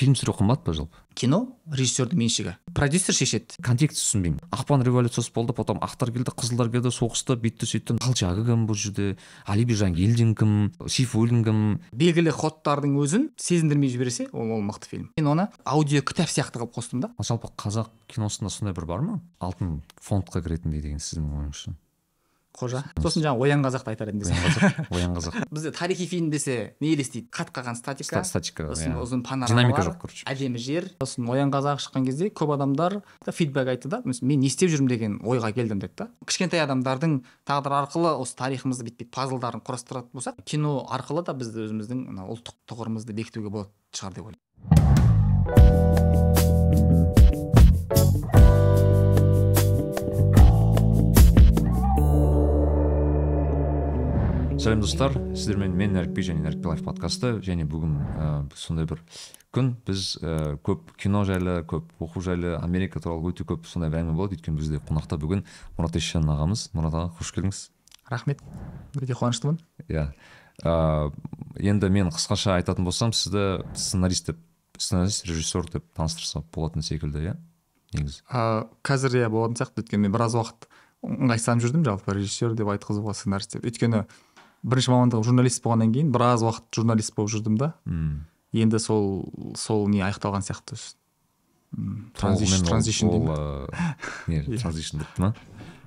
фильм 0.00 0.14
түсіру 0.16 0.32
қымбат 0.38 0.62
па 0.64 0.72
жалпы? 0.72 0.96
Кино 1.12 1.40
режиссердің 1.68 2.16
меншігі. 2.16 2.54
Продюсер 2.72 3.12
шешеді. 3.12 3.58
Контекст 3.60 4.00
түсінбеймін. 4.00 4.38
Ақпан 4.54 4.84
революциясы 4.86 5.32
болды 5.34 5.52
потом 5.52 5.80
ақтар 5.84 6.12
келді 6.14 6.32
қызылдар 6.32 6.70
келді 6.72 6.92
соғысты 6.94 7.36
бүйтті 7.42 7.68
сөйтті 7.68 7.98
колчагы 8.00 8.46
кім 8.46 8.64
бұл 8.70 8.78
жерде? 8.80 9.18
Али 9.44 9.66
биржан 9.68 9.92
елдин 9.98 10.32
кім? 10.38 10.70
Сейфуллин 10.86 11.44
кім? 11.44 11.60
Белгілі 11.92 12.32
ходтардың 12.32 12.96
өзін 13.02 13.28
сезіндірмей 13.36 13.92
жіберсе 13.92 14.30
ол 14.32 14.56
ол 14.56 14.64
мықты 14.64 14.88
фильм. 14.88 15.10
Мен 15.18 15.28
оны 15.34 15.48
аудио 15.64 16.00
кітап 16.00 16.32
сияқты 16.32 16.62
қылып 16.62 16.72
қостым 16.78 17.04
да. 17.04 17.12
Ал 17.18 17.28
жалпы 17.28 17.52
қазақ 17.60 17.92
киносында 18.08 18.54
сондай 18.54 18.76
бір 18.78 18.88
бар 18.88 19.04
ма? 19.04 19.20
Алтын 19.40 19.82
фондқа 20.00 20.40
кіретіндей 20.40 20.80
деген 20.80 21.02
сіздің 21.02 21.28
ойыңызша? 21.42 21.76
Қожа. 22.60 22.84
Сосын 23.02 23.24
жаңағы 23.26 23.42
оян 23.48 23.64
қазақты 23.66 23.90
айтар 23.90 24.08
едім 24.12 24.22
оян 24.30 24.38
қазақ 24.46 24.94
оян 24.94 25.10
қазақ. 25.18 25.32
Бізде 25.50 25.72
тарихи 25.74 26.06
фильм 26.06 26.30
десе 26.30 26.76
не 26.80 26.92
елестейді 26.94 27.26
қат 27.34 27.50
қалған 27.50 27.74
статика. 27.80 28.22
Ста- 28.22 28.38
статика, 28.38 28.68
сосын 28.70 28.94
иә. 28.94 29.02
ұзын 29.02 29.24
Динамика 29.48 29.82
жоқ, 29.82 29.98
короче. 29.98 30.22
әдемі 30.30 30.58
жер. 30.62 30.86
Сосын 31.02 31.26
оян 31.28 31.50
қазақ 31.50 31.82
шыққан 31.82 32.06
кезде 32.06 32.28
көп 32.30 32.54
адамдар 32.54 33.00
да 33.26 33.32
фидбэк 33.32 33.66
айтты 33.74 33.88
да. 33.88 34.02
«Мыс- 34.06 34.22
мен 34.22 34.38
не 34.40 34.46
істеп 34.46 34.70
жүрмін 34.70 34.88
деген 34.88 35.18
ойға 35.24 35.52
келдім 35.52 35.80
деді 35.80 35.92
да 35.96 36.08
кішкентай 36.26 36.60
адамдардың 36.62 37.22
тағдыры 37.48 37.74
арқылы 37.84 38.14
осы 38.20 38.36
тарихымызды 38.36 38.84
бүйтіп 38.86 39.00
бүйтіп 39.00 39.14
пазлдарын 39.16 39.62
құрастыратын 39.64 40.12
болсақ 40.12 40.34
кино 40.44 40.84
арқылы 40.92 41.24
да 41.24 41.32
біз 41.34 41.48
өзіміздің 41.56 42.04
мына 42.10 42.26
ұлттық 42.28 42.52
тұғырымызды 42.68 43.16
бекітуге 43.16 43.48
болатын 43.48 43.72
шығар 43.96 44.12
деп 44.20 44.28
ойлаймын. 44.30 46.39
Сәлем 54.60 54.82
достар. 54.82 55.14
Сіздермен 55.32 55.72
мен 55.72 55.94
нәрікби 55.96 56.20
және 56.20 56.42
нәрікби 56.44 56.68
лайф 56.68 56.82
подкасты 56.84 57.30
және 57.40 57.64
бүгін 57.64 57.94
ә, 57.96 58.24
сондай 58.52 58.84
бір 58.84 58.98
күн. 59.56 59.70
Біз 59.88 60.18
ә, 60.20 60.58
көп 60.60 60.90
кино 61.00 61.22
жайлы 61.24 61.62
көп 61.64 61.88
оқу 62.04 62.20
жайлы 62.20 62.52
америка 62.58 63.00
туралы 63.00 63.32
өте 63.32 63.46
көп 63.48 63.64
сондай 63.64 63.88
бір 63.88 64.02
әңгіме 64.02 64.18
болады. 64.18 64.36
Өйткені 64.36 64.60
бізде 64.60 64.82
қонақта 64.84 65.16
бүгін 65.22 65.46
мұрат 65.78 65.96
есжан 65.96 66.28
ағамыз. 66.28 66.66
Мұрат 66.76 66.92
аға 66.92 67.08
қош 67.16 67.32
келдіңіз. 67.38 67.62
Рахмет. 68.12 68.42
Өте 69.00 69.16
қуаныштымын. 69.16 69.62
Иә. 69.88 70.10
Ә, 70.60 70.74
енді 71.56 71.88
мен 71.88 72.12
қысқаша 72.12 72.58
айтатын 72.58 72.84
болсам 72.84 73.14
сізді 73.16 73.62
сценарист 73.72 74.28
деп 74.28 74.44
сценарист 74.76 75.24
режиссер 75.24 75.72
деп 75.72 75.88
таныстырса 75.96 76.44
болатын 76.52 76.84
секілді 76.84 77.30
иә? 77.30 77.38
Негізі. 77.96 78.20
Ә, 78.28 78.68
қазір 78.84 79.22
иә 79.22 79.32
болатын 79.32 79.56
сияқты. 79.56 79.86
Өйткені 79.86 80.04
мен 80.04 80.12
біраз 80.18 80.36
уақыт 80.36 80.68
ыңғайсызданып 81.00 81.64
жүрдім 81.64 81.84
жалпы 81.86 82.12
режиссер 82.12 82.52
деп 82.58 82.68
айтқызуға 82.68 83.14
сценарист 83.16 83.56
деп. 83.56 83.64
Өйткені 83.64 84.02
бірінші 84.62 84.90
мамандығым 84.92 85.24
журналист 85.24 85.62
болғаннан 85.64 85.92
кейін 85.94 86.10
біраз 86.12 86.42
уақыт 86.44 86.68
журналист 86.76 87.14
болып 87.16 87.30
жүрдім 87.34 87.56
да. 87.60 87.72
Мм. 87.84 88.26
енді 88.52 88.78
сол 88.82 89.30
сол 89.56 89.86
не 89.88 90.00
аяқталған 90.02 90.42
сияқты 90.44 90.76
транзишн 92.18 93.06
ол, 93.06 93.28
ә, 93.30 93.70
не 94.26 94.42
транзишн 94.58 94.98
депті 94.98 95.22
ма? 95.22 95.34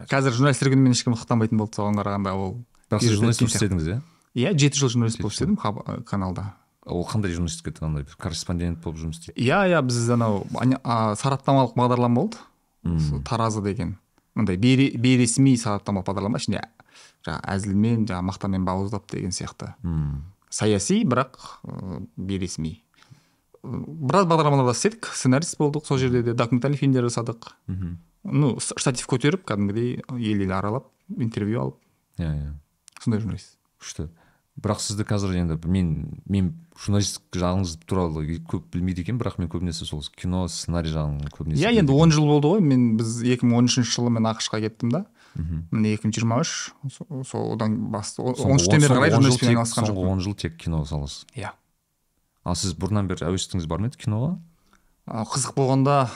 Қазір 0.10 0.32
журналистер 0.36 0.72
күнімен 0.72 0.96
ешкім 0.96 1.16
ықтанбайтын 1.18 1.60
болды 1.60 1.80
соған 1.80 2.00
қарағанда 2.00 2.34
ол 2.40 2.56
бірақ 2.90 3.04
сіз 3.04 3.18
журналист 3.18 3.44
болып 3.44 3.56
істедіңіз 3.56 3.90
иә? 3.92 3.98
Иә 4.34 4.54
жеті 4.58 4.80
жыл 4.80 4.90
журналист 4.96 5.20
болып 5.22 5.36
істедім 5.36 5.58
каналда. 6.08 6.54
Ол 6.86 7.06
қандай 7.08 7.32
журналистика 7.36 7.72
андай 7.86 8.04
бір 8.08 8.16
корреспондент 8.20 8.80
болып 8.84 9.00
жұмыс 9.04 9.20
істейді? 9.22 9.38
Иә 9.44 9.60
иә 9.72 9.82
біз 9.86 10.00
анау 10.16 10.42
сараптамалық 11.20 11.76
бағдарлама 11.78 12.24
болды. 12.26 12.40
Таразы 13.28 13.62
деген. 13.64 13.98
Мындай 14.36 14.58
бейре- 14.58 14.96
бейресми 14.98 15.56
сараптамалық 15.56 16.08
бағдарлама 16.10 16.40
ішінде 16.42 16.64
жаңағы 17.26 17.50
әзілмен 17.56 18.06
жаңағы 18.10 18.28
мақтамен 18.30 18.66
бауыздап 18.68 19.10
деген 19.12 19.32
сияқты. 19.32 19.74
Мм. 19.84 20.24
саяси 20.54 21.04
бірақ 21.04 21.38
ә, 21.66 22.06
бейресми. 22.18 22.84
Біраз 23.64 24.28
бағдарламаларда 24.28 24.76
істедік 24.76 25.08
сценарист 25.08 25.58
болдық 25.58 25.88
сол 25.88 25.98
жерде 25.98 26.22
де 26.24 26.34
документальный 26.34 26.78
фильмдер 26.78 27.08
жасадық. 27.08 27.56
Мхм. 27.68 27.98
Ну 28.24 28.58
штатив 28.60 29.08
көтеріп 29.08 29.48
кәдімгідей 29.48 30.04
ел 30.20 30.44
ел 30.44 30.54
аралап 30.54 30.92
интервью 31.18 31.62
алып. 31.62 31.80
Иә 32.20 32.30
иә. 32.30 32.52
Сондай 33.02 33.24
журналист. 33.24 33.58
Күшті. 33.82 34.10
Бірақ 34.62 34.84
сізді 34.84 35.08
қазір 35.10 35.34
енді 35.40 35.58
мен 35.66 35.88
мен 36.30 36.52
журналистік 36.78 37.24
жағыңыз 37.34 37.80
туралы 37.90 38.38
көп 38.46 38.68
білмейді 38.76 39.02
екенмін 39.02 39.24
бірақ 39.24 39.40
мен 39.42 39.50
көбінесе 39.50 39.88
сол 39.88 40.04
кино 40.14 40.46
сценарий 40.48 40.94
жағын 40.94 41.32
көбінесе 41.34 41.66
иә 41.66 41.80
енді 41.82 41.96
он 41.98 42.14
жыл 42.14 42.28
болды 42.30 42.52
ғой 42.52 42.62
мен 42.62 42.94
біз 43.00 43.24
2013 43.26 43.90
жылы 43.90 44.14
мен 44.14 44.30
ақш 44.30 44.52
қа 44.54 44.62
кеттім 44.62 44.94
да. 44.94 45.06
Мхм. 45.36 45.68
міне 45.72 45.94
екі 45.96 46.08
мың 46.08 46.14
жиырма 46.18 46.40
үш 46.44 46.74
сол 47.28 47.54
одан 47.56 47.78
он 47.94 48.58
үштен 48.58 48.82
бері 48.82 48.94
қарай 48.94 49.12
соңғы 49.14 49.90
жоқпын. 49.90 50.08
он 50.12 50.20
жыл 50.20 50.36
тек 50.36 50.58
кино 50.58 50.84
саласы 50.86 51.26
иә. 51.36 51.52
Ал 52.44 52.56
сіз 52.56 52.76
бұрыннан 52.76 53.08
бері 53.08 53.26
әуестігіңіз 53.32 53.68
бар 53.68 53.80
ма 53.80 53.88
еді 53.88 53.98
киноға? 54.04 54.34
Қызық 55.08 55.56
болғанда 55.58 56.10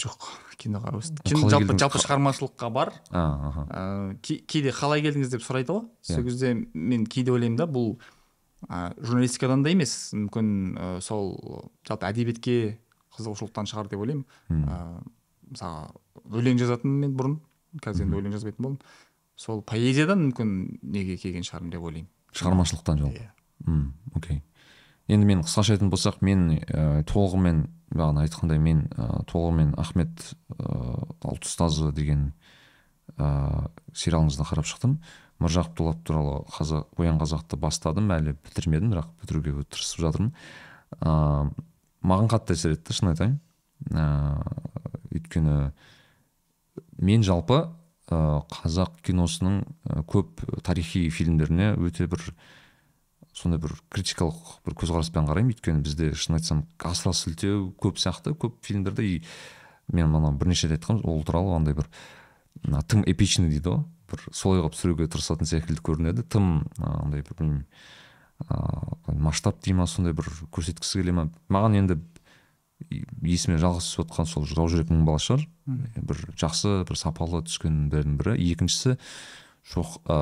жоқ 0.00 0.28
киноға 0.56 1.00
Кино 1.24 1.50
жалпы 1.52 1.76
жалпы 1.78 2.00
шығармашылыққа 2.00 2.70
бар. 2.72 2.92
Ки- 4.22 4.40
кейде 4.46 4.70
қалай 4.72 5.02
келдіңіз 5.04 5.30
деп 5.34 5.42
сұрайды 5.44 5.72
ғой 5.74 5.84
Иә. 5.84 6.14
сол 6.14 6.24
кезде 6.24 6.54
мен 6.72 7.04
кейде 7.06 7.32
ойлаймын 7.32 7.56
да 7.58 7.66
бұл 7.66 7.98
ә, 8.68 8.94
журналистикадан 9.00 9.62
да 9.62 9.70
емес. 9.70 10.12
Мүмкін 10.14 10.48
ә, 10.78 11.00
сол 11.00 11.36
жалпы 11.86 12.08
әдебиетке 12.08 12.78
қызығушылықтан 13.18 13.68
шығар 13.68 13.88
деп 13.90 14.00
ойлаймын. 14.00 14.24
Мм. 14.48 14.64
ә, 14.64 15.04
мысалға 15.52 15.92
өлең 16.32 16.58
жазатынмын 16.62 17.00
мен 17.04 17.16
бұрын. 17.16 17.36
Қазір 17.82 18.06
енді 18.06 18.20
өлең 18.20 18.34
жазбайтын 18.36 18.66
болдым. 18.66 18.80
Сол 19.36 19.62
поэзиядан 19.66 20.28
мүмкін 20.28 20.50
неге 20.82 21.16
келген 21.18 21.46
шығармын 21.46 21.72
деп 21.74 21.86
ойлаймын. 21.88 22.10
Шығармашылықтан 22.34 23.00
жалпы. 23.02 23.24
Иә. 23.24 23.30
Мм 23.66 23.92
окей. 24.14 24.42
Енді 25.08 25.26
мен 25.26 25.42
қысқаша 25.44 25.74
айтатын 25.74 25.90
болсақ 25.92 26.20
мен 26.24 26.46
ә, 26.64 27.02
толығымен 27.10 27.66
бағана 27.94 28.24
айтқандай 28.24 28.60
мен 28.62 28.86
ә, 28.94 29.24
толығымен 29.28 29.74
ахмет 29.80 30.30
ә, 30.54 31.04
алты 31.20 31.50
ұстазы 31.50 31.90
деген 31.92 32.32
ә, 33.18 33.68
сериалыңызды 33.92 34.46
қарап 34.48 34.70
шықтым. 34.70 35.00
Міржақып 35.42 35.76
дулат 35.76 36.00
туралы 36.06 36.44
қазақ 36.54 37.02
оян 37.02 37.18
қазақты 37.20 37.58
бастадым 37.60 38.12
әлі 38.14 38.36
бітірмедім 38.46 38.94
бірақ 38.94 39.10
бітіруге 39.20 39.66
тырысып 39.66 40.06
жатырмын. 40.06 40.32
Ә, 41.02 41.50
маған 42.06 42.30
қатты 42.30 42.54
әсер 42.56 42.78
етті 42.78 42.96
шын 42.96 43.12
айтайын. 43.12 43.40
Ә, 43.90 44.06
өйткені 45.12 45.58
мен 46.98 47.22
жалпы 47.26 47.64
қазақ 48.08 48.98
киносының 49.06 49.62
көп 50.10 50.44
тарихи 50.62 51.08
фильмдеріне 51.10 51.72
өте 51.80 52.06
бір 52.10 52.20
сондай 53.34 53.58
бір 53.58 53.72
критикалық 53.90 54.60
бір 54.66 54.76
көзқараспен 54.78 55.26
қараймын. 55.26 55.54
Өйткені 55.56 55.82
бізде 55.82 56.12
шын 56.14 56.36
айтсам 56.36 56.60
асыра 56.78 57.14
сілтеу 57.16 57.72
көп 57.80 57.98
сияқты 57.98 58.36
көп 58.36 58.60
фильмдерде. 58.62 59.02
И 59.02 59.24
мен 59.90 60.12
мана 60.12 60.30
бірнеше 60.30 60.68
рет 60.68 60.84
айтқанмын 60.84 61.08
ол 61.08 61.24
туралы 61.24 61.56
андай 61.56 61.74
бір 61.74 61.88
тым 62.86 63.02
эпичный 63.08 63.48
дейді 63.48 63.72
ғой. 63.72 63.82
Бір 64.12 64.28
солай 64.30 64.60
қылып 64.60 64.76
түсіруге 64.76 65.08
тырысатын 65.08 65.48
секілді 65.48 65.82
көрінеді. 65.82 66.22
Тым 66.28 66.68
андай 66.78 67.24
бір 67.24 67.34
білмеймін 67.40 67.66
ыыы 68.44 69.18
масштаб 69.18 69.58
дей 69.64 69.74
ма 69.74 69.88
сондай 69.88 70.12
бір 70.12 70.28
көрсеткісі 70.52 71.00
келе 71.00 71.16
ма. 71.16 71.28
Маған 71.48 71.80
енді 71.80 71.98
есіме 72.90 73.58
жалғыз 73.62 73.86
түсіп 73.88 74.04
отқан 74.06 74.26
сол 74.28 74.46
жау 74.48 74.68
жүрек 74.68 74.90
мың 74.92 75.04
бала 75.06 75.20
шығар. 75.22 75.46
Бір 75.66 76.24
жақсы 76.40 76.84
бір 76.88 76.98
сапалы 77.00 77.42
түскендердің 77.46 78.18
бірі. 78.20 78.34
Екіншісі 78.52 78.96
шоқ 79.70 79.96
ә, 80.04 80.18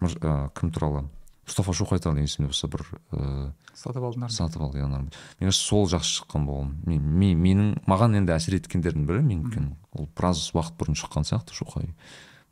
ә, 0.00 0.36
кім 0.58 0.70
туралы? 0.72 1.04
Мұстафа 1.42 1.74
шоқай 1.74 1.98
туралы 2.00 2.22
есімде 2.22 2.48
болса 2.52 2.68
бір 2.70 2.84
ыыы 3.12 3.52
сатып 3.74 4.04
нарны. 4.16 4.30
сатып 4.30 4.62
ал 4.62 4.70
иә 4.76 4.86
нормально 4.86 5.10
мне 5.40 5.48
кажется 5.48 5.64
сол 5.66 5.88
жақсы 5.90 6.20
шыққан 6.22 6.44
болған 6.46 6.72
мен, 6.86 7.02
мен- 7.02 7.40
менің 7.42 7.70
маған 7.88 8.16
енді 8.20 8.32
әсер 8.36 8.54
еткендердің 8.60 9.06
бірі 9.08 9.22
мен 9.26 9.42
өйткені 9.42 9.74
ол 9.98 10.08
біраз 10.16 10.52
уақыт 10.54 10.76
бұрын 10.78 10.94
шыққан 10.94 11.26
сияқты 11.26 11.56
шоқай 11.56 11.90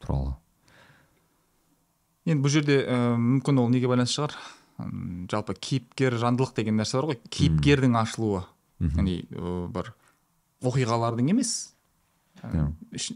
туралы. 0.01 0.35
Енді 2.27 2.43
бұл 2.45 2.53
жерде 2.53 2.81
ә, 2.85 2.97
мүмкін 3.17 3.61
ол 3.63 3.71
неге 3.73 3.89
байланысты 3.89 4.19
шығар? 4.21 4.35
Жалпы 5.31 5.55
кейіпкер 5.61 6.17
жандылық 6.21 6.55
деген 6.57 6.77
нәрсе 6.81 6.99
бар 7.01 7.13
ғой. 7.13 7.19
Кейіпкердің 7.31 7.97
ашылуы. 8.01 8.43
Яғни 8.81 9.21
бір 9.75 9.93
оқиғалардың 10.67 11.31
емес. 11.33 11.75
Ә, 12.43 12.71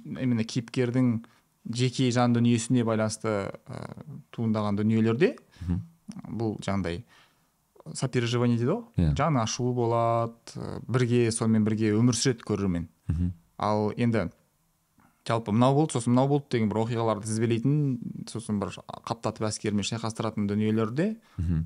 именно 0.05 0.45
кейіпкердің 0.45 1.25
жеке 1.73 2.11
жан 2.13 2.35
дүниесіне 2.37 2.85
байланысты 2.85 3.35
ә, 3.49 3.83
туындаған 4.37 4.77
дүниелерде 4.81 5.35
бұл 6.29 6.59
жаңағыдай 6.61 7.05
сопереживание 7.97 8.59
дейді 8.59 8.71
ғой. 8.71 8.85
Иә. 8.97 9.15
жан 9.17 9.37
ашуы 9.41 9.73
болады 9.77 10.81
бірге 10.89 11.31
сонымен 11.33 11.65
бірге 11.65 11.93
өмір 11.97 12.17
сүреді 12.17 12.45
көрермен. 12.49 12.89
Ал 13.59 13.93
енді 13.97 14.31
жалпы 15.25 15.53
мынау 15.57 15.75
болды 15.75 15.95
сосын 15.97 16.13
мынау 16.13 16.29
болды 16.29 16.51
деген 16.53 16.69
бір 16.69 16.83
оқиғаларды 16.83 17.25
тізбелейтін 17.25 17.77
сосын 18.29 18.59
бір 18.61 18.75
қаптатып 19.09 19.47
әскермен 19.49 19.87
шайқастыратын 19.89 20.47
дүниелерде 20.51 21.17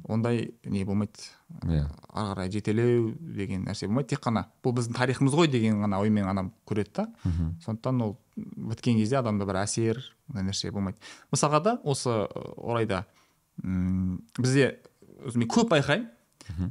ондай 0.07 0.53
не 0.65 0.85
болмайды. 0.85 1.19
Иә. 1.67 1.89
Ары 2.13 2.35
қарай 2.35 2.51
жетелеу 2.55 3.11
деген 3.19 3.65
нәрсе 3.67 3.89
болмайды. 3.89 4.15
Тек 4.15 4.23
қана 4.23 4.45
бұл 4.63 4.77
біздің 4.79 4.95
тарихымыз 4.95 5.35
ғой 5.35 5.49
деген 5.51 5.83
ғана 5.83 5.99
оймен 5.99 6.29
адам 6.31 6.53
көреді 6.71 6.95
да. 6.95 7.07
Сондықтан 7.65 8.03
ол 8.03 8.17
біткен 8.37 8.97
кезде 9.01 9.19
адамда 9.19 9.45
бір 9.45 9.63
әсер 9.65 9.99
ондай 10.31 10.45
нәрсе 10.53 10.71
болмайды. 10.71 10.99
Мысалға 11.35 11.63
да 11.65 11.81
осы 11.83 12.15
орайда 12.57 13.07
м, 13.65 14.23
бізде 14.39 14.79
өзі 15.27 15.39
мен 15.43 15.49
көп 15.51 15.73
байқаймын. 15.75 16.07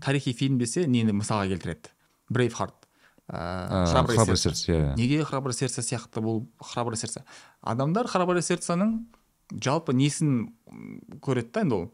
Тарихи 0.01 0.31
фильм 0.33 0.57
десе 0.57 0.87
нені 0.87 1.11
мысалға 1.11 1.51
келтіреді? 1.51 1.91
Брейв 2.29 2.53
харт 2.55 2.86
Ә, 3.27 3.85
храброе 3.91 4.35
сердце. 4.37 4.71
иә 4.71 4.95
неге 4.95 5.23
храброе 5.27 5.53
сердце 5.53 5.81
сияқты 5.81 6.21
бұл 6.23 6.45
храброе 6.63 6.95
сердце? 6.95 7.25
Адамдар 7.61 8.07
храброе 8.07 8.41
сердцаның 8.41 9.01
жалпы 9.51 9.91
несін 9.93 10.53
көреді 11.19 11.51
да 11.51 11.63
енді 11.65 11.75
ол? 11.75 11.91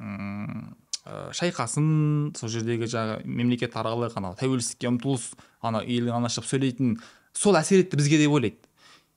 Ә, 0.00 1.28
шайқасын 1.36 2.32
сол 2.38 2.48
жердегі 2.48 2.88
жаңағы 2.88 3.28
мемлекет 3.28 3.76
аралық 3.76 4.16
ана 4.16 4.32
тәуелсіздікке 4.40 4.88
ұмтылыс 4.88 5.30
ана 5.60 5.84
елдің 5.84 6.16
анашып 6.16 6.48
сөйлейтін 6.48 6.96
сол 7.36 7.60
әсер 7.60 7.84
етті 7.84 8.00
бізге 8.00 8.22
деп 8.24 8.32
ойлайды. 8.32 8.64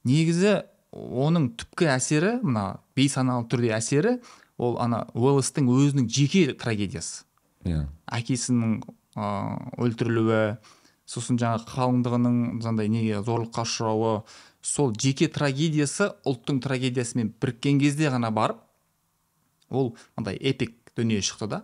Негізі 0.04 0.64
оның 0.92 1.54
түпкі 1.56 1.88
әсері 1.96 2.38
мына 2.44 2.82
бейсаналы 3.00 3.48
түрде 3.48 3.72
әсері 3.80 4.18
ол 4.60 4.76
ана 4.84 5.06
уэллстің 5.16 5.72
өзінің 5.72 6.08
жеке 6.12 6.46
трагедиясы. 6.60 7.24
Иә. 7.64 7.86
Әкесінің 8.12 8.80
ыыы 9.16 9.88
өлтірілуі 9.88 10.44
сосын 11.06 11.38
жаңағы 11.42 11.68
қалыңдығының 11.74 12.38
жаңағыдай 12.64 12.90
неге 12.90 13.22
зорлыққа 13.26 13.66
ұшырауы 13.68 14.14
сол 14.64 14.94
жеке 14.96 15.28
трагедиясы 15.28 16.12
ұлттың 16.26 16.62
трагедиясымен 16.64 17.34
біріккен 17.42 17.82
кезде 17.82 18.08
ғана 18.14 18.32
барып 18.32 18.62
ол 19.70 19.96
андай 20.16 20.38
эпик 20.40 20.78
дүние 20.96 21.20
шықты 21.26 21.48
да. 21.50 21.64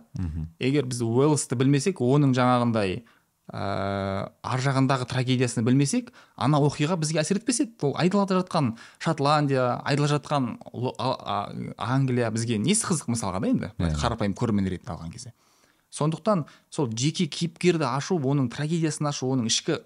Егер 0.58 0.84
біз 0.90 1.00
уэллсті 1.06 1.54
білмесек 1.56 2.00
оның 2.02 2.34
жаңағындай 2.36 3.00
ыыы 3.50 4.28
ар 4.46 4.60
жағындағы 4.62 5.06
трагедиясын 5.10 5.64
білмесек 5.66 6.12
ана 6.36 6.60
оқиға 6.62 6.98
бізге 7.00 7.20
әсер 7.22 7.40
етпес 7.40 7.60
еді 7.64 7.72
ол 7.88 7.94
айдалада 7.98 8.40
жатқан 8.40 8.74
шотландия 9.02 9.80
айдалада 9.82 10.18
жатқан 10.18 10.58
Ло- 10.72 10.94
а- 10.98 11.16
а- 11.18 11.50
англия 11.78 12.30
бізге 12.30 12.58
несі 12.58 12.86
қызық 12.86 13.10
мысалға 13.10 13.40
да 13.40 13.48
енді? 13.48 13.72
Иә. 13.78 13.94
қарапайым 13.98 14.34
көрермен 14.38 14.68
ретінде 14.70 14.92
алған 14.94 15.10
кезде. 15.10 15.32
Сондықтан 15.90 16.46
сол 16.70 16.90
жеке 16.94 17.26
кейіпкерді 17.26 17.88
ашу 17.90 18.18
оның 18.18 18.50
трагедиясын 18.52 19.10
ашу 19.10 19.30
оның 19.34 19.50
ішкі 19.50 19.80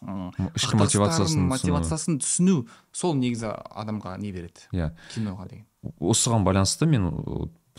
ішкі 0.00 0.80
мотивациясын 0.80 1.44
мотивациясын 1.50 2.20
түсіну 2.22 2.64
сол 2.92 3.16
негізі 3.20 3.52
адамға 3.52 4.16
не 4.20 4.32
береді? 4.32 4.64
Иә. 4.72 4.90
Киноға 5.12 5.48
деген. 5.50 5.66
Осыған 6.00 6.44
байланысты 6.46 6.88
мен 6.88 7.10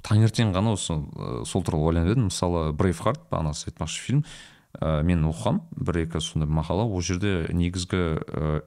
таңертең 0.05 0.53
ғана 0.53 0.75
осы 0.77 0.99
сол 1.49 1.65
туралы 1.65 1.89
ойланып 1.89 2.13
едім. 2.13 2.29
Мысалы 2.29 2.71
брейвхарт 2.77 3.25
бағана 3.31 3.55
сіз 3.57 3.71
айтпақшы 3.71 4.05
фильм. 4.05 4.23
Ә, 4.77 5.01
мен 5.03 5.25
оқығам. 5.25 5.63
бір 5.75 6.05
екі 6.05 6.21
сондай 6.21 6.49
мақала. 6.49 6.85
Ол 6.85 7.01
жерде 7.01 7.49
негізгі 7.49 8.21
ә, 8.21 8.61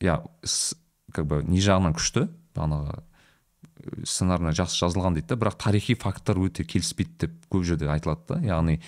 иә 0.00 0.20
как 1.12 1.26
бы 1.26 1.42
не 1.42 1.60
жағынан 1.64 1.96
күшті 1.96 2.28
бағанағы 2.54 3.02
ы, 3.78 4.04
сценарийно 4.06 4.52
жақсы 4.56 4.78
жазылған 4.82 5.18
дейді 5.18 5.32
да. 5.32 5.38
Бірақ 5.40 5.58
тарихи 5.62 5.96
факттар 5.98 6.40
өте 6.42 6.66
келіспейді 6.68 7.14
деп 7.24 7.38
көп 7.52 7.64
жерде 7.68 7.88
айтылады 7.92 8.34
да. 8.34 8.40
Яғни 8.44 8.78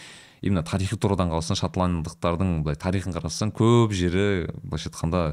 именно 0.42 0.62
тарихи 0.66 0.98
тұрғыдан 1.00 1.32
қалсаң 1.32 1.58
шотландықтардың 1.60 2.62
былай 2.64 2.78
тарихын 2.80 3.14
қарасаң 3.16 3.54
көп 3.56 3.94
жері 3.96 4.48
былайша 4.62 4.90
айтқанда 4.90 5.24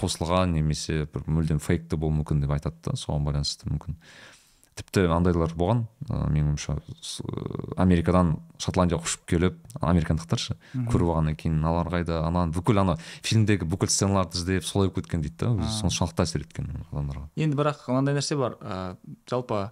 қосылған 0.00 0.54
немесе 0.54 1.06
бір 1.10 1.24
мүлдем 1.26 1.58
фейкті 1.62 1.98
болуы 1.98 2.20
мүмкін 2.20 2.44
деп 2.44 2.52
айтады 2.54 2.78
да. 2.86 2.96
Соған 2.98 3.26
байланысты 3.26 3.70
мүмкін. 3.70 3.96
Тіпті 4.78 5.06
андайлар 5.12 5.52
болған. 5.58 5.82
Ә, 6.08 6.28
менің 6.30 6.54
ойымша 6.54 6.76
америкадан 7.80 8.36
шотландияға 8.60 9.06
ұшып 9.06 9.26
келіп 9.30 9.58
американдықтар 9.80 10.40
ше 10.40 10.56
көріп 10.74 11.10
алғаннан 11.10 11.36
кейін 11.40 11.58
аналар 11.60 11.90
қайда 11.92 12.22
ананы 12.26 12.54
бүкіл 12.54 12.80
ана 12.82 12.96
фильмдегі 13.26 13.68
бүкіл 13.70 13.90
сценаларды 13.92 14.40
іздеп 14.40 14.64
солай 14.66 14.88
болып 14.88 15.04
кеткен 15.04 15.24
дейді 15.24 15.36
да 15.42 15.68
соншалықты 15.80 16.24
әсер 16.24 16.46
еткен 16.46 16.70
адамдарға. 16.90 17.26
Енді 17.36 17.58
бірақ 17.60 17.84
мынандай 17.88 18.16
нәрсе 18.18 18.38
бар 18.40 18.56
ә, 18.60 18.96
жалпы 19.30 19.68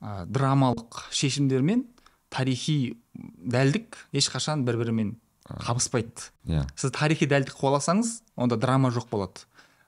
ә, 0.00 0.26
драмалық 0.26 1.06
шешімдер 1.12 1.62
мен 1.62 1.86
тарихи 2.30 2.98
дәлдік 3.14 3.96
ешқашан 4.12 4.64
бір 4.66 4.80
бірімен 4.82 5.16
қабыспайды. 5.48 6.28
Иә. 6.44 6.66
Сіз 6.76 6.92
тарихи 6.92 7.28
дәлдік 7.28 7.56
қуаласаңыз 7.56 8.18
онда 8.36 8.58
драма 8.60 8.90
жоқ 8.92 9.08
болады. 9.10 9.46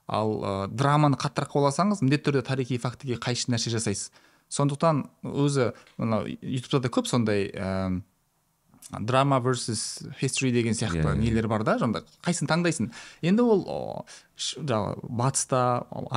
Ал 0.08 0.32
ә, 0.40 0.54
драманы 0.72 1.18
қаттырақ 1.20 1.52
қуаласаңыз 1.52 2.00
міндетті 2.02 2.30
түрде 2.30 2.42
тарихи 2.48 2.78
фактіге 2.80 3.20
қайшы 3.20 3.52
нәрсе 3.52 3.70
жасайсыз. 3.74 4.10
Сондықтан 4.50 5.04
өзі 5.22 5.70
мына 5.98 6.24
ютубта 6.28 6.80
да 6.82 6.90
көп 6.92 7.06
сондай 7.06 7.48
ә, 7.54 8.00
драма 8.98 9.38
versus 9.38 10.02
history 10.20 10.50
деген 10.50 10.74
сияқты 10.74 10.98
Иә, 11.04 11.14
иә. 11.14 11.18
нелер 11.20 11.46
бар 11.48 11.62
да 11.62 11.76
жаңағыдай 11.78 12.02
қайсысын 12.26 12.50
таңдайсың. 12.50 12.90
Енді 13.22 13.42
ол 13.46 13.62
жаңағы 14.36 15.06
батыста 15.06 15.60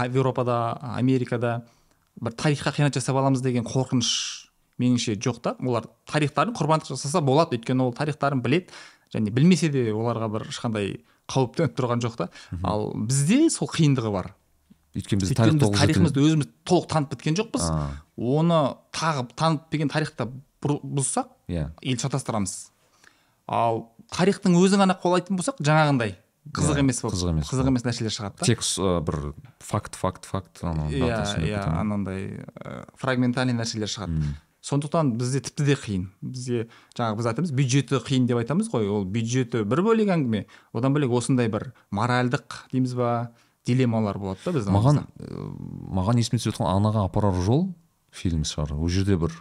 еуропада 0.09 0.73
америкада 0.97 1.61
бір 2.21 2.33
тарихқа 2.33 2.73
қиянат 2.73 2.97
жасап 2.97 3.17
аламыз 3.21 3.41
деген 3.45 3.63
қорқыныш 3.69 4.09
меніңше 4.81 5.19
жоқ 5.21 5.41
та. 5.45 5.55
Олар 5.61 5.85
тарихтарын 6.09 6.55
құрбандық 6.57 6.95
жасаса 6.95 7.21
болады 7.21 7.59
өйткені 7.59 7.85
ол 7.85 7.93
тарихтарын 7.93 8.41
білет 8.41 8.71
және 9.13 9.29
білмесе 9.29 9.69
де 9.69 9.91
оларға 9.93 10.31
бір 10.33 10.47
ешқандай 10.49 11.03
қауіп 11.29 11.53
төніп 11.59 11.75
тұрған 11.77 12.01
жоқ 12.01 12.17
та. 12.17 12.29
Ал 12.63 12.89
бізде 12.97 13.49
сол 13.53 13.69
қиындығы 13.69 14.11
бар. 14.11 14.33
Өйткені 14.93 15.21
біз 15.23 15.33
тарих 15.37 15.57
тарихымызды 15.73 16.21
өзіміз 16.21 16.49
толық 16.67 16.87
танып 16.91 17.13
біткен 17.15 17.37
жоқпыз. 17.39 17.65
А. 17.69 17.89
оны 18.17 18.59
тағы 18.93 19.27
танып 19.35 19.69
білген 19.71 19.89
тарихта 19.89 20.27
бұр- 20.61 20.81
бұзсақ 20.83 21.31
иә. 21.49 21.71
ел 21.81 21.97
шатастырамыз. 21.97 22.69
Ал 23.47 23.89
тарихтың 24.13 24.55
өзін 24.59 24.83
ғана 24.85 24.95
қуалайтын 25.01 25.35
болсақ 25.39 25.57
жаңағындай 25.59 26.15
қызық 26.51 26.75
Иә, 26.75 26.83
емес 26.83 27.01
болып 27.01 27.15
қызық 27.15 27.29
емес. 27.31 27.49
қызық 27.49 27.67
емес 27.71 27.85
нәрселер 27.87 28.11
шығады 28.13 28.39
да. 28.39 28.45
Тек 28.45 28.59
ы, 28.61 29.01
бір 29.01 29.33
факт 29.63 29.95
факт 29.95 30.25
факт 30.25 30.59
иә 30.61 31.23
иә 31.47 31.61
анандай 31.71 32.43
ә, 32.59 32.83
фрагментальный 32.99 33.55
нәрселер 33.55 33.87
шығады. 33.87 34.35
Сондықтан 34.63 35.17
бізде 35.19 35.41
тіпті 35.43 35.65
де 35.67 35.75
қиын. 35.75 36.03
Бізде 36.21 36.67
жаңағы 36.95 37.17
біз 37.19 37.25
айтамыз 37.31 37.51
бюджеті 37.51 37.99
қиын 38.03 38.27
деп 38.27 38.37
айтамыз 38.39 38.69
ғой. 38.71 38.87
Ол 38.87 39.03
бюджеті 39.03 39.63
бір 39.67 39.81
бөлек 39.83 40.11
әңгіме 40.15 40.45
одан 40.71 40.93
бөлек 40.95 41.11
осындай 41.11 41.49
бір 41.51 41.73
моральдық 41.91 42.67
дейміз 42.71 42.93
ба? 42.95 43.31
Дилеммалар 43.67 44.17
болады 44.19 44.39
да 44.45 44.51
біздің 44.57 44.75
маған 44.75 44.99
ы, 45.03 45.37
маған 45.99 46.19
есіме 46.19 46.39
түсіп 46.41 46.53
жатқан 46.53 46.69
анаға 46.73 47.05
апарар 47.07 47.37
жол 47.45 47.69
фильмі 48.11 48.45
шығар. 48.47 48.73
Ол 48.75 48.89
жерде 48.91 49.17
бір 49.17 49.31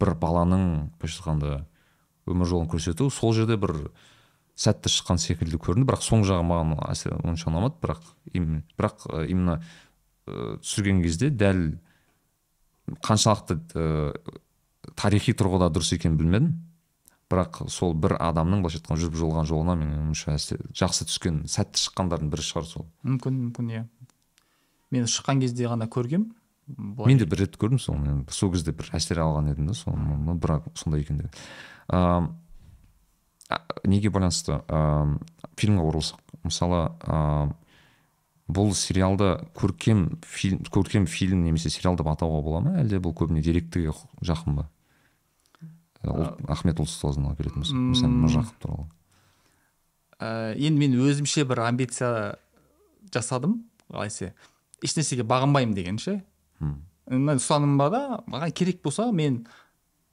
бір 0.00 0.14
баланың 0.20 0.64
былайша 0.98 1.20
айтқанда 1.22 1.52
өмір 2.26 2.50
жолын 2.50 2.68
көрсету. 2.72 3.10
Сол 3.14 3.32
жерде 3.36 3.56
бір 3.60 3.76
сәтті 4.58 4.90
шыққан 4.92 5.18
секілді 5.22 5.58
көрінді. 5.62 5.86
Бірақ 5.88 6.02
соң 6.04 6.24
жағы 6.26 6.44
маған 6.46 6.74
әсер 6.90 7.14
онша 7.22 7.50
ұнамады. 7.50 7.78
Бірақ 7.82 8.02
им- 8.34 8.62
бірақ 8.78 9.06
именно 9.28 9.60
ы, 10.26 10.58
түсірген 10.62 11.02
кезде 11.02 11.30
дәл 11.30 11.78
қаншалықты 13.04 13.56
ы, 13.74 14.14
тарихи 14.96 15.32
тұрғыда 15.32 15.70
дұрыс 15.72 15.94
екенін 15.96 16.18
білмедім. 16.20 16.50
Бірақ 17.32 17.64
сол 17.72 17.94
бір 17.96 18.16
адамның 18.20 18.62
былайша 18.64 18.80
айтқанда 18.80 19.02
жүріп 19.02 19.18
жолған 19.20 19.48
жолына 19.48 19.76
менің 19.80 20.00
ойымша 20.02 20.36
жақсы 20.76 21.06
түскен 21.08 21.42
сәтті 21.50 21.82
шыққандардың 21.82 22.30
бірі 22.32 22.44
шығар 22.44 22.68
сол. 22.68 22.86
мүмкін 23.02 23.40
мүмкін 23.46 23.70
иә. 23.72 23.84
Мен 24.92 25.08
шыққан 25.10 25.40
кезде 25.40 25.68
ғана 25.70 25.88
көргем. 25.88 26.28
Мен 26.68 27.18
де 27.18 27.26
бір 27.26 27.44
рет 27.44 27.58
көрдім 27.60 27.80
соны. 27.82 28.24
Сол 28.30 28.52
кезде 28.52 28.72
бір 28.72 28.92
әсер 28.96 29.20
алған 29.24 29.50
едім 29.52 29.68
да 29.68 29.74
соны 29.74 30.36
бірақ 30.40 30.70
сондай 30.78 31.02
екен 31.02 31.24
деп. 31.24 31.36
А, 31.88 32.30
неге 33.84 34.10
байланысты? 34.10 34.60
Ам, 34.68 35.18
фильмге 35.56 35.84
оралсақ. 35.84 36.20
Мысалы 36.44 36.92
ам, 37.04 37.54
бұл 38.48 38.74
сериалды 38.76 39.38
көркем 39.56 40.20
фильм 40.24 40.62
көркем 40.70 41.06
фильм 41.06 41.44
немесе 41.44 41.70
сериал 41.70 41.96
деп 41.96 42.08
атауға 42.08 42.42
бола 42.44 42.60
ма? 42.60 42.76
Әлде 42.82 43.00
бұл 43.00 43.14
көбіне 43.16 43.42
деректіге 43.44 43.92
жақын 44.20 44.60
ба? 44.60 44.68
Ә, 46.04 46.28
ахмет 46.52 46.80
ұлтұстазына 46.82 47.34
келетін 47.38 47.64
болсақ 47.64 47.80
мысалы 47.90 48.12
міржақып 48.24 48.58
туралы 48.62 48.86
ә, 50.20 50.54
енді 50.54 50.78
мен 50.78 50.96
өзімше 51.00 51.44
бір 51.48 51.64
амбиция 51.68 52.36
жасадым 53.14 53.62
қалай 53.90 54.32
ешнәрсеге 54.84 55.24
бағынбаймын 55.28 55.74
деген 55.76 55.98
ше 56.02 56.20
мына 57.08 57.36
ұстаным 57.40 57.76
бар 57.80 57.90
да 57.92 58.02
маған 58.30 58.52
керек 58.56 58.82
болса 58.84 59.10
мен 59.12 59.46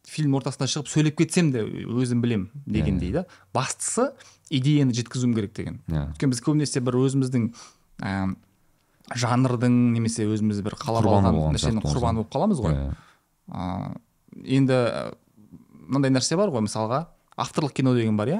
фильм 0.08 0.34
ортасына 0.36 0.68
шығып 0.68 0.90
сөйлеп 0.92 1.18
кетсем 1.22 1.52
де 1.54 1.62
өзім 1.64 2.22
білем 2.24 2.50
дегендей 2.66 3.12
да 3.14 3.26
бастысы 3.54 4.10
идеяны 4.50 4.94
жеткізуім 4.98 5.36
керек 5.38 5.54
деген 5.56 5.82
иә 5.88 6.08
өйткені 6.12 6.34
біз 6.34 6.42
көбінесе 6.48 6.82
бір 6.84 6.98
өзіміздің 7.04 7.52
ә, 8.02 8.36
жанрдың 9.16 9.78
немесе 9.96 10.26
өзіміз 10.28 10.62
бір 10.66 10.76
қалап 10.80 11.08
алған 11.08 11.40
нәрсенің 11.56 11.84
құрбаны 11.86 12.24
болып 12.24 12.34
қаламыз 12.34 12.62
ғой 12.64 12.76
Иә. 12.76 12.96
ә, 13.52 13.98
енді 14.58 14.74
ә, 14.74 15.14
мынандай 15.92 16.14
нәрсе 16.16 16.38
бар 16.40 16.52
ғой 16.54 16.64
мысалға 16.66 17.06
авторлық 17.42 17.76
кино 17.76 17.94
деген 17.96 18.18
бар 18.18 18.32
иә? 18.32 18.40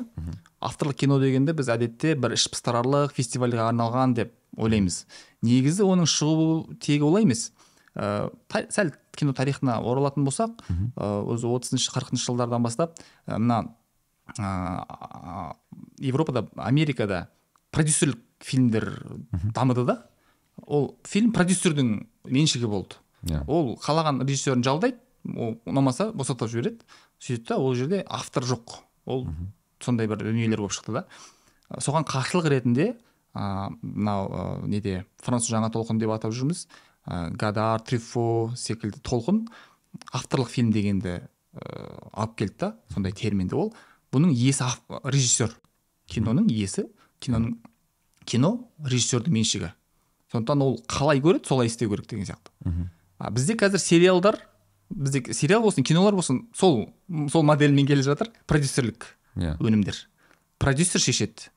Авторлық 0.64 1.00
кино 1.04 1.20
дегенде 1.22 1.54
біз 1.58 1.70
әдетте 1.74 2.16
бір 2.20 2.36
ішпыстырарлық 2.36 3.14
фестивальға 3.16 3.70
арналған 3.72 4.16
деп 4.18 4.34
ойлаймыз. 4.58 5.06
Негізі 5.46 5.86
оның 5.88 6.10
шығу 6.10 6.78
тегі 6.84 7.08
олай 7.08 7.26
емес. 7.26 7.52
Ә, 7.96 8.30
сәл 8.72 8.94
кино 9.18 9.34
тарихына 9.36 9.80
оралатын 9.84 10.26
болсақ 10.28 10.62
ә, 10.96 11.08
өзі 11.34 11.50
отызыншы 11.52 11.92
қырқыншы 11.92 12.30
жылдардан 12.30 12.64
бастап 12.64 12.96
ә, 13.28 13.38
мына 13.38 13.76
ә, 14.38 15.56
европада 16.00 16.46
америкада 16.56 17.28
продюсерлік 17.72 18.20
фильмдер 18.40 19.04
дамыды 19.56 19.86
да. 19.86 19.98
Ол 20.68 20.98
фильм 21.04 21.32
продюсердің 21.34 22.08
меншігі 22.26 22.68
болды. 22.68 23.00
Иә. 23.28 23.44
Ол 23.48 23.76
қалаған 23.82 24.24
режиссерін 24.26 24.64
жалдайды 24.64 25.00
ол 25.36 25.58
ұнамаса 25.66 26.12
босатып 26.14 26.50
жібереді. 26.52 26.86
Сөйтеді 27.22 27.48
да 27.54 27.58
ол 27.62 27.76
жерде 27.78 28.04
автор 28.10 28.44
жоқ. 28.44 28.82
Ол 29.06 29.28
сондай 29.82 30.10
бір 30.10 30.24
дүниелер 30.26 30.64
болып 30.64 30.76
шықты 30.76 30.96
да. 31.00 31.06
Соған 31.80 32.06
қарсылық 32.10 32.50
ретінде 32.52 32.96
а, 33.34 33.70
мынау 33.82 34.28
ә, 34.28 34.68
неде 34.68 35.06
француз 35.22 35.54
жаңа 35.54 35.72
толқын 35.72 36.02
деп 36.02 36.12
атап 36.12 36.34
жүрміз. 36.36 36.66
Ә, 37.06 37.30
гадар 37.32 37.82
трюфо 37.86 38.52
секілді 38.58 39.02
толқын 39.06 39.46
авторлық 40.12 40.52
фильм 40.52 40.72
дегенді 40.74 41.22
ә, 41.22 41.28
алып 42.12 42.38
келді 42.42 42.58
да 42.60 42.74
сондай 42.94 43.16
терминді 43.16 43.56
ол. 43.56 43.74
Бұның 44.12 44.34
иесі 44.36 44.68
режиссер. 45.06 45.54
Киноның 46.12 46.50
иесі 46.52 46.90
киноның 47.24 47.56
кино 48.28 48.56
режиссердің 48.84 49.38
меншігі. 49.38 49.72
Сондықтан 50.32 50.64
ол 50.64 50.80
қалай 50.90 51.22
көреді 51.24 51.48
солай 51.48 51.68
істеу 51.72 51.90
керек 51.92 52.10
деген 52.10 52.26
сияқты. 52.26 52.52
А 53.20 53.30
бізде 53.32 53.56
қазір 53.56 53.80
сериалдар 53.80 54.40
бізде 54.92 55.34
сериал 55.34 55.62
болсын 55.64 55.84
кинолар 55.84 56.16
болсын 56.16 56.48
сол 56.56 56.94
сол 57.32 57.44
модельмен 57.44 57.88
келе 57.88 58.04
жатыр 58.04 58.32
продюсерлік 58.48 59.08
иә. 59.36 59.58
өнімдер. 59.60 59.96
Продюсер 60.60 61.02
шешеді. 61.02 61.50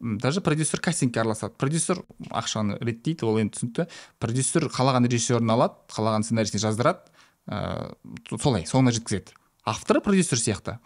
Даже 0.00 0.40
продюсер 0.40 0.80
кастингке 0.80 1.20
араласады. 1.20 1.54
Продюсер 1.56 2.02
ақшаны 2.30 2.78
реттейді 2.80 3.24
ол 3.24 3.38
енді 3.38 3.56
түсінікті. 3.56 3.86
Продюсер 4.18 4.66
қалаған 4.66 5.06
режиссерін 5.06 5.54
алады 5.54 5.78
қалаған 5.94 6.26
сценарийсін 6.26 6.62
жаздырады 6.64 7.06
ыыы 7.46 8.38
солай 8.38 8.66
соңына 8.66 8.92
жеткізеді. 8.92 9.34
Авторы 9.64 10.02
продюсер 10.02 10.38
сияқты. 10.42 10.78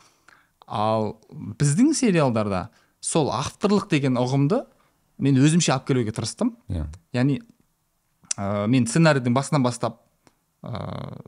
Ал 0.67 1.17
біздің 1.33 1.95
сериалдарда 1.97 2.69
сол 3.01 3.31
авторлық 3.33 3.89
деген 3.91 4.19
ұғымды 4.21 4.65
мен 5.19 5.39
өзімше 5.41 5.73
алып 5.73 5.87
келуге 5.89 6.13
тырыстым. 6.13 6.57
Иә. 6.69 6.87
Яғни 7.17 7.41
ә, 8.37 8.67
мен 8.69 8.87
сценарийдің 8.87 9.37
басынан 9.37 9.65
бастап 9.65 10.03
ә, 10.63 11.23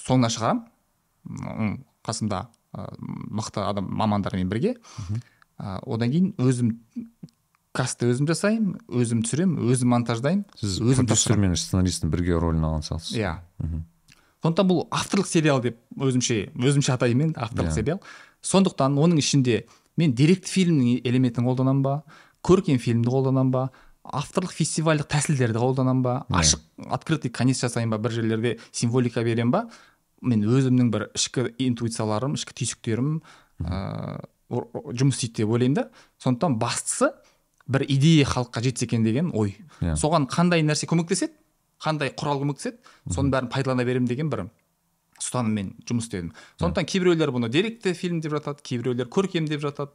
соңына 0.00 0.30
шығарамын 0.34 1.78
қасымда 2.04 2.42
ә, 2.74 2.88
мықты 3.30 3.62
адам 3.64 3.88
мамандармен 3.90 4.48
бірге. 4.50 4.76
Ә, 5.58 5.78
одан 5.86 6.10
кейін 6.10 6.32
өзім 6.42 6.74
кастты 7.74 8.06
өзім 8.12 8.28
жасаймын 8.30 8.76
өзім 8.88 9.22
түсіремін 9.26 9.64
өзім 9.70 9.90
монтаждаймын 9.94 10.44
сіз 10.60 10.78
өзім 10.82 11.08
продюсер 11.08 11.40
мен 11.42 11.56
сценаристтің 11.58 12.12
бірге 12.12 12.36
рөлін 12.38 12.66
алған 12.68 12.84
сияқтысыз. 12.86 13.16
Иә. 13.18 13.32
Сондықтан 14.44 14.68
бұл 14.68 14.84
авторлық 14.94 15.26
сериал 15.26 15.62
деп 15.64 15.78
өзімше 15.96 16.50
өзімше 16.54 16.92
атаймын 16.94 17.30
енді 17.30 17.40
авторлық 17.40 17.72
Иә. 17.72 17.74
сериал. 17.74 18.00
Сондықтан 18.44 18.98
оның 19.00 19.18
ішінде 19.22 19.64
мен 19.96 20.14
деректі 20.14 20.50
фильмнің 20.52 21.00
элементін 21.08 21.46
қолданамын 21.48 21.82
ба 21.82 21.94
көркем 22.44 22.78
фильмді 22.78 23.08
қолданамын 23.10 23.50
ба 23.54 23.70
авторлық 24.04 24.52
фестивальдық 24.52 25.08
тәсілдерді 25.08 25.60
қолданамын 25.62 26.02
ба? 26.04 26.14
Иә. 26.28 26.40
ашық 26.42 26.60
открытый 26.92 27.30
конец 27.30 27.60
жасаймын 27.64 27.96
ба? 27.96 27.98
Бір 28.04 28.12
жерлерде 28.18 28.58
символика 28.70 29.24
беремін 29.24 29.52
ба? 29.54 29.64
Мен 30.20 30.44
өзімнің 30.44 30.90
бір 30.92 31.08
ішкі 31.16 31.48
интуицияларым 31.58 32.36
ішкі 32.36 32.56
түйсіктерім 32.60 33.20
ыыы 33.64 34.30
жұмыс 34.94 35.18
істейді 35.18 35.42
деп 35.42 35.54
ойлаймын 35.56 35.78
да. 35.78 35.86
Сондықтан 36.22 36.58
бастысы 36.60 37.10
бір 37.66 37.86
идея 37.88 38.26
халыққа 38.28 38.62
жетсе 38.62 38.84
екен 38.86 39.04
деген 39.04 39.30
ой. 39.34 39.56
Иә. 39.80 39.96
соған 39.96 40.28
қандай 40.28 40.62
нәрсе 40.62 40.86
көмектеседі? 40.86 41.32
Қандай 41.80 42.12
құрал 42.12 42.42
көмектеседі? 42.42 42.78
Соның 43.08 43.32
бәрін 43.32 43.50
пайдалана 43.50 43.84
беремін 43.84 44.08
деген 44.08 44.30
бір 44.30 44.46
ұстаныммен 45.20 45.74
жұмыс 45.88 46.08
істедім. 46.08 46.32
Сондықтан 46.60 46.86
кейбіреулер 46.90 47.32
бұны 47.34 47.48
деректі 47.48 47.94
фильм 47.96 48.20
деп 48.20 48.36
жатады 48.36 48.62
кейбіреулер 48.62 49.08
көркем 49.08 49.48
деп 49.48 49.64
жатады. 49.64 49.92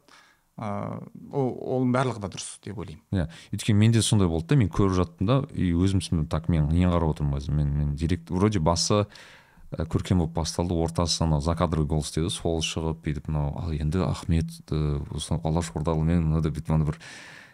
Оның 0.60 1.92
барлығы 1.94 2.20
да 2.20 2.30
дұрыс 2.32 2.58
деп 2.64 2.78
ойлаймын. 2.82 3.02
Иә 3.16 3.26
өйткені 3.54 3.80
менде 3.80 4.02
сондай 4.04 4.28
болды 4.28 4.52
да 4.52 4.60
мен 4.60 4.68
көріп 4.68 4.96
жаттым 4.98 5.30
да 5.30 5.38
и 5.54 5.72
өзім 5.72 6.02
түсіндім 6.04 6.26
так 6.28 6.50
мен 6.52 6.68
неге 6.68 6.90
қарап 6.92 7.14
отырмын 7.14 7.38
қазір 7.38 7.56
мен 7.56 7.70
мен 7.78 7.94
директ 7.96 8.30
вроде 8.30 8.60
басы 8.60 9.06
ә, 9.06 9.86
көркем 9.86 10.20
болып 10.20 10.34
басталды 10.36 10.74
ортасы 10.74 11.22
анау 11.24 11.40
закадровый 11.40 11.88
голос 11.88 12.12
дейді 12.12 12.32
сол 12.34 12.60
шығып 12.60 13.00
бүйтіп 13.06 13.30
мынау 13.30 13.54
ал 13.62 13.72
енді 13.72 14.04
ахмет 14.04 14.52
ә, 14.68 15.00
осы 15.14 15.38
алаш 15.38 15.72
ордалымен 15.74 16.26
мынада 16.26 16.52
бүйтіп 16.52 16.76
ана 16.76 16.90
бір 16.90 17.00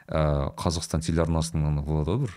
ә, 0.09 0.51
қазақстан 0.59 1.07
телеарнасының 1.07 1.71
ана 1.71 1.87
болады 1.87 2.17
ғой 2.17 2.27
бір 2.27 2.37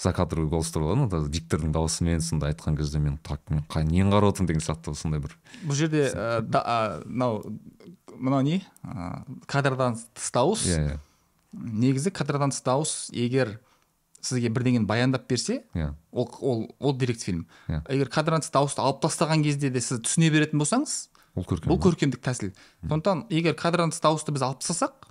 закадровый 0.00 0.48
голостар 0.50 0.82
болады 0.82 1.08
ғой 1.12 1.28
диктордың 1.32 1.74
дауысымен 1.76 2.22
сондай 2.24 2.54
айтқан 2.54 2.76
кезде 2.76 2.98
мен 2.98 3.18
так 3.22 3.40
мен 3.50 3.64
нені 3.68 4.10
қарап 4.10 4.34
отырмын 4.34 4.48
деген 4.48 4.64
сияқты 4.64 4.94
сондай 4.96 5.20
бір 5.20 5.36
бұл 5.64 5.76
жерде 5.76 6.08
ә, 6.10 7.04
мынау 7.06 7.42
мынау 8.20 8.44
не? 8.44 8.60
Ә, 8.84 9.24
кадрдан 9.50 9.96
тыс 10.14 10.30
дауыс. 10.34 10.66
Иә 10.68 10.84
иә. 10.84 10.98
Негізі 11.52 12.12
кадрдан 12.14 12.52
тыс 12.52 12.62
дауыс 12.62 12.94
егер 13.16 13.56
сізге 14.20 14.50
бірдеңені 14.52 14.86
баяндап 14.86 15.26
берсе 15.28 15.62
иә. 15.74 15.94
ол 16.12 16.28
ол 16.40 16.66
ол 16.78 16.96
деректі 16.96 17.24
фильм. 17.24 17.46
Иә. 17.68 17.82
егер 17.88 18.08
кадрдан 18.08 18.44
тыс 18.44 18.52
дауысты 18.52 18.84
алып 18.84 19.00
тастаған 19.02 19.42
кезде 19.42 19.70
де 19.70 19.80
сіз 19.80 20.02
түсіне 20.04 20.30
беретін 20.30 20.60
болсаңыз 20.60 21.08
ол 21.34 21.44
көркем. 21.44 21.72
бұл 21.72 21.80
көркемдік 21.80 22.20
тәсіл. 22.20 22.52
Сондықтан 22.84 23.26
егер 23.30 23.54
кадрдан 23.54 23.90
тыс 23.90 24.00
дауысты 24.04 24.32
біз 24.32 24.44
алып 24.44 24.60
тастасақ 24.60 25.08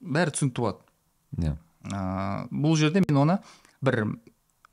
бәрі 0.00 0.34
түсінікті 0.36 0.60
болады. 0.60 0.84
Иә. 1.38 1.56
Ыыы 1.88 2.48
бұл 2.52 2.76
жерде 2.76 3.02
мен 3.08 3.16
оны 3.16 3.38
бір 3.80 4.04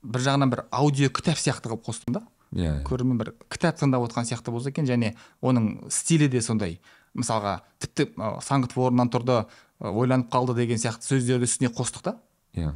бір 0.02 0.20
жағынан 0.20 0.52
бір 0.52 0.64
аудио 0.70 1.08
кітап 1.10 1.38
сияқты 1.40 1.70
қылып 1.72 1.86
қостым 1.88 2.18
да. 2.18 2.22
Иә 2.52 2.82
иә. 2.82 2.84
Көрермен 2.86 3.18
бір 3.18 3.32
кітап 3.50 3.78
тыңдап 3.80 4.04
отқан 4.06 4.28
сияқты 4.28 4.52
болса 4.54 4.70
екен 4.70 4.86
және 4.86 5.14
оның 5.42 5.88
стилі 5.90 6.28
де 6.28 6.42
сондай. 6.42 6.80
Мысалға 7.16 7.60
тіпті 7.82 8.10
ы, 8.12 8.28
саңғытып 8.44 8.78
орнынан 8.86 9.10
тұрды 9.12 9.40
ойланып 9.80 10.28
қалды 10.32 10.54
деген 10.56 10.78
сияқты 10.80 11.08
сөздерді 11.08 11.48
үстіне 11.48 11.72
қостық 11.74 12.04
та. 12.06 12.16
Иә. 12.56 12.74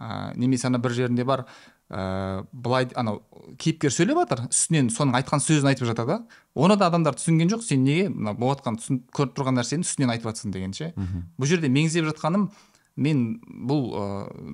Ә, 0.00 0.32
немесе 0.38 0.68
ана 0.70 0.78
бір 0.78 0.94
жерінде 0.94 1.24
бар 1.26 1.44
ә, 1.90 2.44
былай 2.52 2.88
анау 2.94 3.20
кейіпкер 3.58 3.90
сөйлеп 3.94 4.22
жатыр 4.22 4.44
үстінен 4.48 4.90
соның 4.94 5.18
айтқан 5.20 5.42
сөзін 5.42 5.70
айтып 5.72 5.88
жатыр 5.90 6.06
да. 6.06 6.18
Оны 6.54 6.76
да 6.78 6.86
адамдар 6.90 7.18
түсінген 7.18 7.50
жоқ 7.50 7.62
сен 7.66 7.84
неге 7.84 8.08
мына 8.08 8.34
болыватқан 8.38 8.78
түсін- 8.78 9.02
көріп 9.14 9.34
тұрған 9.36 9.58
нәрсені 9.58 9.86
үстінен 9.86 10.14
айтып 10.14 10.30
жатрсың 10.30 10.54
дегенше 10.54 10.92
бұл 11.38 11.46
жерде 11.50 11.68
меңзеп 11.68 12.06
жатқаным 12.12 12.50
мен 12.96 13.40
бұл 13.46 13.90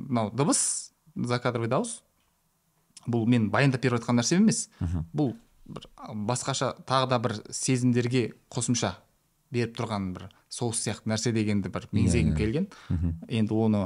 мынау 0.09 0.31
дыбыс 0.33 0.93
закадровый 1.15 1.69
дауыс 1.69 2.01
бұл 3.07 3.27
мен 3.29 3.51
баяндап 3.51 3.81
беріп 3.85 4.01
жатқан 4.01 4.17
нәрсем 4.19 4.43
емес. 4.43 4.69
Бұл 5.15 5.37
бір 5.67 5.85
басқаша 6.27 6.73
тағы 6.87 7.09
да 7.09 7.19
бір 7.19 7.35
сезімдерге 7.51 8.33
қосымша. 8.51 8.97
Беріп 9.55 9.77
тұрған 9.79 10.11
бір 10.17 10.29
соус 10.53 10.81
сияқты 10.85 11.11
нәрсе 11.11 11.33
дегенді 11.35 11.71
бір 11.73 11.89
меңзегім 11.93 12.33
иә. 12.33 12.37
келген. 12.39 12.69
Енді 13.29 13.55
оны 13.55 13.83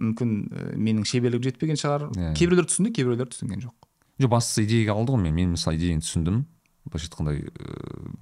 мүмкін 0.00 0.32
менің 0.74 1.04
шеберлігім 1.06 1.48
жетпеген 1.48 1.78
шығар. 1.80 2.08
Иә, 2.10 2.30
иә. 2.30 2.36
кейбіреулер 2.38 2.68
түсінді 2.70 2.94
кейбіреулер 2.94 3.30
түсінген 3.30 3.62
жоқ. 3.66 3.88
Жоқ 4.22 4.32
бастысы 4.32 4.64
идеяға 4.64 4.98
алды 4.98 5.14
ғой 5.14 5.22
мен. 5.26 5.34
Мен 5.34 5.54
мысалы 5.54 5.78
идеяны 5.78 6.02
түсіндім. 6.02 6.42
Былайша 6.84 7.08
айтқанда 7.08 7.36
ыыы, 7.38 8.16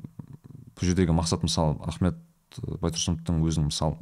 бұл 0.77 0.89
жердегі 0.89 1.17
мақсат 1.17 1.43
мысалы 1.45 1.79
ахмет 1.89 2.21
байтұрсыновтың 2.61 3.41
өзінің 3.49 3.69
мысалы 3.71 3.97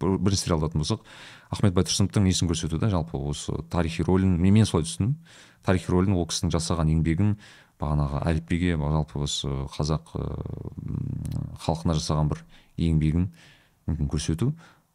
бірінші 0.00 0.42
сериалды 0.42 0.66
алатын 0.66 0.82
болсақ 0.82 1.04
ахмет 1.50 1.76
байтұрсыновтың 1.76 2.26
несін 2.28 2.50
көрсету 2.50 2.78
да 2.78 2.90
жалпы 2.92 3.16
осы 3.16 3.56
тарихи 3.72 4.04
рөлін 4.04 4.36
мен, 4.36 4.52
мен 4.54 4.68
солай 4.68 4.84
түсіндім. 4.84 5.16
Тарихи 5.64 5.92
рөлін 5.92 6.18
ол 6.18 6.26
кісінің 6.28 6.52
жасаған 6.52 6.92
еңбегін 6.92 7.36
бағанағы 7.80 8.22
әліпбиге 8.30 8.76
жалпы 8.80 9.22
осы 9.26 9.50
қазақ 9.76 10.14
халқына 11.64 11.96
жасаған 11.98 12.30
бір 12.32 12.44
еңбегін 12.76 13.28
мүмкін 13.86 14.10
көрсету 14.12 14.52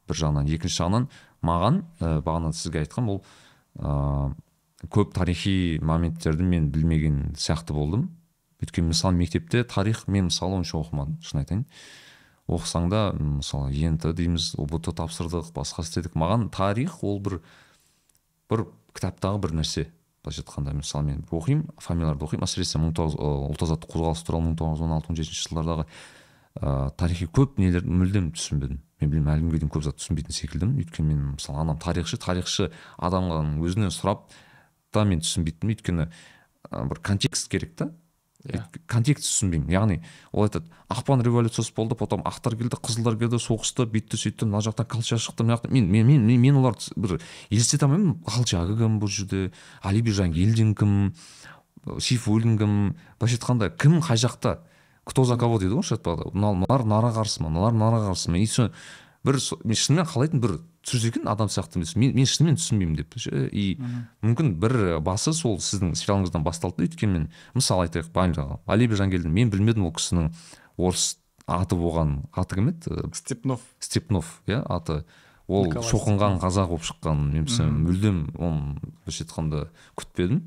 бір 0.09 0.19
жағынан. 0.21 0.49
Екінші 0.51 0.81
жағынан 0.81 1.07
маған 1.45 1.83
ә, 1.99 2.21
бағана 2.25 2.51
сізге 2.55 2.83
айтқан 2.83 3.07
бұл 3.09 3.21
ыыы 3.79 4.33
көп 4.89 5.13
тарихи 5.13 5.79
моменттерді 5.81 6.43
мен 6.43 6.71
білмеген 6.73 7.35
сияқты 7.37 7.75
болдым. 7.77 8.09
Өйткені 8.61 8.91
мысалы 8.91 9.17
мектепте 9.17 9.63
тарих 9.63 10.07
мен 10.07 10.29
мысалы 10.29 10.57
онша 10.57 10.79
оқымадым 10.79 11.19
шын 11.21 11.43
айтайын. 11.43 11.65
Оқысаң 12.49 12.89
да 12.89 13.01
мысалы 13.13 13.71
ент 13.77 14.05
дейміз 14.05 14.55
ұбт 14.57 14.89
тапсырдық 14.89 15.53
басқа 15.53 15.85
істедік. 15.85 16.17
Маған 16.17 16.49
тарих 16.49 17.03
ол 17.03 17.19
бір 17.21 17.41
бір 18.49 18.65
кітаптағы 18.97 19.41
бір 19.45 19.55
нәрсе. 19.61 19.87
Былайша 20.21 20.43
айтқанда 20.43 20.73
мысалы 20.77 21.05
мен 21.05 21.23
оқимын 21.29 21.69
фамилияларды 21.81 22.25
оқимын. 22.25 22.45
Әсіресе 22.45 22.81
мың 22.81 22.93
тоғыз 22.97 23.15
ұлт 23.17 23.63
азаттық 23.65 23.93
қозғалыс 23.95 24.25
туралы 24.27 24.45
мың 24.49 24.57
тоғыз 24.59 24.77
жүз 24.77 24.85
он 24.85 24.95
алты 24.95 25.11
он 25.11 25.17
жетінші 25.17 25.47
жылдардағы 25.47 25.85
ыыы 26.61 26.91
тарихи 26.99 27.27
көп 27.31 27.57
нелер 27.61 27.85
мүлдем 27.87 28.31
түсінбедім. 28.35 28.81
Мен 29.01 29.09
білмеймін 29.09 29.33
әлі 29.33 29.45
күнге 29.47 29.61
дейін 29.61 29.71
көп 29.71 29.85
зат 29.87 29.97
түсінбейтін 29.97 30.35
секілдімін. 30.35 30.77
Өйткені 30.83 31.07
мен 31.07 31.21
мысалы 31.37 31.61
анам 31.63 31.79
тарихшы 31.81 32.19
тарихшы 32.21 32.69
адамның 32.99 33.61
өзінен 33.63 33.93
сұрап 33.95 34.27
та 34.91 35.05
мен 35.07 35.23
түсінбейтінмін. 35.23 35.73
Өйткені 35.73 36.07
бір 36.91 37.01
контекст 37.01 37.49
керек 37.49 37.75
та. 37.79 37.89
Иә. 38.41 38.63
контекст 38.89 39.27
түсінбеймін. 39.27 39.69
Яғни 39.69 39.97
ол 40.33 40.47
айтады 40.47 40.65
ақпан 40.89 41.21
революциясы 41.21 41.73
болды 41.75 41.93
потом 41.95 42.23
ақтар 42.25 42.55
келді 42.57 42.79
қызылдар 42.81 43.17
келді 43.19 43.37
соғысты 43.37 43.85
бүйтті 43.85 44.17
сөйтті 44.17 44.47
мына 44.49 44.63
жақтан 44.65 44.87
колчак 44.89 45.21
шықты 45.21 45.45
мына 45.45 45.59
жақтан 45.59 45.71
мен 45.71 45.85
мен 45.91 46.07
мен 46.07 46.25
мен, 46.25 46.41
мен 46.41 46.57
оларды 46.57 46.89
бір 46.95 47.21
елестете 47.51 47.85
алмаймын. 47.85 48.17
Колчагы 48.25 48.77
кім 48.79 48.97
бұл 48.99 49.13
жерде 49.13 49.51
али 49.83 50.01
бижангелдин 50.01 50.73
кім 50.73 51.13
сейфуллин 51.99 52.57
кім 52.57 52.95
былайша 53.19 53.37
айтқанда 53.37 53.69
кім 53.77 54.01
қай 54.01 54.17
жақта 54.17 54.57
кто 55.05 55.23
за 55.23 55.37
кого 55.37 55.59
дейді 55.59 55.75
ғой 55.75 55.83
орысша 55.85 55.99
айтпағанда 55.99 56.33
мына- 56.33 56.65
мыналар 56.65 56.81
мынаға 56.81 57.13
қарсы 57.21 57.41
ма 57.41 57.49
мыналар 57.49 57.73
мынаға 57.73 58.09
қарсы 58.09 58.31
ма? 58.31 58.37
И 58.37 58.47
бір 59.23 59.37
мен 59.63 59.75
шынымен 59.75 60.05
қалайтын 60.09 60.41
бір 60.41 60.59
түсірсе 60.85 61.11
екен 61.11 61.27
адам 61.29 61.49
сияқты 61.51 61.79
емес. 61.79 61.95
Мен, 61.95 62.13
мен 62.17 62.27
шынымен 62.27 62.57
түсінбеймін 62.59 62.97
деп 62.97 63.17
ше. 63.21 63.47
И 63.51 63.77
мүмкін 64.25 64.55
бір 64.61 64.99
басы 65.05 65.33
сол 65.37 65.59
сіздің 65.61 65.93
сериалыңыздан 65.99 66.45
басталды 66.45 66.81
да 66.81 66.87
өйткені 66.89 67.13
мен 67.13 67.27
мысалы 67.57 67.87
айтайық 67.87 68.11
баяғыдағы 68.15 68.59
алиби 68.65 68.97
жангелдин 68.99 69.33
мен 69.35 69.51
білмедім 69.53 69.85
ол 69.87 69.93
кісінің 69.97 70.31
орыс 70.81 71.17
аты 71.45 71.77
болған 71.77 72.15
аты 72.33 72.57
кім 72.57 72.71
еді? 72.73 72.97
Степнов. 73.13 73.61
Степнов 73.79 74.41
иә 74.47 74.63
аты. 74.65 75.03
Ол 75.47 75.67
Николай 75.67 75.89
шоқынған 75.89 76.39
қазақ 76.41 76.73
болып 76.73 76.87
шыққан. 76.87 77.25
Мен 77.35 77.47
мүлдем 77.85 78.23
оны 78.39 78.79
былайша 79.03 79.25
айтқанда 79.25 79.67
күтпедім. 79.99 80.45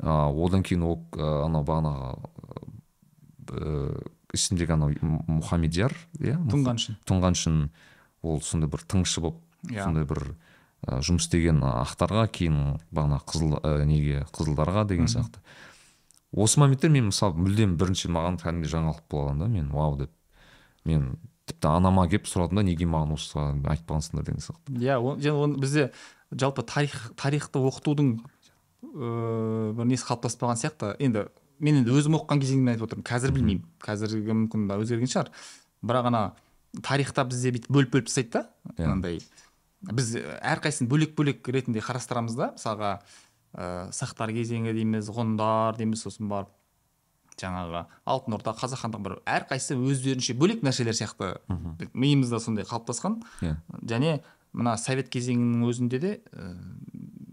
А, 0.00 0.30
одан 0.30 0.62
кейін 0.64 0.86
ол 0.86 1.02
анау 1.12 1.64
бағанағы 1.68 2.14
ә, 3.50 4.08
есімдегі 4.32 4.76
анау 4.76 4.94
мұхамедияр 5.28 5.92
иә 6.22 6.38
тұнғаншын 6.48 7.00
тұнғаншын 7.08 7.58
ол 8.22 8.40
сондай 8.44 8.70
бір 8.70 8.84
тыңшы 8.88 9.20
болып 9.24 9.40
Иә. 9.68 9.84
сондай 9.84 10.04
бір 10.08 10.34
ә, 10.88 11.00
жұмыс 11.04 11.26
істеген 11.28 11.60
ақтарға 11.60 12.28
кейін 12.32 12.78
бағана 12.92 13.18
қызыл 13.20 13.58
ә, 13.60 13.84
неге 13.84 14.24
қызылдарға 14.32 14.86
деген 14.88 15.06
сияқты. 15.10 15.42
Осы 16.32 16.60
моменттер 16.62 16.90
мен 16.94 17.10
мысалы 17.10 17.34
мүлдем 17.36 17.76
бірінші 17.76 18.08
маған 18.14 18.38
кәдімгі 18.40 18.70
жаңалық 18.70 19.00
болған 19.10 19.38
да 19.42 19.48
мен 19.50 19.68
вау 19.74 19.96
деп. 19.98 20.10
Мен 20.84 21.18
тіпті 21.50 21.66
анама 21.68 22.06
келіп 22.08 22.24
сұрадым 22.30 22.60
да 22.60 22.62
неге 22.62 22.86
маған 22.86 23.16
осыған 23.18 23.64
айтпағансыңдар 23.66 24.24
деген 24.24 24.40
сияқты. 24.40 24.78
Иә 24.78 24.96
ол- 25.02 25.18
және 25.18 25.34
оны 25.34 25.58
бізде 25.58 25.90
жалпы 26.30 26.62
тарих 26.62 27.12
тарихты 27.16 27.58
оқытудың 27.58 28.20
ыыы 28.94 29.72
бір 29.76 29.84
несі 29.90 30.06
қалыптаспаған 30.06 30.56
сияқты. 30.60 30.94
Енді 31.02 31.26
мен 31.60 31.82
енді 31.82 31.92
өзім 31.92 32.16
оқыған 32.16 32.40
кезеңімнен 32.40 32.72
айтып 32.76 32.86
отырмын. 32.88 33.04
Қазір 33.10 33.34
білмеймін. 33.36 33.64
Қазіргі 33.84 34.32
мүмкін 34.32 34.70
өзгерген 34.78 35.10
шығар. 35.10 35.28
Бірақ 35.84 36.06
ана 36.08 36.22
тарихта 36.82 37.24
бізде 37.28 37.52
бүйтіп 37.56 37.68
бөліп 37.74 37.90
бөліп 37.96 38.06
тастайды 38.08 38.30
да 38.32 38.46
Иә. 38.78 38.86
мынандай 38.86 39.20
біз 39.88 40.14
әрқайсысын 40.20 40.88
бөлек 40.90 41.14
бөлек 41.18 41.46
ретінде 41.48 41.80
қарастырамыз 41.84 42.36
да. 42.36 42.50
Мысалға 42.56 42.90
ыыы 43.56 43.92
сақтар 43.96 44.32
кезеңі 44.36 44.74
дейміз 44.76 45.08
ғұндар 45.14 45.78
дейміз 45.80 46.04
сосын 46.04 46.28
барып 46.30 46.52
жаңағы 47.40 47.86
алтын 48.04 48.36
орда 48.36 48.52
қазақ 48.52 48.82
хандығы 48.84 49.06
бір 49.06 49.14
әрқайсысы 49.24 49.78
өздерінше 49.80 50.36
бөлек 50.36 50.60
нәрселер 50.66 50.92
сияқты 50.98 51.38
миымызда 51.94 52.40
сондай 52.42 52.66
қалыптасқан. 52.68 53.16
Иә. 53.40 53.56
Және 53.88 54.20
мына 54.52 54.76
совет 54.76 55.08
кезеңінің 55.08 55.64
өзінде 55.70 56.00
де 56.02 56.12
ә, 56.34 56.52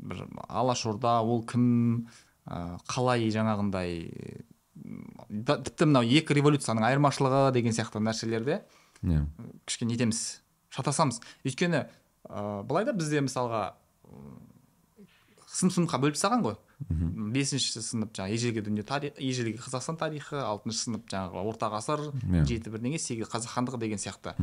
бір 0.07 0.23
алашорда 0.47 1.19
ол 1.21 1.43
кім 1.43 2.07
ә, 2.47 2.79
қалай 2.87 3.27
жаңағындай 3.33 4.45
да- 5.29 5.59
тіпті 5.59 5.89
мынау 5.89 6.07
екі 6.07 6.37
революцияның 6.39 6.87
айырмашылығы 6.87 7.51
деген 7.53 7.75
сияқты 7.75 7.99
нәрселерде 7.99 8.61
иә. 9.03 9.25
кішкене 9.65 9.93
нетеміз 9.97 10.41
шатасамыз. 10.69 11.19
Өйткені 11.43 11.87
ә, 12.29 12.63
былай 12.63 12.86
да 12.86 12.93
бізде 12.93 13.22
мысалға 13.22 13.74
сынып 15.57 15.74
сыныпқа 15.74 16.00
бөліп 16.03 16.17
тастаған 16.17 16.43
ғой. 16.46 16.55
Бесінші 17.34 17.81
сынып 17.81 18.12
жаңағы 18.13 18.36
ежелгі 18.38 18.62
дүние 18.67 18.84
тарих 18.86 19.15
ежелгі 19.24 19.57
қазақстан 19.63 19.98
тарихы 19.98 20.38
алтыншы 20.43 20.84
сынып 20.86 21.07
жаңағы 21.10 21.41
орта 21.50 21.69
ғасыр 21.74 22.03
Иә. 22.13 22.43
жеті 22.46 22.69
бірдеңе 22.75 23.00
сегіз 23.01 23.31
қазақ 23.31 23.55
хандығы 23.55 23.79
деген 23.81 23.98
сияқты. 23.98 24.36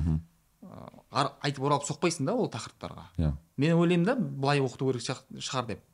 Ә, 0.64 0.88
ар- 1.12 1.32
айтып 1.44 1.62
оралып 1.68 1.84
соқпайсың 1.86 2.26
да 2.26 2.34
ол 2.34 2.48
тақырыптарға. 2.50 3.04
Иә. 3.18 3.32
Мен 3.56 3.76
ойлаймын 3.78 4.04
да 4.08 4.16
былай 4.16 4.58
оқыту 4.64 4.90
керек 4.90 5.04
шығар 5.38 5.66
деп. 5.68 5.84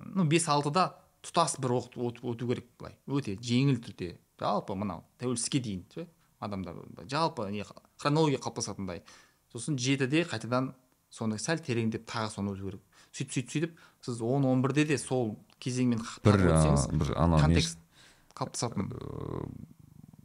Ну 0.00 0.24
бес 0.24 0.48
алтыда 0.48 0.94
тұтас 1.22 1.58
бір 1.60 1.76
өту 1.82 2.46
керек 2.48 2.70
былай. 2.78 2.96
Өте 3.06 3.36
жеңіл 3.36 3.82
түрде. 3.84 4.14
Жалпы 4.40 4.72
мынау 4.74 5.04
тәуелсіздікке 5.20 5.60
дейін 5.60 5.84
ше 5.92 6.06
адамда 6.40 6.72
жалпы 7.10 7.50
не 7.52 7.64
хронология 7.98 8.38
қалыптасатындай. 8.40 9.02
Сосын 9.52 9.78
жетіде 9.80 10.24
қайтадан 10.28 10.72
соны 11.10 11.38
сәл 11.42 11.60
тереңдеп 11.64 12.06
тағы 12.08 12.30
соны 12.34 12.54
өту 12.54 12.70
керек. 12.70 12.82
Сөйтіп 13.10 13.34
сөйтіп 13.34 13.50
сөйтіп 13.50 13.78
сіз 14.06 14.22
он 14.22 14.46
он 14.46 14.62
бірде 14.62 14.84
де 14.86 14.98
сол 14.98 15.34
кезеңмен 15.60 16.02
бір 16.24 16.38
бір 16.94 17.12
ана 17.18 17.40
контекст 17.42 17.78
қалыптасатын. 18.38 18.90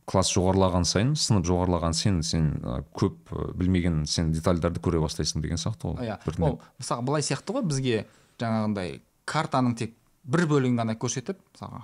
Класс 0.05 0.29
жоғарылаған 0.35 0.85
сайын 0.85 1.15
сынып 1.17 1.47
жоғарылаған 1.49 1.95
сайын 1.97 2.21
сен 2.21 2.51
көп 2.93 3.31
а, 3.33 3.47
білмеген 3.57 4.03
сен 4.05 4.29
детальдарды 4.35 4.79
көре 4.85 5.01
бастайсың 5.01 5.41
деген 5.41 5.57
сияқты 5.57 5.95
ғой 5.95 6.11
иә. 6.11 6.19
Ол 6.45 6.59
мысалы 6.77 7.05
былай 7.07 7.25
сияқты 7.25 7.55
ғой 7.57 7.65
бізге 7.65 8.03
жаңағындай 8.37 8.99
картаның 9.25 9.73
тек 9.81 9.97
бір 10.29 10.45
бөлігін 10.51 10.77
ғана 10.83 10.93
көрсетіп 11.01 11.41
мысалға 11.55 11.81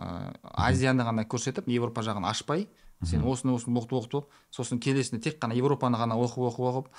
ыыы 0.00 0.32
азияны 0.70 1.04
ғана 1.04 1.26
көрсетіп 1.28 1.68
европа 1.68 2.00
жағын 2.06 2.24
ашпай 2.30 2.64
сен 3.04 3.22
осыны 3.24 3.54
осыны 3.56 3.78
оқытып 3.80 3.96
оқытып 4.00 4.26
сосын 4.52 4.80
келесінде 4.82 5.22
тек 5.22 5.38
қана 5.40 5.54
европаны 5.56 5.96
ғана 6.00 6.18
оқып 6.20 6.50
оқып 6.50 6.66
оқып 6.70 6.90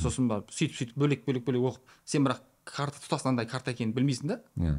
сосын 0.00 0.28
барып 0.30 0.50
сөйтіп 0.54 0.76
сөйтіп 0.78 0.96
бөлек 0.96 1.26
бөлек 1.26 1.44
бөлек 1.44 1.66
оқып. 1.72 1.82
Сен 2.04 2.24
бірақ 2.24 2.40
карта 2.64 2.98
тұтас 3.02 3.24
мынандай 3.26 3.46
карта 3.46 3.70
екенін 3.74 3.92
білмейсің 3.94 4.28
да? 4.32 4.40
Иә. 4.56 4.74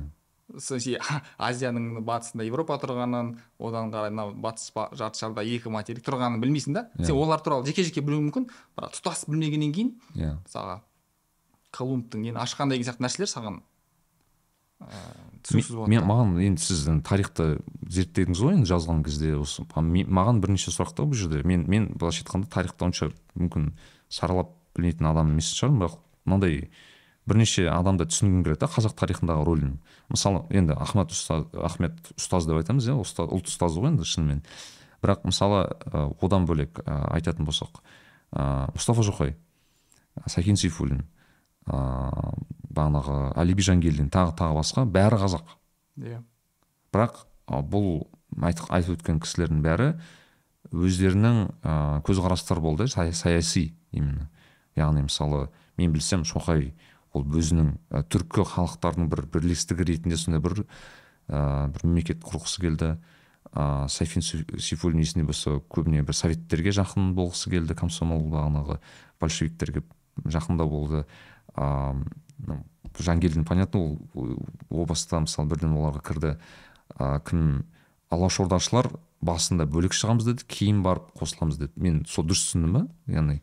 Азияның 1.37 2.01
батысында 2.03 2.43
европа 2.43 2.75
тұрғанын 2.81 3.35
одан 3.59 3.91
қарай 3.93 4.11
мынау 4.11 4.33
батыс 4.35 4.71
ба- 4.75 4.89
жарты 4.91 5.21
шарда 5.21 5.45
екі 5.47 5.69
материк 5.71 6.03
тұрғанын 6.03 6.41
білмейсің 6.43 6.73
да? 6.75 6.87
Сен 6.99 7.15
олар 7.15 7.39
туралы 7.39 7.65
жеке 7.69 7.85
жеке 7.87 8.01
білуің 8.03 8.27
мүмкін 8.31 8.49
бірақ 8.75 8.97
тұтас 8.97 9.23
білмегеннен 9.29 9.71
кейін 9.71 9.93
иә. 10.15 10.33
мысалға 10.43 10.81
колумбтың 11.71 12.25
нені 12.25 12.41
ашқан 12.41 12.69
деген 12.73 12.83
сияқты 12.89 13.05
нәрселер 13.05 13.29
саған 13.31 13.61
түсініксіз 15.41 15.75
болады 15.77 15.91
мен 15.93 16.05
маған 16.07 16.35
енді 16.45 16.61
сіз 16.63 16.85
тарихты 17.07 17.47
зерттедіңіз 17.89 18.41
ғой 18.43 18.55
енді 18.59 18.69
жазған 18.69 19.01
кезде 19.05 19.33
осы 19.39 19.65
маған 19.65 20.41
бірнеше 20.43 20.73
сұрақ 20.73 20.93
та 20.97 21.05
бұл 21.05 21.17
жерде. 21.17 21.41
Мен 21.47 21.65
мен 21.69 21.89
былайша 21.95 22.23
айтқанда 22.23 22.49
тарихты 22.51 22.85
онша 22.85 23.09
мүмкін 23.35 23.71
саралап 24.09 24.53
білмейтін 24.75 25.09
адам 25.09 25.33
емес 25.33 25.51
шығармын 25.57 25.81
бірақ 25.81 25.97
мынандай 26.25 26.69
бірнеше 27.25 27.67
адамды 27.71 28.05
түсінгім 28.09 28.43
келеді 28.45 28.61
да 28.63 28.69
қазақ 28.71 28.95
тарихындағы 28.99 29.45
рөлін. 29.47 29.79
Мысалы 30.09 30.43
енді 30.53 30.75
ахмет 30.77 31.13
ұстаз 31.15 31.47
ахмет 31.53 32.13
ұстаз 32.17 32.47
деп 32.49 32.61
айтамыз 32.61 32.89
иә 32.89 32.97
ұста, 33.01 33.25
ұлт 33.25 33.49
ұстазы 33.49 33.81
ғой 33.81 33.93
енді 33.93 34.07
шынымен. 34.07 34.43
Бірақ 35.01 35.25
мысалы 35.25 35.63
одан 36.21 36.45
бөлек 36.49 36.83
айтатын 36.85 37.47
болсақ 37.47 37.81
ы, 38.31 38.69
мұстафа 38.75 39.05
шоқай 39.05 39.35
сәкен 40.29 40.59
сейфуллин 40.59 41.05
ыыы 41.67 42.33
бағанағы 42.71 43.33
әлиби 43.41 43.65
жангелдин 43.65 44.09
тағы 44.09 44.33
тағы 44.39 44.55
басқа. 44.55 44.85
Бәрі 44.87 45.19
қазақ. 45.19 45.55
Иә. 45.99 46.21
Бірақ 46.93 47.25
бұл 47.67 48.07
айт- 48.39 48.63
айтып 48.71 48.95
өткен 48.97 49.19
кісілердің 49.19 49.61
бәрі 49.65 49.89
өздерінің 50.71 51.39
ә, 51.63 52.01
көзқарастары 52.07 52.61
болды 52.63 52.87
сая- 52.87 53.11
саяси 53.11 53.73
именно. 53.91 54.29
Яғни 54.75 55.03
мысалы 55.03 55.49
мен 55.77 55.91
білсем 55.91 56.23
шоқай 56.23 56.73
ол 57.13 57.25
өзінің 57.25 57.77
ә, 57.91 58.03
түркі 58.07 58.45
халықтарының 58.47 59.09
бір 59.09 59.25
бірлестігі 59.33 59.83
ретінде 59.83 60.15
сондай 60.15 60.39
бір 60.39 60.63
ә, 61.27 61.67
бір 61.67 61.83
мемлекет 61.83 62.23
құрғысы 62.23 62.61
келді. 62.61 62.97
Ә, 63.51 63.89
сайфин 63.89 64.21
сейфуллин 64.23 65.03
есінде 65.03 65.25
болса 65.27 65.59
көбіне 65.67 66.05
бір 66.07 66.15
советтерге 66.15 66.71
жақын 66.71 67.11
болғысы 67.17 67.51
келді 67.51 67.75
комсомол 67.75 68.29
бағанағы 68.31 68.79
большевиктерге 69.19 69.83
жақында 70.23 70.69
болды. 70.69 71.05
Ну, 71.55 72.63
жангелдин 72.99 73.45
понятно 73.45 73.97
ол 74.13 74.37
о 74.69 74.85
баста 74.85 75.19
мысалы 75.23 75.49
бірден 75.49 75.75
оларға 75.77 76.03
кірді. 76.05 76.37
А, 76.95 77.19
кім? 77.19 77.65
Алашордашылар 78.11 78.89
басында 79.23 79.65
бөлек 79.69 79.93
шығамыз 79.95 80.27
деді 80.27 80.47
кейін 80.51 80.81
барып 80.83 81.13
қосыламыз 81.19 81.59
деді. 81.61 81.73
Мен 81.75 82.01
сол 82.09 82.25
дұрыс 82.27 82.49
түсіндім 82.49 82.73
ба 82.75 82.85
яғни 83.07 83.41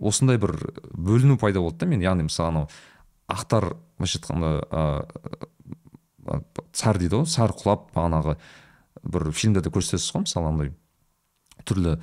осындай 0.00 0.38
бір 0.42 0.56
бөліну 0.92 1.38
пайда 1.38 1.62
болды 1.62 1.84
да 1.84 1.86
мен 1.86 2.02
яғни 2.02 2.26
мысалы 2.26 2.48
анау 2.50 2.68
ақтар 3.30 3.74
былайша 3.98 4.18
айтқанда 4.18 4.50
царь 6.72 6.98
дейді 6.98 7.20
ғой 7.20 7.30
царь 7.30 7.54
құлап 7.54 7.90
бағанағы 7.94 8.36
бір 9.04 9.30
фильмдерде 9.32 9.70
көрсетесіз 9.70 10.12
ғой 10.14 10.26
мысалы 10.26 10.50
андай 10.50 10.72
түрлі 11.64 11.98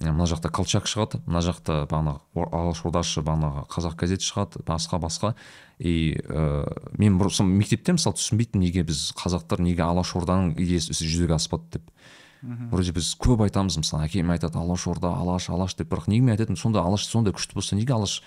мына 0.00 0.24
жақта 0.24 0.48
колчак 0.48 0.86
шығады 0.88 1.20
мына 1.26 1.42
жақта 1.44 1.82
бағанағы 1.90 2.20
ор- 2.40 2.54
алашордашы 2.56 3.20
бағанағы 3.26 3.66
қазақ 3.68 3.98
газеті 4.00 4.24
шығады 4.24 4.62
басқа 4.64 5.00
басқа. 5.02 5.34
И 5.78 6.16
ә, 6.24 6.64
мен 6.96 7.18
бұрын 7.20 7.50
мектепте 7.52 7.92
мысалы 7.96 8.16
түсінбейтінмін 8.16 8.64
неге 8.66 8.84
біз 8.88 9.10
қазақтар 9.18 9.60
неге 9.60 9.84
алашорданың 9.84 10.54
идеясы 10.56 10.96
жүзеге 10.96 11.36
аспады 11.36 11.76
деп. 11.76 11.92
Вроде 12.40 12.94
біз 12.96 13.12
көп 13.20 13.44
айтамыз 13.44 13.76
мысалы 13.82 14.06
әкем 14.08 14.32
айтады 14.32 14.56
алашорда 14.56 15.12
алаш 15.12 15.50
алаш 15.52 15.76
деп. 15.76 15.92
Бірақ 15.92 16.08
неге 16.08 16.24
мен 16.24 16.32
айтатынмын 16.36 16.60
сонда 16.60 16.80
алаш 16.80 17.04
сондай 17.04 17.36
күшті 17.36 17.58
болса 17.58 17.76
неге 17.76 17.92
алаш 17.92 18.22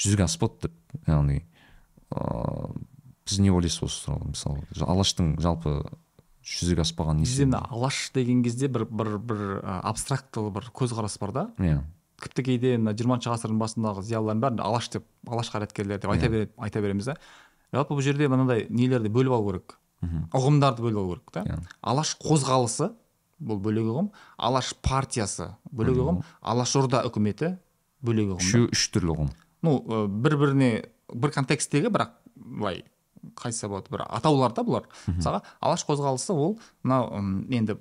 жүзеге 0.00 0.24
аспады 0.24 0.68
деп 0.70 1.08
яғни 1.08 1.42
ыыы 2.14 2.72
сіз 3.26 3.40
не 3.42 3.50
ойлайсыз 3.50 3.82
осы 3.82 4.04
туралы 4.06 4.32
мысалы 4.32 4.62
алаштың 4.86 5.34
жалпы 5.42 5.82
жүзеге 6.46 6.84
аспаған 6.84 7.20
несі 7.20 7.32
бізде 7.32 7.46
мына 7.50 7.60
алаш 7.74 7.98
деген 8.14 8.42
кезде 8.44 8.68
бір 8.70 8.86
бір 8.86 9.16
бір 9.18 9.40
абстрактылы 9.82 10.52
бір 10.54 10.68
көзқарас 10.76 11.18
бар 11.20 11.32
да. 11.34 11.44
Иә. 11.58 11.80
Тіпті 12.22 12.44
кейде 12.46 12.76
мына 12.78 12.94
жиырмасыншы 12.96 13.32
ғасырдың 13.32 13.58
басындағы 13.60 14.04
зиялылардың 14.06 14.44
бәрін 14.44 14.62
алаш 14.64 14.88
деп 14.94 15.04
алаш 15.26 15.50
қайраткерлер 15.52 16.00
деп 16.00 16.12
айта, 16.14 16.30
бере, 16.30 16.48
айта 16.56 16.80
береміз 16.80 17.10
да. 17.10 17.16
Жалпы 17.74 17.98
бұл 17.98 18.06
жерде 18.06 18.30
мынандай 18.30 18.68
нелерді 18.70 19.10
бөліп 19.12 19.34
алу 19.36 19.50
керек. 19.50 19.76
Ұғымдарды 20.32 20.86
бөліп 20.86 21.02
алу 21.02 21.16
керек 21.16 21.34
та. 21.34 21.42
Иә. 21.42 21.58
алаш 21.82 22.14
қозғалысы 22.22 22.92
бұл 23.42 23.60
бөлек 23.60 23.90
ұғым 23.90 24.12
алаш 24.38 24.72
партиясы 24.86 25.50
бөлек 25.72 25.98
ұғым 25.98 26.22
алашорда 26.40 27.02
үкіметі 27.10 27.56
бөлек 28.06 28.36
ұғым 28.36 28.44
үшеуі 28.46 28.70
үш 28.72 28.86
түрлі 28.94 29.12
ұғым. 29.16 29.32
Ну 29.66 29.80
бір 30.22 30.38
біріне 30.40 30.70
бір 31.12 31.34
контексттегі 31.34 31.90
бірақ 31.92 32.14
былай 32.36 32.84
қайсы 33.34 33.68
болады? 33.68 33.90
бір 33.90 34.04
атаулар 34.06 34.52
да 34.54 34.62
бұлар. 34.66 34.86
Мысалға 35.06 35.42
алаш 35.60 35.84
қозғалысы 35.88 36.32
ол 36.32 36.58
мынау 36.82 37.20
енді 37.50 37.78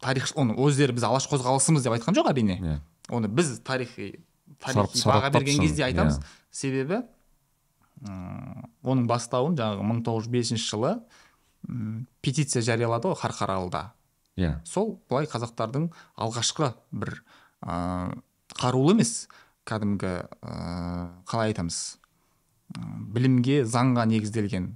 тарих 0.00 0.30
оны 0.36 0.54
өздері 0.54 0.96
біз 0.96 1.08
алаш 1.08 1.26
қозғалысымыз 1.30 1.86
деп 1.86 1.96
айтқан 1.96 2.16
жоқ 2.16 2.30
әрине. 2.32 2.58
Иә. 2.60 2.78
Оны 3.10 3.28
біз 3.28 3.58
тарихи 3.66 4.20
тарихи 4.62 5.02
баға 5.06 5.32
берген 5.32 5.60
кезде 5.60 5.84
айтамыз. 5.84 6.20
себебі 6.50 7.02
ыыы 8.04 8.66
оның 8.84 9.06
бастауын 9.08 9.56
жаңағы 9.58 9.86
мың 9.88 10.02
тоғыз 10.06 10.26
жүз 10.26 10.32
бесінші 10.32 10.68
жылы 10.70 10.92
петиция 12.22 12.62
жариялады 12.62 13.10
ғой 13.10 13.18
қарқаралыда. 13.20 13.90
Иә. 14.36 14.60
Сол 14.64 14.98
былай 15.08 15.26
қазақтардың 15.26 15.90
алғашқы 16.16 16.74
бір 16.92 17.22
ыыы 17.64 18.20
қарулы 18.56 18.94
емес 18.96 19.28
кәдімгі 19.66 20.12
ыыы 20.44 21.08
қалай 21.26 21.52
айтамыз? 21.52 21.98
Білімге 22.74 23.62
заңға 23.64 24.06
негізделген 24.10 24.74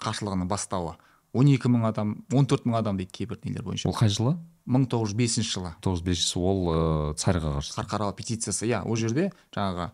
қарсылығының 0.00 0.48
бастауы. 0.50 0.96
он 1.32 1.46
екі 1.46 1.68
мың 1.70 1.86
адам 1.86 2.14
он 2.32 2.46
төрт 2.46 2.64
мың 2.66 2.78
адам 2.80 2.96
дейді 2.96 3.12
кейбір 3.12 3.38
нелер 3.44 3.62
бойынша. 3.62 3.88
Ол 3.88 3.94
қай 3.94 4.08
жылы? 4.10 4.36
мың 4.66 4.86
тоғыз 4.90 5.12
жүз 5.12 5.16
бесінші 5.16 5.50
жылы. 5.54 5.74
тоғыз 5.80 6.02
бесінші 6.02 6.38
ол 6.38 6.60
ыыы 6.70 7.14
царьға 7.14 7.58
қарсы. 7.58 7.74
Қарқаралы 7.76 8.14
петициясы. 8.16 8.66
Иә 8.66 8.82
ол 8.84 8.96
жерде 8.96 9.30
жаңағы 9.54 9.90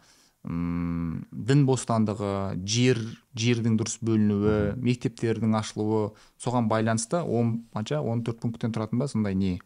м 0.46 1.26
дін 1.32 1.66
бостандығы 1.66 2.56
жер 2.64 3.00
жердің 3.34 3.76
дұрыс 3.76 3.98
бөлінуі 4.00 4.76
мектептердің 4.80 5.56
ашылуы 5.58 6.12
соған 6.38 6.68
байланысты 6.70 7.20
он 7.20 7.66
қанша 7.74 8.00
он 8.00 8.22
төрт 8.24 8.40
пункттен 8.40 8.72
тұратын 8.72 8.98
ба 8.98 9.08
сондай 9.08 9.34
не 9.34 9.58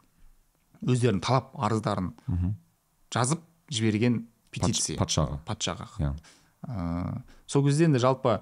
өздерінің 0.81 1.21
талап 1.21 1.53
арыздарын 1.55 2.15
жазып 3.13 3.43
жіберген 3.71 4.27
петиция. 4.51 4.97
патшаға. 4.99 5.39
Патшаға. 5.47 5.87
Иә. 6.01 6.15
Ыыы 6.67 7.23
сол 7.51 7.65
кезде 7.67 7.89
енді 7.89 7.99
жалпы 8.03 8.39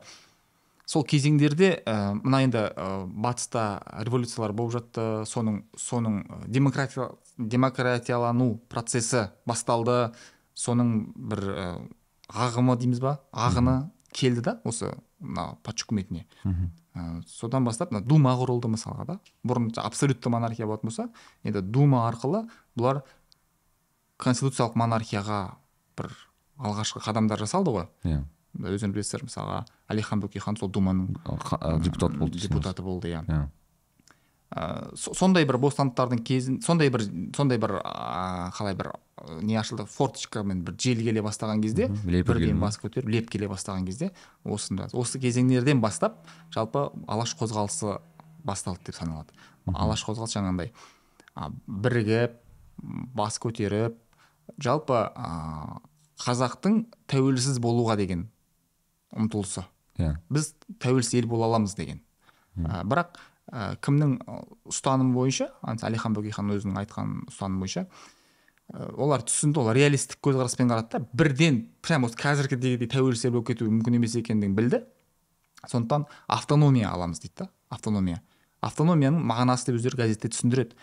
сол 0.88 1.04
кезеңдерде 1.08 1.70
ә, 1.84 2.14
мына 2.20 2.42
енді 2.44 2.64
ә, 2.68 2.88
батыста 3.08 3.80
революциялар 4.04 4.52
болып 4.56 4.78
жатты 4.78 5.06
соның 5.28 5.62
соның 5.76 6.22
демократия 6.48 7.10
демократиялану 7.38 8.56
процесі 8.68 9.28
басталды 9.48 10.12
соның 10.58 10.92
бір 11.14 11.44
ә, 11.48 11.68
ағымы 12.28 12.76
дейміз 12.80 13.00
ба? 13.04 13.18
Ағыны 13.32 13.90
келді 14.16 14.44
да 14.48 14.56
осы 14.68 14.90
мына 15.20 15.54
патша 15.62 15.86
үкіметіне. 15.88 16.26
Ә, 16.44 17.22
содан 17.28 17.68
бастап 17.68 17.92
мына 17.92 18.04
дума 18.04 18.34
құрылды 18.40 18.70
мысалға 18.72 19.06
да. 19.08 19.18
Бұрын 19.46 19.70
абсолютті 19.80 20.32
монархия 20.32 20.66
болатын 20.66 20.90
болса 20.90 21.08
енді 21.44 21.62
дума 21.62 22.06
арқылы 22.08 22.46
бұлар 22.76 23.04
конституциялық 24.18 24.76
монархияға 24.80 25.42
бір 26.00 26.16
алғашқы 26.58 27.04
қадамдар 27.04 27.38
жасалды 27.44 27.76
ғой. 27.76 27.88
Иә. 28.04 28.24
Өздеріңіз 28.56 28.96
білесіздер 28.96 29.26
мысалға 29.28 29.62
әлихан 29.92 30.22
бөкейхан 30.24 30.58
сол 30.58 30.70
думаның 30.72 31.14
депутат 31.84 32.16
болды 32.18 32.40
депутаты 32.40 32.82
болды 32.82 33.12
иә. 33.12 33.48
Ә, 34.48 34.96
сондай 34.96 35.44
бір 35.44 35.58
бостандықтардың 35.60 36.22
кезін 36.24 36.54
сондай 36.64 36.88
бір 36.88 37.02
сондай 37.36 37.58
бір 37.60 37.74
ә, 37.82 38.48
қалай 38.56 38.72
бір 38.78 38.94
ә, 38.94 39.42
не 39.44 39.58
ашылды 39.60 39.84
форточкамен 39.84 40.62
бір 40.64 40.72
жел 40.80 41.02
келе 41.04 41.20
бастаған 41.20 41.60
кезде 41.60 41.90
бірден 42.08 42.56
бас 42.62 42.80
көтеріп 42.80 43.10
леп 43.12 43.28
келе 43.28 43.50
бастаған 43.52 43.84
кезде 43.84 44.08
осында 44.44 44.88
осы 44.96 45.20
кезеңдерден 45.20 45.82
бастап 45.84 46.24
жалпы 46.56 46.86
алаш 47.06 47.36
қозғалысы 47.36 47.98
басталды 48.40 48.88
деп 48.88 48.96
саналады. 48.96 49.36
Алаш 49.68 50.06
қозғалысы 50.08 50.38
жаңағындай 50.38 50.72
а, 51.34 51.52
бірігіп 51.68 52.40
бас 53.12 53.36
көтеріп 53.44 54.00
жалпы 54.64 54.96
ә, 55.12 55.82
қазақтың 56.24 56.86
тәуелсіз 57.04 57.60
болуға 57.60 58.00
деген 58.00 58.30
ұмтылысы. 59.16 59.64
Иә. 59.98 60.14
Біз 60.30 60.52
тәуелсіз 60.82 61.18
ел 61.20 61.28
бола 61.30 61.48
аламыз 61.48 61.74
деген. 61.78 62.00
Ә, 62.58 62.82
бірақ 62.86 63.18
ә, 63.50 63.76
кімнің 63.82 64.18
ұстанымы 64.68 65.14
бойынша 65.14 65.48
әлихан 65.62 66.14
бөкейхан 66.16 66.52
өзінің 66.54 66.78
айтқан 66.82 67.12
ұстанымы 67.30 67.64
бойынша 67.64 67.84
ә, 67.86 68.88
олар 68.98 69.24
түсінді 69.26 69.62
олар 69.62 69.78
реалистік 69.78 70.20
көзқараспен 70.26 70.70
қарады 70.70 70.98
да 70.98 71.02
бірден 71.12 71.60
прямо 71.82 72.10
осы 72.10 72.18
қазіргідегідей 72.20 72.90
тәуелсіз 72.92 73.28
ел 73.28 73.36
болып 73.38 73.52
кету 73.52 73.70
мүмкін 73.70 73.98
емес 74.00 74.16
екендігін 74.18 74.56
білді. 74.58 74.82
Сондықтан 75.66 76.06
автономия 76.26 76.90
аламыз 76.90 77.22
дейді 77.22 77.44
да 77.44 77.50
автономия. 77.70 78.22
Автономияның 78.60 79.22
мағынасы 79.22 79.70
деп 79.70 79.78
өздері 79.78 80.02
газетте 80.02 80.30
түсіндіреді. 80.34 80.74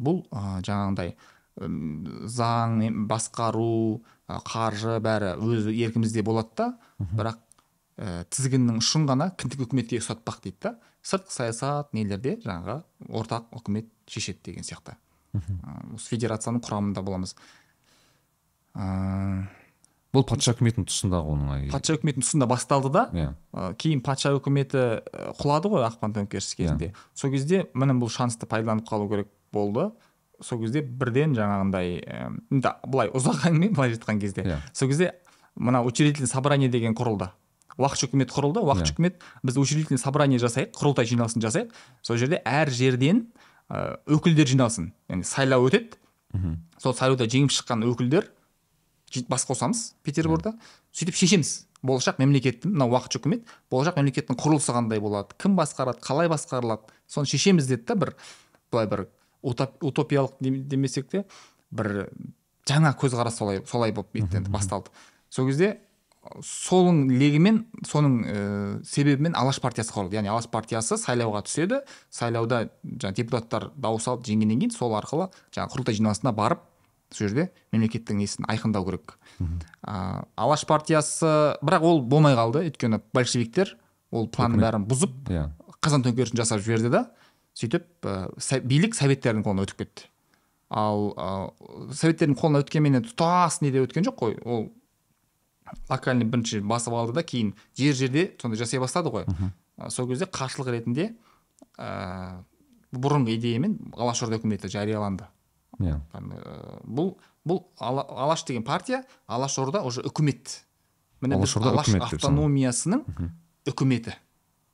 Бұл 0.00 0.24
ә, 0.32 0.60
жаңағындай 0.64 1.16
заң 1.60 3.04
басқару 3.10 4.00
ә, 4.28 4.38
қаржы 4.46 4.96
бәрі 5.04 5.34
өз 5.36 5.68
еркімізде 5.68 6.22
болады 6.24 6.56
да. 6.56 6.68
Бірақ 7.00 7.40
ә, 8.00 8.24
тізгіннің 8.32 8.80
ұшын 8.80 9.06
ғана 9.10 9.30
кіндік 9.38 9.66
үкіметке 9.66 10.00
ұстатпақ 10.00 10.40
дейді 10.46 10.58
да. 10.64 10.74
Сыртқы 11.04 11.32
саясат 11.32 11.94
нелерде 11.96 12.38
жаңағы 12.44 12.80
ортақ 13.08 13.52
үкімет 13.60 13.88
шешеді 14.10 14.50
деген 14.50 14.66
сияқты. 14.66 14.96
Ә, 15.36 15.40
осы 15.94 16.10
федерацияның 16.14 16.64
құрамында 16.64 17.04
боламыз. 17.04 17.36
Ыыы 18.74 19.48
бұл 20.10 20.24
патша 20.26 20.56
үкіметінің 20.56 20.88
тұсындағы 20.90 21.34
оның 21.34 21.66
патша 21.70 21.94
үкіметінің 21.94 22.24
тұсында 22.24 22.46
басталды 22.50 22.90
да. 22.94 23.02
Иә. 23.14 23.26
Ә, 23.54 23.66
кейін 23.78 24.00
патша 24.02 24.32
үкіметі 24.34 24.80
ә, 24.98 25.30
құлады 25.38 25.70
ғой 25.70 25.86
ақпан 25.86 26.16
төңкерісі 26.16 26.58
кезінде. 26.58 26.90
Сол 27.14 27.30
кезде 27.30 27.68
міне 27.78 27.94
бұл 28.00 28.10
шансты 28.10 28.48
пайдаланып 28.50 28.88
қалу 28.90 29.06
керек 29.12 29.30
болды. 29.54 29.90
Сол 30.42 30.64
кезде 30.64 30.82
бірден 30.82 31.36
жаңағындай 31.38 32.00
ә, 32.02 32.24
енді 32.50 32.74
былай 32.90 33.12
ұзақ 33.14 33.46
әңгіме 33.52 33.70
былай 33.76 33.94
айтқан 33.94 34.18
кезде. 34.18 34.48
Иә. 34.48 34.58
сол 34.74 34.90
кезде 34.90 35.12
мына 35.54 35.84
учредительный 35.84 36.26
собрание 36.26 36.68
деген 36.68 36.94
құрылды. 36.98 37.30
Уақытша 37.78 38.08
үкімет 38.10 38.30
құрылды 38.34 38.60
уақытша 38.64 38.90
Иә. 38.90 38.94
үкімет 38.96 39.14
біз 39.42 39.56
учредительный 39.58 39.98
собрание 39.98 40.38
жасайық 40.38 40.72
құрылтай 40.74 41.06
жиналысын 41.06 41.40
жасайық. 41.42 41.70
Сол 42.02 42.16
жерде 42.16 42.42
әр 42.44 42.70
жерден 42.70 43.26
ә, 43.70 43.98
өкілдер 44.06 44.46
жиналсын. 44.46 44.92
Яғни 45.08 45.24
сайлау 45.24 45.68
өтеді. 45.68 45.94
Сол 46.78 46.94
сайлауда 46.94 47.26
жеңіп 47.26 47.50
шыққан 47.54 47.84
өкілдер 47.86 48.28
бас 49.28 49.44
қосамыз 49.46 49.94
петерборда. 50.02 50.54
Сөйтіп 50.94 51.14
шешеміз. 51.18 51.66
Болашақ 51.82 52.18
мемлекеттің 52.20 52.74
мына 52.74 52.86
уақытша 52.92 53.18
үкімет 53.22 53.46
болашақ 53.72 53.96
мемлекеттің 53.96 54.36
құрылысы 54.36 54.74
қандай 54.74 55.00
болады 55.00 55.32
кім 55.40 55.54
басқарады 55.56 56.02
қалай 56.04 56.28
басқарылады. 56.28 56.82
Соны 57.08 57.26
шешеміз 57.26 57.66
деді 57.66 57.86
да 57.88 57.94
бір 57.96 58.12
былай 58.70 58.86
бір 58.86 59.06
утоп- 59.42 59.80
утопиялық 59.80 60.34
дем- 60.40 60.60
демесек 60.68 61.08
те 61.08 61.24
бір 61.72 62.10
жаңа 62.68 62.92
көзқарас 63.00 63.38
солай 63.40 63.62
солай 63.66 63.92
болып 63.92 64.12
еттенді 64.14 64.50
басталды. 64.50 64.90
Сол 65.30 65.46
кезде 65.48 65.78
соның 66.44 67.06
легімен 67.16 67.62
соның 67.88 68.16
ә, 68.28 68.40
себебімен 68.84 69.34
алаш 69.38 69.60
партиясы 69.62 69.94
құрылды. 69.94 70.18
Яғни 70.18 70.30
алаш 70.32 70.48
партиясы 70.52 70.98
сайлауға 71.00 71.42
түседі. 71.46 71.80
Сайлауда 72.12 72.66
жаңағы 72.84 73.16
депутаттар 73.22 73.70
дауыс 73.76 74.08
алып 74.10 74.26
жеңгеннен 74.28 74.60
кейін 74.60 74.74
сол 74.74 74.92
арқылы 74.98 75.30
жаңағы 75.56 75.74
құрылтай 75.74 75.96
жиналысына 75.96 76.34
барып 76.36 76.66
сол 77.10 77.26
жерде 77.26 77.48
мемлекеттің 77.72 78.20
несін 78.20 78.48
айқындау 78.52 78.84
керек. 78.86 79.16
Ә, 79.82 80.26
алаш 80.36 80.66
партиясы 80.68 81.56
бірақ 81.64 81.86
ол 81.88 82.02
болмай 82.04 82.36
қалды. 82.36 82.66
Өйткені 82.68 83.00
большевиктер 83.16 83.76
ол 84.12 84.28
планның 84.28 84.60
бәрін 84.60 84.86
бұзып 84.90 85.32
иә. 85.32 85.48
қазан 85.80 86.04
төңкерісін 86.04 86.42
жасап 86.42 86.60
жіберді 86.60 86.92
да 86.92 87.06
сөйтіп 87.56 88.04
ә, 88.04 88.60
билік 88.60 88.94
советтердің 88.98 89.46
қолына 89.46 89.64
өтіп 89.64 89.86
кетті. 89.86 90.10
Ал 90.70 91.10
ә, 91.16 91.30
советтердің 91.96 92.36
қолына 92.38 92.60
өткенменен 92.62 93.08
тұтас 93.08 93.62
неде 93.64 93.82
өткен 93.82 94.06
жоқ 94.06 94.20
қой. 94.20 94.36
Ол 94.44 94.68
локальный 95.88 96.24
бірінші 96.24 96.60
басып 96.66 96.94
алды 96.94 97.12
да 97.14 97.22
кейін 97.22 97.54
жер 97.78 97.94
жерде 97.94 98.30
сондай 98.40 98.58
жасай 98.58 98.80
бастады 98.80 99.10
ғой. 99.12 99.26
Сол 99.88 100.08
кезде 100.08 100.26
қарсылық 100.26 100.70
ретінде 100.74 101.10
ә, 101.78 102.42
бұрынғы 102.92 103.36
идеямен 103.38 103.78
алашорда 103.96 104.36
үкіметі 104.40 104.68
жарияланды. 104.68 105.24
Иә. 105.80 106.00
Там, 106.12 106.32
ә, 106.36 106.80
бұл 106.84 107.14
бұл 107.46 107.62
Ала- 107.80 108.04
алаш 108.04 108.44
деген 108.44 108.62
партия 108.64 109.04
алашорда 109.26 109.80
уже 109.82 110.02
үкімет. 110.04 110.60
Міне 111.22 111.36
алаш 111.36 111.88
автономиясының 112.12 113.04
үкіметі. 113.66 114.12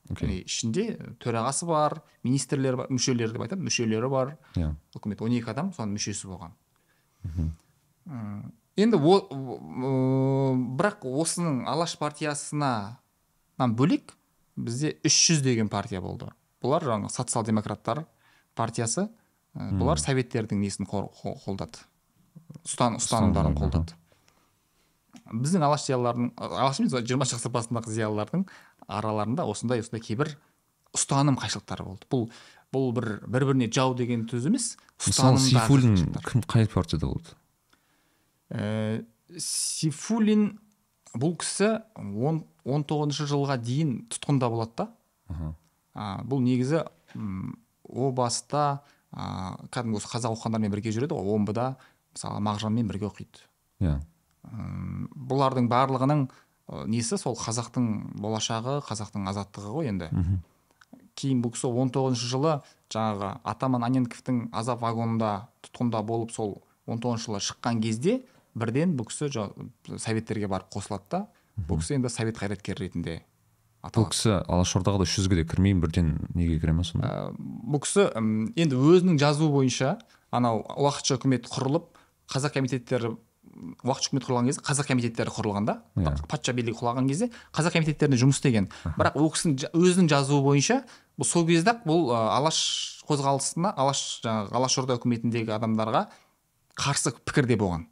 Яғни 0.07 0.41
ішінде 0.47 0.83
төрағасы 1.19 1.65
бар 1.67 2.01
министрлер 2.23 2.77
бар 2.79 2.87
мүшелері 2.91 3.33
деп 3.35 3.41
айтамын 3.43 3.67
мүшелері 3.67 4.09
бар. 4.11 4.37
Иә. 4.55 4.73
Үкімет 4.95 5.21
он 5.21 5.31
екі 5.35 5.51
адам 5.51 5.71
соның 5.75 5.95
мүшесі 5.97 6.27
болған. 6.31 6.53
М, 8.07 8.51
енді 8.77 8.97
о, 9.01 9.17
о- 9.17 10.55
бірақ 10.77 11.05
осының 11.09 11.63
алаш 11.69 11.97
партиясынан 11.99 12.97
бөлек 13.77 14.13
бізде 14.57 14.95
300 15.03 15.41
деген 15.45 15.69
партия 15.69 16.01
болды. 16.01 16.29
Бұлар 16.63 16.85
жаңағы 16.85 17.13
социал 17.13 17.45
демократтар 17.45 18.05
партиясы 18.57 19.07
ә, 19.07 19.69
бұлар 19.77 20.01
советтердің 20.01 20.61
несін 20.61 20.87
қолдады? 20.89 21.83
Ұстан 22.65 22.97
ұстанымдарын 22.97 23.57
қолдады. 23.57 23.97
Біздің 25.27 25.65
алаш 25.67 25.85
зиялылардың 25.87 26.31
алаш 26.37 26.79
емес 26.81 26.93
жиырмасыншы 26.97 27.41
ғасыр 27.41 27.53
басындағы 27.53 27.93
зиялылардың 27.97 28.45
араларында 28.87 29.45
осындай 29.49 29.81
осындай 29.83 30.01
кейбір 30.05 30.31
ұстаным 30.95 31.37
қайшылықтары 31.41 31.85
болды. 31.85 32.07
Бұл 32.09 32.29
бұл 32.73 32.91
бір 32.95 33.07
бір 33.27 33.45
біріне 33.51 33.69
жау 33.71 33.93
деген 33.95 34.25
сөз 34.29 34.47
емес 34.49 34.71
мысалы 35.05 35.39
сейфуллин 35.39 36.13
кім 36.25 36.43
қай 36.47 36.67
партияда 36.71 37.07
болды? 37.11 37.35
Ә, 38.49 39.03
сейфуллин 39.37 40.59
бұл 41.17 41.37
кісі 41.41 41.81
он 41.95 42.43
он 42.67 42.83
тоғызыншы 42.83 43.27
жылға 43.31 43.57
дейін 43.63 44.07
тұтқында 44.11 44.49
болады 44.51 44.83
да. 44.83 45.53
А, 45.93 46.21
бұл 46.23 46.41
негізі 46.43 46.83
о 47.87 48.11
баста 48.11 48.81
а, 49.11 49.55
кәдімгі 49.71 50.01
осы 50.01 50.11
қазақ 50.11 50.35
оқығандармен 50.35 50.73
бірге 50.73 50.91
жүреді 50.95 51.15
ғой 51.15 51.37
омбыда 51.37 51.69
мысалы 52.13 52.41
мағжанмен 52.43 52.89
бірге 52.91 53.07
оқиды. 53.07 53.45
Иә. 53.79 53.97
М, 54.51 55.07
бұлардың 55.15 55.69
барлығының 55.71 56.27
несі 56.91 57.17
сол 57.17 57.37
қазақтың 57.39 58.19
болашағы 58.19 58.81
қазақтың 58.87 59.27
азаттығы 59.31 59.73
ғой 59.73 59.91
енді. 59.93 60.11
Мхм. 60.11 60.39
кейін 61.17 61.41
бұл 61.41 61.55
кісі 61.55 61.71
он 61.71 61.89
тоғызыншы 61.89 62.27
жылы 62.29 62.59
жаңағы 62.93 63.39
атаман 63.43 63.83
анненковтың 63.87 64.49
азап 64.53 64.83
вагонында 64.83 65.47
тұтқында 65.65 66.03
болып 66.05 66.31
сол 66.31 66.61
он 66.85 66.99
тоғызыншы 66.99 67.31
жылы 67.31 67.39
шыққан 67.41 67.81
кезде 67.81 68.21
бірден 68.57 68.97
бұл 68.97 69.09
кісі 69.09 69.29
советтерге 69.97 70.49
барып 70.51 70.73
қосылады 70.73 71.09
да. 71.11 71.23
Бұл 71.57 71.81
кісі 71.81 71.97
енді 71.97 72.11
совет 72.13 72.37
қайраткері 72.41 72.87
ретінде 72.87 73.21
бұл 73.93 74.09
кісі 74.11 74.41
алашордаға 74.49 75.01
да 75.01 75.05
үш 75.05 75.13
жүзге 75.19 75.41
де 75.41 75.45
кірмей 75.47 75.75
бірден 75.77 76.15
неге 76.35 76.57
кіре 76.59 76.73
ма 76.73 76.83
сонда? 76.83 77.07
Ә, 77.07 77.35
бұл 77.37 77.81
кісі 77.83 78.09
енді 78.57 78.75
өзінің 78.75 79.19
жазуы 79.21 79.49
бойынша 79.53 79.97
анау 80.33 80.63
уақытша 80.75 81.19
үкімет 81.19 81.47
құрылып 81.51 81.87
қазақ 82.33 82.57
комитеттері 82.57 83.13
уақытша 83.85 84.11
үкімет 84.11 84.27
құрылған 84.27 84.49
кезде 84.49 84.63
қазақ 84.65 84.89
комитеттері 84.91 85.33
құрылған 85.33 85.69
да. 85.69 85.77
Иә. 85.95 86.15
патша 86.27 86.53
билігі 86.57 86.77
құлаған 86.81 87.07
кезде 87.09 87.29
қазақ 87.55 87.77
комитеттерінде 87.77 88.19
жұмыс 88.21 88.41
істеген. 88.41 88.69
Бірақ 88.97 89.17
ол 89.17 89.31
кісінің 89.33 89.71
өзінің 89.71 90.09
жазуы 90.11 90.41
бойынша 90.45 90.81
бұл 91.17 91.29
сол 91.29 91.47
кезде 91.47 91.73
ақ 91.73 91.85
бұл 91.87 92.11
ә, 92.11 92.21
алаш 92.37 92.59
қозғалысына 93.07 93.73
алаш 93.77 94.21
жаңағы 94.25 94.57
алашорда 94.57 94.97
үкіметіндегі 94.99 95.55
адамдарға 95.55 96.07
қарсы 96.77 97.15
пікірде 97.23 97.57
болған. 97.57 97.87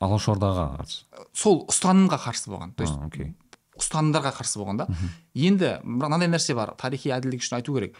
Алашордаға 0.00 0.66
қарсы. 0.78 1.04
Сол 1.36 1.64
ұстанымға 1.70 2.18
қарсы 2.24 2.50
болған. 2.50 2.74
То 2.76 2.84
есть 2.84 2.96
окей. 3.06 3.34
ұстанымдарға 3.80 4.32
қарсы 4.38 4.60
болған 4.60 4.82
да. 4.82 4.86
Енді 5.34 5.78
мынандай 5.84 6.28
нәрсе 6.28 6.54
бар. 6.56 6.74
Тарихи 6.78 7.12
әділдік 7.14 7.44
үшін 7.44 7.58
айту 7.60 7.76
керек. 7.76 7.96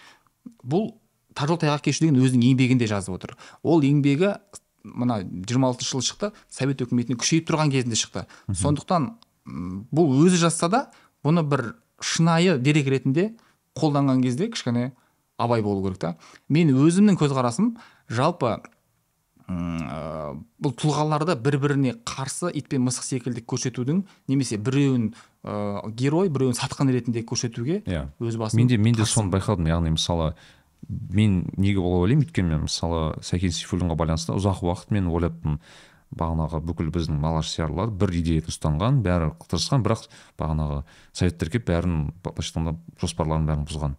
Бұл 0.65 0.95
тар 1.37 1.51
жол 1.51 1.61
тайғақ 1.61 1.85
кешу 1.87 2.05
деген 2.05 2.21
өзінің 2.21 2.51
еңбегінде 2.53 2.89
жазып 2.91 3.17
отыр. 3.17 3.37
Ол 3.63 3.85
еңбегі 3.85 4.35
мына 4.85 5.21
жиырма 5.21 5.71
алтыншы 5.71 5.93
жылы 5.93 6.07
шықты 6.09 6.33
совет 6.49 6.81
үкіметінің 6.85 7.21
күшейіп 7.21 7.49
тұрған 7.51 7.73
кезінде 7.73 7.99
шықты. 8.01 8.25
Сондықтан 8.49 9.13
бұл 9.93 10.15
өзі 10.25 10.41
жазса 10.41 10.71
да 10.73 10.83
бұны 11.25 11.45
бір 11.45 11.75
шынайы 12.01 12.59
дерек 12.59 12.89
ретінде 12.89 13.31
қолданған 13.77 14.23
кезде 14.25 14.49
кішкене 14.49 14.93
абай 15.39 15.63
болу 15.63 15.85
керек 15.85 16.01
та. 16.01 16.17
Мен 16.49 16.73
өзімнің 16.73 17.21
көзқарасым 17.21 17.75
жалпы 18.09 18.59
бұл 19.51 20.75
тұлғаларды 20.79 21.35
бір 21.43 21.57
біріне 21.63 21.95
қарсы 22.07 22.51
ит 22.55 22.69
пен 22.71 22.85
мысық 22.87 23.07
секілді 23.07 23.43
көрсетудің 23.49 24.03
немесе 24.31 24.59
біреуін 24.61 25.11
ә, 25.43 25.89
герой 25.97 26.31
біреуін 26.31 26.55
сатқын 26.59 26.93
ретінде 26.93 27.25
көрсетуге 27.27 27.81
иә. 27.83 28.05
өз 28.21 28.37
басым 28.39 28.61
менде 28.61 28.79
менде 28.79 29.07
соны 29.09 29.33
байқадым. 29.33 29.67
Яғни 29.67 29.95
мысалы 29.97 30.35
мен 30.89 31.49
неге 31.57 31.81
олай 31.81 32.05
ойлаймын 32.05 32.27
өйткені 32.27 32.55
мен 32.55 32.67
мысалы 32.69 33.19
сәкен 33.27 33.51
сейфуллинға 33.57 33.97
байланысты 33.99 34.37
ұзақ 34.37 34.63
уақыт 34.63 34.95
мен 34.95 35.11
ойлаппын. 35.11 35.59
Бағанағы 36.11 36.59
бүкіл 36.67 36.91
біздің 36.91 37.21
алаш 37.23 37.53
сиярлылар 37.55 37.91
бір 37.95 38.11
идеяны 38.19 38.51
ұстанған 38.51 39.03
бәрі 39.05 39.31
тырысқан 39.47 39.85
бірақ 39.87 40.09
бағанағы 40.39 40.81
советтер 41.15 41.53
келіп 41.55 41.69
бәрін 41.71 42.01
былайша 42.25 42.51
айтқанда 42.51 42.75
жоспарларын 42.99 43.47
бәрін 43.47 43.69
бұзған. 43.69 43.95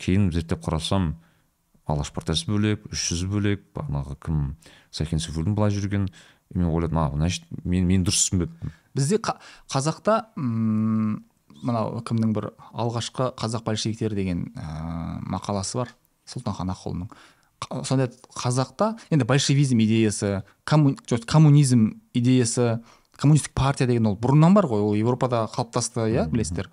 Кейін 0.00 0.30
зерттеп 0.32 0.64
қарасам 0.64 1.12
алаш 1.86 2.12
партиясы 2.14 2.46
бөлек 2.50 2.84
үш 2.92 3.08
жүз 3.12 3.24
бөлек 3.30 3.64
бағанағы 3.76 4.16
кім 4.22 4.38
сәкен 4.94 5.20
сейфуллин 5.22 5.54
былай 5.58 5.74
жүрген 5.74 6.08
мен 6.54 6.68
ойладым 6.68 6.98
а 6.98 7.08
значит 7.14 7.44
мен 7.64 7.86
мен 7.88 8.04
дұрыс 8.06 8.28
түсінбеппін 8.28 8.72
бізде 8.94 9.16
қа- 9.18 9.38
қазақта 9.72 10.20
мынау 10.36 12.00
кімнің 12.06 12.32
бір 12.36 12.50
алғашқы 12.72 13.32
қазақ 13.38 13.64
большевиктері 13.66 14.14
деген 14.18 14.48
ә, 14.56 15.20
мақаласы 15.32 15.78
бар 15.80 15.92
сұлтанхан 16.28 16.72
ақұлының 16.74 17.08
сонда 17.86 18.08
қазақта 18.34 18.92
енді 19.10 19.26
большевизм 19.28 19.78
идеясы 19.84 20.42
комму- 20.66 20.96
коммунизм 21.26 22.02
идеясы 22.14 22.80
коммунистік 23.16 23.52
партия 23.54 23.86
деген 23.86 24.06
ол 24.10 24.16
бұрыннан 24.18 24.54
бар 24.54 24.66
ғой 24.66 24.82
ол 24.82 24.94
европада 24.98 25.44
қалыптасты 25.52 26.08
иә 26.10 26.24
білесіздер. 26.32 26.70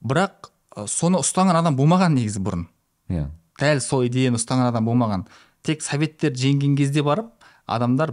Бірақ 0.00 0.48
соны 0.88 1.18
ұстанған 1.20 1.58
адам 1.58 1.76
болмаған 1.76 2.14
негізі 2.16 2.40
бұрын. 2.40 2.62
Иә. 3.10 3.26
Дәл 3.58 3.80
сол 3.82 4.06
идеяны 4.06 4.38
ұстанған 4.38 4.70
адам 4.70 4.86
болмаған. 4.86 5.24
Тек 5.66 5.82
советтер 5.82 6.32
жеңген 6.38 6.76
кезде 6.78 7.02
барып 7.02 7.32
адамдар 7.66 8.12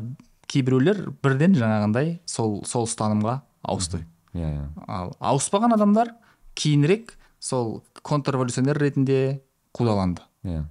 кейбіреулер 0.50 1.12
бірден 1.24 1.56
жаңағындай 1.58 2.20
сол 2.26 2.64
сол 2.66 2.88
ұстанымға 2.90 3.40
ауысты. 3.64 4.02
Иә 4.34 4.50
иә. 4.50 4.66
Ал 4.88 5.14
ауыспаған 5.20 5.78
адамдар 5.78 6.16
кейінірек 6.58 7.14
сол 7.40 7.84
контрреволюционер 8.02 8.80
ретінде 8.82 9.42
қудаланды. 9.78 10.26
Иә. 10.44 10.66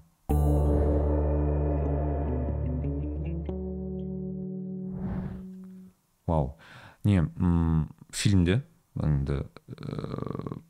Вау. 6.27 6.57
Не 7.05 7.19
м 7.39 7.89
фильмде 8.11 8.63
енді 8.97 9.45
ыыы 9.69 10.63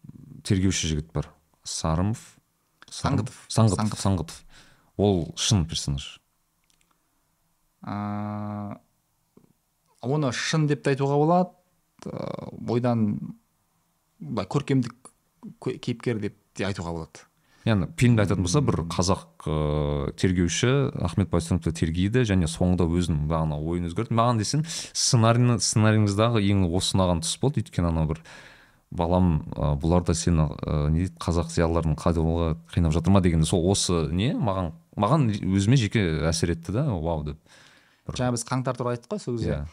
тергеуші 0.44 0.88
жігіт 0.92 1.12
бар. 1.14 1.30
Сарымов. 1.64 2.18
Сарым- 2.18 2.43
Саңғытов. 2.94 3.38
саңғытов 3.50 4.00
Саңғытов. 4.00 4.38
ол 4.96 5.24
шын 5.36 5.64
персонаж. 5.66 6.20
Ә, 7.84 8.78
оны 10.04 10.30
шын 10.32 10.66
деп 10.70 10.84
те 10.84 10.94
айтуға 10.94 11.18
болады. 11.20 11.50
Ә, 12.06 12.48
ойдан 12.70 13.04
былай 14.20 14.46
көркемдік 14.48 14.94
кө- 15.60 15.78
кейіпкер 15.78 16.20
деп 16.22 16.36
те 16.54 16.64
айтуға 16.68 16.92
болады. 16.96 17.24
Яғни 17.64 17.88
фильмде 17.96 18.22
айтатын 18.26 18.44
болса 18.44 18.60
бір 18.60 18.82
қазақ 18.92 19.46
ыыы 19.48 20.12
тергеуші 20.20 20.72
ахмет 21.00 21.30
байтұрсыновты 21.32 21.72
тергейді 21.72 22.24
және 22.28 22.44
соңында 22.44 22.84
өзінің 22.84 23.22
бағана 23.30 23.56
ойын 23.56 23.88
өзгертті 23.88 24.12
маған 24.18 24.40
десең 24.42 24.64
сценарийні 24.68 25.56
сценарийіңіздағы 25.64 26.42
ең 26.44 26.66
осы 26.68 26.92
ұнаған 26.98 27.22
тұс 27.24 27.38
болды. 27.40 27.64
Өйткені 27.64 27.88
анау 27.88 28.10
бір 28.12 28.20
балам 28.94 29.42
ә, 29.54 29.74
бұлар 29.80 30.04
да 30.06 30.14
сені 30.14 30.46
ә, 30.62 30.88
не 30.90 31.04
дейді 31.06 31.16
қазақ 31.22 31.50
зиялыларын 31.52 31.96
қадауға 31.98 32.48
қинап 32.74 32.94
жатыр 32.94 33.14
ма 33.14 33.20
деген 33.24 33.44
сол 33.44 33.64
осы 33.72 34.06
не? 34.14 34.32
Маған 34.34 34.72
маған 34.96 35.28
өзіме 35.42 35.76
жеке 35.80 36.02
әсер 36.30 36.52
етті 36.54 36.72
да 36.76 36.84
вау 36.94 37.24
деп. 37.26 37.38
Бір- 38.06 38.20
жаңа 38.20 38.36
біз 38.36 38.44
қаңтар 38.46 38.76
туралы 38.78 38.96
айттық 38.98 39.14
қой 39.16 39.22
сол 39.24 39.38
кезде. 39.38 39.58
Иә. 39.58 39.66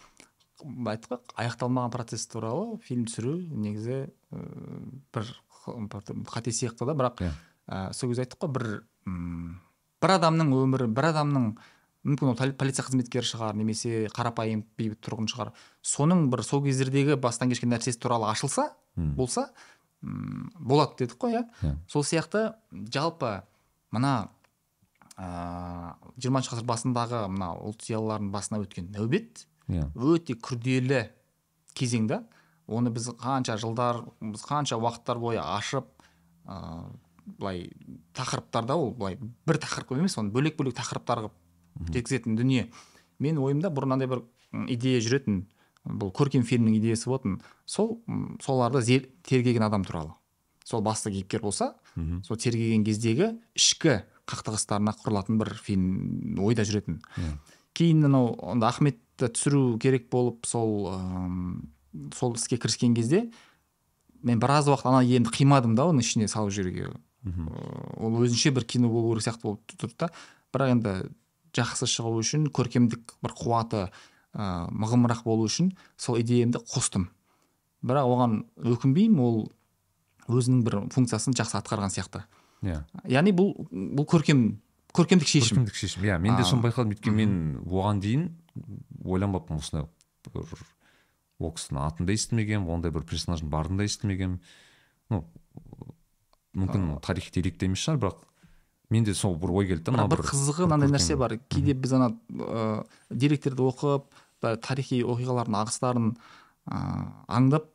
Айттық. 0.61 1.21
Қой 1.33 1.45
аяқталмаған 1.45 1.91
процесс 1.93 2.27
туралы 2.29 2.79
фильм 2.85 3.05
түсіру 3.09 3.35
негізі 3.37 4.07
ә, 4.33 4.45
бір 5.13 5.29
қате 6.31 6.51
сияқты 6.53 6.85
да 6.89 6.93
бірақ 6.97 7.21
Иә. 7.21 7.31
ә, 7.69 7.93
сол 7.93 8.09
кезде 8.09 8.25
айттық 8.25 8.45
қой 8.45 8.51
бір 8.57 8.67
м, 9.05 9.59
бір 10.01 10.15
адамның 10.17 10.53
өмірі 10.57 10.87
бір 10.89 11.11
адамның 11.13 11.51
мүмкін 12.05 12.31
ол 12.31 12.35
поли- 12.35 12.55
полиция 12.57 12.85
қызметкері 12.87 13.27
шығар 13.29 13.55
немесе 13.55 14.07
қарапайым 14.15 14.63
бейбіт 14.77 15.01
тұрғын 15.05 15.27
шығар. 15.29 15.51
Соның 15.85 16.29
бір 16.33 16.41
сол 16.43 16.63
кездердегі 16.65 17.15
бастан 17.21 17.49
кешкен 17.53 17.69
нәрсесі 17.73 17.99
туралы 18.01 18.25
ашылса 18.31 18.71
болса 19.15 19.51
м, 20.03 20.49
болады 20.59 20.97
дедік 21.05 21.17
қой 21.21 21.35
иә? 21.37 21.43
Иә. 21.61 21.75
сол 21.87 22.03
сияқты 22.03 22.53
жалпы 22.91 23.43
мына 23.91 24.29
ыыы 25.17 25.93
жиырмасыншы 26.17 26.55
ғасыр 26.55 26.65
басындағы 26.69 27.21
мына 27.29 27.51
ұлт 27.61 27.83
зиялыларының 27.85 28.31
басына 28.33 28.61
өткен 28.63 28.89
нәубет 28.95 29.45
иә. 29.69 29.85
өте 29.95 30.33
күрделі 30.35 31.03
кезең 31.77 32.07
да. 32.07 32.23
Оны 32.67 32.89
біз 32.93 33.09
қанша 33.19 33.57
жылдар 33.59 34.01
біз 34.21 34.41
қанша 34.47 34.77
уақыттар 34.79 35.19
бойы 35.19 35.39
ашып 35.43 35.85
ыыы 36.47 36.89
былай 37.37 37.69
тақырыптарда 38.17 38.75
ол 38.75 38.91
былай 38.97 39.17
бір 39.19 39.59
тақырып 39.61 39.93
емес 39.99 40.17
оны 40.17 40.31
бөлек 40.33 40.57
бөлек 40.57 40.73
тақырыптар 40.79 41.19
қылып 41.27 41.35
жеткізетін 41.91 42.35
дүние. 42.39 42.69
Мен 43.19 43.37
ойымда 43.41 43.71
бұрын 43.73 43.95
андай 43.97 44.09
бір 44.11 44.23
идея 44.69 45.01
жүретін 45.01 45.45
бұл 45.85 46.11
көркем 46.13 46.43
фильмнің 46.45 46.79
идеясы 46.79 47.09
болатын. 47.09 47.39
Сол 47.65 48.01
соларды 48.43 48.81
тергеген 49.23 49.63
адам 49.63 49.85
туралы. 49.85 50.13
Сол 50.63 50.81
басты 50.81 51.11
кейіпкер 51.11 51.41
болса 51.41 51.73
сол 52.23 52.37
тергеген 52.37 52.83
кездегі 52.85 53.33
ішкі 53.57 54.01
қақтығыстарына 54.29 54.93
құрылатын 55.01 55.39
бір 55.41 55.55
фильм 55.59 56.37
ойда 56.39 56.63
жүретін. 56.67 57.01
Иә. 57.17 57.33
кейін 57.73 58.05
анау 58.05 58.35
онда 58.39 58.69
ахметті 58.69 59.31
түсіру 59.31 59.79
керек 59.81 60.09
болып 60.11 60.45
сол 60.45 60.91
ым, 60.93 61.71
сол 62.15 62.35
іске 62.35 62.57
кіріскен 62.57 62.95
кезде 62.95 63.31
мен 64.23 64.39
біраз 64.39 64.67
уақыт 64.69 64.89
ана 64.91 65.01
енді 65.03 65.31
қимадым 65.33 65.75
да 65.75 65.87
оның 65.89 66.05
ішіне 66.05 66.27
салып 66.31 66.53
жіберуге 66.53 66.91
ол 67.97 68.17
өзінше 68.23 68.51
бір 68.51 68.65
кино 68.65 68.89
болу 68.89 69.13
керек 69.15 69.27
сияқты 69.27 69.47
болып 69.47 69.75
тұрды 69.77 69.97
да. 69.97 70.09
Бірақ 70.53 70.71
енді 70.75 70.93
жақсы 71.57 71.87
шығу 71.89 72.13
үшін 72.21 72.49
көркемдік 72.55 73.15
бір 73.23 73.35
қуаты 73.37 73.85
ыыы 74.31 74.69
мығымырақ 74.71 75.23
болу 75.25 75.47
үшін 75.49 75.73
сол 75.99 76.19
идеямды 76.21 76.61
қостым. 76.71 77.09
Бірақ 77.83 78.07
оған 78.07 78.37
өкінбеймін 78.61 79.19
ол 79.19 79.39
өзінің 80.31 80.61
бір 80.63 80.77
функциясын 80.93 81.35
жақсы 81.35 81.57
атқарған 81.59 81.91
сияқты. 81.91 82.23
Иә. 82.63 82.83
Яғни 83.09 83.33
бұл 83.35 83.55
бұл 83.71 84.07
көркем 84.07 84.61
көркемдік 84.95 85.27
шешім. 85.27 85.57
Көркемдік 85.57 85.79
шешім. 85.81 86.05
Иә 86.07 86.19
мен 86.21 86.37
де 86.37 86.45
соны 86.47 86.63
байқадым. 86.63 86.95
Өйткені 86.95 87.17
мен 87.17 87.35
оған 87.65 87.99
дейін 88.03 88.27
ойланбаппын 89.03 89.59
осындай 89.59 89.87
бір 90.31 90.65
ол 91.41 91.55
кісінің 91.57 91.81
атын 91.81 92.07
да 92.07 92.15
естімегенмін 92.15 92.69
ондай 92.71 92.93
бір 92.93 93.03
персонаждың 93.09 93.49
барын 93.51 93.81
да 93.81 93.87
естімегенмін. 93.89 94.39
Ну 95.09 95.25
мүмкін 96.53 96.99
тарих 97.03 97.31
деректе 97.33 97.65
емес 97.65 97.81
шығар 97.83 98.01
бірақ 98.05 98.27
менде 98.91 99.15
сол 99.17 99.37
бір 99.39 99.53
ой 99.61 99.69
келді 99.69 99.87
да 99.87 99.95
мына 99.95 100.07
бір 100.11 100.23
қызығы 100.27 100.67
мынандай 100.67 100.91
нәрсе 100.91 101.17
бар. 101.19 101.37
кейде 101.49 101.73
біз 101.73 101.93
ана 101.97 102.11
ә, 102.29 102.83
деректерді 103.09 103.63
оқып 103.69 104.09
тарихи 104.41 105.01
оқиғалардың 105.03 105.57
ағыстарын 105.61 106.11
ә, 106.67 106.81
аңдап 107.27 107.69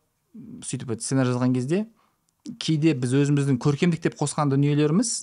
сөйтіп 0.67 0.97
сценарий 1.01 1.33
жазған 1.33 1.57
кезде 1.57 1.87
кейде 2.63 2.95
біз 2.95 3.17
өзіміздің 3.23 3.59
көркемдік 3.63 4.05
деп 4.05 4.19
қосқан 4.21 4.53
дүниелеріміз 4.53 5.17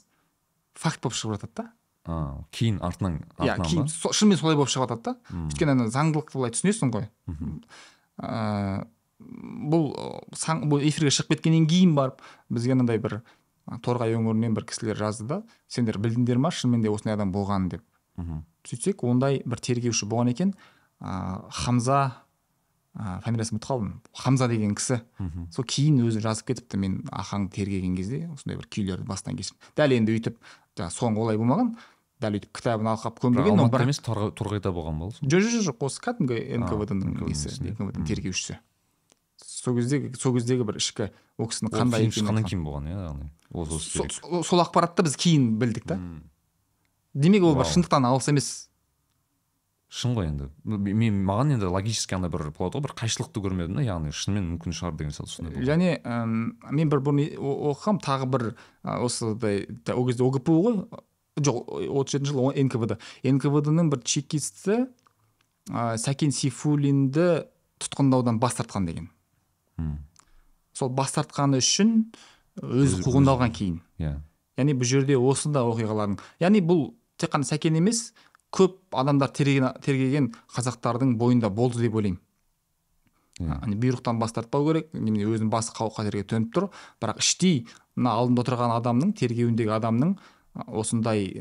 факт 0.76 1.04
болып 1.04 1.18
шығып 1.20 1.38
жатады 1.38 1.70
да. 2.08 2.18
Кейін 2.52 2.82
артынан 2.84 3.22
иә 3.40 3.56
кейін 3.62 3.88
шынымен 3.88 4.40
солай 4.42 4.58
болып 4.60 4.74
шығып 4.74 4.90
жатады 4.90 5.14
да. 5.14 5.38
Өйткені 5.46 5.76
ана 5.78 5.88
заңдылықты 5.94 6.36
былай 6.36 6.52
түсінесің 6.56 6.92
ғой. 6.96 7.08
Ә, 8.20 8.84
бұл 9.24 9.88
бұл 10.68 10.84
эфирге 10.84 11.14
шығып 11.16 11.36
кеткеннен 11.36 11.68
кейін 11.70 11.96
барып 11.96 12.20
бізге 12.52 12.76
мынандай 12.76 13.00
бір 13.00 13.22
торғай 13.84 14.16
өңірінен 14.18 14.54
бір 14.58 14.66
кісілер 14.68 14.98
жазды 15.00 15.28
да 15.28 15.38
сендер 15.68 15.98
білдіңдер 16.04 16.38
ма 16.38 16.50
шынымен 16.52 16.82
де 16.84 16.90
осындай 16.92 17.16
адам 17.16 17.32
болғанын 17.32 17.70
деп. 17.70 17.84
Мгм. 18.18 18.44
сөйтсек 18.68 19.04
ондай 19.04 19.42
бір 19.46 19.60
тергеуші 19.60 20.06
болған 20.08 20.30
екен. 20.32 20.54
Ә, 21.02 21.42
хамза 21.52 22.02
ә, 22.96 23.20
фамилиясын 23.26 23.58
ұмытып 23.58 23.68
қалдым. 23.68 23.94
Хамза 24.14 24.48
деген 24.48 24.76
кісі. 24.76 25.00
Мгм. 25.20 25.48
сол 25.52 25.66
кейін 25.66 25.98
өзі 26.08 26.22
жазып 26.22 26.46
кетіпті 26.52 26.78
мен 26.78 27.00
ахаңды 27.12 27.52
тергеген 27.58 27.96
кезде 27.98 28.30
осындай 28.36 28.58
бір 28.60 28.68
күйлерді 28.70 29.08
бастан 29.08 29.36
кешіріп 29.40 29.58
дәл 29.76 29.96
енді 29.98 30.14
өйтіп 30.20 30.38
жаңағы 30.78 30.94
соңғы 31.00 31.24
олай 31.26 31.38
болмаған. 31.42 31.74
Дәл 32.22 32.38
өйтіп 32.38 32.54
кітабын 32.56 32.88
алқап 32.94 33.18
көмбеген 33.20 33.58
алматыда 33.60 33.84
емес 33.84 34.00
Торғай- 34.00 34.32
торғайда 34.38 34.72
болған 34.72 35.00
ба 35.00 35.06
ол 35.10 35.12
жоқ 35.18 35.28
жоқ 35.28 35.66
жоқ 35.68 35.88
осы 35.90 36.00
кәдімгі 36.06 36.38
нквд-ның 36.62 37.02
NKVD-ның 37.04 37.28
несі 37.28 37.74
нквд 37.74 38.06
тергеушісі. 38.08 38.60
Сол 39.64 39.78
кездегі 39.80 40.12
сол 40.20 40.36
кездегі 40.36 40.68
бір 40.68 40.82
ішкі 40.82 41.08
ол 41.40 41.48
кісінің 41.48 41.72
қандай 41.74 42.04
екенін 42.04 42.18
шыққаннан 42.20 42.48
кейін 42.50 42.68
болған 42.68 42.92
иә 42.92 43.00
яғни 43.08 44.44
сол 44.44 44.62
ақпаратты 44.64 45.06
біз 45.08 45.16
кейін 45.20 45.52
білдік 45.62 45.88
та. 45.88 46.00
Демек 47.14 47.44
ол 47.46 47.56
бір 47.56 47.70
шындықтан 47.70 48.08
алыс 48.10 48.28
емес. 48.32 48.48
Шын 49.94 50.16
ғой 50.18 50.26
енді. 50.32 50.48
Мен 50.66 51.20
маған 51.28 51.54
енді 51.54 51.68
логически 51.70 52.16
андай 52.18 52.32
бір 52.34 52.48
болады 52.50 52.80
ғой 52.80 52.88
бір 52.88 52.96
қайшылықты 52.98 53.44
көрмедім 53.46 53.78
да 53.78 53.84
яғни 53.86 54.10
шынымен 54.10 54.48
мүмкін 54.56 54.74
шығар 54.74 54.96
деген 54.98 55.14
сияқты 55.14 55.36
сондай 55.36 55.68
және 55.68 55.92
мен 56.74 56.90
бір 56.90 57.04
бұрын 57.06 57.38
о- 57.38 57.70
оқығам 57.76 58.00
тағы 58.02 58.26
бір 58.34 58.46
осыдай 58.82 59.68
да, 59.86 59.94
ол 59.94 60.08
кезде 60.10 60.26
огпу 60.26 60.58
ғой. 60.66 60.80
Жоқ 61.38 61.62
отыз 61.94 62.18
жетінші 62.18 62.34
жылы 62.34 62.66
нквд 62.66 62.98
нквд. 63.22 63.70
Ның 63.70 63.94
бір 63.94 64.02
чекисті 64.02 64.88
ә, 65.70 65.94
сәкен 66.02 66.34
сейфуллинді 66.34 67.46
тұтқындаудан 67.78 68.42
бас 68.42 68.58
тартқан 68.58 68.90
деген. 68.90 69.12
Сол 70.74 70.90
бас 70.90 71.14
тартқаны 71.14 71.60
үшін 71.62 72.12
өзі 72.62 73.02
қуғындалған 73.06 73.54
кейін. 73.54 73.82
иә. 74.00 74.16
Яғни 74.58 74.74
бұл 74.78 74.86
жерде 74.86 75.18
осында 75.18 75.64
оқиғалардың 75.66 76.20
яғни 76.42 76.62
бұл 76.62 76.94
тек 77.18 77.32
қана 77.34 77.46
сәкен 77.46 77.78
емес 77.78 78.14
көп 78.54 78.78
адамдар 78.94 79.30
тергеген, 79.34 79.74
тергеген 79.82 80.34
қазақтардың 80.54 81.16
бойында 81.18 81.50
болды 81.50 81.82
деп 81.82 81.96
ойлаймын. 81.96 82.20
Иә. 83.40 83.48
Яғни 83.50 83.78
бұйрықтан 83.82 84.20
бас 84.22 84.34
тартпау 84.34 84.68
керек 84.68 84.94
немене 84.94 85.26
өзінің 85.26 85.50
басы 85.50 85.74
қауіп 85.74 85.98
қатерге 85.98 86.24
төніп 86.30 86.54
тұр. 86.54 86.70
Бірақ 87.02 87.18
іштей 87.18 87.66
мына 87.96 88.14
алдында 88.14 88.44
отырған 88.46 88.76
адамның 88.78 89.16
тергеуіндегі 89.18 89.74
адамның 89.74 90.18
осындай 90.68 91.32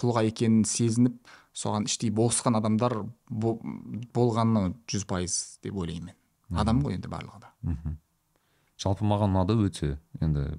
тұлға 0.00 0.24
екенін 0.30 0.64
сезініп 0.64 1.18
соған 1.52 1.84
іштей 1.84 2.08
болысқан 2.10 2.56
адамдар 2.56 3.02
бо- 3.28 3.58
болғаны 4.16 4.72
жүз 4.88 5.04
пайыз 5.04 5.36
деп 5.62 5.76
ойлаймын 5.76 6.06
мен. 6.08 6.16
Адам 6.58 6.82
ғой 6.84 6.96
енді 6.98 7.10
барлығы 7.12 7.40
да. 7.44 7.52
Мхм. 7.62 7.98
жалпы 8.80 9.04
маған 9.04 9.34
ұнады 9.34 9.56
өте. 9.60 9.98
Енді 10.20 10.58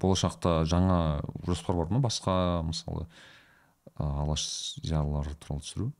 болашақта 0.00 0.64
жаңа 0.64 1.20
жоспар 1.46 1.76
бар 1.76 1.92
ма? 1.92 2.00
Басқа 2.00 2.62
мысалы 2.64 3.06
алаш 3.96 4.46
зиялылары 4.82 5.34
туралы 5.36 5.62
түсіру? 5.66 5.92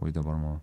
Ойда 0.00 0.22
бар 0.22 0.38
ма? 0.38 0.54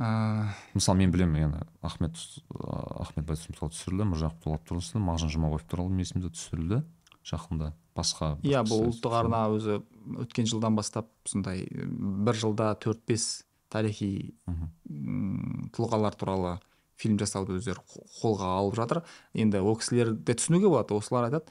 Ә, 0.00 0.48
мысалы 0.72 1.02
мен 1.02 1.12
білемін 1.12 1.44
енді 1.44 1.62
ахмет 1.84 2.16
ахмет 2.56 3.26
байтұрсынов 3.28 3.58
туралы 3.58 3.76
түсірілді 3.76 4.08
міржақып 4.14 4.46
дулат 4.46 4.64
туралы 4.64 4.86
түсірілді 4.86 5.06
мағжан 5.06 5.32
жұмабаев 5.34 5.66
туралы 5.68 6.00
есімде 6.00 6.32
түсірілді 6.32 6.80
жақында. 7.28 7.72
Басқа 7.92 8.32
иә 8.40 8.64
бұл 8.64 8.86
ұлттық 8.88 9.14
арна 9.18 9.44
өзі 9.52 9.82
өткен 10.24 10.48
жылдан 10.48 10.78
бастап 10.78 11.10
сондай 11.28 11.66
бір 11.68 12.40
жылда 12.40 12.72
төрт 12.80 13.04
бес 13.06 13.44
тарихи 13.72 14.34
м, 14.48 15.70
тұлғалар 15.74 16.14
туралы 16.20 16.58
фильм 17.02 17.16
жасауды 17.18 17.56
өздері 17.58 17.80
қо- 17.82 18.04
қолға 18.20 18.50
алып 18.60 18.76
жатыр. 18.78 19.00
Енді 19.34 19.58
ол 19.64 19.74
кісілерді 19.80 20.36
түсінуге 20.38 20.68
болады 20.70 20.94
осылар 20.94 21.26
айтады. 21.30 21.50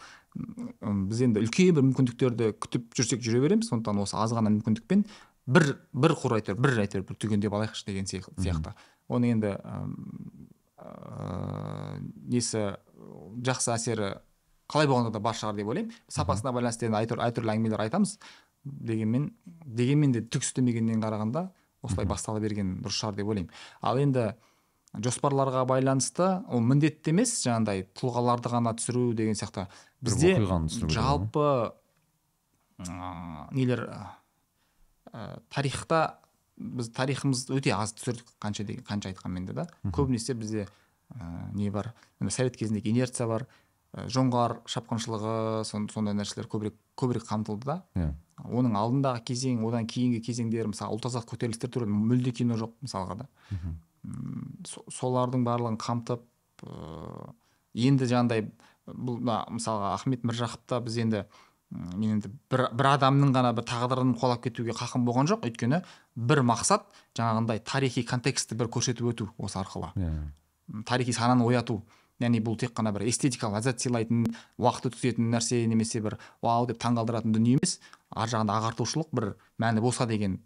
Біз 1.10 1.22
енді 1.26 1.42
үлкен 1.44 1.74
бір 1.76 1.84
мүмкіндіктерді 1.90 2.54
күтіп 2.62 2.94
жүрсек 2.96 3.20
жүре 3.26 3.42
береміз. 3.44 3.68
Сондықтан 3.72 4.00
осы 4.06 4.16
аз 4.22 4.32
ғана 4.38 4.54
мүмкіндікпен 4.54 5.04
бір 5.52 5.74
бір 5.92 6.14
құр 6.22 6.38
әйтеуір 6.40 6.62
бір 6.62 6.78
әйтеуір 6.86 7.04
бір 7.10 7.18
түгендеп 7.20 7.52
алайықшы 7.58 7.86
деген 7.90 8.06
сияқ- 8.08 8.32
сияқты. 8.40 8.72
Оның 9.12 9.34
енді 9.36 9.58
ә, 10.82 12.00
несі 12.32 12.62
жақсы 13.46 13.74
әсері 13.76 14.12
қалай 14.72 14.88
болғанда 14.90 15.12
да 15.12 15.20
бар 15.20 15.36
шығар 15.38 15.58
деп 15.60 15.68
ойлаймын. 15.72 15.92
Сапасына 16.12 16.54
байланысты 16.56 16.88
енді 16.88 17.02
әртүрлі 17.02 17.26
әртүрлі 17.28 17.54
әңгімелер 17.56 17.84
айтамыз. 17.86 18.16
Дегенмен 18.64 19.32
дегенмен 19.66 20.12
де 20.16 20.22
түк 20.22 20.46
істемегеннен 20.46 21.02
қарағанда 21.02 21.50
осылай 21.82 22.08
бастала 22.10 22.42
берген 22.44 22.78
дұрыс 22.82 23.00
шығар 23.02 23.20
деп 23.20 23.32
ойлаймын. 23.32 23.52
Ал 23.82 24.00
енді 24.02 24.32
жоспарларға 24.94 25.64
байланысты 25.70 26.28
ол 26.52 26.64
міндетті 26.66 27.14
емес 27.14 27.34
жаңағыдай 27.46 27.86
тұлғаларды 27.98 28.52
ғана 28.52 28.74
түсіру 28.78 29.12
деген 29.16 29.38
сияқты. 29.40 29.68
Бізде 30.04 30.36
жалпы 30.92 31.46
ә, 32.82 33.48
нелер 33.56 33.86
ә, 33.88 35.40
тарихта 35.50 36.20
біз 36.58 36.92
тарихымызды 36.94 37.56
өте 37.58 37.74
аз 37.76 37.96
түсірдік 37.98 38.36
қанша 38.42 38.66
деген 38.68 38.86
қанша 38.86 39.14
айтқанмен 39.14 39.48
де 39.48 39.56
да. 39.58 39.68
Көбінесе 39.96 40.36
бізде 40.36 40.68
ә, 41.16 41.54
не 41.56 41.72
бар? 41.72 41.94
Енді 42.20 42.36
совет 42.36 42.58
кезіндегі 42.60 42.92
инерция 42.92 43.28
бар 43.28 43.48
жоңғар 43.92 44.58
шапқыншылығы 44.72 45.34
сон- 45.68 45.90
сондай 45.92 46.14
нәрселер 46.16 46.48
көбірек 46.48 46.76
көбірек 46.98 47.26
қамтылды 47.28 47.66
да. 47.66 47.84
Иә. 47.96 48.14
Оның 48.42 48.74
алдындағы 48.80 49.22
кезең 49.28 49.60
одан 49.68 49.86
кейінгі 49.86 50.22
кезеңдер 50.26 50.70
мысалы 50.72 50.96
ұлт 50.96 51.06
азаттық 51.10 51.36
көтерілістер 51.36 51.70
туралы 51.70 51.92
мүлде 51.94 52.32
кино 52.34 52.56
жоқ 52.58 52.72
мысалға 52.82 53.18
да. 53.20 53.28
М, 53.52 54.58
со- 54.66 54.86
солардың 54.90 55.44
барлығын 55.46 55.78
қамтып 55.78 56.24
ыыы 56.66 57.34
енді 57.86 58.08
жаңағыдай 58.10 58.48
бұл 58.88 59.20
мына 59.22 59.44
мысалға 59.54 59.94
ахмет 59.96 60.24
міржақыпта 60.28 60.80
біз 60.84 60.98
енді 61.04 61.26
мен 61.72 62.18
енді 62.18 62.32
бір, 62.52 62.66
бір 62.76 62.88
адамның 62.98 63.32
ғана 63.36 63.54
бір 63.56 63.64
тағдырын 63.70 64.16
қуалап 64.20 64.42
кетуге 64.44 64.74
хақым 64.76 65.06
болған 65.08 65.30
жоқ. 65.30 65.46
Өйткені 65.48 65.84
бір 66.16 66.42
мақсат 66.44 66.84
жаңағындай 67.16 67.62
тарихи 67.64 68.04
контекстті 68.04 68.56
бір 68.60 68.68
көрсетіп 68.68 69.08
өту 69.14 69.30
осы 69.38 69.60
арқылы. 69.62 69.92
Иә. 69.96 70.10
М, 70.74 70.84
тарихи 70.84 71.14
сананы 71.14 71.46
ояту. 71.48 71.84
Яғни 72.28 72.42
бұл 72.44 72.58
тек 72.60 72.74
қана 72.78 72.94
бір 72.96 73.08
эстетикалық 73.10 73.60
ләззат 73.60 73.84
сыйлайтын 73.84 74.24
уақыт 74.62 74.90
өткізетін 74.92 75.30
нәрсе 75.34 75.62
немесе 75.70 76.02
бір 76.04 76.18
вау 76.42 76.68
деп 76.70 76.82
таңғалдыратын 76.84 77.36
дүние 77.36 77.58
емес 77.58 77.78
ар 78.10 78.32
жағында 78.32 78.58
ағартушылық 78.62 79.12
бір 79.18 79.34
мәні 79.62 79.84
болса 79.84 80.08
деген 80.10 80.40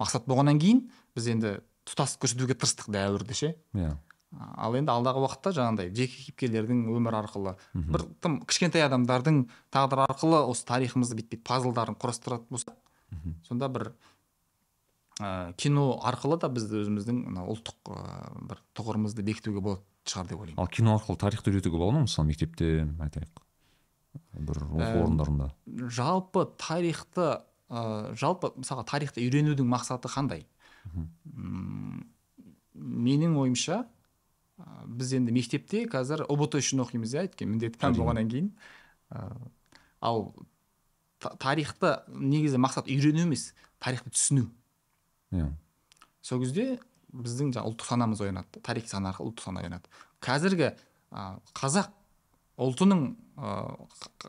мақсат 0.00 0.28
болғаннан 0.30 0.60
кейін 0.60 0.84
біз 1.16 1.32
енді 1.34 1.56
тұтас 1.88 2.16
көрсетуге 2.20 2.56
тырыстық 2.56 2.92
дәуірді 2.94 3.36
ше? 3.36 3.54
Иә. 3.74 3.96
Ал 4.30 4.76
енді 4.78 4.92
алдағы 4.94 5.24
уақытта 5.24 5.50
жаңағыдай 5.56 5.90
жеке 5.90 6.20
кейіпкерлердің 6.20 6.84
өмірі 6.94 7.18
арқылы 7.18 7.56
бір 7.74 8.04
тым 8.22 8.36
кішкентай 8.46 8.84
адамдардың 8.84 9.40
тағдыры 9.74 10.04
арқылы 10.06 10.44
осы 10.52 10.62
тарихымызды 10.68 11.18
бүйтіп 11.18 11.40
бүйтіп 11.40 11.48
пазлдарын 11.48 11.98
құрастыратын 11.98 12.54
болсақ 12.54 12.76
сонда 13.48 13.68
бір 13.74 13.90
ә, 15.18 15.52
кино 15.58 15.98
арқылы 16.06 16.38
да 16.40 16.48
біз 16.52 16.68
өзіміздің 16.70 17.24
мына 17.26 17.44
ұлттық 17.50 17.90
ә, 17.90 18.04
бір 18.52 18.62
тұғырымызды 18.78 19.26
бекітуге 19.26 19.60
болады. 19.64 19.82
Шығар 20.10 20.28
деп 20.32 20.40
ойлаймын. 20.42 20.58
Ал 20.60 20.66
кино 20.68 20.96
арқылы 20.98 21.18
тарихты 21.22 21.50
үйретуге 21.52 21.78
бола 21.78 21.92
ма 21.98 22.04
мысалы 22.06 22.28
мектепте 22.32 22.70
айтайық 22.98 23.44
бір 24.34 24.58
оқу 24.66 24.82
Ә, 24.82 25.02
орындарында? 25.04 25.50
жалпы 25.94 26.44
тарихты 26.58 27.28
ә, 27.70 28.14
жалпы 28.18 28.50
мысалға 28.58 28.84
тарихты 28.90 29.22
үйренудің 29.22 29.68
мақсаты 29.70 30.10
қандай? 30.10 30.46
М, 30.94 32.06
менің 32.74 33.36
ойымша 33.38 33.84
ә, 34.58 34.86
біз 34.86 35.12
енді 35.18 35.32
мектепте 35.36 35.84
қазір 35.90 36.24
ұбт 36.26 36.56
үшін 36.58 36.82
оқимыз 36.84 37.14
иә 37.14 37.26
өйткені 37.28 37.54
міндетті 37.54 37.78
пән 37.82 37.96
болғаннан 37.98 38.30
кейін. 38.32 38.50
Ә, 39.14 39.30
ал 40.00 40.32
та- 41.20 41.36
тарихты 41.36 42.00
негізі 42.08 42.58
мақсат 42.58 42.88
үйрену 42.90 43.26
емес 43.28 43.52
тарихты 43.78 44.10
түсіну. 44.10 44.48
Иә. 45.32 45.50
Сол 46.22 46.40
кезде 46.42 46.80
біздің 47.12 47.52
жаңағы 47.54 47.70
ұлттық 47.74 47.88
санамыз 47.90 48.20
оянады 48.24 48.60
тарихи 48.62 48.88
сана 48.88 49.10
арқылы 49.12 49.30
ұлттық 49.32 49.44
сана 49.48 49.60
оянады. 49.64 49.88
Қазіргі 50.24 50.70
ә, 51.10 51.24
қазақ 51.56 51.90
ұлтының 52.60 53.02
ә, 53.40 53.54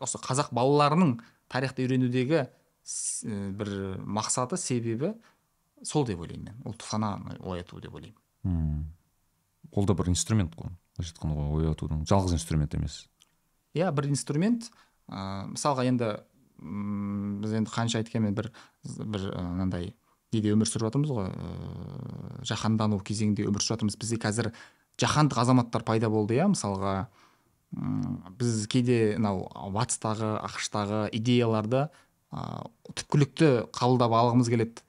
осы 0.01 0.21
қазақ 0.23 0.51
балаларының 0.55 1.17
тарихты 1.51 1.85
үйренудегі 1.85 2.41
ә, 2.41 2.47
бір 3.57 3.73
мақсаты 4.01 4.57
себебі 4.57 5.13
сол 5.83 6.05
деп 6.07 6.21
ойлаймын 6.23 6.51
мен. 6.51 6.57
Ұлттық 6.71 6.91
сананы 6.93 7.37
ояту 7.41 7.81
деп 7.81 7.95
ойлаймын. 7.95 8.17
Мм. 8.43 8.85
ол 9.71 9.85
да 9.85 9.93
бір 9.93 10.09
инструмент 10.11 10.55
қой. 10.55 10.71
Былайша 10.97 11.13
айтқанда 11.13 11.35
ғой 11.37 11.69
оятудың 11.69 12.05
жалғыз 12.09 12.35
инструмент 12.35 12.73
емес. 12.75 13.07
Иә 13.73 13.91
бір 13.95 14.09
инструмент. 14.11 14.69
Ә, 15.09 15.47
мысалға 15.51 15.85
енді 15.87 16.11
м, 16.61 17.39
біз 17.41 17.53
енді 17.59 17.71
қанша 17.73 18.01
айткенмен 18.01 18.35
бір 18.37 18.51
бір 18.83 19.27
мынандай 19.35 19.93
неде 20.31 20.53
өмір 20.53 20.69
сүріп 20.69 20.87
жатырмыз 20.87 21.11
ғой 21.11 21.29
ыыы 21.31 22.45
жаһандану 22.47 22.99
кезеңінде 23.03 23.47
өмір 23.49 23.63
сүріп 23.63 23.75
жатырмыз 23.75 23.97
бізде 23.99 24.19
қазір 24.21 24.51
жаһандық 24.99 25.39
азаматтар 25.43 25.83
пайда 25.87 26.09
болды 26.11 26.35
иә 26.37 26.47
мысалға 26.51 27.07
м, 27.77 28.23
біз 28.39 28.65
кейде 28.71 29.15
мынау 29.17 29.47
батыстағы 29.75 30.33
ақш-тағы 30.47 31.05
идеяларды 31.15 31.87
ыыы 32.31 32.67
түпкілікті 32.95 33.49
қабылдап 33.75 34.13
алғымыз 34.15 34.49
келеді. 34.51 34.83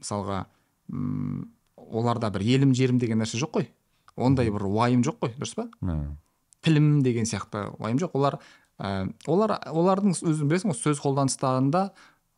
Мысалға 0.00 0.44
м, 0.92 1.50
оларда 1.76 2.30
бір 2.32 2.44
елім 2.46 2.74
жерім 2.76 2.98
деген 3.02 3.20
нәрсе 3.22 3.40
жоқ 3.40 3.54
қой. 3.58 3.68
Ондай 4.16 4.50
бір 4.52 4.66
уайым 4.68 5.04
жоқ 5.04 5.20
қой 5.22 5.36
дұрыс 5.38 5.54
па? 5.56 5.68
Тілім 6.62 7.02
деген 7.02 7.24
сияқты 7.28 7.70
уайым 7.78 7.98
жоқ. 8.00 8.12
Олар 8.14 8.38
ә, 8.78 9.08
олар 9.26 9.56
олардың 9.70 10.14
өзің 10.16 10.48
білесің 10.50 10.72
ғой 10.72 10.78
сөз 10.78 11.00
қолданыстарында 11.02 11.90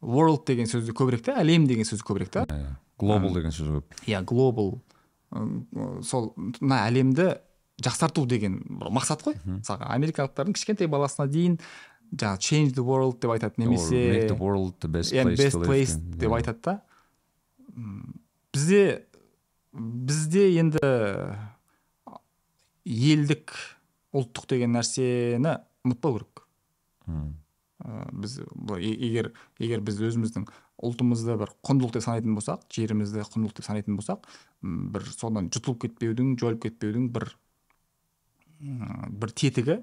world 0.05 0.45
деген 0.47 0.69
сөзді 0.69 0.95
көбірек 0.97 1.25
та 1.25 1.39
әлем 1.41 1.67
деген 1.69 1.87
сөз 1.89 2.03
көбірек 2.05 2.31
та 2.35 2.45
глобал 3.01 3.35
деген 3.35 3.55
сөз 3.55 3.71
көп 3.79 3.95
иә 4.11 4.21
ы, 4.21 4.25
сол 6.07 6.32
мына 6.37 6.85
әлемді 6.89 7.35
жақсарту 7.82 8.26
деген 8.30 8.61
бір 8.80 8.93
мақсат 8.95 9.24
қой. 9.26 9.35
Мысалға 9.45 9.91
америкалықтардың 9.97 10.55
кішкентай 10.55 10.91
баласына 10.91 11.26
дейін 11.30 11.59
жаңағы 12.14 12.45
change 12.47 12.74
the 12.76 12.85
world 12.87 13.18
деп 13.22 13.35
айтады 13.35 13.57
Or 13.57 13.59
make 13.59 13.68
немесе 13.68 14.28
the 14.30 14.39
world 14.39 14.76
the 14.80 14.91
best 14.91 15.11
place 15.11 15.57
best 15.66 15.99
деп 16.20 16.37
айтады 16.37 16.61
да. 16.62 16.74
Бізде 18.55 19.07
бізде 19.74 20.47
енді 20.61 20.78
елдік 22.85 23.57
ұлттық 24.14 24.47
деген 24.53 24.76
нәрсені 24.76 25.57
ұмытпау 25.82 26.20
керек. 26.20 26.45
Біз 28.14 28.39
егер 28.78 29.32
егер 29.59 29.82
біз 29.85 29.99
өзіміздің 29.99 30.47
ұлтымызды 30.83 31.37
бір 31.39 31.53
құндылық 31.66 31.93
деп 31.95 32.03
санайтын 32.07 32.35
болсақ 32.35 32.64
жерімізді 32.75 33.22
құндылық 33.31 33.55
деп 33.61 33.66
санайтын 33.68 33.99
болсақ 33.99 34.27
бір 34.62 35.07
содан 35.14 35.51
жұтылып 35.55 35.85
кетпеудің 35.87 36.35
жойылып 36.41 36.64
кетпеудің 36.66 37.11
бір 37.14 37.29
бір 38.64 39.35
тетігі 39.37 39.79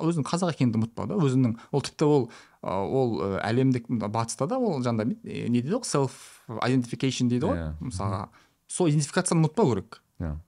өзінің 0.00 0.24
қазақ 0.24 0.54
екенін 0.54 0.78
ұмытпау 0.78 1.08
да. 1.10 1.18
Өзінің 1.20 1.56
ол 1.70 1.82
тіпті 1.84 2.06
ол 2.08 2.22
ол 2.62 3.10
әлемдік 3.44 3.90
батыста 4.08 4.46
да 4.48 4.56
ол 4.58 4.80
жаңағыдай 4.80 5.48
не 5.52 5.60
дейді 5.60 5.76
ғой 5.76 5.84
селф 5.84 6.14
identification 6.64 7.28
дейді 7.28 7.50
ғой. 7.50 7.58
Иә. 7.60 7.72
мысалға 7.90 8.22
сол 8.72 8.88
идентификацияны 8.88 9.44
ұмытпау 9.44 9.74
керек. 9.74 10.00
Иә. 10.22 10.38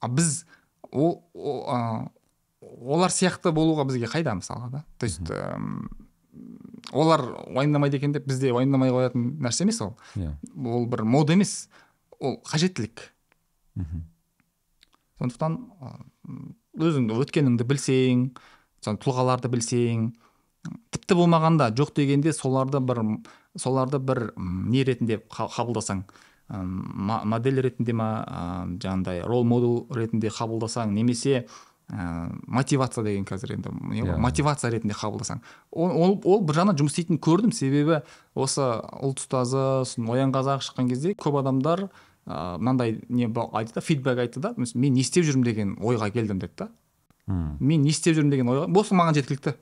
а 0.00 0.08
біз 0.08 0.44
ол, 0.90 1.24
о- 1.32 1.64
а, 1.72 2.10
олар 2.60 3.10
сияқты 3.10 3.52
болуға 3.54 3.86
бізге 3.88 4.10
қайда 4.12 4.34
мысалға 4.36 4.70
да? 4.70 4.84
То 4.98 5.06
есть 5.06 5.22
олар 6.92 7.20
уайымдамайды 7.52 7.96
екен 7.98 8.12
деп 8.12 8.26
бізде 8.26 8.52
уайымдамай 8.52 8.90
қоятын 8.90 9.26
нәрсе 9.42 9.62
емес 9.66 9.80
ол 9.82 9.94
Иә. 10.16 10.32
ол 10.64 10.86
бір 10.86 11.02
мода 11.04 11.32
емес 11.32 11.68
ол 12.20 12.40
қажеттілік 12.46 13.00
Мгм. 13.76 14.02
сондықтан 15.20 15.58
өзіңді 16.78 17.16
өткеніңді 17.22 17.64
білсең 17.68 18.26
сон 18.84 18.96
тұлғаларды 18.98 19.48
білсең 19.52 20.10
тіпті 20.94 21.14
болмағанда 21.18 21.70
жоқ 21.76 21.94
дегенде 21.96 22.32
соларды 22.32 22.80
бір 22.80 23.00
соларды 23.58 23.98
бір 23.98 24.32
не 24.36 24.84
ретінде 24.84 25.18
қа- 25.28 25.48
қабылдасаң 25.52 26.04
модель 27.32 27.60
ретінде 27.64 27.92
ма 27.96 28.08
жаңағыдай 28.82 29.22
рол 29.26 29.44
модел 29.44 29.86
ретінде 29.96 30.28
қабылдасаң 30.28 30.92
немесе 30.92 31.46
ә, 31.90 32.30
мотивация 32.46 33.04
деген 33.04 33.24
қазір 33.24 33.54
енді 33.56 33.70
не 33.90 34.02
ғой, 34.02 34.14
Иә. 34.14 34.18
мотивация 34.18 34.70
ретінде 34.70 34.94
қабылдасаң. 34.94 35.40
Ол, 35.72 35.90
ол, 35.90 36.20
ол 36.24 36.40
бір 36.46 36.54
жағынан 36.60 36.78
жұмыс 36.78 36.94
істейтінін 36.94 37.18
көрдім. 37.20 37.52
Себебі 37.52 38.02
осы 38.34 38.60
ұлт 39.02 39.20
ұстазы 39.24 39.84
сосын 39.84 40.08
оян 40.12 40.32
қазақ 40.32 40.62
шыққан 40.62 40.88
кезде 40.88 41.14
көп 41.14 41.40
адамдар 41.40 41.88
ыыы 42.26 42.58
мынандай 42.62 43.00
не 43.08 43.26
айтты 43.26 43.74
да 43.74 43.80
фидбэк 43.80 44.18
айтты 44.18 44.40
да. 44.40 44.54
Мен 44.56 44.94
не 44.94 45.00
істеп 45.00 45.24
жүрмін 45.24 45.44
деген 45.44 45.76
ойға 45.80 46.12
келдім 46.12 46.38
деді 46.38 46.52
да. 46.56 46.68
М. 47.26 47.56
мен 47.60 47.82
не 47.82 47.90
істеп 47.90 48.16
жүрмін 48.16 48.30
деген 48.30 48.46
ойға 48.48 48.68
осы 48.78 48.94
маған 48.94 49.14
жеткілікті. 49.18 49.54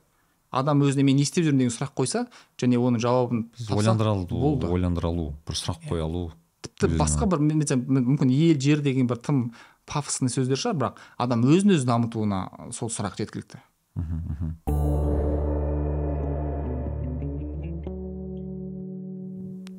Адам 0.51 0.81
өзіне 0.83 1.03
мен 1.03 1.15
не 1.15 1.23
істеп 1.23 1.45
жүрмін 1.45 1.57
деген 1.65 1.71
сұрақ 1.73 1.93
қойса 1.95 2.27
және 2.59 2.77
оның 2.77 2.99
жауабын 2.99 3.49
ойландыра 3.71 4.11
алу 4.11 4.27
болды. 4.27 4.67
ойландыра 4.67 5.07
алу 5.09 5.33
бір 5.47 5.55
сұрақ 5.55 5.87
қоя 5.89 6.03
алу. 6.03 6.31
Тіпті 6.61 6.97
басқа 6.99 7.25
бір 7.25 7.39
мүмкін 7.41 8.29
ел 8.29 8.59
жер 8.59 8.81
деген 8.81 9.07
бір 9.07 9.17
тым 9.17 9.53
пафосный 9.89 10.31
сөздер 10.31 10.59
шығар 10.59 10.77
бірақ 10.79 11.01
адам 11.17 11.45
өзін 11.47 11.75
өзі 11.75 11.87
дамытуына 11.89 12.71
сол 12.75 12.91
сұрақ 12.93 13.17
жеткілікті. 13.21 13.61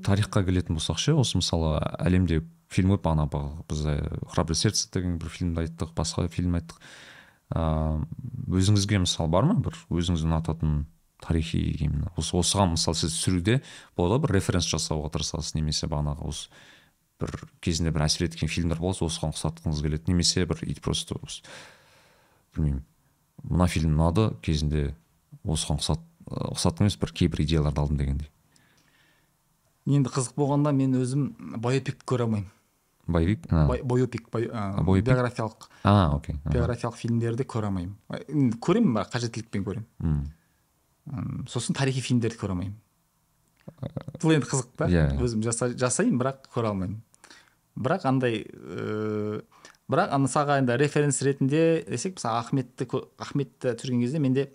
Тарихқа 0.02 0.42
келетін 0.44 0.76
болсақ 0.76 0.98
ше 0.98 1.14
осы 1.16 1.38
мысалы 1.38 1.78
әлемде 2.02 2.42
фильм 2.72 2.96
көп 2.96 3.06
ана 3.12 3.28
біз 3.30 3.84
храброе 4.32 4.58
сердце 4.58 4.90
деген 4.92 5.18
бір 5.22 5.30
фильмді 5.30 5.64
айттық 5.66 5.94
басқа 5.96 6.26
фильм 6.28 6.58
айттық. 6.58 6.80
Ыыы 7.52 8.58
өзіңізге 8.60 9.04
мысалы 9.04 9.30
бар 9.32 9.46
ма? 9.48 9.54
Бір 9.60 9.76
өзіңіз 9.92 10.26
ұнататын 10.26 10.84
тарихи 11.22 11.60
именно 11.84 12.10
осы 12.18 12.34
осыған 12.36 12.74
мысалы 12.74 12.98
сіз 12.98 13.14
түсіруде 13.14 13.60
болады 13.96 14.16
ғой 14.16 14.22
бір 14.26 14.34
референс 14.38 14.66
жасауға 14.72 15.12
тырысасыз 15.14 15.54
немесе 15.54 15.86
бағанағы 15.86 16.26
осы 16.32 16.50
бір 17.22 17.44
кезінде 17.64 17.90
бір 17.94 18.04
әсер 18.06 18.26
еткен 18.28 18.48
фильмдер 18.50 18.78
болса 18.82 19.04
осыған 19.06 19.32
ұқсатқыңыз 19.34 19.82
келеді. 19.82 20.04
Немесе 20.12 20.44
бір 20.46 20.62
и 20.66 20.74
просто 20.80 21.18
білмеймін 22.56 22.82
мына 23.42 23.66
фильм 23.68 23.94
ұнады 23.96 24.28
кезінде 24.44 24.94
осыған 25.44 25.80
ұқсат 25.80 26.02
ұқсаттым 26.52 26.86
емес 26.86 26.96
бір 27.00 27.12
кейбір 27.12 27.42
идеяларды 27.46 27.80
алдым 27.82 27.96
дегендей. 27.98 28.28
Енді 29.86 30.12
қызық 30.14 30.36
болғанда 30.38 30.70
мен 30.76 30.92
өзім 31.00 31.30
байопик 31.58 32.04
көре 32.06 32.22
алмаймын. 32.28 32.50
Боевик 33.10 33.48
а, 33.50 33.64
Бай- 33.66 33.82
бойопик 33.82 34.28
бай- 34.30 34.46
а, 34.52 34.80
бойопик? 34.82 35.08
биографиялық. 35.10 35.66
А 35.82 36.12
окей 36.14 36.36
биографиялық 36.44 36.94
фильмдерді 37.00 37.42
көре 37.50 37.66
алмаймын. 37.66 38.54
Көремін 38.62 38.94
бірақ 38.94 39.10
қажеттілікпен 39.16 39.64
көремін. 39.66 40.22
Сосын 41.50 41.74
тарихи 41.74 42.00
фильмдерді 42.00 42.38
көре 42.38 42.54
алмаймын. 42.54 42.76
Бұл 44.22 44.36
енді 44.36 44.46
қызық 44.46 44.68
та. 44.78 44.86
Иә. 44.86 45.18
өзім 45.18 45.42
жаса- 45.42 45.74
жасаймын 45.74 46.18
бірақ 46.22 46.46
көре 46.54 46.70
алмаймын. 46.70 47.02
Бірақ 47.76 48.06
андай 48.08 48.42
ыыы 48.48 49.42
бірақ 49.92 50.12
мысалға 50.24 50.58
енді 50.62 50.76
референс 50.80 51.22
ретінде 51.22 51.84
десек 51.88 52.18
мысалы 52.18 52.42
ахметті 52.42 52.88
ахметті 53.18 53.74
түсірген 53.76 54.04
кезде 54.04 54.22
менде 54.22 54.48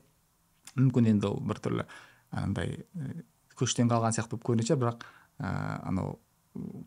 мүмкін 0.76 1.12
енді 1.14 1.32
ол 1.32 1.42
біртүрлі 1.42 1.88
андай 2.32 2.80
көштен 3.58 3.90
қалған 3.92 4.16
сияқты 4.16 4.38
болып 4.38 4.48
көрінетін 4.52 4.72
шығар 4.72 4.84
бірақ 4.84 5.08
ыыы 5.42 5.82
анау 5.92 6.18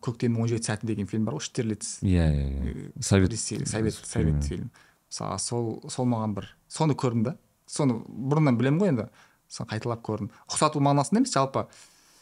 көктемнің 0.03 0.43
он 0.43 0.49
жеті 0.51 0.71
сәті 0.71 0.87
деген 0.89 1.07
фильм 1.07 1.25
бар 1.27 1.37
ғой 1.37 1.45
штирлиц 1.45 1.99
иә 2.03 2.25
иә 2.27 2.47
иә. 2.71 2.91
Совет 2.99 3.37
совет 3.39 3.93
совет 3.95 4.43
фильм 4.43 4.71
мысалы 5.07 5.39
сол 5.39 5.83
сол 5.87 6.07
маған 6.11 6.35
бір 6.35 6.49
соны 6.67 6.95
көрдім 6.95 7.23
да. 7.23 7.37
Соны 7.67 8.01
бұрыннан 8.07 8.57
білемін 8.59 8.81
ғой 8.81 8.91
енді. 8.91 9.07
Соны 9.47 9.69
қайталап 9.71 10.01
көрдім. 10.03 10.31
Ұқсату 10.47 10.81
мағынасында 10.83 11.21
емес 11.21 11.31
жалпы 11.35 11.65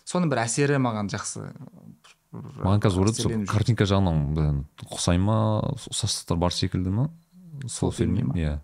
соның 0.05 0.29
бір 0.29 0.43
әсері 0.43 0.77
маған 0.81 1.09
жақсы. 1.09 1.47
Маған 2.33 2.83
қазір 2.83 3.03
ойлады 3.03 3.23
сол 3.23 3.45
картинка 3.49 3.87
жағынан 3.89 4.63
ұқсай 4.85 5.17
ма 5.21 5.37
ұқсастықтар 5.73 6.37
бар 6.37 6.53
секілді 6.53 6.93
ма? 6.93 7.07
Сол 7.65 7.89
сол 7.89 7.91
фильм 7.91 8.17
фильмге 8.17 8.29
ма? 8.29 8.61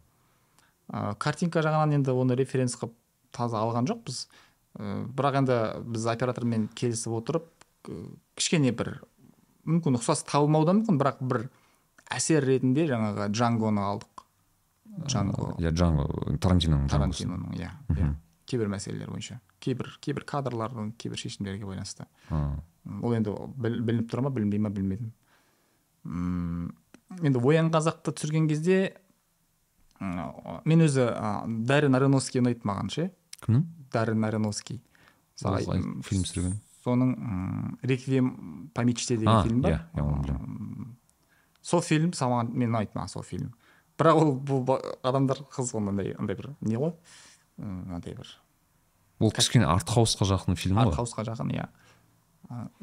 иә 0.91 1.15
картинка 1.17 1.63
жағынан 1.65 1.97
енді 1.97 2.13
оны 2.13 2.37
референс 2.37 2.77
қылып 2.77 2.93
таза 3.35 3.59
алған 3.63 3.89
жоқпыз. 3.89 4.27
Ә, 4.77 5.05
бірақ 5.17 5.39
енді 5.41 5.59
біз 5.91 6.05
оператормен 6.13 6.67
келісіп 6.77 7.17
отырып 7.17 7.49
кішкене 8.37 8.73
бір 8.75 8.99
мүмкін 9.65 9.97
ұқсас 9.99 10.25
табылмауы 10.29 10.69
да 10.69 10.75
мүмкін 10.77 10.99
бірақ 11.01 11.23
бір 11.25 11.47
әсер 12.13 12.45
ретінде 12.45 12.85
жаңағы 12.89 13.29
джангоны 13.33 13.81
алдық. 13.81 14.25
Джанго. 15.09 15.55
иә 15.59 15.73
джанго 15.75 16.05
тарантиноның 16.39 16.87
тарантиноның 16.87 17.57
иә 17.57 17.71
иә. 17.97 18.13
Кейбір 18.55 18.71
мәселелер 18.71 19.11
бойынша. 19.11 19.41
Кейбір 19.59 19.91
кейбір 20.01 20.23
кадрлардың 20.25 20.93
кейбір 20.97 21.19
шешімдерге 21.19 21.67
байланысты. 21.67 22.07
Ол 22.31 23.13
енді 23.17 23.35
біл- 23.59 23.81
білініп 23.83 24.07
тұра 24.11 24.23
ма 24.23 24.31
білінбей 24.31 24.59
ма 24.63 24.69
білмедім 24.69 25.11
М, 26.05 26.73
енді 27.23 27.39
оян 27.43 27.71
қазақты 27.73 28.13
түсірген 28.13 28.47
кезде 28.47 28.93
мен 29.99 30.81
өзі 30.85 31.07
а, 31.09 31.45
дарин 31.47 31.95
аронофский 31.97 32.41
ұнайды 32.43 32.61
маған 32.67 32.91
ше. 32.93 33.07
Кімнің 33.41 33.63
дарин 33.93 34.21
м, 35.81 36.01
фильм 36.05 36.23
түсірген? 36.27 36.55
Соның 36.85 37.15
реквием 37.81 38.69
по 38.73 38.83
мечте 38.85 39.17
деген 39.17 39.33
а 39.33 39.43
фильм 39.43 39.61
бар. 39.61 39.79
иә 39.95 40.03
оны 40.03 40.21
білемін 40.21 40.95
сол 41.65 41.81
фильм 41.81 42.11
маған 42.11 42.53
мен 42.53 42.69
ұнайды 42.69 42.93
маған 42.93 43.09
сол 43.09 43.23
фильм. 43.25 43.53
Бірақ 43.97 44.21
ол 44.21 44.35
бұл 44.37 44.77
адамдар 45.01 45.41
қызық 45.49 45.79
андай 45.89 46.13
андай 46.19 46.35
бір 46.35 46.51
не 46.61 46.75
ғой? 46.77 46.93
Андай 47.57 48.13
бір 48.13 48.27
ол 49.19 49.31
кішкене 49.31 49.65
артхаусқа 49.65 50.25
жақын 50.27 50.55
фильм 50.59 50.77
ғой. 50.77 50.91
артхаусқа 50.91 51.23
жақын 51.29 51.51
иә. 51.55 51.67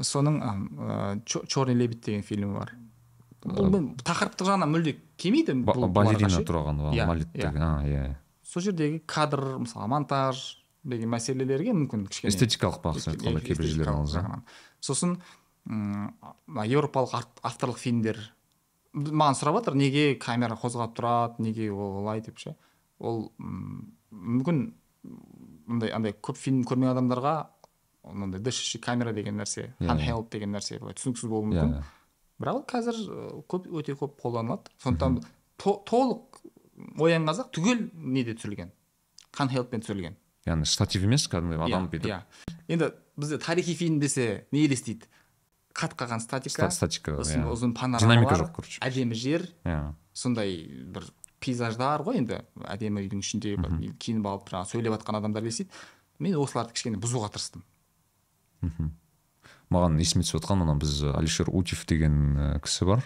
Соның 0.03 0.41
черный 1.27 1.75
лебедь 1.75 2.01
деген 2.05 2.23
фильмі 2.23 2.55
бар. 2.59 2.73
Тақырыптық 3.43 4.47
жағынан 4.49 4.71
мүлде 4.71 4.97
келмейді 5.19 5.55
балерина 5.67 6.43
тұрған 6.47 6.83
Иә, 6.95 7.07
иә. 7.35 7.53
иә 7.53 7.85
иә. 7.87 8.17
сол 8.43 8.63
жердегі 8.63 9.01
кадр 9.07 9.59
мысалы 9.59 9.89
монтаж 9.89 10.59
деген 10.85 11.11
мәселелерге 11.11 11.73
мүмкін 11.75 12.07
кішкене. 12.09 12.31
Эстетикалық 12.33 12.81
бағытта 12.83 13.15
айтқанда 13.15 13.41
кейбір 13.41 13.67
жағынан. 13.67 14.43
сосын 14.81 15.17
мына 15.67 16.65
еуропалық 16.67 17.27
авторлық 17.43 17.79
фильмдер. 17.79 18.19
Маған 18.95 19.35
сұрап 19.39 19.61
жатыр 19.61 19.75
неге 19.79 20.15
камера 20.21 20.55
қозғалып 20.59 20.95
тұрады 20.99 21.39
неге 21.43 21.71
олай 21.73 22.21
деп 22.21 22.39
ше. 22.39 22.57
Ол 22.99 23.33
м, 23.41 23.93
мүмкін 24.13 24.73
мындай 25.05 25.91
андай 25.95 26.13
көп 26.13 26.37
фильм 26.39 26.63
көрмеген 26.65 26.95
адамдарға 26.97 27.35
мындай 28.13 28.41
дышащий 28.41 28.81
камера 28.81 29.13
деген 29.13 29.37
нәрсе 29.41 29.73
Иә, 29.81 29.89
handheld 29.91 30.31
деген 30.31 30.53
нәрсе 30.55 30.79
былай 30.81 30.95
түсініксіз 30.99 31.29
болуы 31.31 31.53
иә 31.55 31.63
мүмкін. 31.63 31.77
иә. 31.79 31.85
бірақ 32.43 32.55
ол 32.59 32.65
қазір 32.67 32.99
көп 33.49 33.69
өте 33.71 33.95
көп 33.99 34.17
қолданылады. 34.23 34.71
Сондықтан 34.83 35.21
то- 35.59 35.83
толық 35.87 36.43
оян 36.99 37.27
қазақ 37.29 37.51
түгел 37.55 37.91
неде 37.95 38.35
түсірілген. 38.35 38.71
Handheldпен 39.39 39.81
түсірілген. 39.85 40.17
Яғни 40.47 40.67
штатив 40.67 41.05
емес 41.07 41.29
кәдімгі 41.31 41.61
адам 41.63 41.87
иә 41.87 41.91
бүйтіп. 41.93 42.11
иә. 42.11 42.23
Енді 42.69 42.93
бізде 43.17 43.39
тарихи 43.39 43.75
фильм 43.75 44.01
десе 44.01 44.47
не 44.53 44.65
елестейді? 44.67 45.07
Қат 45.73 45.95
қалған 45.97 46.21
статика. 46.21 46.67
Ста- 46.69 46.71
статика 46.89 47.13
иә. 47.13 47.47
ұзын 47.47 47.73
динамика 47.99 48.35
жоқ 48.35 48.53
короче. 48.53 48.81
әдемі 48.81 49.15
жер. 49.15 49.47
Иә. 49.65 49.95
Сондай 50.13 50.67
бір 50.85 51.05
пейзаждар 51.43 52.05
ғой 52.07 52.23
енді. 52.23 52.41
Әдемі 52.65 53.03
үйдің 53.05 53.23
ішінде 53.23 53.57
бір 53.61 53.75
киініп 54.01 54.29
алып 54.31 54.53
жаңағы 54.53 54.71
сөйлеп 54.73 54.97
жатқан 54.97 55.19
адамдар 55.19 55.45
елестейді 55.45 55.71
мен 56.23 56.37
осыларды 56.39 56.77
кішкене 56.77 57.01
бұзуға 57.03 57.33
тырыстым. 57.35 57.65
Маған 59.73 59.99
есіме 59.99 60.23
түсіп 60.27 60.39
жатқан 60.39 60.63
ана 60.65 60.77
біз 60.79 61.03
алишер 61.13 61.51
утев 61.51 61.85
деген 61.89 62.61
кісі 62.63 62.89
бар. 62.89 63.05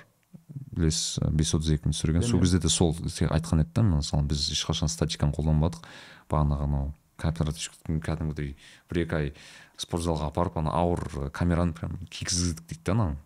Білесіз 0.76 1.22
бес 1.32 1.55
отыз 1.57 1.72
екіні 1.78 1.97
түсірген. 1.97 2.26
Сол 2.26 2.43
кезде 2.43 2.61
де 2.61 2.68
сол 2.68 2.93
айтқан 2.93 3.62
еді 3.64 3.72
да 3.74 3.84
мысалы 3.87 4.28
біз 4.28 4.51
ешқашан 4.53 4.91
статиканы 4.93 5.32
қолданбадық. 5.37 5.87
Бағанағы 6.28 6.66
анау 6.66 6.91
кооператив 7.16 7.72
кәдімгідей 7.87 8.55
бір 8.91 9.03
екі 9.05 9.16
ай 9.16 9.30
спортзалға 9.80 10.30
апарып 10.30 10.59
ана 10.61 10.74
ауыр 10.76 11.30
камераны 11.32 11.72
прям 11.76 11.97
кигіздік 12.11 12.62
дейді 12.66 12.82
да 12.84 12.97
ананы 12.97 13.16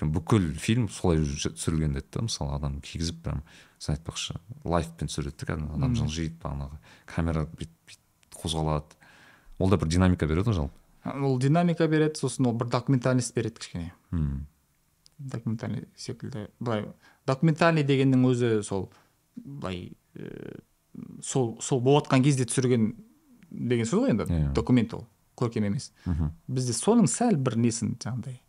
бүкіл 0.00 0.52
фильм 0.58 0.88
солай 0.90 1.22
түсірілген 1.22 1.96
деді 1.96 2.08
да 2.16 2.26
мысалы 2.26 2.56
адам 2.56 2.80
кигізіп 2.80 3.22
прям 3.22 3.42
сіз 3.78 3.96
айтпақшы 3.96 4.36
лайфпен 4.64 5.10
түсіреді 5.10 5.46
кәдімгі 5.48 5.76
адам 5.76 5.94
жылжиды 5.98 6.36
бағанағы 6.42 6.78
камера 7.10 7.44
бүйтіп 7.52 8.36
қозғалады. 8.36 8.96
Ол 9.58 9.72
да 9.72 9.78
бір 9.80 9.90
динамика 9.92 10.28
береді 10.28 10.50
ғой 10.50 10.58
жалпы? 10.60 10.78
Ол 11.06 11.38
динамика 11.40 11.88
береді 11.88 12.20
сосын 12.20 12.48
ол 12.50 12.56
бір 12.56 12.70
документальность 12.72 13.34
береді 13.34 13.60
кішкене. 13.60 13.92
Мм. 14.10 14.46
Документальный 15.18 15.86
секілді 15.96 16.48
былай 16.60 16.88
документальный 17.26 17.84
дегеннің 17.84 18.24
өзі 18.30 18.62
сол 18.62 18.90
былай 19.36 19.92
ә, 20.14 20.60
сол 21.22 21.56
сол 21.60 21.80
болыватқан 21.80 22.24
кезде 22.24 22.48
түсірген 22.48 22.94
деген 23.50 23.86
сөз 23.86 24.04
ғой 24.04 24.16
енді. 24.16 24.28
Иә. 24.28 24.52
документ 24.52 24.94
ол 24.94 25.06
көркем 25.36 25.68
емес. 25.68 25.92
Мхм. 26.06 26.32
Бізде 26.48 26.72
соның 26.76 27.08
сәл 27.08 27.36
бір 27.36 27.56
несін 27.60 27.96
жаңағыдай 28.00 28.40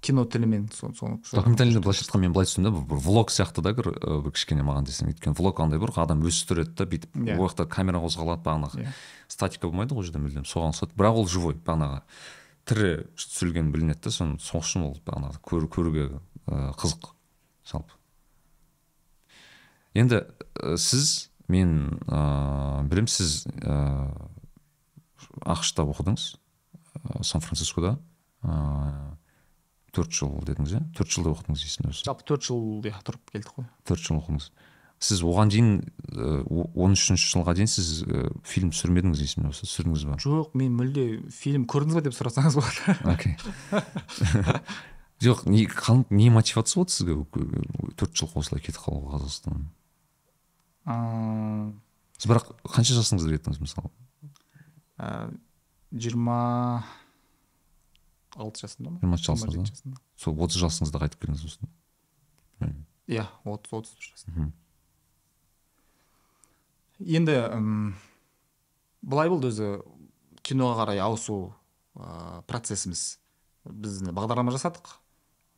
кино 0.00 0.24
тілімен 0.24 0.68
со- 0.72 0.92
соны 0.94 1.18
документальныйда 1.32 1.80
былайша 1.82 2.04
айтқанда 2.04 2.22
мен 2.22 2.32
былай 2.32 2.46
түсіндім 2.46 2.76
бір 2.86 3.00
влог 3.02 3.30
сияқты 3.34 3.62
да 3.62 3.72
бір 3.74 3.90
кішкене 4.30 4.62
маған 4.62 4.86
десең. 4.86 5.10
Өйткені 5.10 5.34
влог 5.38 5.58
андай 5.60 5.80
бір 5.82 5.92
адам 5.96 6.22
өзі 6.22 6.46
түсіреді 6.46 6.74
да 6.78 6.86
бүйтіп. 6.86 7.10
Иә. 7.18 7.38
ол 7.38 7.48
жақта 7.48 7.66
камера 7.66 7.98
қозғалады 7.98 8.42
бағанағы. 8.46 8.84
Иә. 8.84 8.92
статика 9.28 9.66
болмайды 9.66 9.94
ғой 9.94 9.98
ол 9.98 10.06
жерде 10.06 10.22
мүлдем 10.22 10.46
соған 10.46 10.72
ұқсайды. 10.72 10.94
Бірақ 10.94 11.18
ол 11.18 11.26
живой 11.26 11.54
бағанағы. 11.54 12.02
Тірі 12.68 13.08
түсірілген 13.16 13.72
білінеді 13.72 14.00
да 14.04 14.10
соны 14.10 14.38
сол 14.38 14.60
үшін 14.62 14.86
ол 14.86 14.98
бағанағы 15.04 15.42
көр, 15.42 15.66
көруге 15.66 16.20
қызық. 16.46 17.12
Жалпы. 17.66 17.92
Енді 19.94 20.22
сіз 20.76 21.30
мен 21.48 21.98
ыыы 22.06 22.86
білемін 22.88 23.08
сіз 23.10 23.46
ыыы 23.58 24.12
ақш 25.42 25.74
та 25.74 25.82
оқыдыңыз 25.82 26.36
сан 27.24 27.40
францискода 27.40 27.98
ыыы 28.44 29.16
төрт 29.98 30.14
жыл 30.14 30.38
дедіңіз 30.46 30.74
иә? 30.78 30.82
төрт 30.96 31.12
жылда 31.12 31.34
оқыдыңыз 31.34 31.66
есімде 31.66 31.92
болса 31.92 32.08
жалпы 32.08 32.26
төрт 32.30 32.48
жыл 32.48 32.64
иә 32.86 32.98
тұрып 33.04 33.32
келдік 33.34 33.54
қой. 33.58 33.68
Төрт 33.88 34.06
жыл 34.06 34.20
оқыдыңыз 34.22 34.50
сіз 34.98 35.22
оған 35.22 35.50
дейін 35.52 35.68
он 36.74 36.96
үшінші 36.96 37.28
жылға 37.30 37.54
дейін 37.54 37.70
сіз 37.70 38.02
фильм 38.46 38.72
түсірмедіңіз 38.74 39.20
есімде 39.22 39.52
болса 39.52 39.66
түсірдіңіз 39.68 40.06
ба? 40.10 40.18
Жоқ 40.22 40.56
мен 40.58 40.74
мүлде 40.74 41.04
фильм 41.30 41.66
көрдіңіз 41.70 41.98
ба 42.00 42.02
деп 42.02 42.16
сұрасаңыз 42.16 42.58
болады. 42.58 42.96
Окей. 43.14 43.36
Жоқ 45.22 45.46
не 45.50 45.66
не 46.10 46.30
мотивация 46.34 46.80
болды 46.80 46.94
сізге 46.96 47.14
төрт 47.98 48.18
жылға 48.18 48.42
осылай 48.42 48.62
кетіп 48.62 48.82
қалуға 48.82 49.18
қазақстаннан? 49.18 49.70
Сіз 52.18 52.30
бірақ 52.30 52.50
қанша 52.66 52.98
жасыңызда 52.98 53.36
кеттіңіз 53.36 53.62
мысалы? 53.62 53.90
жиырма 55.94 56.84
алты 58.38 58.62
жасымда 58.64 58.90
ма? 58.94 59.16
Жиырма 59.18 59.18
жасыңызда 59.18 59.98
сол 60.16 60.38
отыз 60.44 60.60
жасыңызда 60.62 61.02
қайтып 61.04 61.24
келдіңіз 61.26 61.44
осында 61.48 62.72
иә 63.08 63.24
отыз 63.44 63.72
отыз 63.80 63.92
бір 63.98 64.08
жасымда 64.12 64.40
мхм. 64.40 64.52
енді 67.18 67.36
м, 67.54 67.94
былай 69.02 69.30
болды 69.32 69.50
өзі 69.52 69.68
киноға 70.42 70.82
қарай 70.82 71.00
ауысу 71.02 71.52
ә, 71.96 72.42
процесіміз 72.48 73.18
біз 73.68 74.00
бағдарлама 74.16 74.52
жасадық. 74.54 74.94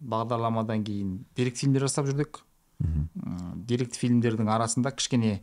Бағдарламадан 0.01 0.83
кейін 0.87 1.19
деректі 1.37 1.67
фильмдер 1.67 1.85
жасап 1.87 2.07
жүрдік. 2.09 2.41
Мхм. 2.81 3.61
деректі 3.69 4.01
фильмдердің 4.01 4.49
арасында 4.51 4.91
кішкене 4.97 5.43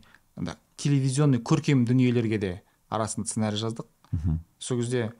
телевизионный 0.76 1.38
көркем 1.38 1.84
дүниелерге 1.86 2.38
де 2.38 2.50
арасында 2.90 3.28
сценарий 3.28 3.58
жаздық. 3.58 3.86
Мхм. 4.12 4.40
сол 4.58 4.78
кезде 4.82 5.12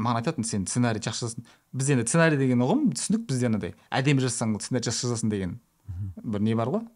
маған 0.00 0.20
айтатын 0.22 0.46
сен 0.48 0.66
сценарий 0.66 1.02
жақсы 1.04 1.26
жазасың. 1.26 1.44
Біз 1.76 1.90
енді 1.94 2.06
сценарий 2.08 2.38
деген 2.40 2.62
ұғым 2.64 2.88
түсінік 2.96 3.26
бізде 3.28 3.46
анандай 3.50 3.74
әдемі 3.92 4.24
жазсаң 4.24 4.56
сценарий 4.60 4.88
жақсы 4.88 5.06
жазасың 5.06 5.30
деген 5.32 5.58
бір 6.24 6.40
не 6.46 6.54
бар 6.58 6.72
ғой? 6.72 6.86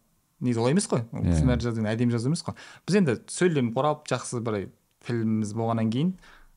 Негізі 0.41 0.59
олай 0.59 0.73
емес 0.75 0.87
қой. 0.91 1.05
Ол 1.13 1.23
Иә. 1.23 1.35
сценарий 1.37 1.61
жазу 1.63 1.77
деген 1.79 1.91
әдемі 1.93 2.11
жазу 2.11 2.27
емес 2.31 2.43
қой. 2.43 2.55
Біз 2.87 2.95
енді 2.99 3.17
сөйлем 3.31 3.71
құрап 3.75 4.03
жақсы 4.09 4.41
бір 4.43 4.69
тіліміз 5.07 5.53
болғаннан 5.55 5.91
кейін 5.93 6.13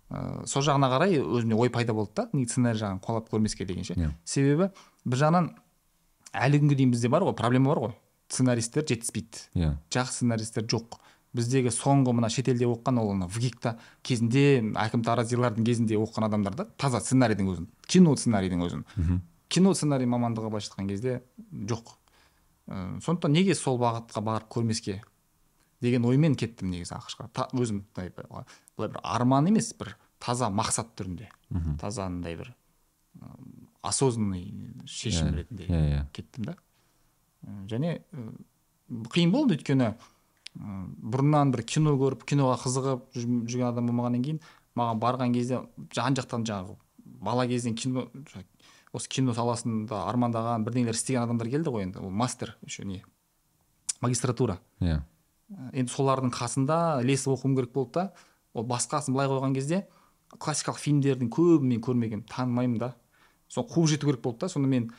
ыыы 0.09 0.47
сол 0.49 0.65
жағына 0.65 0.89
қарай 0.91 1.19
өзіме 1.21 1.55
ой 1.55 1.71
пайда 1.71 1.93
болды 1.95 2.13
да. 2.17 2.29
Неге 2.33 2.49
сценарий 2.51 2.81
жағын 2.81 3.01
қуалап 3.05 3.29
көрмеске 3.31 3.67
деген 3.69 3.85
ше. 3.85 3.95
Иә. 3.95 4.11
себебі 4.25 4.71
бір 5.05 5.19
жағынан 5.23 5.51
әлі 6.33 6.61
күнге 6.63 6.77
дейін 6.81 6.91
бізде 6.95 7.09
бар 7.13 7.23
ғой 7.23 7.37
проблема 7.37 7.75
бар 7.75 7.79
ғой. 7.87 7.95
Сценаристтер 8.29 8.83
жетіспейді. 8.89 9.47
Иә. 9.55 9.77
Жақсы 9.91 10.21
сценаристер 10.25 10.65
жоқ. 10.65 10.99
Біздегі 11.37 11.69
соңғы 11.75 12.13
мына 12.17 12.29
шетелде 12.33 12.65
оқыған 12.67 12.99
ол 13.03 13.11
ана 13.13 13.27
вгикта 13.29 13.77
кезінде 14.03 14.61
әкім 14.81 15.03
таразилардың 15.05 15.65
кезінде 15.67 15.99
оқыған 16.01 16.27
адамдар 16.29 16.55
да 16.57 16.65
таза 16.77 17.01
сценарийдің 17.05 17.51
өзін 17.53 17.67
кино 17.87 18.15
сценарийдің 18.17 18.65
өзін. 18.65 18.85
Мхм. 18.97 19.21
кино 19.49 19.75
сценарий 19.75 20.07
мамандығы 20.07 20.49
былайша 20.51 20.73
айтқан 20.73 20.89
кезде 20.89 21.23
жоқ. 21.53 21.95
Ыыы 22.69 23.01
сондықтан 23.01 23.33
неге 23.33 23.55
сол 23.55 23.79
бағытқа 23.79 24.21
барып 24.25 24.49
көрмеске 24.49 25.01
деген 25.81 26.05
оймен 26.05 26.35
кеттім 26.35 26.71
негізі 26.71 26.95
ақшқа. 26.97 27.29
Та, 27.33 27.49
өзім 27.53 27.85
былай 27.95 28.11
бір 28.79 29.01
арман 29.03 29.47
емес 29.49 29.73
бір 29.79 29.97
таза 30.19 30.49
мақсат 30.51 30.95
түрінде. 30.97 31.29
Мхм. 31.51 31.79
таза 31.79 32.07
андай 32.07 32.37
бір 32.37 32.55
осознанный 33.83 34.75
шешім 34.87 35.29
Иә, 35.33 35.37
ретінде 35.37 35.65
иә 35.67 35.83
иә. 35.93 36.03
кеттім 36.13 36.45
да. 36.45 36.55
Ы, 37.47 37.67
және 37.71 38.03
ы, 38.13 38.33
қиын 39.15 39.31
болды 39.31 39.57
өйткені 39.57 39.95
бұрыннан 40.57 41.53
бір 41.53 41.63
кино 41.69 41.95
көріп 42.01 42.25
киноға 42.29 42.57
қызығып 42.65 43.05
жүр- 43.15 43.43
жүрген 43.49 43.69
адам 43.69 43.91
болмағаннан 43.91 44.25
кейін 44.25 44.41
маған 44.79 45.03
барған 45.03 45.35
кезде 45.35 45.61
жан 45.95 46.17
жақтан 46.19 46.47
жаңағы 46.49 46.77
бала 47.05 47.47
кезден 47.47 47.75
кино 47.75 48.09
осы 48.93 49.09
кино 49.13 49.35
саласында 49.37 50.05
армандаған 50.09 50.65
бірдеңелер 50.67 50.97
істеген 50.97 51.23
адамдар 51.27 51.51
келді 51.53 51.73
ғой 51.75 51.85
енді. 51.85 52.01
Ол 52.01 52.11
мастер 52.11 52.57
еще 52.65 52.85
не 52.85 53.03
магистратура. 54.01 54.59
Иә. 54.81 55.03
Ы, 55.51 55.71
енді 55.73 55.93
солардың 55.93 56.33
қасында 56.33 57.03
ілесіп 57.03 57.35
оқуым 57.35 57.57
керек 57.57 57.73
болды 57.73 57.93
да. 57.99 58.13
Ол 58.55 58.65
басқасын 58.65 59.13
былай 59.13 59.29
қойған 59.29 59.55
кезде 59.55 59.87
классикалық 60.39 60.81
фильмдердің 60.81 61.29
көбін 61.29 61.75
мен 61.75 61.83
көрмегенмін 61.85 62.25
танымаймын 62.29 62.79
да. 62.81 62.95
Соны 63.49 63.69
қуып 63.69 63.93
жету 63.93 64.09
керек 64.09 64.23
болды 64.23 64.47
да. 64.47 64.49
Сонда 64.49 64.69
мен 64.69 64.91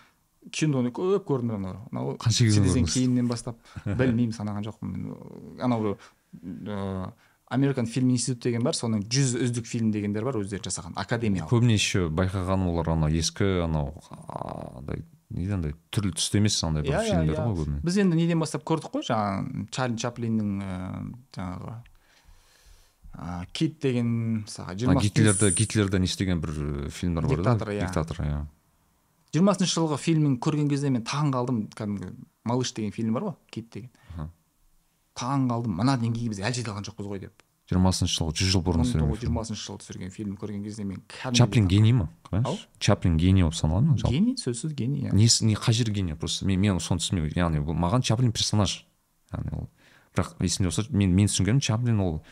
киноны 0.51 0.91
көп 0.95 1.25
көрдім 1.27 1.55
анау 1.57 1.81
анау 1.91 2.15
Қанша 2.21 2.47
кино 2.49 2.85
кейіннен 2.87 3.27
бастап 3.27 3.57
білмеймін 3.85 4.33
санаған 4.35 4.63
жоқпын. 4.69 4.93
Мен 4.93 5.15
анау 5.61 5.97
ыыы 6.43 7.11
американ 7.49 7.87
фильм 7.89 8.11
институт 8.13 8.43
деген 8.43 8.61
бар 8.63 8.75
соның 8.77 9.01
жүз 9.09 9.35
үздік 9.41 9.65
фильм 9.65 9.91
дегендер 9.91 10.23
бар 10.23 10.37
өздері 10.37 10.61
жасаған 10.69 10.93
академиялық. 11.01 11.49
Көбіне 11.49 11.73
еще 11.79 12.07
байқағаным 12.13 12.67
олар 12.75 12.91
анау 12.93 13.09
ескі 13.09 13.63
анау 13.65 13.95
андай 14.77 15.01
не 15.29 15.43
дейді 15.47 15.55
андай 15.57 15.73
түрлі 15.89 16.13
түсті 16.17 16.37
емес 16.43 16.59
андай 16.63 16.83
бір 16.85 16.93
Иә, 16.93 17.01
иә, 17.01 17.09
фильмдер 17.09 17.35
иә. 17.39 17.45
ғой 17.49 17.57
көбіне. 17.63 17.81
Біз 17.85 17.97
енді 18.05 18.17
неден 18.21 18.39
бастап 18.45 18.63
көрдік 18.69 18.93
қой? 18.93 19.05
Жаңағы 19.09 19.65
чарли 19.73 19.97
чаплиннің 19.97 20.49
ыыы 20.61 21.17
жаңағы 21.39 21.75
кит 23.53 23.79
деген 23.81 24.09
мысалы 24.45 24.69
Ана 24.69 24.77
жиырма 24.79 25.01
гитлерді 25.01 25.49
гитлерді 25.57 25.99
не 25.99 26.05
істеген 26.05 26.39
бір 26.41 26.49
ы, 26.53 26.89
фильмдер 26.93 27.25
бар? 27.25 27.35
Диктатор, 27.35 27.69
иә. 27.73 27.81
диктатор 27.87 28.21
иә. 28.23 28.45
Жиырмасыншы 29.33 29.75
жылғы 29.75 29.99
фильмін 30.01 30.37
көрген 30.41 30.69
кезде 30.69 30.89
мен 30.93 31.03
таң 31.07 31.33
қалдым. 31.33 31.67
Кәдімгі 31.75 32.13
малыш 32.49 32.73
деген 32.73 32.91
фильм 32.95 33.13
бар 33.13 33.29
ғой 33.29 33.35
кит 33.51 33.69
деген. 33.73 34.31
Таң 35.19 35.47
қалдым. 35.51 35.77
Мына 35.79 35.97
деңгейге 36.01 36.33
біз 36.33 36.41
әлі 36.41 36.59
жете 36.61 36.73
алған 36.73 36.87
жоқпыз 36.87 37.09
ғой 37.11 37.23
деп. 37.25 37.45
Жиырмасыншы 37.69 38.15
жылғы 38.17 38.33
жүз 38.39 38.51
жыл 38.55 38.63
бұрын 38.65 38.85
түсірген 38.85 39.11
жиырмасыншы 39.21 39.61
жылы 39.61 39.81
түсірген 39.83 40.09
фильм 40.09 40.37
көрген 40.41 40.63
кезде 40.65 40.83
мен 40.89 41.03
чаплин 41.37 41.67
гений 41.69 41.93
ма? 41.93 42.09
чаплин 42.79 43.17
гений 43.17 43.43
болып 43.43 43.55
саналады 43.59 43.91
ма? 43.91 43.97
Жалпы. 43.97 44.15
Гений 44.15 44.37
сөзсіз 44.41 44.73
гений 44.73 45.05
иә. 45.05 45.13
Несі 45.13 45.45
не 45.45 45.53
қай 45.53 45.77
жері 45.77 45.93
гений? 45.93 46.15
Просто 46.15 46.47
мен 46.49 46.59
мен 46.59 46.79
соны 46.81 46.97
түсінбеймін 47.03 47.37
яғни 47.37 47.61
бұл 47.61 47.77
маған 47.77 48.01
чаплин 48.01 48.33
персонаж. 48.33 48.87
Яғни 49.29 49.53
ол. 49.53 49.69
Бірақ 50.15 50.33
есімде 50.41 50.71
болса 50.71 50.87
мен 50.89 51.13
мен 51.13 51.29
түсінгенім 51.29 51.61
чаплин 51.61 52.01
ол 52.01 52.23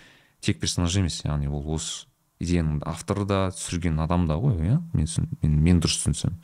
тек 0.42 0.58
персонаж 0.60 0.98
емес. 0.98 1.22
Яғни 1.22 1.52
ол 1.54 1.70
осы 1.76 2.08
идеяның 2.42 2.82
авторы 2.90 3.28
да 3.30 3.52
түсірген 3.54 4.02
адам 4.02 4.26
да 4.26 4.40
ғой 4.42 4.58
иә. 4.58 4.82
Мен, 4.94 5.08
мен 5.44 5.84
дұрыс 5.84 6.02
түсінсем. 6.02 6.40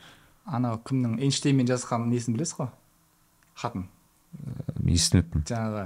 Анау 0.45 0.79
кімнің 0.83 1.19
эйнштейнмен 1.23 1.67
жазған 1.69 2.07
несін 2.11 2.35
білесіз 2.37 2.57
ғой? 2.59 2.71
Хатын. 3.59 3.87
Мен 4.79 4.95
естімеппін 4.95 5.45
жаңағы 5.47 5.85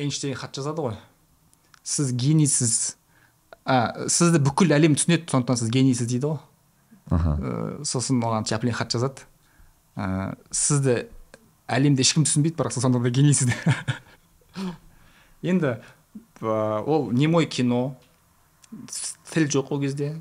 эйнштейн 0.00 0.36
хат 0.38 0.54
жазады 0.56 0.84
ғой. 0.84 0.96
Сіз 1.82 2.12
генийсіз 2.16 2.96
а, 3.64 4.06
сізді 4.08 4.40
бүкіл 4.44 4.74
әлем 4.76 4.94
түсінеді 4.96 5.28
сондықтан 5.32 5.60
сіз 5.60 5.72
генийсіз 5.74 6.08
дейді 6.08 6.30
ғой. 6.30 6.38
Аха. 7.10 7.34
Ә, 7.36 7.84
сосын 7.84 8.22
оған 8.24 8.46
чаплин 8.48 8.76
хат 8.76 8.94
жазады. 8.94 9.26
Ә, 9.96 10.36
сізді 10.54 11.04
әлемде 11.68 12.06
ешкім 12.06 12.24
түсінбейді 12.28 12.56
бірақ 12.60 12.76
сіз 12.76 12.86
сонда 12.86 13.02
да 13.02 13.10
генийсіз 13.10 13.52
енді 15.42 15.76
ол 16.40 17.10
немой 17.12 17.46
кино. 17.46 17.96
Тіл 19.32 19.48
жоқ 19.48 19.72
ол 19.74 19.80
кезде. 19.80 20.14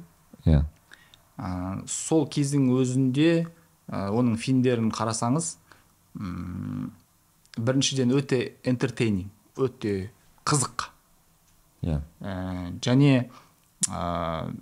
Иә. 0.46 0.64
Ә, 1.38 1.84
сол 1.90 2.28
кездің 2.30 2.70
өзінде 2.78 3.30
ә, 3.44 4.10
оның 4.14 4.38
фильмдерін 4.42 4.92
қарасаңыз 4.94 5.56
м, 6.20 6.92
біріншіден 7.58 8.14
өте 8.16 8.56
энтертейнинг 8.64 9.30
өте 9.58 10.12
қызық. 10.46 10.90
Иә. 11.84 12.02
Ә, 12.22 12.34
және 12.84 13.30
ә, 13.90 14.54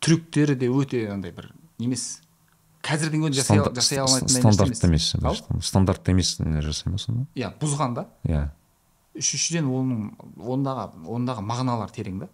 трюктері 0.00 0.56
де 0.56 0.70
өте 0.72 1.06
андай 1.12 1.32
бір 1.36 1.50
немес. 1.78 2.20
Қазірдің 2.86 3.26
өзінде 3.28 3.42
жасай, 3.42 3.60
жасай 3.76 3.98
алмайтын 4.00 4.32
стандартты 4.32 4.88
емес 4.88 5.10
стандартты 5.68 6.14
емес 6.14 6.36
жасай 6.64 6.92
ма 6.92 6.98
сонда? 6.98 7.26
Иә 7.36 7.52
бұзған 7.60 7.96
да. 7.98 8.06
Иә. 8.24 8.46
Үшіншіден 9.20 9.66
оның 9.68 10.14
ондағы 10.40 10.86
ондағы 11.04 11.44
мағыналар 11.44 11.92
терең 11.92 12.22
да. 12.22 12.30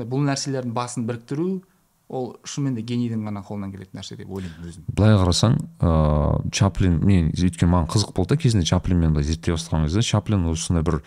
Бұл 0.00 0.24
нәрселердің 0.24 0.72
басын 0.74 1.04
біріктіру 1.06 1.60
ол 2.08 2.34
шынымен 2.44 2.76
де 2.76 2.82
генийдің 2.84 3.24
ғана 3.26 3.42
қолынан 3.44 3.72
келетін 3.72 3.98
нәрсе 3.98 4.16
деп 4.18 4.30
ойлаймын 4.30 4.68
өзім. 4.68 4.84
Былай 4.92 5.16
қарасаң 5.18 5.56
ыыы 5.80 6.50
чаплин 6.52 6.98
мен 7.04 7.30
өйткені 7.32 7.70
маған 7.72 7.88
қызық 7.94 8.12
болды 8.16 8.34
да 8.34 8.40
кезінде 8.42 8.68
чаплинмен 8.68 9.14
былай 9.14 9.24
зерттей 9.24 9.56
бастаған 9.56 9.88
кезде. 9.88 10.04
Чаплин 10.04 10.44
осындай 10.50 10.84
бір 10.84 11.00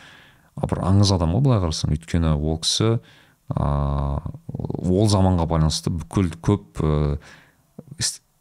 бір 0.57 0.81
аңыз 0.89 1.13
адам 1.13 1.35
ғой 1.37 1.45
былай 1.45 1.61
қарасаң. 1.61 1.93
Өйткені 1.93 2.33
ол 2.33 2.57
кісі 2.63 2.97
ыыы 3.53 4.97
ол 4.97 5.07
заманға 5.13 5.45
байланысты 5.47 5.93
бүкіл 5.93 6.33
көп 6.41 6.81
ыыы 6.81 7.19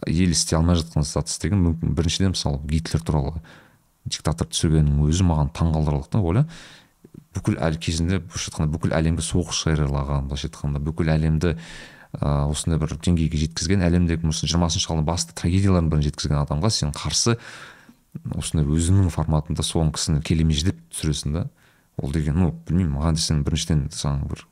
ел 0.06 0.30
істей 0.30 0.56
алмай 0.56 0.76
жатқан 0.80 1.04
зат 1.04 1.28
істеген 1.28 1.60
мүмкін. 1.60 1.94
Біріншіден 1.96 2.34
мысалы 2.34 2.60
гитлер 2.68 3.04
туралы 3.04 3.40
диктатор 4.06 4.48
түсіргеннің 4.48 5.06
өзі 5.08 5.24
маған 5.26 5.50
таңқалдырарлық 5.56 6.10
та 6.12 6.20
ойла 6.20 6.46
бүкіл 7.34 7.58
әл 7.60 7.76
кезінде 7.80 8.20
былайша 8.20 8.52
айтқанда 8.52 8.72
бүкіл 8.76 8.94
әлемге 8.96 9.24
соғыс 9.24 9.64
жариялаған 9.66 10.28
былайша 10.30 10.48
айтқанда 10.48 10.82
бүкіл 10.84 11.10
әлемді 11.16 11.56
ыыы 12.14 12.50
осындай 12.52 12.78
бір 12.80 12.94
деңгейге 13.02 13.40
жеткізген 13.44 13.84
әлемдегі 13.86 14.28
осы 14.30 14.48
жиырмасыншы 14.48 14.88
ғасырдың 14.88 15.06
басты 15.08 15.36
трагедиялардың 15.36 15.90
бірін 15.92 16.06
жеткізген 16.06 16.38
адамға 16.40 16.70
сен 16.72 16.94
қарсы 16.96 17.36
осындай 18.36 18.66
өзіңнің 18.66 19.12
форматында 19.12 19.62
соның 19.66 19.92
кісіні 19.96 20.22
келемеждеп 20.24 20.78
түсіресің 20.94 21.36
да 21.36 21.46
ол 22.00 22.12
деген 22.12 22.38
ну 22.40 22.50
білмеймін 22.68 22.96
маған 22.96 23.18
десең 23.18 23.44
біріншіден 23.46 23.88
саған 23.92 24.26
бір 24.30 24.46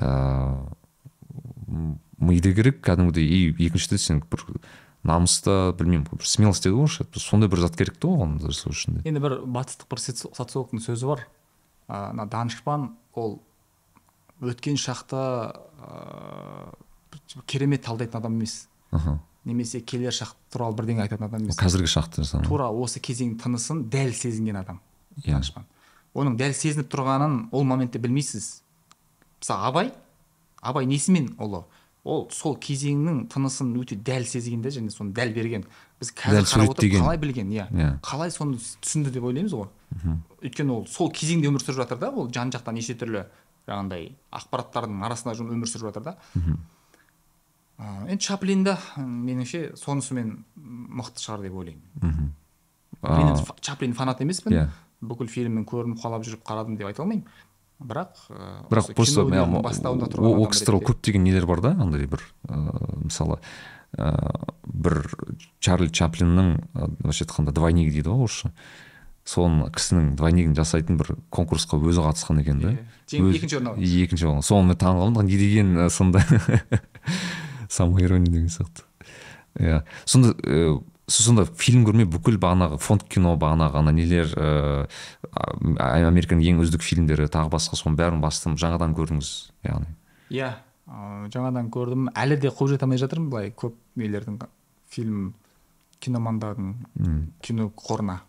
ыыы 0.00 1.96
миды 2.18 2.54
керек 2.54 2.80
кәдімгідей 2.84 3.26
и 3.28 3.40
екіншіден 3.68 4.00
сен 4.02 4.22
бір 4.30 4.44
намысты 5.06 5.72
білмеймін 5.78 6.06
бір 6.10 6.26
смелость 6.26 6.64
дейді 6.64 6.76
ғой 6.78 6.88
орысша 6.88 7.06
сондай 7.22 7.50
бір 7.52 7.62
зат 7.62 7.76
керек 7.78 7.98
та 8.00 8.08
оған 8.10 8.38
жасау 8.42 8.72
үшін 8.74 9.02
енді 9.04 9.22
бір 9.22 9.36
батыстық 9.46 9.90
бір 9.92 10.02
соци- 10.02 10.32
социологтың 10.34 10.82
сөзі 10.82 11.06
бар. 11.12 11.26
Ана 11.88 12.12
мына 12.12 12.26
данышпан 12.28 12.90
ол 13.14 13.38
өткен 14.40 14.76
шақта 14.76 15.54
ыыы 15.78 17.42
керемет 17.46 17.84
талдайтын 17.84 18.20
адам 18.20 18.38
емес. 18.40 18.68
Аха 18.90 19.18
немесе 19.48 19.80
келер 19.80 20.12
шақ 20.12 20.34
туралы 20.52 20.76
бірдеңе 20.76 21.04
айтатын 21.06 21.28
адам 21.28 21.46
емес. 21.46 21.56
қазіргі 21.58 21.88
шақты 21.88 22.24
тура 22.46 22.68
осы 22.68 23.00
кезең 23.00 23.36
тынысын 23.40 23.86
дәл 23.90 24.12
сезінген 24.12 24.60
адам. 24.60 24.80
Иә. 25.24 25.32
данышпан. 25.38 25.64
Оның 26.14 26.36
дәл 26.38 26.54
сезініп 26.54 26.90
тұрғанын 26.92 27.48
ол 27.52 27.64
моментте 27.64 27.98
білмейсіз. 27.98 28.62
Мысалы 29.40 29.68
абай 29.70 29.92
абай 30.60 30.86
несімен 30.86 31.34
ұлы? 31.38 31.64
Ол 32.04 32.28
сол 32.32 32.56
кезеңнің 32.56 33.26
тынысын 33.32 33.74
өте 33.80 33.96
дәл 33.96 34.24
сезген 34.24 34.62
де 34.62 34.70
және 34.72 34.90
соны 34.90 35.12
дәл 35.12 35.32
берген. 35.34 35.64
Біз 36.00 36.12
қазір 36.16 36.46
қарап 36.46 36.72
отырып 36.72 36.94
қалай 37.00 37.18
білген? 37.18 37.50
Иә. 37.52 37.68
Иә. 37.72 37.90
қалай 38.00 38.30
соны 38.30 38.56
түсінді 38.56 39.12
деп 39.12 39.24
ойлаймыз 39.24 39.52
ғой. 39.52 39.68
Өйткені 40.42 40.72
ол 40.72 40.86
сол 40.86 41.10
кезеңде 41.10 41.50
өмір 41.50 41.64
сүріп 41.64 41.82
жатыр 41.82 41.98
да 41.98 42.10
ол 42.10 42.30
жан 42.32 42.50
жақтан 42.54 42.78
неше 42.78 42.94
түрлі 42.94 43.26
жаңағындай 43.68 44.10
ақпараттардың 44.40 45.06
арасында 45.06 45.36
өмір 45.44 45.70
сүріп 45.70 45.90
жатыр 45.90 46.08
да. 46.10 46.16
Енді 47.78 48.24
чаплин 48.24 48.64
да 48.66 48.78
меніңше 48.98 49.76
сонысымен 49.78 50.34
мықты 50.56 51.22
шығар 51.22 51.46
деп 51.46 51.58
ойлаймын. 51.60 52.32
Мен 53.02 53.28
енді 53.28 53.58
чаплин 53.62 53.94
фанат 53.94 54.24
емеспін. 54.24 54.56
Иә. 54.56 54.68
бүкіл 54.98 55.28
фильмін 55.30 55.62
көрініп 55.68 56.00
қалап 56.02 56.24
жүріп 56.26 56.42
қарадым 56.46 56.78
деп 56.78 56.88
айта 56.88 57.04
алмаймын. 57.04 57.26
Бірақ 57.78 58.18
бірақ 58.72 58.88
просто 58.98 59.22
бастауында 59.62 60.08
тұрған 60.10 60.34
ол 60.34 60.82
көптеген 60.82 61.22
нелер 61.22 61.46
бар 61.46 61.62
да 61.62 61.76
андай 61.78 62.08
бір 62.10 62.24
ыыы 62.48 63.04
мысалы 63.04 63.38
ыыы 63.94 64.42
бір 64.66 64.98
чарли 65.62 65.86
чаплиннің 65.86 66.56
былайша 66.74 67.24
айтқанда 67.24 67.54
двойнигі 67.54 67.94
дейді 67.94 68.10
ғой 68.10 68.26
орысша. 68.26 68.50
Соның 69.28 69.68
кісінің 69.74 70.12
двойнигін 70.16 70.54
жасайтын 70.56 70.98
бір 71.00 71.16
конкурсқа 71.34 71.78
өзі 71.78 72.04
қатысқан 72.06 72.40
екен 72.40 72.62
да. 72.62 72.74
Екінші 73.12 73.58
орын 73.58 73.72
алған. 73.74 73.88
екінші 74.04 74.28
орын. 74.30 74.42
Соны 74.42 74.74
мен 74.74 75.26
не 75.26 75.36
деген 75.36 75.76
ы, 75.76 75.90
сонда 75.90 76.22
самоирония 77.68 78.32
деген 78.32 78.48
сияқты. 78.48 78.84
Иә. 79.58 79.82
Сонда 80.04 80.32
ыыы, 80.42 80.80
сіз 81.08 81.26
сонда 81.26 81.44
фильм 81.44 81.84
көрмей 81.84 82.08
бүкіл 82.08 82.38
бағанағы 82.40 82.78
фонд 82.80 83.04
кино 83.08 83.34
бағанағы 83.36 83.82
ана 83.82 83.92
нелер 83.92 84.32
ыыы 84.32 84.86
американың 86.08 86.44
ең 86.48 86.62
үздік 86.64 86.84
фильмдері 86.84 87.28
тағы 87.28 87.52
басқа 87.52 87.76
соның 87.76 87.98
бәрін 88.00 88.22
бастым 88.24 88.56
жаңадан 88.56 88.96
көрдіңіз 88.96 89.32
яғни? 89.68 89.92
Иә. 90.30 90.54
Жаңадан 90.88 91.68
көрдім. 91.72 92.08
Әлі 92.16 92.38
де 92.40 92.48
қуып 92.48 92.72
жете 92.72 92.86
алмай 92.86 93.00
жатырмын 93.00 93.28
былай 93.28 93.52
көп 93.52 93.76
нелердің 94.00 94.40
фильм 94.88 95.34
киномандардың 96.00 96.74
кино 97.44 97.68
қорына. 97.76 98.20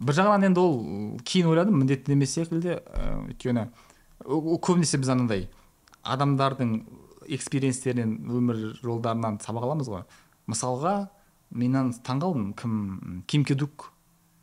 Бір 0.00 0.18
жағынан 0.18 0.50
енді 0.50 0.60
ол 0.62 0.76
кейін 1.24 1.50
ойладым 1.52 1.80
міндетті 1.80 2.14
емес 2.16 2.34
секілді. 2.36 2.78
Ә, 2.84 3.32
өйткені 3.32 3.68
көбінесе 4.26 5.00
біз 5.00 5.12
анандай 5.12 5.48
адамдардың 6.06 6.76
экспириенстерінен 7.36 8.16
өмір 8.30 8.62
жолдарынан 8.82 9.40
сабақ 9.42 9.66
аламыз 9.66 9.90
ғой. 9.90 10.04
Мысалға 10.46 11.08
мен 11.50 11.92
таң 12.06 12.22
қалдым 12.22 12.52
кім 12.58 13.24
ким 13.26 13.44
кедук 13.44 13.90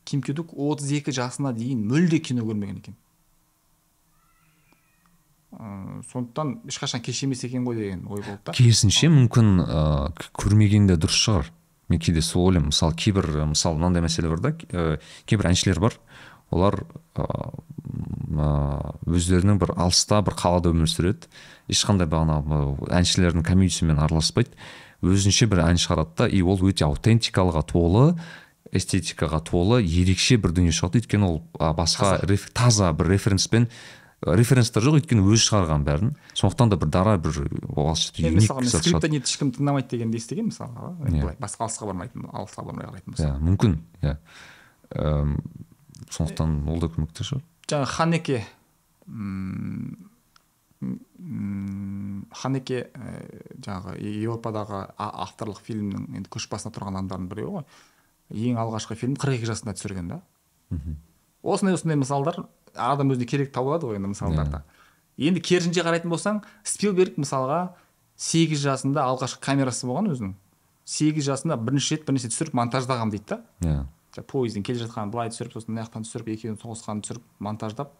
ким 0.06 0.22
кедук 0.22 0.54
32 0.54 1.14
жасына 1.16 1.54
дейін 1.56 1.86
мүлде 1.88 2.20
кино 2.20 2.43
көрмеген 2.47 2.82
екен. 2.82 2.97
Ә, 5.54 6.01
сондықтан 6.12 6.56
ешқашан 6.68 7.04
кеш 7.06 7.24
емес 7.24 7.43
екен 7.45 7.66
ғой 7.68 7.78
деген 7.80 8.08
ой 8.08 8.22
болды 8.22 8.39
да. 8.45 8.56
Керісінше 8.58 9.12
мүмкін 9.14 9.60
ыыы 9.64 10.30
көрмеген 10.34 10.89
де 10.89 10.97
дұрыс 10.97 11.20
шығар. 11.28 11.51
Мен 11.89 11.99
кейде 11.99 12.21
сол 12.21 12.47
ойлаймын. 12.47 12.71
Мысалы 12.71 12.95
кейбір 12.95 13.29
мысалы 13.51 13.79
мынандай 13.79 14.03
мәселе 14.05 14.29
бар 14.31 14.39
да 14.43 14.53
кейбір 15.25 15.49
әншілер 15.51 15.79
бар. 15.84 15.97
Олар 16.53 16.84
өздерінің 19.09 19.59
бір 19.61 19.73
алыста 19.75 20.21
бір 20.25 20.38
қалада 20.38 20.71
өмір 20.73 20.89
сүреді. 20.91 21.29
Ешқандай 21.71 22.07
бағанағы 22.09 22.89
әншілердің 22.93 23.45
комьюнитисімен 23.45 23.99
араласпайды. 24.03 24.53
Өзінше 25.03 25.49
бір 25.51 25.65
ән 25.65 25.81
шығарады 25.81 26.15
да 26.17 26.27
и 26.29 26.41
ол 26.41 26.61
өте 26.63 26.86
аутентикалыға 26.88 27.65
толы 27.67 28.05
эстетикаға 28.73 29.41
толы 29.45 29.81
ерекше 29.84 30.38
бір 30.41 30.53
дүние 30.55 30.73
шығады. 30.73 31.01
Өйткені 31.03 31.27
ол 31.27 31.41
басқа 31.59 32.17
таза 32.53 32.93
бір 32.93 33.11
референспен 33.13 33.67
референстер 34.24 34.84
жоқ 34.86 34.99
өйткені 35.01 35.24
өзі 35.28 35.43
шығарған 35.49 35.84
бәрін. 35.88 36.13
Сондықтан 36.38 36.71
да 36.71 36.78
бір 36.80 36.89
дара 36.93 37.17
бір 37.17 37.34
скриптонит 37.99 39.28
ешкім 39.28 39.51
тыңдамайды 39.55 39.89
дегенді 39.95 40.17
естігемін 40.21 40.51
мысалға 40.51 40.93
Иә. 41.09 41.21
былай 41.21 41.36
басқа 41.39 41.67
алысқа 41.67 41.86
бармайтын 41.89 42.30
алысқа 42.32 42.63
бармай 42.63 42.88
қарайтын 42.88 43.11
болса 43.11 43.28
иә 43.28 43.36
мүмкін 43.43 43.78
иә. 44.01 44.15
Сондықтан 46.09 46.67
ол 46.69 46.80
да 46.80 46.88
көмекті 46.88 47.28
шығар. 47.28 47.43
Жаңағы 47.67 47.89
ханеке 47.97 48.43
ханеке 52.34 52.80
жаңағы 53.63 53.95
еуропадағы 53.99 54.84
авторлық 54.99 55.61
фильмнің 55.63 56.09
енді 56.17 56.30
көш 56.34 56.49
басында 56.51 56.76
тұрған 56.76 56.99
адамдардың 56.99 57.30
біреуі 57.32 57.53
ғой. 57.57 57.65
Ең 58.34 58.59
алғашқы 58.59 58.97
фильм 58.99 59.15
қырық 59.19 59.39
екі 59.39 59.47
жасында 59.51 59.76
түсірген 59.78 60.07
да. 60.11 60.21
Осындай 61.44 61.76
осындай 61.78 62.00
мысалдар 62.00 62.44
адам 62.74 63.14
өзіне 63.14 63.28
керек 63.30 63.52
тауып 63.54 63.76
алады 63.76 63.89
ғой 63.91 64.00
енді 64.00 64.14
мысалдарда. 64.14 64.64
Енді 65.18 65.44
керісінше 65.46 65.84
қарайтын 65.86 66.10
болсаң 66.10 66.41
спилберг 66.66 67.20
мысалға 67.22 67.76
сегіз 68.18 68.64
жасында 68.64 69.04
алғашқы 69.12 69.44
камерасы 69.44 69.86
болған 69.86 70.10
өзінің. 70.14 70.34
Сегіз 70.89 71.28
жасында 71.28 71.58
бірінші 71.60 71.98
рет 71.98 72.08
бір 72.08 72.18
нәрсе 72.18 72.32
түсіріп 72.34 72.56
монтаждағанмын 72.58 73.14
дейді 73.14 73.30
да. 73.30 73.38
Иә. 73.62 73.84
Жаңағы 74.14 74.30
поезден 74.32 74.66
келе 74.66 74.82
жатқанын 74.82 75.14
былай 75.14 75.30
түсіріп 75.34 75.54
сосын 75.56 75.74
мына 75.74 75.86
жақтан 75.86 76.08
түсіріп 76.08 76.32
екеуін 76.34 76.58
соғысқанын 76.62 77.04
түсіріп 77.06 77.30
монтаждап 77.46 77.94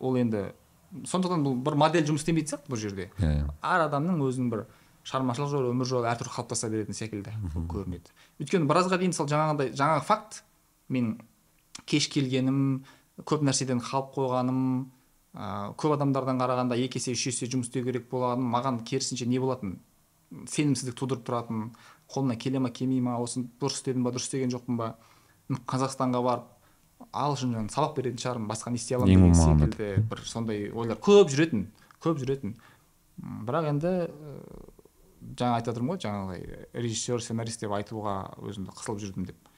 ол 0.00 0.16
енді 0.20 0.44
сондықтан 1.06 1.42
бұл 1.46 1.56
бір 1.64 1.76
модель 1.80 2.06
жұмыс 2.08 2.24
істемейтін 2.24 2.54
сияқты 2.54 2.72
бұл 2.72 2.80
жерде. 2.80 3.10
Иә 3.18 3.32
иә. 3.40 3.48
Әр 3.62 3.86
адамның 3.88 4.22
өзінің 4.26 4.52
бір 4.52 4.64
шығармашылық 5.06 5.50
жолы 5.52 5.72
өмір 5.74 5.88
жолы 5.90 6.08
әртүрлі 6.10 6.32
қалыптаса 6.34 6.70
беретін 6.72 6.96
секілді 6.96 7.34
көрінеді. 7.70 8.14
Өйткені 8.40 8.68
біразға 8.70 8.98
дейін 9.00 9.14
мысалы 9.14 9.30
жаңағыдай 9.32 9.74
жаңағы 9.78 10.06
факт 10.08 10.42
мен 10.88 11.12
кеш 11.86 12.08
келгенім 12.12 12.84
көп 13.26 13.44
нәрседен 13.46 13.82
қалып 13.84 14.14
қойғаным 14.16 14.60
ә, 15.34 15.72
көп 15.78 15.96
адамдардан 15.96 16.40
қарағанда 16.40 16.78
екі 16.80 17.00
есе 17.00 17.14
үш 17.16 17.26
есе 17.30 17.48
жұмыс 17.50 17.70
істеу 17.70 17.86
керек 17.86 18.08
болғаным 18.10 18.46
маған 18.54 18.82
керісінше 18.86 19.28
не 19.28 19.40
болатын? 19.42 19.78
Сенімсіздік 20.30 20.96
тудырып 20.98 21.26
тұратын 21.26 21.70
қолымнан 22.10 22.38
келе 22.38 22.62
ма 22.62 22.70
келмей 22.70 23.02
ма 23.02 23.18
осыны 23.22 23.50
дұрыс 23.60 23.80
істедім 23.80 24.06
ба 24.06 24.14
дұрыс 24.14 24.28
істеген 24.30 24.54
жоқпын 24.54 24.78
ба? 24.78 24.94
Қазақстанға 25.50 26.22
барып 26.22 26.48
ағылшын 27.10 27.70
сабақ 27.72 27.96
беретін 27.96 28.20
шығармын 28.22 28.50
басқа 28.50 28.70
не 28.70 28.78
істей 28.78 28.98
аламын 28.98 29.32
деген 29.32 29.34
секілді 29.34 29.88
бір 30.10 30.22
сондай 30.28 30.68
ойлар. 30.70 31.00
Көп 31.02 31.32
жүретін 31.32 31.66
көп 32.04 32.20
жүретін. 32.20 32.54
Бірақ 33.46 33.68
енді 33.72 33.92
ә, 34.06 34.34
жаңа 35.36 35.58
айтып 35.58 35.72
жатырмын 35.72 35.94
ғой 35.94 36.02
жаңағыдай 36.04 36.82
режиссер 36.84 37.24
сценарист 37.24 37.64
деп 37.64 37.74
айтуға 37.76 38.16
өзімді 38.40 38.72
қысылып 38.76 39.02
жүрдім 39.02 39.26
деп. 39.28 39.49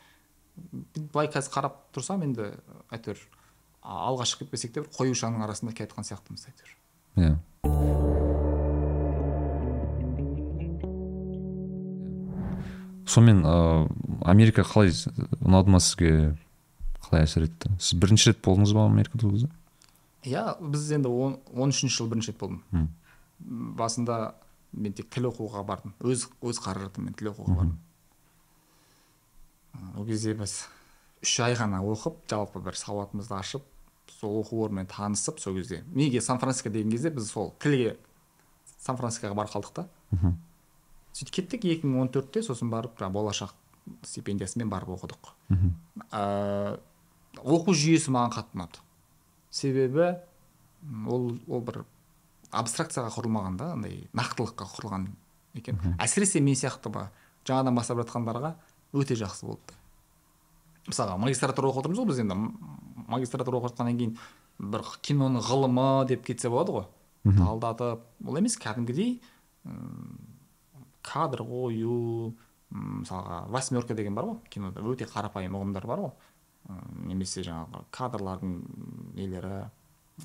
Былай 1.12 1.30
қазір 1.32 1.52
қарап 1.54 1.78
тұрсам 1.94 2.24
енді 2.26 2.52
әйтеуір 2.92 3.20
алға 3.82 4.26
шығып 4.28 4.46
кетпесек 4.46 4.74
те 4.74 4.82
бір 4.84 4.90
қою 4.94 5.16
шаңның 5.18 5.46
арасында 5.46 5.74
келе 5.74 5.88
жатқан 5.88 6.06
сияқтымыз 6.06 6.46
әйтеуір. 6.50 6.76
Иә. 7.22 7.32
Сонымен 13.12 13.42
ыыы 13.44 13.88
америка 14.24 14.62
қалай 14.64 14.92
ұнады 15.42 15.72
ма 15.72 15.80
сізге? 15.82 16.36
Қалай 17.02 17.26
әсер 17.26 17.48
етті? 17.48 17.72
Сіз 17.82 17.98
бірінші 18.00 18.30
рет 18.30 18.40
болдыңыз 18.44 18.72
ба 18.76 18.86
америкада 18.86 19.26
ол 19.26 19.34
кезде? 19.34 19.50
Иә 20.24 20.56
біз 20.60 20.86
енді 20.96 21.10
он 21.10 21.40
он 21.52 21.74
үшінші 21.74 21.98
жылы 21.98 22.14
бірінші 22.14 22.32
рет 22.32 22.40
болдым. 22.40 22.88
Басында 23.40 24.34
мен 24.72 24.94
тек 24.94 25.10
тіл 25.10 25.28
оқуға 25.32 25.64
бардым. 25.66 25.96
Өз 26.00 26.28
өз 26.40 26.62
қаражатыммен 26.62 27.18
тіл 27.18 27.32
оқуға 27.32 27.56
бардым. 27.58 27.78
Ол 29.96 30.06
кезде 30.06 30.34
біз 30.34 30.66
үш 31.22 31.34
ай 31.44 31.54
ғана 31.58 31.82
оқып 31.84 32.24
жалпы 32.30 32.62
бір 32.62 32.76
сауатымызды 32.78 33.34
ашып 33.38 33.66
сол 34.18 34.40
оқу 34.42 34.64
орнымен 34.66 34.88
танысып 34.90 35.40
сол 35.40 35.54
кезде 35.58 35.82
неге 35.94 36.20
сан 36.20 36.38
франциско 36.38 36.70
деген 36.70 36.90
кезде 36.90 37.10
біз 37.10 37.30
сол 37.30 37.54
тілге 37.62 37.96
сан 38.82 38.98
францискоға 38.98 39.36
барып 39.38 39.54
қалдық 39.54 39.74
та. 39.76 39.86
Мхм. 40.10 40.36
Сөйтіп 41.12 41.34
кеттік 41.36 41.66
екі 41.70 41.88
мың 41.88 42.06
он 42.06 42.10
төртте 42.12 42.42
сосын 42.42 42.70
барып 42.72 42.98
жаңағы 42.98 43.14
болашақ 43.14 43.54
стипендиясымен 44.06 44.70
барып 44.72 44.94
оқыдық. 44.96 45.32
Мхм. 45.52 45.74
Ә, 46.10 46.78
оқу 47.38 47.74
жүйесі 47.76 48.14
маған 48.14 48.34
қатты 48.34 48.58
ұнады. 48.58 48.82
Себебі 49.50 50.08
ол 51.06 51.36
ол 51.46 51.62
бір 51.62 51.82
абстракцияға 52.50 53.12
құрылмаған 53.14 53.58
да 53.60 53.72
андай 53.76 54.08
нақтылыққа 54.16 54.66
құрылған 54.74 55.06
екен. 55.54 55.78
Әсіресе 56.02 56.40
мен 56.40 56.58
сияқты 56.58 56.90
ба 56.92 57.10
жаңадан 57.46 57.76
бастап 57.76 58.02
жатқандарға 58.02 58.54
өте 58.92 59.16
жақсы 59.18 59.46
болды. 59.48 59.76
Мысалға 60.88 61.18
магистратура 61.22 61.70
оқып 61.70 61.84
отырмыз 61.84 62.00
ғой 62.02 62.08
біз 62.10 62.22
енді. 62.22 62.36
Магистратура 63.08 63.60
оқып 63.60 63.72
жатқаннан 63.72 63.98
кейін 64.00 64.16
бір 64.72 64.86
киноның 65.02 65.44
ғылымы 65.46 65.88
деп 66.10 66.24
кетсе 66.26 66.50
болады 66.52 66.76
ғой. 66.76 66.88
Талдатып 67.38 68.02
ол 68.26 68.40
емес 68.40 68.56
кәдімгідей 68.60 69.20
кадр 71.06 71.44
қою 71.46 72.32
мысалға 72.72 73.44
восьмерка 73.52 73.94
деген 73.94 74.14
бар 74.14 74.30
ғой 74.30 74.40
кинода. 74.50 74.82
Өте 74.82 75.06
қарапайым 75.06 75.54
ұғымдар 75.58 75.86
бар 75.86 76.06
ғой. 76.06 76.12
Немесе 77.06 77.42
жаңағы 77.46 77.86
кадрлардың 77.94 78.58
нелері 79.16 79.64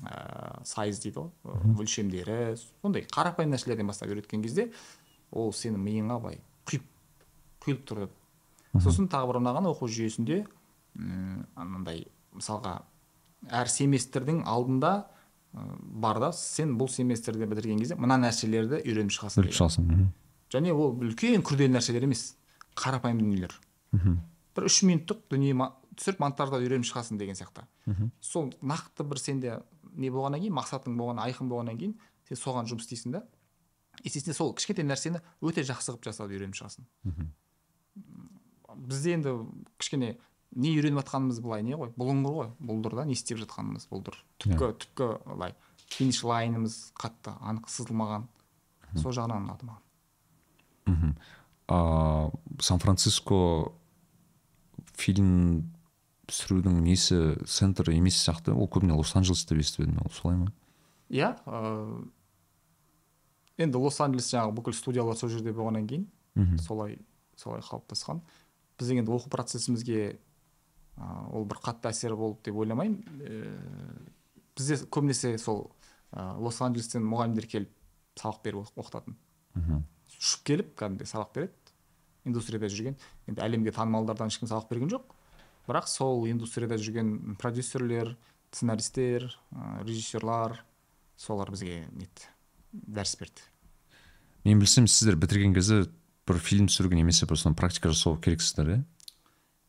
ә, 0.04 0.62
сайз 0.66 1.00
дейді 1.02 1.24
ғой 1.24 1.74
өлшемдері 1.82 2.56
сондай 2.60 3.06
қарапайым 3.10 3.54
нәрселерден 3.54 3.88
бастап 3.88 4.12
үйреткен 4.12 4.44
кезде 4.44 4.68
ол 5.32 5.50
сенің 5.52 5.82
миыңа 5.82 6.18
былай 6.22 6.38
құйып 6.68 6.84
құйылып 7.64 7.84
тұрады 7.88 8.10
сосын 8.76 9.08
тағы 9.08 9.30
бір 9.32 9.38
ұнаған 9.40 9.68
оқу 9.72 9.88
жүйесінде 9.88 10.42
м, 10.98 11.46
анандай 11.56 12.06
мысалға 12.36 12.74
әр 13.50 13.68
семестрдің 13.72 14.42
алдында 14.46 14.92
бар 15.54 16.18
да 16.20 16.32
сен 16.36 16.74
бұл 16.78 16.90
семестрді 16.92 17.46
бітірген 17.48 17.78
кезде 17.80 17.96
мына 17.96 18.18
нәрселерді 18.20 18.82
үйреніп 18.84 19.14
шығасың 19.16 19.42
біліп 19.42 19.56
шығасың 19.56 19.86
мхм. 19.88 20.08
және 20.52 20.72
ол 20.74 20.92
үлкен 21.00 21.42
күрделі 21.46 21.72
нәрселер 21.78 22.04
емес 22.04 22.34
қарапайым 22.76 23.22
дүниелер 23.22 23.54
мхм. 23.96 24.18
бір 24.56 24.68
үш 24.68 24.82
минуттық 24.84 25.24
дүние 25.32 25.54
түсіріп 25.98 26.20
монтажда 26.22 26.60
үйреніп 26.60 26.86
шығасың 26.90 27.18
деген 27.18 27.34
сияқты 27.38 27.64
мхм. 27.86 28.10
сол 28.20 28.52
нақты 28.62 29.02
бір 29.08 29.18
сенде 29.18 29.56
не 29.96 30.10
болғаннан 30.12 30.40
кейін 30.44 30.54
мақсатың 30.60 30.94
болған 31.00 31.22
айқын 31.24 31.48
болғаннан 31.50 31.78
кейін 31.80 31.96
сен 32.28 32.36
соған 32.38 32.68
жұмыс 32.70 32.84
істейсің 32.86 33.16
да 33.16 33.22
естесіне 34.04 34.34
сол 34.36 34.52
кішкентай 34.54 34.84
нәрсені 34.86 35.22
өте 35.42 35.64
жақсы 35.66 35.90
қылып 35.96 36.04
жасауды 36.12 36.36
үйреніп 36.36 36.54
шығасың 36.60 36.84
Мгм. 37.08 37.32
Бізде 38.78 39.16
енді 39.18 39.34
кішкене 39.78 40.16
не 40.56 40.72
үйреніп 40.76 41.02
жатқанымыз 41.02 41.40
былай 41.44 41.64
не 41.66 41.76
ғой? 41.76 41.90
Бұлыңғыр 41.98 42.36
ғой? 42.38 42.50
Бұлдыр 42.62 42.96
да 43.00 43.04
не 43.08 43.16
істеп 43.18 43.40
жатқанымыз 43.42 43.88
бұлдыр. 43.90 44.16
Түпкі 44.40 44.70
түпкі 44.84 45.08
былай 45.26 45.54
финиш 45.88 46.22
лайнымыз 46.24 46.78
қатты 46.98 47.34
анық 47.40 47.68
сызылмаған. 47.72 48.28
Сол 48.96 49.12
жағынан 49.12 49.44
ұнады 49.44 49.68
маған. 49.68 49.84
Мхм. 50.88 51.16
А 51.68 52.30
сан 52.64 52.80
франциско 52.80 53.72
фильм 54.96 55.68
түсірудің 56.28 56.80
несі 56.84 57.18
центр 57.44 57.90
емес 57.92 58.16
сияқты? 58.22 58.54
Ол 58.56 58.68
көбіне 58.68 58.96
лос 58.96 59.14
анджелес 59.16 59.44
деп 59.48 59.60
естіп 59.60 59.84
едім 59.84 60.00
ол 60.04 60.12
солай 60.12 60.38
ма? 60.40 60.52
Иә 61.12 61.34
ыыы, 61.44 62.08
енді 63.64 63.80
лос 63.84 64.00
анджелес 64.04 64.32
жаңағы 64.32 64.56
бүкіл 64.58 64.76
студиялар 64.76 65.16
сол 65.16 65.32
жерде 65.32 65.52
болғаннан 65.56 65.88
кейін 65.88 66.58
солай 66.64 66.98
солай 67.36 67.62
қалыптасқан. 67.64 68.20
Біздің 68.78 69.02
енді 69.02 69.12
оқу 69.14 69.30
процесімізге 69.32 70.00
ә, 70.98 71.04
ол 71.32 71.44
бір 71.48 71.60
қатты 71.64 71.90
әсері 71.90 72.16
болды 72.18 72.48
деп 72.48 72.58
ойламаймын. 72.62 73.02
Ә, 73.22 73.52
бізде 74.58 74.80
көбінесе 74.86 75.36
сол 75.38 75.70
ә, 76.12 76.36
лос 76.38 76.60
анджелестен 76.62 77.04
мұғалімдер 77.06 77.46
келіп 77.50 77.72
сабақ 78.18 78.42
беріп 78.44 78.64
оқ- 78.64 78.74
оқытатын. 78.82 79.16
Мхм. 79.58 79.82
ұшып 80.18 80.44
келіп 80.48 80.72
кәдімгідей 80.78 81.06
сабақ 81.10 81.34
береді. 81.34 81.52
Индустрияда 82.28 82.68
жүрген. 82.68 82.96
Енді 83.30 83.40
әлемге 83.44 83.72
танымалдардан 83.76 84.30
ешкім 84.32 84.48
сабақ 84.50 84.68
берген 84.70 84.90
жоқ. 84.90 85.04
Бірақ 85.68 85.86
сол 85.88 86.26
индустрияда 86.30 86.78
жүрген 86.80 87.36
продюсерлер 87.38 88.16
сценаристер 88.50 89.28
ә, 89.52 89.84
режиссерлар 89.84 90.62
солар 91.16 91.50
бізге 91.52 91.86
нетті 91.92 92.26
дәріс 92.72 93.16
берді. 93.20 93.42
Мен 94.44 94.58
білсем 94.58 94.86
сіздер 94.88 95.16
бітірген 95.16 95.54
кезде 95.54 95.84
бір 96.28 96.38
фильм 96.44 96.68
түсіруге 96.68 96.98
немесе 97.00 97.26
бір 97.26 97.40
соны 97.40 97.56
практика 97.58 97.90
жасау 97.92 98.16
керексіздер 98.20 98.70
иә? 98.76 98.80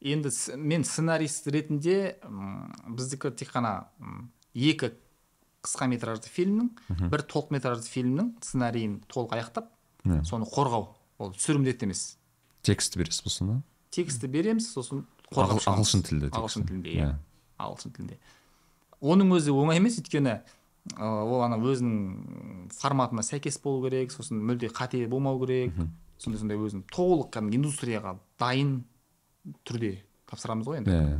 Енді 0.01 0.29
мен 0.57 0.83
сценарист 0.87 1.47
ретінде 1.51 2.15
біздікі 2.87 3.31
тек 3.35 3.51
қана 3.55 3.73
екі 4.55 4.93
қысқа 5.65 5.89
метражды 5.91 6.29
фильмнің 6.31 6.69
бір 7.11 7.23
толық 7.27 7.51
метражды 7.55 7.89
фильмнің 7.91 8.33
сценарийін 8.43 8.99
толық 9.11 9.35
аяқтап 9.35 9.67
Иә. 10.07 10.21
соны 10.23 10.45
қорғау. 10.47 10.93
Ол 11.19 11.33
түсіру 11.35 11.59
міндетті 11.59 11.83
емес. 11.89 12.15
Текст 12.63 12.95
бересіз 12.95 13.19
ба 13.25 13.29
сонда? 13.29 13.55
Текстті 13.91 14.29
береміз 14.31 14.69
сосын 14.71 15.01
қорғап 15.33 15.59
ағылшын 15.67 16.05
тілде 16.07 16.29
ағылшын 16.31 16.63
тілінде 16.69 16.93
Иә. 16.95 17.09
ағылшын 17.59 17.91
тілінде. 17.97 18.15
Оның 19.03 19.35
өзі 19.35 19.51
оңай 19.51 19.81
емес 19.81 19.99
өйткені 19.99 20.37
ол 21.03 21.43
ана 21.43 21.59
өзінің 21.59 22.71
форматына 22.71 23.21
сәйкес 23.27 23.59
болу 23.61 23.83
керек 23.89 24.15
сосын 24.15 24.39
мүлде 24.39 24.71
қате 24.71 25.03
болмау 25.11 25.39
керек. 25.43 25.75
Сондай 26.19 26.41
сондай 26.41 26.59
өзінің 26.59 26.85
толық 26.91 27.31
кәдімгі 27.33 27.59
индустрияға 27.59 28.15
дайын 28.41 28.73
түрде 29.67 29.93
тапсырамыз 30.29 30.67
ғой 30.69 30.81
енді. 30.81 30.91
Иә. 30.93 31.19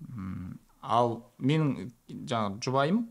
Иә. 0.00 0.54
ал 0.80 1.16
менің 1.38 1.90
жаңағы 2.08 2.62
жұбайым 2.64 3.02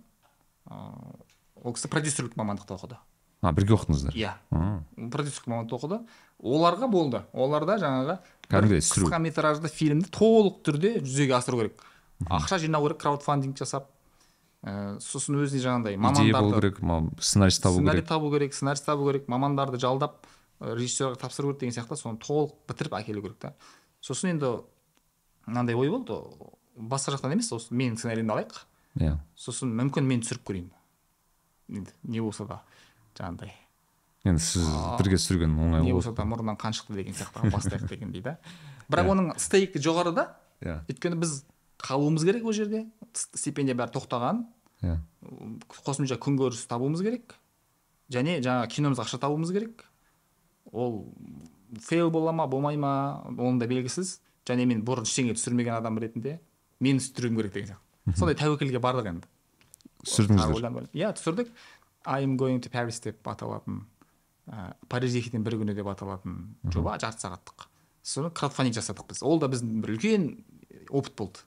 ыыы 0.70 1.20
ол 1.60 1.76
кісі 1.76 1.92
продюсерлік 1.92 2.38
мамандықта 2.40 2.78
оқыды. 2.80 2.98
А 3.42 3.52
бірге 3.54 3.76
оқыдыңыздар? 3.76 4.16
Иә. 4.16 4.34
Продюсерлік 5.12 5.48
мамандықта 5.52 5.78
оқыды. 5.78 6.00
Оларға 6.40 6.90
болды. 6.90 7.24
Оларда 7.34 7.78
жаңағы 7.84 8.18
Кәдімгідей 8.48 8.82
түсіру. 8.82 9.10
қысқа 9.10 9.20
метражды 9.20 9.70
фильмді 9.70 10.10
толық 10.10 10.64
түрде 10.64 10.98
жүзеге 11.04 11.36
асыру 11.36 11.60
керек. 11.60 11.84
Ақша 12.26 12.60
жинау 12.64 12.88
керек 12.88 13.02
краудфандинг 13.04 13.60
жасап 13.60 13.92
ә, 14.64 14.98
сосын 15.04 15.38
өзіне 15.40 15.62
жаңағыдай 15.64 15.96
идея 15.96 16.34
болу 16.40 16.52
мамандарды 16.52 16.74
керек 16.76 17.22
сценарист 17.24 17.64
табу 17.64 17.76
сценарий 17.76 18.02
керек? 18.02 18.10
табу 18.10 18.32
керек 18.32 18.54
сценарист 18.54 18.86
табу 18.86 19.08
керек 19.08 19.28
мамандарды 19.28 19.80
жалдап 19.80 20.26
режиссерға 20.60 21.20
тапсыру 21.22 21.54
керек 21.54 21.62
деген 21.64 21.78
сияқты 21.78 22.00
соны 22.00 22.20
толық 22.24 22.56
бітіріп 22.70 22.98
әкелу 23.00 23.24
керек 23.26 23.40
та. 23.40 23.54
Сосын 24.02 24.34
енді 24.34 24.52
мынандай 25.48 25.76
ой 25.76 25.90
болды. 25.94 26.20
Басқа 26.76 27.16
жақтан 27.16 27.36
емес 27.36 27.52
осы 27.56 27.74
менің 27.76 27.98
сценарийімді 28.00 28.36
алайық. 28.36 28.60
Иә. 29.00 29.16
Сосын 29.36 29.72
мүмкін 29.80 30.08
мен 30.08 30.24
түсіріп 30.26 30.46
көрейін. 30.48 30.70
Енді 31.70 31.96
не 32.04 32.22
болса 32.24 32.48
да 32.50 32.62
жаңағыдай 33.18 33.54
енді 34.28 34.44
сіз 34.44 34.68
бірге 35.00 35.18
түсірген 35.20 35.54
оңай 35.56 35.84
не 35.86 35.94
болса 35.96 36.12
да 36.16 36.26
мұрнынан 36.28 36.58
қан 36.60 36.76
шықты 36.76 36.98
деген 36.98 37.16
сияқты 37.16 37.52
бастайық 37.54 37.88
дегендей 37.92 38.24
да. 38.26 38.38
Бірақ 38.92 39.12
оның 39.14 39.30
стейкі 39.40 39.82
жоғары 39.84 40.14
да. 40.16 40.26
Иә. 40.64 40.80
Өйткені 40.92 41.20
біз 41.22 41.44
қалуымыз 41.80 42.26
керек 42.28 42.46
ол 42.46 42.56
жерде. 42.56 42.86
Стипендия 43.14 43.78
бәрі 43.80 43.94
тоқтаған. 43.96 44.44
Иә. 44.84 44.98
Қосымша 45.86 46.20
күнкөріс 46.20 46.66
табуымыз 46.72 47.04
керек. 47.06 47.38
Және 48.12 48.40
жаңа 48.44 48.68
киномызға 48.72 49.06
ақша 49.06 49.22
табуымыз 49.24 49.54
керек. 49.56 49.86
Ол 50.72 51.14
фейл 51.80 52.10
бола 52.12 52.34
ма 52.34 52.48
болмай 52.48 52.78
ма 52.78 53.24
оның 53.30 53.60
да 53.60 53.68
белгісіз. 53.70 54.20
Және 54.50 54.66
мен 54.66 54.80
бұрын 54.82 55.06
ештеңе 55.06 55.36
түсірмеген 55.38 55.76
адам 55.78 56.00
ретінде 56.02 56.40
мен 56.82 56.98
түсіруім 56.98 57.36
керек 57.38 57.54
деген 57.54 57.76
сияқты. 57.76 58.18
Сондай 58.18 58.38
тәуекелге 58.40 58.80
бардық 58.82 59.10
енді. 59.12 59.28
Түсірдіңіздер 60.08 60.88
иә 60.98 61.12
түсірдік. 61.18 61.52
I 62.08 62.24
am 62.24 62.38
going 62.40 62.62
to 62.64 62.72
Paris 62.72 62.98
деп 63.04 63.28
аталатын 63.28 63.84
ә, 64.48 64.74
парижге 64.90 65.22
кететін 65.22 65.44
бір 65.46 65.60
күні 65.60 65.76
деп 65.78 65.90
аталатын 65.92 66.56
жоба 66.74 66.96
жарты 66.98 67.28
сағаттық. 67.28 67.68
Соны 68.02 68.32
краудфандинг 68.34 68.80
жасадық 68.80 69.12
біз. 69.12 69.22
Ол 69.22 69.38
да 69.44 69.52
біздің 69.52 69.84
бір 69.84 69.94
үлкен 69.98 70.30
опыт 70.90 71.14
болды. 71.20 71.44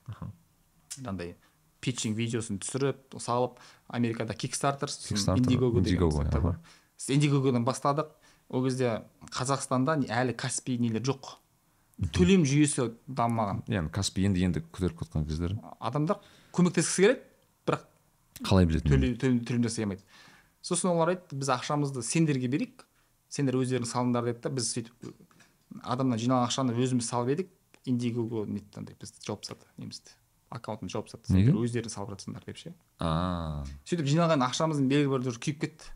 Жаңағыдай 0.99 1.35
питчинг 1.83 2.21
видеосын 2.21 2.61
түсіріп 2.63 3.17
салып 3.19 3.59
америкада 3.89 4.37
кикстартер 4.39 4.93
индигого 5.11 5.81
деген 5.81 6.61
индигогодан 7.09 7.65
бастадық. 7.67 8.13
Ол 8.53 8.65
кезде 8.67 9.01
қазақстанда 9.33 9.97
әлі 10.13 10.37
каспи 10.39 10.77
нелер 10.81 11.03
жоқ. 11.07 11.37
Төлем 12.13 12.45
жүйесі 12.49 12.91
дамымаған. 13.07 13.63
Яғни 13.71 13.93
каспи 13.95 14.27
енді 14.27 14.45
енді 14.47 14.63
көтеріп 14.73 15.03
жатқан 15.05 15.27
кездер 15.29 15.57
адамдар 15.81 16.21
көмектескісі 16.57 17.05
келеді 17.05 17.21
бірақ 17.69 17.85
қалай 18.49 18.69
білетін 18.69 19.43
төлем 19.47 19.67
жасай 19.67 19.87
алмайды. 19.87 20.05
Сосын 20.63 20.93
олар 20.93 21.15
айтты 21.15 21.37
біз 21.39 21.53
ақшамызды 21.55 22.03
сендерге 22.07 22.49
берейік. 22.51 22.87
Сендер 23.33 23.57
өздерің 23.61 23.89
салыңдар 23.89 24.29
деді 24.31 24.43
да 24.45 24.53
біз 24.53 24.73
сөйтіп 24.75 25.13
адамнан 25.83 26.21
жиналған 26.21 26.49
ақшаны 26.49 26.77
өзіміз 26.77 27.09
салып 27.09 27.33
едік. 27.37 27.55
Индигого 27.85 28.45
нетті 28.47 28.79
андай 28.79 28.95
бізді 29.01 29.25
жауып 29.27 29.43
тастады 29.43 29.67
немізді 29.81 30.15
аккаунтын 30.53 30.91
жауып 30.93 31.09
тастады. 31.09 31.35
Неге? 31.35 31.51
сендер 31.51 31.65
өздерің 31.65 31.93
салып 31.93 32.13
жатсыңдар 32.15 32.45
деп 32.47 32.61
ше. 32.61 32.75
Сөйтіп 33.89 34.07
жиналған 34.13 34.45
ақшамыздың 34.47 34.87
белгілі 34.93 35.27
бір 35.27 35.41
күйіп 35.43 35.59
кетті. 35.65 35.91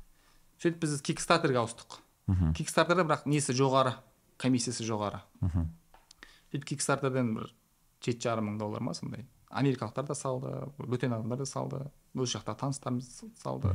Сөйтіп 0.62 0.80
біз 0.82 0.96
кикстартерге 1.06 1.60
ауыстық. 1.60 2.00
Мхм. 2.26 2.52
кикстартерде 2.54 3.04
бірақ 3.06 3.26
несі 3.26 3.54
жоғары 3.56 3.94
комиссиясы 4.40 4.84
жоғары 4.86 5.20
мхм. 5.40 5.68
сөйтіп 6.50 6.68
кикстартерден 6.72 7.34
бір 7.38 7.52
жеті 8.04 8.28
жарым 8.28 8.50
мың 8.50 8.58
доллар 8.60 8.82
ма 8.82 8.94
сондай 8.94 9.26
америкалықтар 9.50 10.06
да 10.06 10.14
салды 10.14 10.52
бөтен 10.78 11.14
адамдар 11.16 11.38
да 11.38 11.46
салды 11.46 11.84
өз 12.16 12.32
жақтағы 12.34 12.58
таныстарымыз 12.60 13.08
салды. 13.42 13.72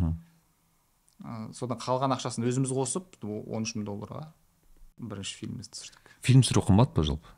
Ә, 1.22 1.52
содан 1.54 1.78
қалған 1.78 2.16
ақшасын 2.16 2.46
өзіміз 2.50 2.72
қосып 2.74 3.20
он 3.24 3.68
үш 3.68 3.76
мың 3.78 3.86
долларға 3.86 4.32
бірінші 4.98 5.38
фильмімізді 5.42 5.78
түсірдік 5.78 6.16
фильм 6.26 6.42
түсіру 6.42 6.64
қымбат 6.66 6.96
па 6.96 7.06
жалпы 7.06 7.30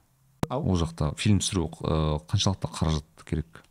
Ау? 0.50 0.64
ол 0.64 0.80
жақта 0.80 1.12
фильм 1.20 1.40
түсіру 1.44 1.68
ыыы, 1.84 2.20
қаншалықты 2.32 2.72
қаражат 2.72 3.26
керек 3.28 3.64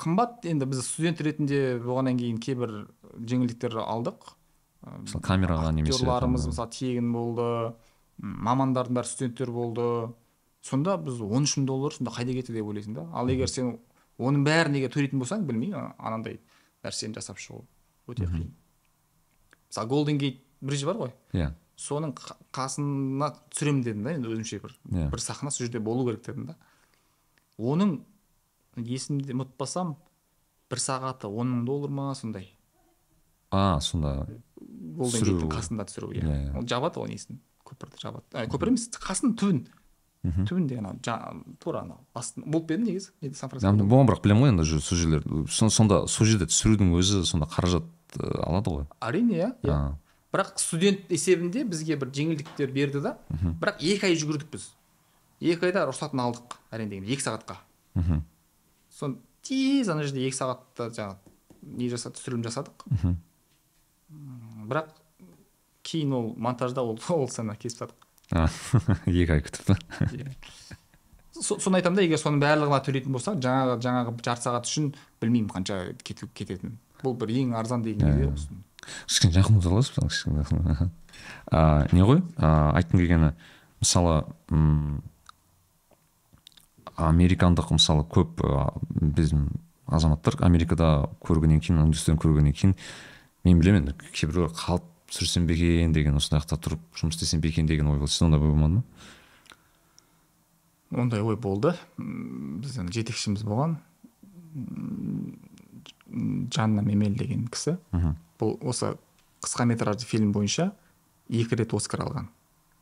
қымбат 0.00 0.44
енді 0.48 0.68
біз 0.68 0.84
студент 0.84 1.20
ретінде 1.24 1.78
болғаннан 1.80 2.20
кейін 2.20 2.40
кейбір 2.40 2.76
жеңілдіктер 3.16 3.80
алдық 3.80 4.28
Ә, 4.28 4.39
мысалы 4.82 5.22
камераға 5.26 5.72
немесе 5.76 5.98
актерларымыз 5.98 6.46
мысалы 6.50 6.70
тегін 6.74 7.12
болды 7.12 7.46
мамандардың 8.20 8.96
бәрі 9.00 9.08
студенттер 9.08 9.50
болды. 9.52 9.86
Сонда 10.60 10.96
біз 11.00 11.20
он 11.24 11.46
үш 11.48 11.54
мың 11.56 11.64
доллар 11.68 11.94
сонда 11.96 12.12
қайда 12.12 12.34
кетті 12.36 12.52
деп 12.52 12.66
ойлайсың 12.68 12.94
да? 12.98 13.06
Ал 13.16 13.28
егер 13.32 13.48
сен 13.48 13.78
оның 14.20 14.42
бәрін 14.44 14.76
егер 14.76 14.92
төлейтін 14.92 15.20
болсаң 15.22 15.46
білмеймін 15.48 15.94
анандай 15.96 16.40
нәрсені 16.84 17.16
жасап 17.16 17.38
шығу 17.40 17.62
өте 18.12 18.26
қиын. 18.28 18.50
Мысалы 19.70 19.88
голден 19.88 20.18
гейт 20.20 20.42
бридж 20.60 20.84
бар 20.84 20.96
ғой. 21.00 21.12
Иә. 21.32 21.54
Соның 21.80 22.12
қа- 22.12 22.36
қасына 22.52 23.30
түсіремін 23.54 23.82
дедім 23.86 24.04
да 24.04 24.12
енді 24.12 24.28
өзімше 24.34 24.60
бір 24.60 24.74
Иә. 24.92 25.08
бір 25.10 25.20
сахна 25.24 25.50
сол 25.50 25.64
жерде 25.66 25.80
болу 25.80 26.04
керек 26.10 26.26
дедім 26.26 26.46
да. 26.52 26.56
Оның 27.58 28.00
есімде 28.76 29.32
ұмытпасам 29.32 29.94
бір 30.68 30.78
сағаты 30.78 31.24
он 31.32 31.48
мың 31.54 31.64
доллар 31.64 31.88
ма 31.90 32.14
сондай? 32.14 32.50
А 33.50 33.80
сонда 33.80 34.26
гейттің 34.98 35.50
қасында 35.52 35.86
түсіру 35.90 36.10
иә 36.16 36.56
ол 36.58 36.66
жабады 36.66 37.00
ғой 37.02 37.12
несін 37.14 37.40
көпірді 37.66 38.00
жабады 38.02 38.46
көпір 38.50 38.72
емес 38.72 38.88
қасын 38.96 39.36
түбін 39.38 39.62
түбін 40.48 40.66
деген 40.68 40.86
анау 40.90 41.56
тура 41.62 41.80
анау 41.84 42.00
астын 42.14 42.44
болып 42.46 42.66
па 42.68 42.74
едің 42.74 42.88
негізі 42.90 43.12
неде 43.22 43.34
сан 43.38 43.48
франциско 43.52 43.86
болған 43.88 44.10
бірақ 44.10 44.22
білемін 44.26 44.42
ғой 44.44 44.52
енді 44.52 44.80
сол 44.84 44.98
жерлер 44.98 45.24
Сон- 45.48 45.70
сонда 45.72 46.02
сол 46.08 46.26
жерде 46.28 46.44
түсірудің 46.50 46.92
өзі 46.98 47.22
сонда 47.24 47.46
қаражат 47.48 47.86
алады 48.44 48.74
ғой 48.74 48.84
әрине 49.00 49.38
иә 49.38 49.48
иә 49.64 49.78
бірақ 50.34 50.52
студент 50.60 51.08
есебінде 51.10 51.64
бізге 51.64 51.96
бір 51.96 52.12
жеңілдіктер 52.14 52.70
берді 52.74 53.00
да 53.06 53.16
бірақ 53.32 53.80
екі 53.80 54.06
ай 54.10 54.14
жүгірдік 54.20 54.50
біз. 54.52 54.68
Екі 55.40 55.66
айда 55.70 55.86
рұқсатын 55.88 56.20
алдық 56.22 56.54
әрең 56.70 56.90
дегенде 56.92 57.14
екі 57.16 57.24
сағатқа. 57.24 57.56
Мхм. 57.96 58.20
соны 58.92 59.16
тез 59.42 59.88
ана 59.88 60.04
жерде 60.04 60.22
екі 60.28 60.36
сағатта 60.36 60.90
жаңағы 60.92 61.16
не 61.80 61.88
жасадық 61.90 62.20
түсірілім 62.20 62.44
жасадық. 62.44 62.84
Мгм. 62.92 63.16
Бірақ 64.70 64.90
кейін 65.90 66.12
ол 66.14 66.28
монтажда 66.36 66.82
ол 66.86 66.98
ол 67.10 67.28
сцена 67.28 67.56
кесіп 67.58 67.90
тастадық 68.30 69.06
екі 69.10 69.32
ай 69.36 69.42
күтіп 69.42 69.70
Иә. 70.14 70.34
Со- 71.40 71.56
соны 71.58 71.78
айтамын 71.80 71.96
да 71.98 72.04
егер 72.04 72.20
соның 72.20 72.40
барлығына 72.42 72.78
төлейтін 72.84 73.14
болсаң 73.16 73.40
жаңағы 73.42 73.78
жаңағы 73.82 74.12
жарты 74.26 74.44
сағат 74.46 74.68
үшін 74.68 74.90
білмеймін 75.22 75.50
қанша 75.54 75.78
кететінін 76.04 76.76
бұл 77.02 77.14
бір 77.16 77.32
ең 77.32 77.54
арзан 77.58 77.82
деген 77.86 78.06
кезде 78.06 78.26
Иә. 78.28 78.34
осы. 78.34 78.48
кішкене 79.08 79.34
жақын 79.40 79.58
отыра 79.58 79.78
аласыз 79.78 79.96
кішкене 79.96 80.44
жақын 80.44 80.90
не 81.96 82.04
ғой 82.06 82.20
а, 82.36 82.70
айтқым 82.76 83.00
келгені 83.00 83.32
мысалы 83.80 84.18
м, 84.52 85.00
американдық 87.00 87.70
мысалы 87.74 88.04
көп 88.12 88.42
біздің 89.00 89.46
азаматтар 89.90 90.36
америкада 90.46 90.90
көргеннен 91.24 91.60
кейін 91.64 91.80
индустрияны 91.86 92.20
көргеннен 92.22 92.52
кейін 92.54 92.74
мен 93.44 93.60
білемін 93.60 93.82
енді 93.82 93.94
кейбіреулер 94.12 94.52
қалып 94.54 94.84
түсірсем 95.10 95.46
бе 95.48 95.54
екен 95.54 95.92
деген 95.92 96.16
осындай 96.18 96.42
жақта 96.42 96.58
тұрып 96.60 96.82
жұмыс 96.94 97.16
істесем 97.16 97.40
бе 97.40 97.48
екен 97.50 97.66
деген 97.66 97.88
ой 97.90 97.98
болды. 97.98 98.12
сізде 98.12 98.26
ондай 98.26 98.40
ой 98.40 98.50
болмады 98.50 98.74
ма? 98.74 98.82
Ондай 100.90 101.22
ой 101.22 101.36
болды. 101.36 101.74
Біздің 101.98 102.90
жетекшіміз 102.94 103.44
болған. 103.46 103.78
Жанна 106.54 106.82
мемел 106.82 107.14
деген 107.14 107.46
кісі. 107.48 107.78
Бұл 108.40 108.58
осы 108.60 108.96
қысқа 109.42 109.66
метражды 109.66 110.06
фильм 110.06 110.32
бойынша 110.32 110.72
екі 111.28 111.56
рет 111.56 111.74
оскар 111.74 112.04
алған. 112.06 112.28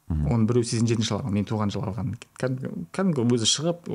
Оның 0.08 0.46
біреуі 0.48 0.64
сексен 0.64 0.88
жетінші 0.88 1.08
жылы 1.10 1.20
алған 1.20 1.34
мен 1.36 1.44
туған 1.44 1.72
жылы 1.72 1.90
алған 1.90 2.14
кәдімгі 2.40 2.86
кәдімгі 2.96 3.24
өзі 3.36 3.48
шығып 3.50 3.88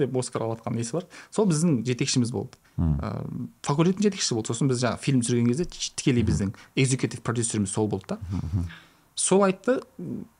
деп 0.00 0.16
оскар 0.16 0.44
алып 0.46 0.62
жатқан 0.62 0.78
несі 0.78 0.96
бар? 0.96 1.04
Сол 1.30 1.48
біздің 1.50 1.82
жетекшіміз 1.84 2.32
болды. 2.32 2.56
Ә, 2.78 3.10
факультеттің 3.68 4.06
жетекшісі 4.08 4.38
болды. 4.38 4.48
Сосын 4.48 4.70
біз 4.70 4.80
жаңағы 4.80 5.02
фильм 5.04 5.20
түсірген 5.20 5.50
кезде 5.50 5.66
тікелей 5.68 6.24
біздің 6.24 6.54
экзекутив 6.78 7.20
продюсеріміз 7.20 7.74
сол 7.74 7.88
болды 7.92 8.14
да. 8.14 8.18
Сол 9.14 9.44
айтты 9.44 9.82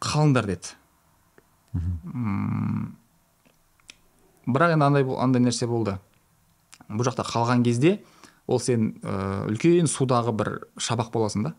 қалыңдар 0.01 0.49
деді. 0.49 0.73
М, 1.77 2.97
бірақ 4.47 4.79
енді 4.79 4.89
андай 4.89 5.05
андай 5.19 5.45
нәрсе 5.45 5.69
болды. 5.69 5.99
Бұл 6.89 7.05
жақта 7.05 7.27
қалған 7.29 7.67
кезде 7.69 7.99
ол 8.47 8.63
сен 8.65 8.95
ә, 9.03 9.45
үлкен 9.51 9.91
судағы 9.93 10.33
бір 10.33 10.55
шабақ 10.81 11.13
боласың 11.13 11.51
да. 11.51 11.55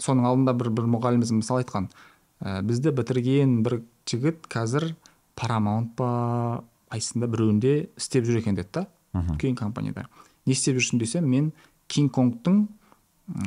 Соның 0.00 0.28
алдында 0.28 0.54
бір 0.56 0.70
бір 0.72 0.88
мұғаліміміз 0.94 1.32
мысал 1.36 1.60
айтқан 1.60 1.88
ә, 2.40 2.62
бізді 2.64 2.94
бітірген 2.96 3.62
бір 3.66 3.82
жігіт 4.08 4.46
қазір 4.50 4.92
парамаунт 5.38 5.94
па 5.96 6.64
қайсысында 6.92 7.28
біреуінде 7.32 7.74
істеп 7.96 8.26
жүр 8.28 8.42
екен 8.42 8.58
деді 8.58 8.82
да 8.82 8.86
үлкен 9.12 9.56
компанияда. 9.56 10.06
Не 10.46 10.56
істеп 10.56 10.78
жүрсің 10.78 11.00
десем 11.00 11.28
мен 11.28 11.52
кинг 11.88 12.12
конгтың 12.16 12.66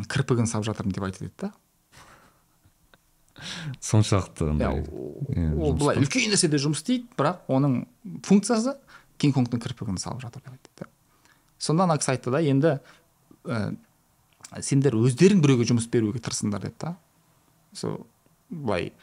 кірпігін 0.09 0.49
салып 0.49 0.69
жатырмын 0.69 0.95
деп 0.95 1.05
айтты 1.07 1.25
деді 1.25 1.33
да. 1.41 1.51
Соншалықты 3.83 4.45
иә, 4.45 4.51
андай 4.53 4.67
ол 4.69 5.25
иә, 5.29 5.49
ол 5.57 5.73
былай 5.77 5.99
үлкен 5.99 6.31
нәрседе 6.31 6.59
жұмыс 6.61 6.81
істейді 6.81 7.09
бірақ 7.17 7.49
оның 7.51 7.81
функциясы 8.25 8.77
кинг 9.21 9.35
конгтың 9.35 9.63
кірпігін 9.65 9.99
салып 10.01 10.23
жатыр 10.23 10.45
деп 10.45 10.55
айтты 10.55 10.85
да. 10.85 10.89
Сонда 11.57 11.89
ана 11.89 11.97
кісі 11.99 12.15
айтты 12.15 12.31
да 12.31 12.41
енді 12.41 12.77
ә, 13.43 13.75
сендер 14.61 14.95
өздерің 14.99 15.41
біреуге 15.43 15.67
жұмыс 15.71 15.89
беруге 15.91 16.21
тырысыңдар 16.23 16.67
деді 16.67 16.79
да 16.81 16.95
сол 17.73 18.05
былай. 18.49 18.93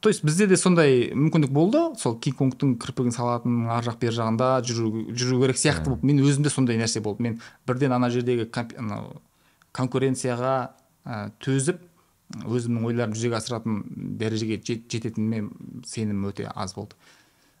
То 0.00 0.08
есть 0.08 0.22
бізде 0.24 0.46
де 0.46 0.56
сондай 0.56 1.10
мүмкіндік 1.14 1.50
болды. 1.50 1.80
Сол 1.98 2.18
кинг 2.20 2.36
конгтың 2.38 2.76
кірпігін 2.78 3.14
салатын 3.16 3.64
ар 3.72 3.82
жақ 3.82 3.96
бер 4.02 4.14
жағында 4.14 4.50
жүру, 4.66 5.06
жүру 5.16 5.40
керек 5.42 5.58
сияқты 5.58 5.88
болып. 5.88 6.04
Мен 6.06 6.20
өзімде 6.22 6.52
сондай 6.52 6.78
нәрсе 6.78 7.00
болды. 7.00 7.24
Мен 7.24 7.40
бірден 7.66 7.96
ана 7.96 8.10
жердегі 8.12 8.46
анау 8.78 9.22
конкуренцияға 9.74 10.54
ә, 11.04 11.30
төзіп 11.42 11.80
өзімнің 12.44 12.86
ойларымды 12.86 13.18
жүзеге 13.18 13.38
асыратын 13.38 13.82
дәрежеге 14.20 14.60
жет, 14.60 14.86
жететініме 14.92 15.48
сенім 15.86 16.26
өте 16.28 16.50
аз 16.54 16.76
болды. 16.76 16.96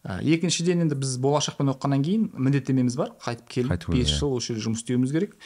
Ә, 0.04 0.20
екіншіден 0.22 0.84
енді 0.84 0.98
біз 1.02 1.16
болашақпен 1.22 1.72
оқығаннан 1.72 2.04
кейін 2.06 2.30
міндеттемеміз 2.36 2.96
бар. 3.00 3.14
Қайтып 3.24 3.48
келіп 3.48 3.88
бес 3.90 4.12
жыл 4.12 4.36
осы 4.36 4.52
жерде 4.52 4.68
жұмыс 4.68 4.84
істеуіміз 4.84 5.14
керек. 5.16 5.36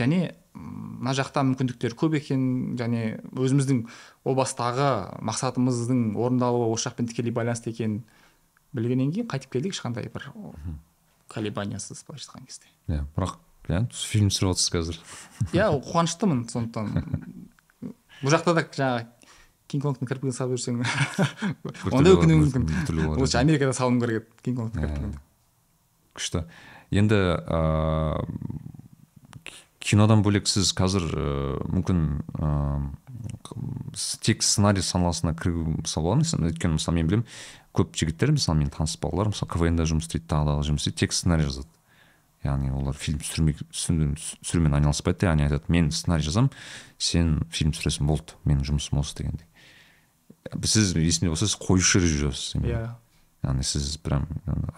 Және 0.00 0.20
мына 0.54 1.14
жақта 1.16 1.44
мүмкіндіктер 1.46 1.94
көп 1.98 2.16
екен. 2.18 2.42
Және 2.80 3.20
өзіміздің 3.36 3.84
о 4.24 4.34
бастағы 4.38 4.88
мақсатымыздың 5.24 6.16
орындалуы 6.18 6.70
осы 6.74 6.88
жақпен 6.88 7.10
тікелей 7.10 7.34
байланысты 7.34 7.72
екенін 7.74 8.02
білгеннен 8.76 9.12
кейін 9.14 9.30
қайтып 9.30 9.54
келдік 9.54 9.76
ешқандай 9.76 10.10
бір 10.12 10.30
колебаниясыз 11.30 12.04
былайша 12.06 12.32
айтқан 12.32 12.48
кезде. 12.48 12.68
Иә 12.88 13.04
бірақ 13.16 13.38
иә 13.70 13.84
фильм 13.94 14.28
түсіріп 14.32 14.52
жатырсыз 14.52 14.74
қазір. 14.74 15.00
Иә 15.56 15.70
қуаныштымын 15.86 16.44
сондықтан. 16.50 17.48
Бұл 18.20 18.34
жақта 18.34 18.54
да 18.58 18.66
жаңағы 18.66 19.06
кинг 19.70 19.86
конгтың 19.86 20.10
кірпігін 20.10 20.34
салып 20.34 20.58
жүрсең 20.58 20.82
ондай 21.94 22.16
өкінуі 22.16 22.40
мүмкін. 22.42 22.66
лучше 23.16 23.38
америкада 23.38 23.72
салуым 23.72 24.00
керек 24.02 24.26
еді 24.26 24.44
кинг 24.44 24.58
конгтың 24.60 24.82
кірпігін 24.82 25.14
күшті. 26.18 26.42
Енді 26.90 27.20
ыыы 27.46 28.26
кинодан 29.80 30.22
бөлек 30.24 30.48
сіз 30.48 30.74
қазір 30.76 31.06
ә, 31.08 31.26
мүмкін 31.72 32.00
ә, 32.36 32.50
тек 34.20 34.44
сценарий 34.44 34.84
саласына 34.84 35.32
кіру 35.38 35.64
мысалы 35.80 36.04
болады 36.06 36.50
өйткені 36.50 36.76
мысалы 36.76 37.00
мен 37.00 37.08
білемін 37.08 37.26
көп 37.76 37.96
жігіттер 37.96 38.34
мысалы 38.36 38.60
менің 38.60 38.74
таныс 38.76 38.98
балалар 39.00 39.32
мысалы 39.32 39.50
квн 39.50 39.80
да 39.80 39.88
жұмыс 39.88 40.06
істейді 40.06 40.28
тағы 40.30 40.50
да 40.50 40.68
жұмыс 40.68 40.84
істейді 40.84 41.00
тек 41.00 41.16
сценарий 41.16 41.48
жазады. 41.48 41.68
Яғни 42.44 42.70
олар 42.72 42.96
фильм 42.96 43.20
түсірмей 43.20 43.56
түсірумен 43.72 44.76
айналыспайды 44.78 45.28
яғни 45.28 45.48
айтады 45.48 45.72
мен 45.72 45.90
сценарий 45.92 46.24
жазамын 46.24 46.52
сен 46.98 47.34
фильм 47.52 47.72
түсіресің 47.76 48.08
болды 48.08 48.36
менің 48.48 48.64
жұмысым 48.68 49.00
осы 49.00 49.18
дегендей. 49.20 49.48
Сіз 50.64 50.94
есімде 50.96 51.32
болса 51.32 51.48
сіз 51.48 51.58
қоюшы 51.60 52.00
режиссерсіз 52.00 52.64
иә. 52.64 52.86
яғни 53.44 53.64
сіз 53.64 53.98
прям 54.00 54.26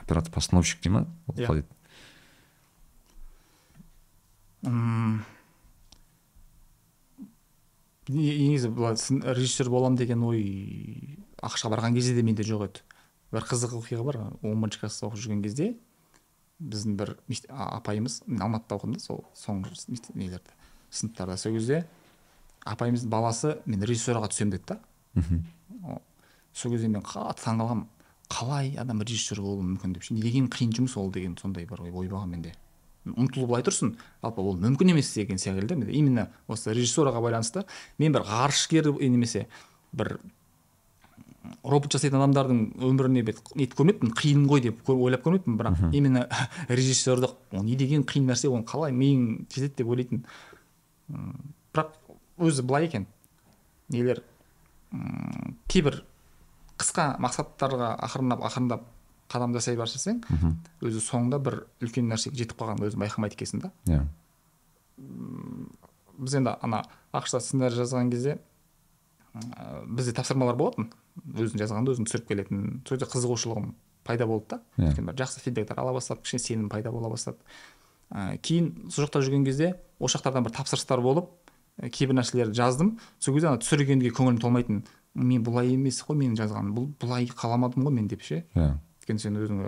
оператор 0.01 0.33
постановщик 0.35 0.83
дей 0.83 0.91
ма? 0.91 1.07
Иә. 1.35 1.47
Yeah 1.47 1.65
негізі 8.09 8.69
былай 8.69 8.97
режиссер 9.35 9.71
боламын 9.71 9.99
деген 9.99 10.23
ой 10.27 11.19
ақш 11.43 11.67
барған 11.71 11.95
кезде 11.95 12.15
де 12.15 12.23
менде 12.23 12.43
жоқ 12.47 12.67
еді. 12.69 12.81
Бір 13.33 13.43
қызық 13.49 13.79
оқиға 13.81 14.05
бар 14.05 14.17
он 14.43 14.61
бірінші 14.61 14.81
класста 14.83 15.07
оқып 15.09 15.19
жүрген 15.23 15.43
кезде 15.43 15.75
біздің 16.63 16.97
бір 17.01 17.17
апайымыз 17.49 18.23
мен 18.27 18.43
алматыда 18.43 18.77
оқыдым 18.77 18.95
да 18.99 19.01
сол 19.03 19.25
соңғы 19.35 19.73
нелерді 20.15 20.55
сыныптарда. 20.91 21.37
Сол 21.37 21.53
кезде 21.57 21.87
апайымыздың 22.65 23.11
баласы 23.11 23.57
мен 23.67 23.83
режиссерға 23.83 24.29
түсемін 24.31 24.51
деді 24.59 24.65
да. 24.75 25.99
Сол 26.53 26.73
кезде 26.75 26.89
мен 26.89 27.03
қатты 27.03 27.43
таңқалғанмын 27.47 27.89
қалай 28.33 28.77
адам 28.79 29.03
режиссер 29.03 29.41
болуы 29.43 29.65
мүмкін 29.73 29.97
деп. 29.97 30.05
Деген 30.11 30.49
қиын 30.53 30.73
жұмыс 30.77 30.99
ол 31.01 31.11
деген 31.13 31.37
сондай 31.41 31.67
бір 31.67 31.83
ой 31.83 31.91
болған 32.09 32.29
менде. 32.37 32.55
Ұмтылып 33.09 33.49
былай 33.51 33.65
тұрсын. 33.67 33.97
Жалпы 34.23 34.45
ол 34.45 34.59
мүмкін 34.63 34.93
емес 34.95 35.11
деген 35.15 35.41
секілді 35.41 35.79
именно 35.91 36.29
осы 36.49 36.75
режиссураға 36.75 37.23
байланысты 37.25 37.65
мен 37.99 38.15
бір 38.15 38.27
ғарышкер 38.29 38.93
немесе 39.01 39.49
бір 39.93 40.19
робот 41.65 41.93
жасайтын 41.93 42.21
адамдардың 42.21 42.61
өміріне 42.87 43.25
нетіп 43.27 43.75
көрмеппін 43.79 44.13
қиын 44.19 44.47
ғой 44.51 44.63
деп 44.69 44.91
ойлап 44.91 45.25
көрмеппін. 45.27 45.59
Бірақ 45.59 45.83
именно 45.91 46.27
режиссерді 46.69 47.33
ол 47.53 47.67
не 47.67 47.77
деген 47.77 48.07
қиын 48.07 48.31
нәрсе 48.31 48.51
оны 48.53 48.67
қалай 48.69 48.95
миың 48.95 49.47
жетеді 49.51 49.83
деп 49.83 49.91
ойлайтын. 49.93 50.25
Бірақ 51.75 51.97
өзі 52.39 52.67
былай 52.67 52.87
екен. 52.87 53.09
Нелер 53.93 54.23
кейбір 55.73 56.03
қысқа 56.81 57.17
мақсаттарға 57.23 57.95
ақырындап 58.07 58.45
ақырындап 58.49 58.87
қадам 59.33 59.55
жасай 59.57 59.77
бастасаң 59.81 60.23
өзі 60.85 61.03
соңында 61.03 61.41
бір 61.43 61.63
үлкен 61.83 62.09
нәрсеге 62.13 62.43
жетіп 62.43 62.61
қалғанын 62.61 62.89
өзің 62.91 63.03
байқамайды 63.03 63.39
екенсің 63.39 63.65
да. 63.65 63.73
Иә. 63.89 64.03
Біз 66.19 66.37
енді 66.39 66.57
ана 66.63 66.83
ақш 67.17 67.39
сценарий 67.39 67.77
жазған 67.77 68.13
кезде 68.13 68.39
бізде 69.89 70.13
тапсырмалар 70.13 70.57
болатын. 70.57 70.91
Өзің 71.33 71.61
жазғанды 71.61 71.95
өзің 71.95 72.09
түсіріп 72.09 72.29
келетін. 72.29 72.65
Сол 72.87 72.99
жерде 72.99 73.09
қызығушылығым 73.13 73.73
пайда 74.05 74.27
болды 74.27 74.57
да. 74.57 74.61
Yeah. 74.77 74.97
Иә. 74.99 75.15
жақсы 75.17 75.41
фидбектер 75.41 75.79
ала 75.81 75.93
бастадым 75.93 76.23
кішкене 76.23 76.43
сенім 76.43 76.69
пайда 76.69 76.93
бола 76.93 77.09
бастады. 77.09 77.39
Ә, 78.11 78.37
кейін 78.39 78.91
сол 78.91 79.07
жақта 79.07 79.23
жүрген 79.25 79.45
кезде 79.45 79.75
осы 79.99 80.19
жақтардан 80.19 80.45
бір 80.45 80.53
тапсырыстар 80.57 81.01
болып 81.01 81.31
кейбір 81.81 82.19
нәрселерді 82.21 82.57
жаздым. 82.57 82.99
Сол 83.19 83.35
кезде 83.35 83.49
ана 83.49 83.61
түсіргенге 83.63 84.13
көңілім 84.13 84.41
толмайтын 84.43 84.83
мен 85.15 85.45
бұлай 85.45 85.73
емес 85.75 86.03
қой 86.05 86.19
менің 86.21 86.37
жазғаным 86.41 86.75
бұл 86.77 86.91
бұлай 87.01 87.29
қаламадым 87.29 87.87
ғой 87.87 87.95
мен 87.97 88.09
деп 88.09 88.23
ше. 88.27 88.45
Иә. 88.55 88.75
Өйткені 89.03 89.23
сен 89.23 89.37
өзің 89.43 89.61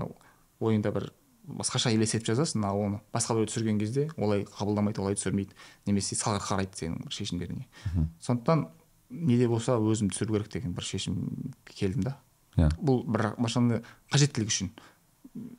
ойыңда 0.63 0.93
бір 0.95 1.11
басқаша 1.45 1.93
елестетіп 1.93 2.31
жазасың 2.31 2.65
ал 2.65 2.81
оны 2.81 3.01
басқа 3.13 3.37
біреу 3.37 3.51
түсірген 3.51 3.79
кезде 3.81 4.07
олай 4.17 4.47
қабылдамайды 4.49 5.03
олай 5.03 5.19
түсірмейді 5.19 5.53
немесе 5.87 6.17
салғырт 6.17 6.47
қарайды 6.47 6.79
сенің 6.81 7.11
шешімдеріңе. 7.13 7.67
Сондықтан 8.25 8.69
не 9.11 9.37
де 9.37 9.49
болса 9.49 9.77
өзім 9.77 10.11
түсіру 10.15 10.39
керек 10.39 10.53
деген 10.53 10.73
бір 10.73 10.87
шешім 10.89 11.19
келдім 11.69 12.07
да. 12.07 12.17
Иә. 12.57 12.71
Бұл 12.81 13.03
бір 13.05 13.35
қажеттілік 14.15 14.49
үшін. 14.49 14.73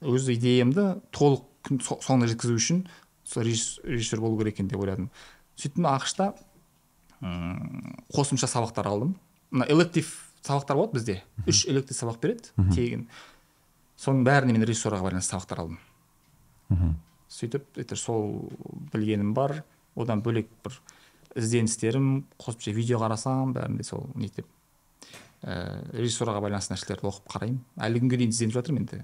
Өз 0.02 0.30
идеямды 0.34 0.88
толық 1.14 1.46
соңына 1.84 2.32
жеткізу 2.32 2.56
үшін 2.58 2.86
сол 3.26 3.46
режиссер 3.46 4.22
болу 4.24 4.40
керек 4.40 4.56
екен 4.56 4.72
деп 4.72 4.82
ойладым. 4.82 5.12
Сөйттім 5.60 5.86
ақшта 5.92 6.34
қосымша 7.22 8.50
сабақтар 8.50 8.90
алдым. 8.90 9.16
Мына 9.52 9.68
электив 9.70 10.10
сабақтар 10.42 10.80
болады 10.80 10.98
бізде. 10.98 11.22
Үш 11.46 11.66
электив 11.68 11.98
сабақ 11.98 12.22
береді 12.22 12.74
тегін. 12.74 13.08
Соның 14.00 14.26
бәріне 14.28 14.56
мен 14.56 14.66
режиссураға 14.68 15.10
байланысты 15.10 15.36
сабақтар 15.36 15.64
алдым. 15.64 15.80
Мхм. 16.70 16.96
Сөйтіп 17.30 17.96
сол 18.00 18.50
білгенім 18.94 19.34
бар. 19.34 19.64
Одан 19.96 20.22
бөлек 20.24 20.50
бір 20.66 20.76
ізденістерім 21.36 22.26
қосымша 22.40 22.74
видео 22.76 23.00
қарасам 23.00 23.54
бәрінде 23.56 23.86
сол 23.88 24.10
нетіп 24.16 24.48
ә, 25.44 25.80
режиссураға 25.96 26.42
байланысты 26.44 26.76
нәрселерді 26.76 27.10
оқып 27.12 27.32
қараймын. 27.32 27.64
Әлі 27.80 28.04
күнге 28.04 28.20
дейін 28.22 28.36
ізденіп 28.36 28.56
жатырмын 28.56 28.86
енді. 28.86 29.02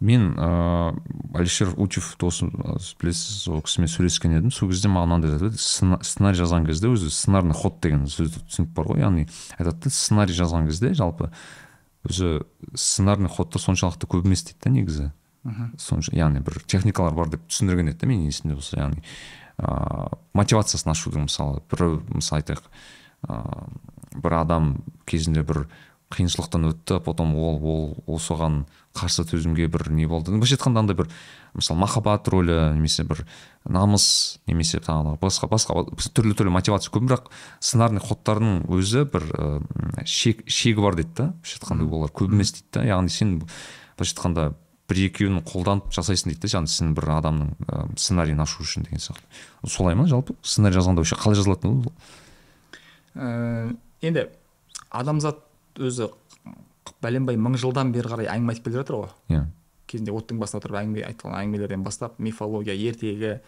Мен 0.00 0.30
ыыы 0.32 0.94
әлішер 1.36 1.74
учев 1.76 2.14
досым 2.20 2.54
білесіз 3.02 3.48
ол 3.52 3.60
кісімен 3.66 3.90
сөйлескен 3.92 4.38
едім. 4.38 4.52
Сол 4.54 4.70
кезде 4.70 4.88
маған 4.88 5.20
мынандай 5.20 5.34
айтады 5.36 5.60
сценарий 5.60 6.40
жазған 6.40 6.66
кезде 6.66 6.88
өзі 6.88 7.10
сценарный 7.12 7.54
ход 7.54 7.82
деген 7.84 8.06
сөз 8.08 8.38
түсінік 8.38 8.72
бар 8.76 8.88
ғой. 8.88 9.02
Яғни 9.04 9.26
айтады 9.58 9.76
да 9.84 9.92
сценарий 9.92 10.36
жазған 10.36 10.70
кезде 10.70 10.94
жалпы 10.96 11.28
өзі 12.08 12.40
сценарный 12.74 13.30
ходтар 13.32 13.62
соншалықты 13.62 14.08
көп 14.10 14.26
емес 14.28 14.44
дейді 14.46 14.60
да 14.64 14.72
негізі. 14.74 15.10
Сонша 15.80 16.14
яғни 16.16 16.42
бір 16.44 16.60
техникалар 16.68 17.14
бар 17.16 17.30
деп 17.32 17.44
түсіндірген 17.48 17.92
еді 17.92 18.02
да 18.02 18.08
менің 18.10 18.28
есімде 18.28 18.56
болса 18.58 18.80
яғни 18.80 19.04
ыыы 19.60 20.18
мотивациясын 20.36 20.92
ашудың 20.92 21.28
мысалы 21.28 21.62
бір 21.70 22.00
мысалы 22.12 22.42
айтайық 22.42 22.66
ыыы 23.28 24.20
бір 24.20 24.36
адам 24.40 24.70
кезінде 25.08 25.44
бір 25.46 25.66
қиыншылықтан 26.12 26.68
өтті 26.72 27.00
потом 27.04 27.34
ол 27.38 27.60
ол 27.62 27.84
ол 28.06 28.18
соған 28.20 28.64
қарсы 28.96 29.22
төзімге 29.24 29.68
бір 29.70 29.90
не 29.94 30.06
болды. 30.10 30.32
Былайша 30.34 30.56
айтқанда 30.56 30.82
андай 30.82 30.96
бір 30.98 31.08
мысалы 31.54 31.78
махаббат 31.80 32.26
рөлі 32.32 32.56
немесе 32.74 33.04
бір 33.06 33.22
намыс 33.64 34.40
немесе 34.50 34.80
тағы 34.82 35.14
басқа 35.22 35.46
басқа 35.50 35.84
түрлі 36.16 36.34
түрлі 36.34 36.54
мотивация 36.54 36.90
көп 36.94 37.06
бірақ 37.06 37.28
сценарный 37.62 38.02
ходтардың 38.02 38.64
өзі 38.66 39.04
бір 39.12 39.26
ә, 39.30 39.46
шек, 40.04 40.42
шегі 40.50 40.82
бар 40.82 40.98
дейді 40.98 41.14
да. 41.16 41.28
Былайша 41.38 41.60
айтқанда 41.60 41.86
олар 41.86 42.10
көп 42.10 42.34
емес 42.34 42.52
дейді 42.56 42.66
да. 42.74 42.84
Яғни 42.90 43.14
сен 43.14 43.36
былайша 43.40 44.16
айтқанда 44.16 44.46
бір 44.90 45.02
екеуін 45.06 45.42
қолданып 45.46 45.92
жасайсың 45.94 46.32
дейді 46.32 46.48
да. 46.48 46.54
Яғни 46.58 46.74
сен 46.74 46.94
бір 46.98 47.12
адамның 47.20 47.54
ә, 47.66 47.84
сценарийін 47.94 48.42
ашу 48.42 48.64
үшін 48.66 48.88
деген 48.88 49.02
сияқты. 49.02 49.22
Солай 49.70 49.94
ма? 49.94 50.08
Жалпы 50.10 50.34
сценарий 50.42 50.80
жазғанда 50.80 51.04
вообще 51.04 51.20
қалай 51.20 51.38
жазылатын 51.38 51.70
ол? 51.70 51.94
Ә, 53.14 53.76
енді 54.02 54.26
адамзат 54.90 55.44
өзі 55.78 56.10
бәленбай 57.02 57.38
мың 57.40 57.56
жылдан 57.60 57.92
бері 57.94 58.12
қарай 58.12 58.30
әңгіме 58.32 58.54
айтып 58.54 58.68
келе 58.68 58.80
жатыр 58.80 59.00
ғой. 59.00 59.10
Иә. 59.30 59.42
Кезінде 59.90 60.14
оттың 60.14 60.40
басында 60.40 60.60
отырып 60.62 60.78
әңгіме 60.80 61.04
айтқан 61.08 61.34
әңгімелерден 61.40 61.84
бастап 61.84 62.18
мифология 62.18 62.74
ертегі 62.74 63.40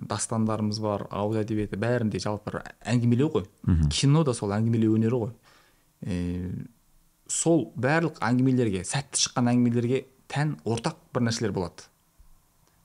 дастандарымыз 0.00 0.80
бар 0.80 1.06
ауыз 1.10 1.42
әдебиеті 1.42 1.78
бәрінде 1.80 2.20
жалпы 2.22 2.50
бір 2.50 2.62
әңгімелеу 2.88 3.30
ғой. 3.34 3.46
Кино 3.92 4.24
да 4.24 4.34
сол 4.34 4.54
әңгімелеу 4.56 4.96
өнері 4.96 5.20
ғой. 5.24 5.32
Ә, 6.06 6.16
сол 7.28 7.68
барлық 7.76 8.20
әңгімелерге 8.24 8.84
сәтті 8.88 9.26
шыққан 9.26 9.52
әңгімелерге 9.52 10.04
тән 10.30 10.56
ортақ 10.64 10.96
бір 11.14 11.26
нәрселер 11.28 11.52
болады. 11.52 11.86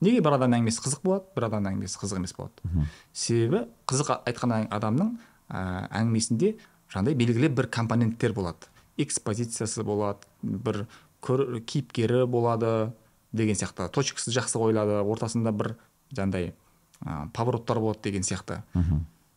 Неге 0.04 0.20
бір 0.20 0.36
адамның 0.36 0.60
әңгімесі 0.60 0.82
қызық 0.84 1.04
болады 1.06 1.24
бір 1.36 1.48
адамның 1.48 1.72
әңгімесі 1.72 2.00
қызық 2.02 2.20
емес 2.20 2.34
болады? 2.36 2.86
Себебі 3.16 3.64
қызық 3.88 4.12
айтқан 4.28 4.56
адамның 4.76 5.14
ә, 5.48 5.88
әңгімесінде 6.02 6.56
жаңағыдай 6.92 7.16
белгілі 7.16 7.48
бір 7.56 7.70
компоненттер 7.72 8.34
болады. 8.36 8.68
Экспозициясы 9.00 9.84
болады 9.86 10.26
бір 10.42 10.86
көр, 11.24 11.60
кейіпкері 11.60 12.24
болады 12.30 12.92
деген 13.36 13.58
сияқты 13.58 13.88
точкасы 13.92 14.32
жақсы 14.34 14.60
қойылады 14.60 15.00
ортасында 15.04 15.52
бір 15.52 15.74
жаңағыдай 16.14 16.52
ә, 16.52 17.28
повороттар 17.36 17.80
болады 17.82 18.06
деген 18.08 18.24
сияқты. 18.26 18.62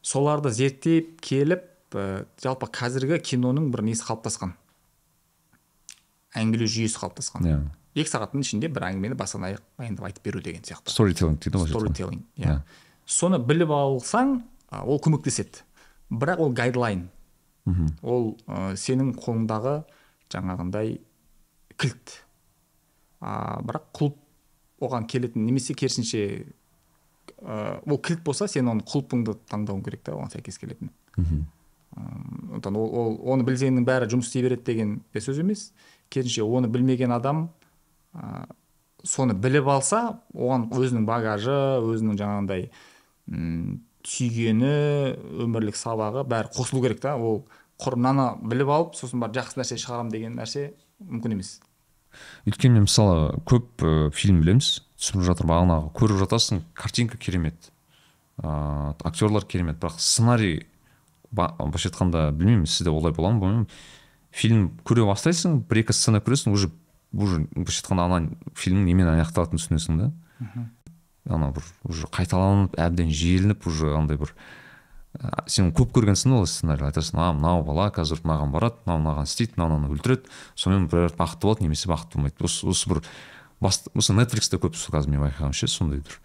Соларды 0.02 0.52
зерттеп 0.56 1.20
келіп 1.26 1.96
ә, 1.96 2.26
жалпы 2.42 2.70
қазіргі 2.72 3.20
киноның 3.32 3.72
бір 3.74 3.84
несі 3.90 4.06
қалыптасқан? 4.08 4.56
Әңгімелеу 6.38 6.70
жүйесі 6.70 7.02
қалыптасқан. 7.02 7.48
Иә. 7.50 7.60
Екі 7.98 8.14
сағаттың 8.14 8.46
ішінде 8.46 8.70
бір 8.72 8.86
әңгімені 8.92 9.18
бастан 9.18 9.48
аяқ 9.48 9.64
баяндап 9.80 10.06
айтып 10.08 10.30
беру 10.30 10.44
деген 10.46 10.62
сияқты. 10.64 10.94
Сторителлинг 10.94 11.42
дейді 11.42 11.58
ғой 11.58 11.72
сторителлинг 11.74 12.22
иә. 12.38 12.60
Соны 13.10 13.42
біліп 13.42 13.74
алсаң 13.74 14.38
ол 14.70 15.02
көмектеседі. 15.02 15.66
Бірақ 16.14 16.44
ол 16.46 16.54
гайдлайн 16.54 17.08
мхм. 17.66 17.92
ол 18.02 18.38
ә, 18.48 18.76
сенің 18.76 19.14
қолыңдағы 19.18 19.84
жаңағындай 20.32 21.00
кілт. 21.80 22.24
А, 23.20 23.60
бірақ 23.66 23.90
құлып 23.98 24.18
оған 24.86 25.08
келетін 25.08 25.46
немесе 25.46 25.74
керісінше 25.74 26.46
ә, 27.42 27.80
ол 27.86 27.98
кілт 27.98 28.24
болса 28.24 28.48
сен 28.48 28.70
оны 28.72 28.86
құлпыңды 28.88 29.36
таңдауың 29.50 29.84
керек 29.84 30.04
та 30.04 30.14
оған 30.16 30.32
сәйкес 30.32 30.60
келетін. 30.60 30.92
мхм. 31.18 31.48
Сондықтан 32.00 32.76
ол, 32.78 32.90
ол 32.96 33.16
оны 33.34 33.44
білсеңнің 33.44 33.84
бәрі 33.88 34.08
жұмыс 34.12 34.30
істей 34.30 34.44
береді 34.46 34.64
деген 34.64 35.02
де 35.14 35.20
сөз 35.20 35.40
емес. 35.42 35.72
Керісінше 36.10 36.46
оны 36.46 36.70
білмеген 36.72 37.12
адам 37.12 37.50
ә, 38.14 38.46
соны 39.04 39.34
біліп 39.34 39.68
алса 39.68 40.22
оған 40.34 40.70
өзінің 40.72 41.06
багажы 41.08 41.56
өзінің 41.82 42.20
жаңағындай 42.20 42.70
түйгені 44.08 44.74
өмірлік 45.46 45.78
сабағы 45.80 46.24
бәрі 46.30 46.52
қосылу 46.56 46.84
керек 46.86 47.02
та. 47.04 47.16
Ол 47.16 47.44
құр 47.82 47.98
мынаны 48.00 48.30
біліп 48.50 48.72
алып 48.76 48.96
сосын 49.00 49.22
барып 49.24 49.40
жақсы 49.40 49.60
нәрсе 49.60 49.80
шығарамын 49.82 50.14
деген 50.14 50.38
нәрсе 50.40 50.72
мүмкін 51.04 51.36
емес. 51.38 51.58
Өйткені 52.50 52.80
мен 52.80 52.88
мысалы 52.88 53.40
көп 53.48 53.84
ә, 53.86 54.10
фильм 54.16 54.42
білеміз. 54.42 54.80
Түсіріп 55.00 55.28
жатыр 55.30 55.48
бағанағы 55.48 55.94
көріп 55.96 56.24
жатасың 56.24 56.64
картинка 56.74 57.18
керемет. 57.18 57.72
Ыыы 58.42 58.96
актерлар 59.04 59.46
керемет. 59.46 59.80
Бірақ 59.80 60.00
сценарий 60.00 60.66
былайша 61.32 61.92
айтқанда 61.92 62.32
білмеймін 62.34 62.68
сізде 62.68 62.92
олай 62.92 63.14
бола 63.14 63.32
ма 63.32 63.44
білмеймін 63.44 63.68
фильм 64.32 64.66
көре 64.88 65.06
бастайсың 65.08 65.62
бір 65.70 65.84
екі 65.84 65.94
сцена 65.94 66.22
көресің 66.24 66.56
уже 66.56 66.72
уже 67.14 67.44
былайша 67.54 67.84
айтқанда 67.84 68.06
ана 68.06 68.20
фильмнің 68.58 68.90
немен 68.90 69.12
аяқталатынын 69.14 69.62
түсінесің 69.62 70.02
да. 70.02 70.10
Ана 71.28 71.52
бір 71.56 71.66
уже 71.84 72.08
қайталанып 72.14 72.78
әбден 72.80 73.12
желініп 73.12 73.68
уже 73.68 73.92
андай 73.98 74.20
бір 74.22 74.34
ә, 75.20 75.44
сен 75.50 75.74
көп 75.76 75.92
көргенсің 75.98 76.38
ғой 76.38 76.48
сценарий 76.48 76.88
айтасың 76.88 77.20
а 77.20 77.32
мынау 77.34 77.64
бала 77.68 77.90
қазір 77.94 78.22
мынаған 78.24 78.54
барады 78.54 78.80
мынау 78.86 79.04
мынаған 79.04 79.30
істейді 79.30 79.58
мынау 79.58 79.76
мынаны 79.76 79.98
өлтіреді 79.98 80.34
сонымен 80.56 80.88
бір 80.92 81.14
бақытты 81.20 81.50
болады 81.50 81.66
немесе 81.66 81.90
бақытты 81.90 82.18
болмайды. 82.20 82.44
Осы 82.46 82.68
осы 82.70 82.90
бір 82.90 83.04
осы 83.60 84.16
нетфликсте 84.16 84.62
көп 84.62 84.78
қазір 84.78 85.12
менің 85.12 85.28
байқағанымша 85.28 85.68
сондай 85.68 86.04
бір 86.06 86.20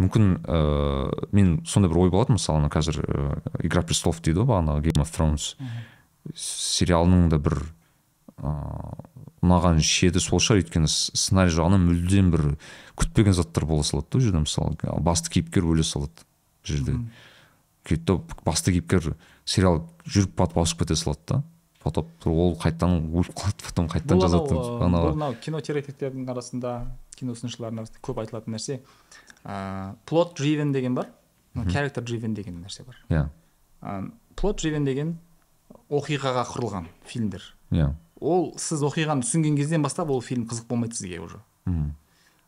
мүмкін 0.00 0.30
ыыы 0.48 1.28
мен 1.36 1.52
сондай 1.68 1.92
бір 1.92 2.06
ой 2.06 2.12
болатын 2.12 2.38
мысалы 2.38 2.62
ана 2.62 2.72
қазір 2.72 3.02
ыыы 3.04 3.66
игра 3.66 3.82
престолов 3.84 4.22
дейді 4.24 4.40
ғой 4.40 4.54
бағанағы 4.54 4.86
game 4.88 5.04
of 5.04 5.12
thrones 5.12 5.52
сериалының 6.34 7.28
да 7.32 7.40
бір 7.42 7.58
ыыы 8.40 9.10
ұнаған 9.40 9.80
шеті 9.84 10.20
сол 10.20 10.40
шығар 10.42 10.60
өйткені 10.62 10.88
сценарий 10.90 11.52
жағынан 11.54 11.84
мүлдем 11.86 12.30
бір 12.34 12.42
күтпеген 13.00 13.36
заттар 13.36 13.64
бола 13.68 13.84
салады 13.86 14.10
да 14.12 14.18
ол 14.18 14.24
жерде 14.24 14.42
мысалы 14.44 15.00
басты 15.00 15.32
кейіпкер 15.36 15.64
өле 15.64 15.84
салады 15.86 16.26
бұл 16.60 16.74
жерде. 16.74 16.96
Да 18.06 18.18
басты 18.44 18.74
кейіпкер 18.74 19.14
сериал 19.44 19.86
жүріп 20.04 20.36
батып 20.36 20.60
ауысып 20.60 20.84
кете 20.84 20.96
салады 21.00 21.20
да. 21.28 21.42
Потом 21.80 22.10
ол 22.28 22.52
қайтадан 22.60 23.06
өліп 23.08 23.32
қалады 23.32 23.64
потом 23.64 23.88
қайтадан 23.88 24.18
анау, 24.18 24.28
жазады 24.28 24.52
ы, 24.52 24.82
ана 24.84 24.98
бұл 25.00 25.14
мынау 25.16 25.36
кино 25.40 25.62
теоретиктердің 25.64 26.28
арасында 26.28 26.74
кино 27.16 27.32
сыншылардың 27.40 27.80
арасында 27.80 28.02
көп 28.04 28.20
айтылатын 28.20 28.52
нәрсе 28.52 28.76
ыыы 29.46 29.94
плот 30.04 30.36
дривен 30.36 30.74
деген 30.76 30.94
бар. 30.94 31.08
Character 31.56 32.04
дривен 32.04 32.34
деген 32.36 32.60
нәрсе 32.60 32.84
бар. 32.84 33.00
Иә. 33.08 33.24
Плот 34.36 34.60
дривен 34.60 34.84
деген 34.84 35.16
оқиғаға 35.88 36.44
құрылған 36.52 36.92
фильмдер. 37.08 37.42
Иә. 37.72 37.94
Ол 38.20 38.52
сіз 38.60 38.82
оқиғаны 38.84 39.24
түсінген 39.24 39.56
кезден 39.56 39.82
бастап 39.82 40.10
ол 40.10 40.20
фильм 40.20 40.46
қызық 40.48 40.66
болмайды 40.68 40.94
сізге 40.96 41.20
уже. 41.20 41.40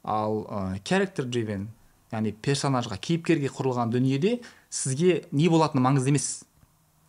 Ал 0.05 0.43
ә, 0.51 0.81
character 0.85 1.25
driven 1.25 1.69
яғни 2.13 2.33
персонажға 2.45 2.99
кейіпкерге 3.01 3.49
құрылған 3.49 3.91
дүниеде 3.95 4.41
сізге 4.69 5.25
не 5.33 5.49
болатыны 5.49 5.81
маңызды 5.85 6.11
емес. 6.13 6.45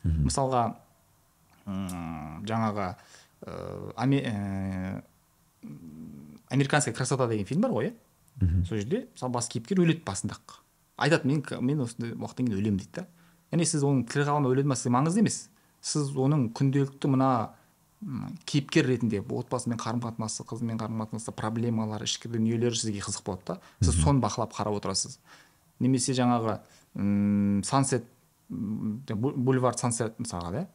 Мысалға 0.04 0.76
м, 1.66 2.44
жаңағы 2.46 2.86
ә, 3.46 3.94
аме- 3.98 4.24
ә, 4.24 5.02
американская 6.50 6.94
красота 6.94 7.28
деген 7.28 7.46
фильм 7.46 7.62
бар 7.62 7.72
ғой 7.72 7.90
иә? 7.90 7.94
Сол 8.68 8.78
жерде 8.78 9.08
мысалы 9.14 9.32
бас 9.34 9.48
кейіпкер 9.50 9.80
өледі 9.84 10.04
басында 10.06 10.36
ақ 10.38 10.60
айтады 10.98 11.28
мен 11.28 11.44
мен 11.62 11.82
осындай 11.84 12.14
уақыттан 12.14 12.48
кейін 12.48 12.60
өлемін 12.60 12.78
дейді 12.80 12.94
да. 13.02 13.06
Яғни 13.52 13.66
сіз 13.66 13.84
оның 13.84 14.06
тірі 14.10 14.26
қалғаны 14.28 14.50
өледі 14.54 14.68
ма 14.72 14.76
сізге 14.76 14.94
маңызды 14.96 15.20
емес. 15.24 15.38
Сіз 15.82 16.10
оның 16.16 16.48
күнделікті 16.58 17.10
мына 17.14 17.30
кейіпкер 18.50 18.88
ретінде 18.90 19.22
отбасымен 19.22 19.78
қарым 19.80 20.02
қатынасы 20.04 20.44
қызымен 20.48 20.80
қарым 20.82 21.02
қатынасы 21.04 21.32
проблемалары 21.36 22.08
ішкі 22.10 22.30
дүниелері 22.34 22.76
сізге 22.76 23.00
қызық 23.06 23.24
болады 23.28 23.44
да? 23.48 23.58
Сіз 23.82 24.00
соны 24.04 24.20
бақылап 24.24 24.54
қарап 24.56 24.78
отырасыз. 24.80 25.20
Немесе 25.80 26.14
жаңағы 26.18 26.58
м 26.96 27.62
сансет 27.64 28.06
бульвар 28.50 29.78
сансет 29.80 30.20
мысалға 30.20 30.52
да? 30.52 30.66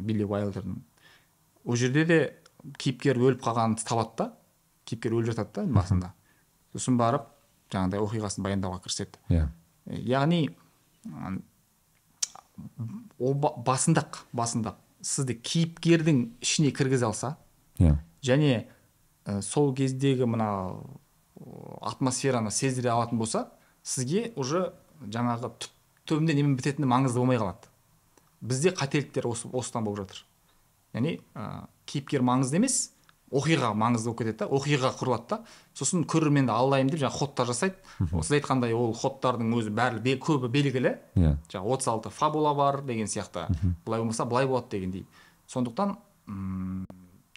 Билли 0.00 0.24
уайлдердің 0.24 0.78
ол 1.64 1.76
жерде 1.76 2.04
де 2.08 2.18
кейіпкер 2.78 3.18
өліп 3.20 3.42
қалғанын 3.44 3.76
табады 3.84 4.16
да? 4.18 4.30
Кейіпкер 4.84 5.12
өліп 5.20 5.32
жатады 5.34 5.60
да 5.60 5.66
басында. 5.80 6.12
Сосын 6.74 6.96
барып 6.98 7.28
жаңағыдай 7.70 8.00
оқиғасын 8.02 8.42
баяндауға 8.46 8.80
кіріседі. 8.84 9.18
Иә. 9.30 9.48
Яғни 9.86 10.48
ол 13.18 13.34
ба- 13.34 13.54
басында-ақ 13.64 14.24
басында 14.32 14.74
сізді 15.02 15.34
кейіпкердің 15.34 16.22
ішіне 16.40 16.70
кіргізе 16.76 17.06
алса 17.06 17.36
иә. 17.78 17.98
және 18.22 18.66
ә, 19.24 19.40
сол 19.42 19.74
кездегі 19.74 20.26
мына 20.26 20.76
атмосфераны 21.80 22.50
сездіре 22.50 22.90
алатын 22.90 23.18
болса 23.18 23.48
сізге 23.82 24.32
уже 24.36 24.72
жаңағы 25.00 25.52
түп 25.58 25.76
түбінде 26.10 26.34
немен 26.34 26.56
бітетіні 26.58 26.88
маңызды 26.90 27.20
болмай 27.22 27.38
қалады. 27.38 27.70
Бізде 28.40 28.72
қателіктер 28.74 29.28
осы 29.30 29.48
осыдан 29.52 29.84
болып 29.84 30.04
жатыр. 30.04 30.24
Яғни 30.92 31.20
ә, 31.34 31.66
кейіпкер 31.86 32.24
маңызды 32.26 32.58
емес 32.58 32.90
оқиға 33.30 33.70
маңызды 33.78 34.10
болып 34.10 34.18
кетеді 34.24 34.38
да 34.38 34.46
оқиға 34.50 34.90
құрылады 34.98 35.28
да. 35.30 35.38
Сосын 35.74 36.02
көрерменді 36.04 36.50
алдаймын 36.50 36.90
деп 36.90 37.00
жаңағы 37.04 37.18
ходтар 37.20 37.46
жасайды. 37.46 37.76
Сіз 38.10 38.32
айтқандай 38.40 38.74
ол 38.74 38.92
ходтардың 38.94 39.52
өзі 39.54 39.70
бәрі 39.76 40.00
бе- 40.02 40.16
көбі 40.18 40.48
белгілі. 40.50 40.96
Иә. 41.16 41.36
Жаңағы 41.52 41.74
отыз 41.76 41.88
алты 41.92 42.10
фабула 42.10 42.54
бар 42.54 42.82
деген 42.82 43.06
сияқты. 43.06 43.46
Былай 43.86 44.00
болмаса 44.00 44.24
былай 44.24 44.46
болады 44.46 44.68
дегендей. 44.70 45.06
Сондықтан 45.46 45.96
м 46.28 46.86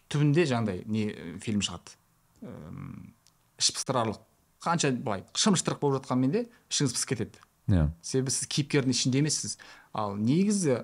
түбінде 0.10 0.46
жаңағыдай 0.50 0.84
не 0.88 1.38
фильм 1.40 1.62
шығады. 1.62 1.94
М, 2.42 3.14
іш 3.60 3.72
пыстырарлық 3.74 4.18
қанша 4.64 4.92
былай 4.98 5.24
шым 5.36 5.56
шытырық 5.56 5.80
болып 5.80 6.02
жатқанмен 6.04 6.32
де 6.32 6.46
ішіңіз 6.70 6.94
пысып 6.98 7.10
кетеді. 7.14 7.38
Иә. 7.70 7.90
Себебі 8.02 8.32
сіз 8.32 8.48
кейіпкердің 8.48 8.92
ішінде 8.92 9.20
емессіз. 9.24 9.58
Ал 9.94 10.16
негізі 10.18 10.84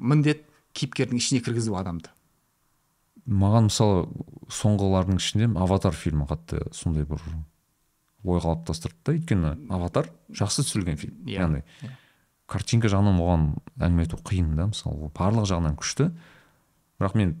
міндет 0.00 0.44
кейіпкердің 0.74 1.16
ішіне 1.20 1.40
кіргізу 1.44 1.76
адамды. 1.76 2.08
Маған 3.26 3.68
мысалы 3.68 4.04
соңғылардың 4.52 5.20
ішінде 5.20 5.50
аватар 5.60 5.96
фильмі 5.96 6.26
қатты 6.30 6.62
сондай 6.74 7.06
бір 7.08 7.22
ой 8.24 8.40
қалыптастырды 8.42 8.98
да. 9.04 9.14
Өйткені 9.16 9.52
аватар 9.72 10.10
жақсы 10.36 10.64
түсірілген 10.66 11.00
фильм. 11.00 11.16
Иә, 11.24 11.40
яғни 11.40 11.62
картинка 12.50 12.90
жағынан 12.90 13.20
оған 13.22 13.46
әңгіме 13.78 14.06
айту 14.06 14.18
қиын 14.26 14.54
да. 14.58 14.68
Мысалы 14.72 15.06
ол 15.06 15.12
барлық 15.14 15.46
жағынан 15.48 15.78
күшті. 15.80 16.10
Бірақ 17.00 17.16
мен 17.16 17.36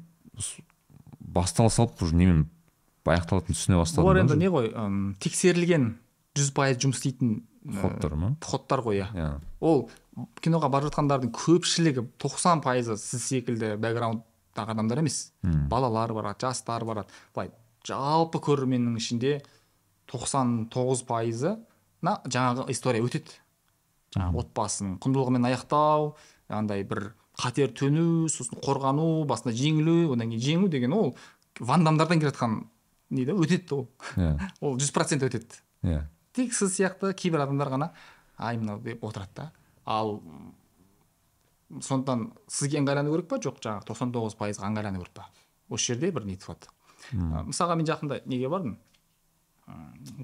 бастала 1.20 1.70
салып 1.70 2.00
уже 2.02 2.16
немен 2.16 2.46
аяқталатынын 3.04 3.56
түсіне 3.56 3.80
бастадым 3.80 4.06
олар 4.06 4.22
енді 4.22 4.36
не 4.38 4.50
ғой 4.52 4.70
тексерілген 5.24 5.94
жүз 6.38 6.52
пайыз 6.54 6.78
жұмыс 6.84 7.00
істейтін 7.00 7.40
Ходтар 7.80 8.14
ма? 8.16 8.36
ходтар 8.40 8.80
ғой 8.80 9.02
иә. 9.02 9.08
Иә. 9.12 9.32
Ол 9.60 9.90
киноға 10.40 10.70
барып 10.72 10.88
жатқандардың 10.88 11.32
көпшілігі 11.36 12.06
90 12.22 12.62
пайызы 12.64 12.96
сіз 12.96 13.26
секілді 13.26 13.74
бэкграундтағы 13.82 14.29
адамдар 14.54 15.02
емес. 15.02 15.32
Балалар 15.42 16.12
барады 16.12 16.46
жастар 16.46 16.84
барады 16.84 17.08
былай 17.34 17.52
жалпы 17.86 18.40
көрерменнің 18.42 18.98
ішінде 19.00 19.40
99 20.10 21.06
пайызына 21.08 22.18
жаңағы 22.26 22.68
история 22.70 23.04
өтеді. 23.04 23.38
Жаңағы 24.16 24.42
отбасының 24.42 24.98
құндылығымен 25.04 25.46
аяқтау 25.52 26.14
андай 26.50 26.82
бір 26.84 27.12
қатер 27.40 27.70
төну 27.76 28.28
сосын 28.28 28.58
қорғану 28.64 29.24
басында 29.28 29.54
жеңілу 29.56 30.12
одан 30.14 30.32
кейін 30.32 30.42
жеңу 30.46 30.70
деген 30.72 30.96
ол 30.96 31.14
вандамдардан 31.60 32.20
келе 32.20 32.32
жатқан 32.32 32.64
не 33.10 33.24
да 33.26 33.34
өтеді 33.34 33.76
ол. 33.76 33.86
Иә. 34.16 34.34
Ол 34.60 34.76
жүз 34.78 34.92
процент 34.94 35.24
өтеді. 35.26 35.60
Иә. 35.82 36.04
Тек 36.36 36.54
сіз 36.54 36.74
сияқты 36.76 37.12
кейбір 37.14 37.44
адамдар 37.46 37.70
ғана 37.72 37.90
ай 38.38 38.58
мынау 38.58 38.80
деп 38.82 39.04
отырады 39.04 39.30
да. 39.36 39.50
Ал 39.84 40.20
сондықтан 41.70 42.26
сізге 42.50 42.80
ыңғайлану 42.80 43.14
керек 43.14 43.28
па? 43.30 43.38
Жоқ 43.38 43.62
жаңағы 43.62 43.86
тоқсан 43.86 44.12
тоғыз 44.14 44.34
пайызға 44.40 44.70
ыңғайлану 44.70 44.98
керек 45.04 45.14
па? 45.14 45.28
Осы 45.70 45.92
жерде 45.92 46.10
бір 46.10 46.26
нетіп 46.26 46.50
жатыр 46.50 46.70
мысалға 47.46 47.76
мен 47.78 47.86
жақында 47.86 48.20
неге 48.26 48.48
бардым? 48.50 48.78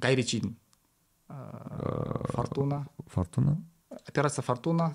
Гай 0.02 0.16
ричидің 0.18 0.56
ыыы 1.30 2.32
фортуна. 2.34 2.86
фортуна? 3.06 3.56
Операция 4.06 4.42
фортуна 4.42 4.94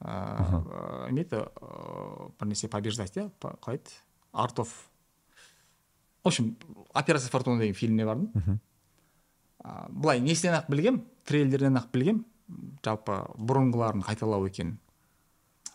ыыы 0.00 1.12
не 1.12 1.22
еді 1.24 1.44
ыыы 1.44 2.32
бір 2.40 2.50
нәрсе 2.50 2.68
побеждать 2.72 3.16
иә 3.16 3.30
қалай 3.40 3.76
еді 3.76 3.90
арт 4.32 4.60
оф 4.60 4.72
в 6.24 6.28
общем 6.28 6.56
операция 6.92 7.30
фортуна 7.30 7.60
деген 7.60 7.74
фильміне 7.74 8.06
бардым. 8.06 8.60
Былай 9.88 10.20
несінен 10.20 10.54
ақ 10.58 10.68
білгем 10.70 11.04
трейлерден 11.24 11.76
ақ 11.78 11.92
білгем 11.92 12.24
жалпы 12.84 13.22
бұрынғыларын 13.38 14.04
қайталау 14.06 14.46
екенін 14.46 14.78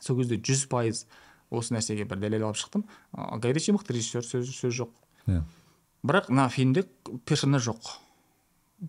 сол 0.01 0.19
кезде 0.19 0.41
жүз 0.41 0.65
пайыз 0.71 1.05
осы 1.51 1.75
нәрсеге 1.75 2.05
бір 2.09 2.21
дәлел 2.23 2.47
алып 2.49 2.59
шықтым. 2.59 2.85
Гай 3.13 3.53
ричи 3.53 3.73
мықты 3.75 3.93
режиссер 3.95 4.25
сөз, 4.25 4.51
сөз 4.55 4.77
жоқ. 4.81 4.93
Иә. 5.27 5.43
Бірақ 6.01 6.31
мына 6.31 6.47
фильмде 6.49 6.85
персонаж 7.27 7.67
жоқ. 7.67 7.91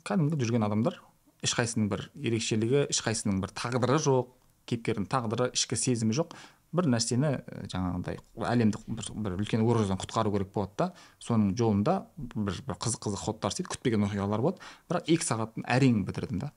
Кәдімгі 0.07 0.39
жүрген 0.41 0.65
адамдар 0.65 0.97
ешқайсының 1.45 1.91
бір 1.91 2.07
ерекшелігі 2.17 2.87
ешқайсының 2.87 3.43
бір 3.43 3.53
тағдыры 3.59 3.99
жоқ 4.01 4.31
кейіпкердің 4.71 5.09
тағдыры 5.11 5.51
ішкі 5.59 5.77
сезімі 5.77 6.15
жоқ. 6.17 6.37
Бір 6.73 6.87
нәрсені 6.89 7.35
жаңағындай 7.69 8.17
әлемді 8.49 8.81
бір, 8.87 9.11
бір 9.13 9.35
үлкен 9.43 9.61
угрозадан 9.67 9.99
құтқару 10.01 10.33
керек 10.33 10.55
болады 10.55 10.79
да. 10.79 10.87
Соның 11.21 11.51
жолында 11.59 11.99
бір, 12.17 12.63
бір 12.65 12.79
қызық 12.81 13.03
қызық 13.05 13.27
ходтар 13.27 13.53
істейді 13.53 13.75
күтпеген 13.75 14.07
оқиғалар 14.07 14.41
болады. 14.41 14.63
Бірақ 14.89 15.11
екі 15.13 15.27
сағатын 15.27 15.67
әрең 15.69 16.07
бітірдім 16.09 16.41
да. 16.47 16.53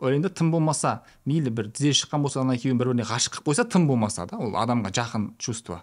Да 0.00 0.28
тым 0.28 0.50
болмаса 0.50 1.02
мейлі 1.24 1.50
бір 1.50 1.70
тізе 1.70 1.92
шыққан 1.92 2.22
болса 2.22 2.40
ана 2.40 2.54
екеуін 2.54 2.78
бір 2.78 2.92
біріне 2.92 3.06
ғашық 3.06 3.38
қылып 3.38 3.50
қойса 3.50 3.64
тым 3.68 3.86
болмаса 3.86 4.26
да 4.26 4.38
ол 4.38 4.54
адамға 4.56 4.92
жақын 4.94 5.26
чувство. 5.38 5.82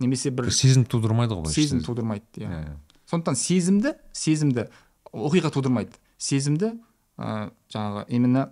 Немесе 0.00 0.30
бір 0.30 0.50
сезім 0.52 0.84
тудырмайды 0.84 1.34
ғой 1.34 1.52
сезім 1.52 1.82
тудырмайды 1.84 2.24
иә. 2.36 2.48
Иә, 2.48 2.62
иә. 2.72 2.76
сондықтан 3.10 3.36
сезімді 3.36 3.94
сезімді 4.12 4.68
оқиға 5.12 5.52
тудырмайды. 5.52 5.92
Сезімді 6.18 6.72
ә, 7.18 7.50
жаңағы 7.72 8.06
именно 8.08 8.48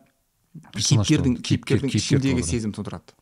кейіпкердің 0.76 1.40
кейіпкердің 1.40 1.90
кейіпкер 1.90 2.00
ішіндегі 2.00 2.44
сезім 2.44 2.74
тудырады. 2.76 3.16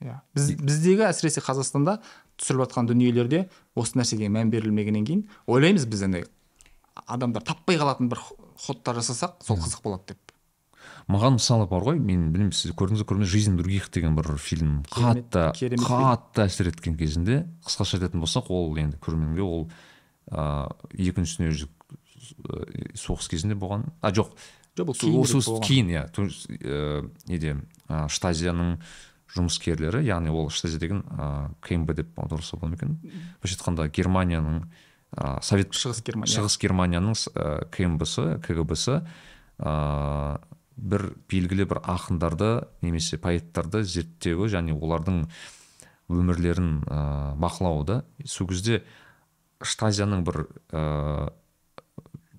Иә. 0.00 0.20
Біз 0.34 0.52
біздегі 0.62 1.08
әсіресе 1.08 1.42
қазақстанда 1.42 1.98
түсіріліп 2.38 2.68
жатқан 2.68 2.86
дүниелерде 2.86 3.48
осы 3.74 3.98
нәрсеге 3.98 4.30
мән 4.30 4.52
берілмегеннен 4.52 5.06
кейін 5.08 5.24
ойлаймыз 5.50 5.88
біз 5.90 6.04
андай 6.06 6.26
адамдар 7.06 7.42
таппай 7.42 7.78
қалатын 7.80 8.10
бір 8.12 8.22
ходтар 8.58 8.98
жасасақ 9.00 9.38
сол 9.46 9.60
қызық 9.60 9.84
болады 9.84 10.14
деп. 10.14 10.34
Маған 11.08 11.38
мысалы 11.38 11.64
бар 11.68 11.84
ғой 11.86 11.98
мен 11.98 12.28
білмеймін 12.34 12.52
сіз 12.52 12.74
көрдіңіз 12.76 13.00
бе 13.02 13.08
көрмедіңіз 13.08 13.32
жизнь 13.32 13.56
других 13.56 13.88
деген 13.94 14.16
бір 14.18 14.36
фильм. 14.36 14.82
Қатты 14.92 15.50
қатты 15.80 16.44
әсер 16.44 16.68
еткен 16.68 16.98
кезінде 17.00 17.46
қысқаша 17.64 17.96
айтатын 17.96 18.20
болсақ 18.20 18.50
ол 18.52 18.76
енді 18.76 19.00
көрерменге 19.00 19.44
ол 19.44 19.68
ыыы 20.28 21.08
екінші 21.08 21.40
дүниежүзілік 21.40 21.72
ы, 22.44 22.92
соғыс 23.00 23.30
кезінде 23.32 23.56
болған. 23.56 23.86
А 24.04 24.12
жоқ 24.12 24.34
жоқ 24.76 24.92
болған. 24.92 25.64
кейін 25.64 25.88
иә 25.94 26.04
ыыы, 26.12 27.08
неде 27.26 27.56
штазияның 27.88 28.76
жұмыскерлері 29.32 30.04
яғни 30.04 30.28
ол 30.28 30.50
штазия 30.52 30.80
деген 30.80 31.02
ыыы 31.08 31.56
кмб 31.64 31.96
деп 31.96 32.20
аударса 32.20 32.56
болады 32.56 32.70
ма 32.70 32.76
екен? 32.76 32.98
Былайша 33.40 33.56
айтқанда 33.56 33.88
германияның 33.88 34.60
ы, 35.16 35.38
совет 35.42 35.72
шығыс 35.72 36.02
германия. 36.04 36.34
Шығыс 36.34 36.58
германияның 36.60 37.16
ә, 37.32 37.66
кмбсы 37.74 38.38
кгбсы 38.44 39.00
ә, 39.58 40.40
бір 40.76 41.08
белгілі 41.30 41.66
бір 41.68 41.82
ақындарды 41.82 42.52
немесе 42.82 43.18
поэттарды 43.18 43.82
зерттеуі 43.82 44.50
және 44.52 44.76
олардың 44.76 45.24
өмірлерін 46.08 46.70
ә, 46.86 47.34
бақылауы 47.40 47.84
да 47.88 47.98
сол 48.24 48.48
кезде 48.48 48.82
штазияның 49.64 50.24
бір 50.24 50.44
ә, 50.70 51.32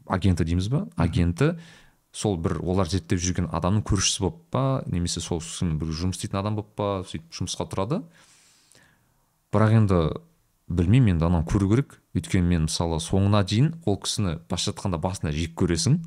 агенті 0.09 0.45
дейміз 0.47 0.69
ба 0.71 0.87
агенті. 0.97 1.53
Сол 2.11 2.39
бір 2.41 2.57
олар 2.65 2.89
зерттеп 2.89 3.19
жүрген 3.21 3.51
адамның 3.53 3.83
көршісі 3.85 4.23
болып 4.23 4.39
па 4.49 4.63
немесе 4.89 5.21
сол 5.21 5.43
бір 5.61 5.91
жұмыс 5.93 6.17
істейтін 6.17 6.39
адам 6.41 6.55
болып 6.57 6.71
па 6.73 6.87
сөйтіп 7.05 7.35
жұмысқа 7.37 7.67
тұрады. 7.69 8.01
Бірақ 9.53 9.75
енді 9.77 9.99
білмеймін 10.69 11.17
енді 11.17 11.27
ананы 11.27 11.45
көру 11.45 11.69
керек. 11.69 11.99
Өйткені 12.17 12.45
мен 12.45 12.65
мысалы 12.67 12.99
соңына 13.03 13.43
дейін 13.45 13.73
ол 13.85 13.99
кісіні 14.01 14.37
былайша 14.49 14.73
айтқанда 14.73 14.99
басында 15.01 15.33
жек 15.35 15.55
көресің. 15.59 15.99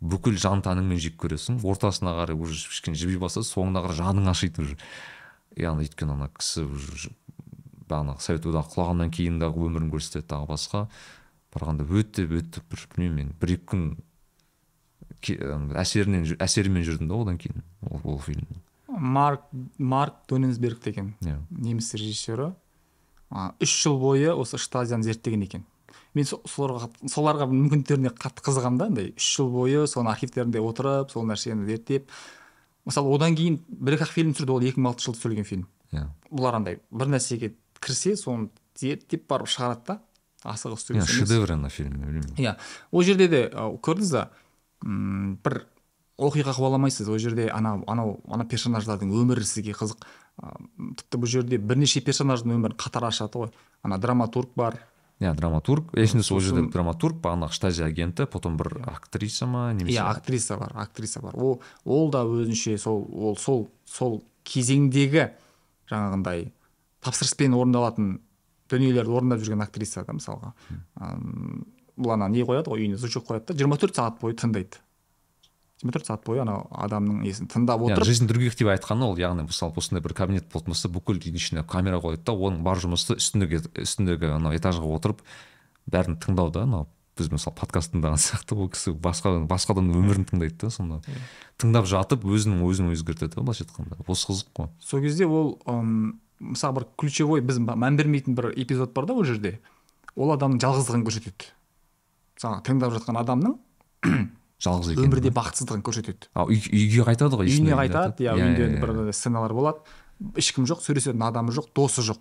Бүкіл 0.00 0.36
жан 0.36 0.60
тәніңмен 0.64 1.00
жек 1.00 1.16
көресің. 1.22 1.62
Ортасына 1.64 2.12
қарай 2.18 2.36
уже 2.36 2.68
кішкене 2.68 2.98
жіби 3.00 3.16
бастады 3.22 3.48
соңына 3.48 3.80
қарай 3.86 3.96
жаның 4.02 4.28
ашиды 4.28 4.66
уже. 4.66 4.76
Яғни 5.56 5.86
өйткені 5.86 6.16
ана 6.18 6.28
кісі 6.36 6.66
уже 6.68 7.14
бағанағы 7.88 8.20
совет 8.20 8.46
одағы 8.50 8.74
құлағаннан 8.74 9.12
кейінгі 9.14 9.48
өмірін 9.48 9.88
көрсетеді 9.94 10.28
тағы 10.34 10.50
басқа. 10.50 10.84
Барғанда 11.54 11.86
өте 11.88 12.26
өте 12.26 12.60
бір 12.68 12.84
білмеймін 12.92 13.16
мен 13.16 13.32
бір 13.40 13.54
екі 13.56 13.66
күн 13.72 13.86
әсерінен 15.80 16.36
әсерімен 16.42 16.84
жүрдім 16.84 17.08
да 17.08 17.16
одан 17.16 17.38
кейін 17.40 17.64
ол, 17.88 18.00
ол 18.04 18.20
фильмнің. 18.20 18.60
Марк 18.88 19.46
марк 19.78 20.20
доненсберг 20.28 20.82
деген 20.84 21.14
иә. 21.22 21.38
неміс 21.50 21.94
режиссері. 21.94 22.52
Үш 23.32 23.72
жыл 23.82 23.98
бойы 23.98 24.32
осы 24.34 24.58
штазияны 24.58 25.02
зерттеген 25.04 25.42
екен. 25.42 25.64
Мен 26.14 26.24
со- 26.24 26.40
соларға 26.48 26.88
соларға 27.10 27.46
мүмкіндіктеріне 27.50 28.12
қатты 28.16 28.44
қызығамын 28.46 28.78
да 28.78 28.86
андай. 28.86 29.12
Үш 29.16 29.36
жыл 29.36 29.50
бойы 29.52 29.86
соның 29.90 30.12
архивтерінде 30.14 30.62
отырып 30.62 31.10
сол 31.12 31.26
нәрсені 31.28 31.66
зерттеп 31.66 32.08
мысалы 32.86 33.10
одан 33.14 33.34
кейін 33.36 33.58
бір 33.68 33.98
ақ 33.98 34.12
фильм 34.14 34.32
түсірді 34.32 34.54
ол 34.54 34.62
екі 34.64 34.80
мың 34.80 34.92
алтыншы 34.94 35.10
жылы 35.10 35.18
түсірілген 35.18 35.44
фильм. 35.48 35.66
Иә. 35.92 36.06
Бұлар 36.30 36.60
андай 36.60 36.78
бір 36.90 37.10
нәрсеге 37.16 37.54
кірсе 37.82 38.16
соны 38.16 38.48
зерттеп 38.78 39.26
барып 39.28 39.50
шығарады 39.50 39.86
да 39.86 40.00
асығыс 40.46 40.86
иә 40.94 41.04
шедевр 41.10 41.52
ана 41.56 41.68
фильм 41.68 41.98
білмеймін. 41.98 42.36
Иә. 42.38 42.56
Ол 42.92 43.02
жерде 43.02 43.28
де 43.28 43.40
көрдіңіз 43.52 44.12
ба 44.14 44.30
бір 44.86 45.64
оқиға 46.16 46.54
қуаламайсыз 46.56 47.08
ол 47.10 47.18
жерде 47.18 47.48
анау 47.52 47.82
анау 47.90 48.20
ана 48.30 48.46
персонаждардың 48.48 49.10
өмірі 49.12 49.44
сізге 49.44 49.74
қызық. 49.76 50.06
Тіпті 50.36 51.20
бұл 51.22 51.30
жерде 51.30 51.58
бірнеше 51.58 52.02
персонаждың 52.04 52.58
өмірін 52.58 52.76
қатар 52.80 53.08
ашады 53.08 53.40
ғой. 53.40 53.50
Ана 53.82 53.98
драматург 53.98 54.52
бар. 54.56 54.78
Иә 55.20 55.32
драматург. 55.34 55.94
Есімде 55.96 56.26
сол 56.26 56.42
жерде 56.44 56.66
драматург 56.72 57.22
бағанағы 57.24 57.56
штазия 57.56 57.86
агенті 57.88 58.26
потом 58.28 58.58
бір 58.60 58.82
актриса 58.84 59.46
ма 59.48 59.70
немесе 59.72 59.96
иә 59.96 60.10
актриса 60.10 60.58
бар 60.60 60.74
актриса 60.76 61.22
бар. 61.24 61.36
Ол 61.36 61.62
ол 61.84 62.10
да 62.10 62.24
өзінше 62.28 62.76
сол 62.78 63.06
ол 63.12 63.38
сол 63.40 63.70
сол 63.88 64.20
кезеңдегі 64.44 65.30
жаңағындай 65.88 66.50
тапсырыспен 67.00 67.56
орындалатын 67.56 68.18
дүниелерді 68.68 69.16
орындап 69.16 69.40
жүрген 69.40 69.64
актриса 69.64 70.04
да 70.04 70.12
мысалға. 70.18 70.52
Бұл 71.96 72.12
ана 72.12 72.28
не 72.28 72.44
қояды? 72.44 72.68
Ғой 72.68 72.84
үйіне 72.84 73.00
звучок 73.00 73.24
қояды 73.30 73.54
да. 73.54 73.56
жиырма 73.56 73.80
төрт 73.80 73.96
сағат 73.96 74.20
бойы 74.20 74.36
тыңдайды. 74.36 74.82
Төрт 75.82 76.08
сағат 76.08 76.24
бойы 76.24 76.40
анау 76.40 76.64
адамның 76.72 77.20
несін 77.26 77.50
тыңдап 77.52 77.82
иә 77.84 77.92
отырып. 77.92 78.08
Жизнь 78.08 78.26
других 78.26 78.56
деп 78.56 78.70
айтқаны 78.72 79.04
ол 79.04 79.18
яғни 79.20 79.44
мысалы 79.44 79.76
осындай 79.76 80.00
бір 80.00 80.14
кабинет 80.16 80.48
болатын 80.48 80.72
болса 80.72 80.88
бүкіл 80.88 81.20
үйдің 81.20 81.36
ішіне 81.36 81.64
камера 81.68 82.00
қояды 82.00 82.24
да 82.24 82.32
оның 82.32 82.62
бар 82.64 82.80
жұмысы 82.80 83.18
үстіндегі 83.18 83.60
үстіндегі 83.84 84.30
анау 84.38 84.56
этажға 84.56 84.88
отырып 84.96 85.20
бәрін 85.92 86.16
тыңдау 86.16 86.48
да 86.54 86.64
анау 86.64 86.88
біз 87.16 87.28
мысалы 87.32 87.56
подкаст 87.60 87.92
тыңдаған 87.92 88.20
сияқты 88.20 88.56
ол 88.56 88.70
кісі 88.72 88.94
басқа 88.96 89.34
басқа 89.48 89.76
адамның 89.76 90.00
өмірін 90.00 90.24
тыңдайды 90.28 90.56
да 90.64 90.70
сонда. 90.72 91.00
Тыңдап 91.60 91.88
жатып 91.88 92.24
өзінің 92.24 92.64
өзін 92.64 92.90
өзгертеді 92.92 93.40
былайша 93.40 93.64
айтқанда. 93.64 94.00
Осы 94.06 94.32
қызық 94.32 94.50
қой. 94.56 94.68
Сол 94.80 95.00
кезде 95.00 95.24
ол 95.24 95.56
мысалы 96.40 96.80
бір 96.80 96.88
ключевой 97.00 97.40
біз 97.40 97.60
мән 97.60 97.96
бермейтін 97.96 98.36
бір 98.36 98.52
эпизод 98.52 98.92
бар 98.92 99.08
да 99.08 99.16
ол 99.16 99.24
жерде. 99.24 99.60
Ол 100.16 100.32
адамның 100.36 100.60
жалғыздығын 100.60 101.06
көрсетеді. 101.08 101.48
Мысалы 102.36 102.60
тыңдап 102.68 102.92
жатқан 102.98 103.20
адамның 103.22 103.56
жалғыз 104.62 104.94
екен 104.94 105.08
өмірде 105.10 105.32
бақытсыздығын 105.36 105.82
көрсетеді. 105.84 106.28
А 106.32 106.46
үй, 106.48 106.60
үйге 106.60 107.04
қайтады 107.04 107.36
ғой 107.36 107.50
үйіне 107.50 107.76
қайтады. 107.76 108.24
иә 108.24 108.34
үйінде 108.36 108.66
иә, 108.66 108.80
бір 108.80 108.92
иә. 109.04 109.12
сценалар 109.12 109.52
болады. 109.52 109.84
Ешкім 110.40 110.64
жоқ 110.68 110.80
сөйлесетін 110.84 111.22
адамы 111.26 111.52
жоқ 111.52 111.68
досы 111.76 112.04
жоқ. 112.06 112.20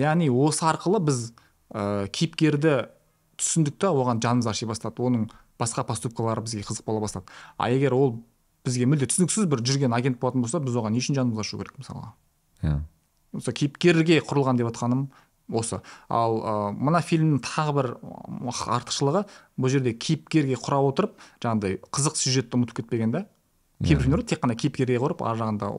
Яғни 0.00 0.30
осы 0.32 0.64
арқылы 0.64 1.02
біз 1.04 1.20
ә, 1.68 2.08
кейіпкерді 2.08 2.88
түсіндік 3.36 3.76
та 3.76 3.92
оған 3.92 4.22
жанымыз 4.24 4.48
аши 4.48 4.66
бастады. 4.66 5.02
Оның 5.04 5.28
басқа 5.60 5.84
поступкалары 5.84 6.40
бізге 6.46 6.64
қызық 6.64 6.86
бола 6.88 7.04
бастады. 7.04 7.28
А 7.58 7.68
егер 7.68 7.92
ол 7.92 8.22
бізге 8.64 8.88
мүлде 8.88 9.10
түсініксіз 9.12 9.44
бір 9.50 9.60
жүрген 9.60 9.92
агент 9.92 10.20
болатын 10.22 10.40
болса 10.44 10.60
біз 10.62 10.78
оған 10.80 10.96
не 10.96 11.02
үшін 11.04 11.18
жанымыз 11.20 11.42
ашу 11.44 11.60
керек 11.60 11.76
мысалға? 11.76 12.14
Иә. 12.62 12.78
Осы 13.36 13.52
кейіпкерге 13.52 14.22
құрылған 14.24 14.60
деп 14.60 14.70
жатқаным 14.70 15.10
осы. 15.52 15.80
Ал 16.08 16.38
ы 16.40 16.54
мына 16.72 17.02
фильмнің 17.04 17.42
тағы 17.44 17.76
бір 17.76 17.90
артықшылығы 18.78 19.24
бұл 19.60 19.72
жерде 19.72 19.94
кейіпкерге 19.94 20.58
құра 20.60 20.80
отырып 20.88 21.14
жаңағыдай 21.44 21.78
қызық 21.92 22.18
сюжетті 22.18 22.58
ұмытып 22.58 22.82
кетпеген 22.82 23.14
да? 23.14 23.26
Кейбір 23.82 24.04
фильмдер 24.04 24.26
тек 24.26 24.42
қана 24.42 24.54
кейіпкерге 24.54 24.98
құрып 25.02 25.24
ар 25.26 25.38
жағында 25.40 25.70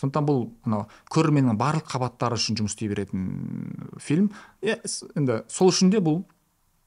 сондықтан 0.00 0.26
бұл 0.26 0.40
анау 0.66 0.86
көрерменнің 1.14 1.58
барлық 1.60 1.86
қабаттары 1.92 2.38
үшін 2.40 2.58
жұмыс 2.58 2.74
істей 2.74 2.90
беретін 2.90 3.92
фильм. 4.02 4.32
Енді 4.62 5.44
сол 5.52 5.70
үшін 5.70 5.92
де 5.94 6.00
бұл 6.02 6.24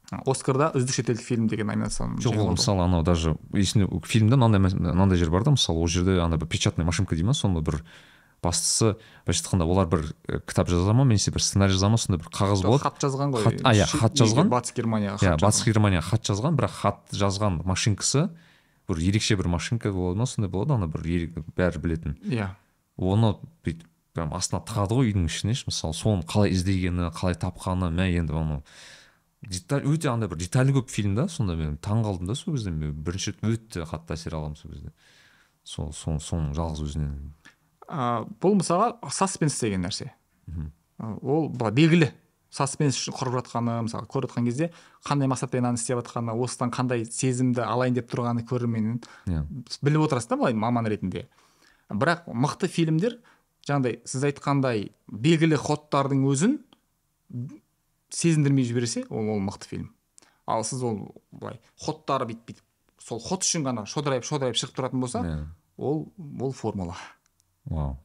оскарда 0.10 0.72
үздік 0.76 0.99
шетелдік 0.99 1.23
фильм 1.23 1.47
деген 1.47 1.69
номинацияны 1.69 2.19
жоқ 2.23 2.39
ол 2.41 2.51
мысалы 2.56 2.84
анау 2.84 3.03
даже 3.03 3.35
есімде 3.53 3.88
фильмде 4.06 4.35
мынандай 4.35 4.60
мынандай 4.60 5.18
жер 5.18 5.30
бар 5.30 5.43
да 5.45 5.53
мысалы 5.53 5.80
ол 5.80 5.88
жерде 5.88 6.19
ана 6.19 6.38
бір 6.38 6.47
печатный 6.47 6.85
машинка 6.85 7.15
дей 7.15 7.23
ма? 7.23 7.34
Соны 7.34 7.61
бір 7.61 7.84
бастысы 8.44 8.95
былайша 9.26 9.44
айтқанда 9.44 9.66
олар 9.68 9.88
бір 9.91 10.03
э, 10.28 10.40
кітап 10.48 10.70
жаза 10.72 10.94
ма 10.94 11.03
немесе 11.06 11.32
бір 11.32 11.44
сценарий 11.44 11.74
жаза 11.74 11.90
ма 11.90 11.98
сондай 11.98 12.22
бір 12.24 12.32
қағаз 12.32 12.64
болады. 12.64 12.84
хат 12.84 13.03
жазған 13.03 13.34
ғой. 13.36 13.44
Хат- 13.44 13.61
а, 13.64 13.74
иә, 13.74 13.88
хат 13.90 14.16
жазған. 14.16 14.49
батыс 14.49 14.74
германияға 14.78 15.20
иә 15.20 15.36
батыс 15.41 15.64
германияға 15.68 16.07
хат 16.10 16.24
жазған 16.30 16.57
бірақ 16.60 16.76
хат 16.80 16.99
жазған 17.11 17.61
машинкасы 17.66 18.30
бір 18.90 18.98
ерекше 19.03 19.36
бір 19.38 19.48
машинка 19.48 19.91
болады 19.91 20.18
ма 20.18 20.26
сондай 20.26 20.49
болады 20.49 20.74
ана 20.74 20.88
бір 20.88 21.03
бәрі 21.56 21.80
білетін. 21.84 22.18
Иә. 22.26 22.56
Оны 22.98 23.36
бүйтіп 23.64 23.86
прям 24.14 24.34
астына 24.34 24.61
тығады 24.66 24.98
ғой 24.98 25.11
үйдің 25.11 25.28
ішіне 25.30 25.53
ше, 25.56 25.68
мысалы 25.70 25.94
соны 25.94 26.26
қалай 26.28 26.52
іздегені 26.56 27.11
қалай 27.16 27.38
тапқаны 27.40 27.91
мә 27.94 28.10
енді 28.18 28.34
оны 28.36 28.61
деталь 29.45 29.86
өте 29.88 30.10
андай 30.11 30.28
бір 30.32 30.41
деталі 30.41 30.74
көп 30.80 30.90
фильм 30.91 31.14
да 31.16 31.28
сонда 31.32 31.56
мен 31.56 31.78
таң 31.78 32.02
қалдым 32.03 32.28
да 32.28 32.36
сол 32.36 32.56
кезде 32.57 32.72
мен 32.72 32.91
бірінші 32.91 33.36
рет 33.38 33.45
өте 33.45 33.86
қатты 33.88 34.18
әсер 34.18 34.36
аламын 34.36 34.57
сол 34.60 34.74
кезде. 34.74 34.91
Сол 35.64 35.94
соның 35.94 36.52
жалғыз 36.57 36.82
өзінен. 36.88 37.14
А, 37.90 38.24
бұл 38.41 38.60
мысалға 38.60 39.11
саспенс 39.11 39.60
деген 39.60 39.86
нәрсе. 39.88 40.11
Ол 40.99 41.49
былай 41.49 41.74
белгілі. 41.76 42.11
Саспенс 42.53 42.98
үшін 42.98 43.14
құрып 43.14 43.36
жатқаны 43.40 43.76
мысалы 43.86 44.07
көріп 44.10 44.32
жатқан 44.32 44.48
кезде 44.48 44.72
қандай 45.06 45.30
мақсатпен 45.30 45.61
мынаны 45.61 45.78
істеп 45.78 45.99
жатқаны 45.99 46.34
осыдан 46.34 46.72
қандай 46.74 47.03
сезімді 47.06 47.61
алайын 47.61 47.99
деп 47.99 48.10
тұрғаны 48.10 48.41
көрерменнің 48.49 49.03
иә. 49.30 49.44
біліп 49.86 50.07
отырасыз 50.07 50.32
да 50.32 50.38
былай 50.38 50.53
маман 50.57 50.88
ретінде. 50.90 51.28
Бірақ 51.90 52.26
мықты 52.26 52.68
фильмдер 52.68 53.20
жаңағыдай 53.70 54.02
сіз 54.10 54.26
айтқандай 54.32 54.90
белгілі 55.07 55.61
ходтардың 55.61 56.26
өзін 56.26 56.57
сезіндірмей 58.10 58.66
жіберсе 58.66 59.06
ол 59.10 59.30
ол 59.30 59.40
мықты 59.45 59.70
фильм. 59.70 59.94
Ал 60.48 60.64
сіз 60.66 60.82
ол 60.82 61.14
былай 61.30 61.61
ходтары 61.78 62.26
бүйтіп 62.32 62.49
бүйтіп 62.49 62.66
сол 62.98 63.22
ход 63.22 63.45
үшін 63.45 63.70
ғана 63.70 63.86
шодырайып 63.86 64.26
шодырайып 64.26 64.57
шығып 64.57 64.76
тұратын 64.76 65.06
болса 65.06 65.22
иә. 65.22 65.45
ол 65.78 66.07
ол 66.41 66.52
формула. 66.52 66.98
Вау 67.69 67.97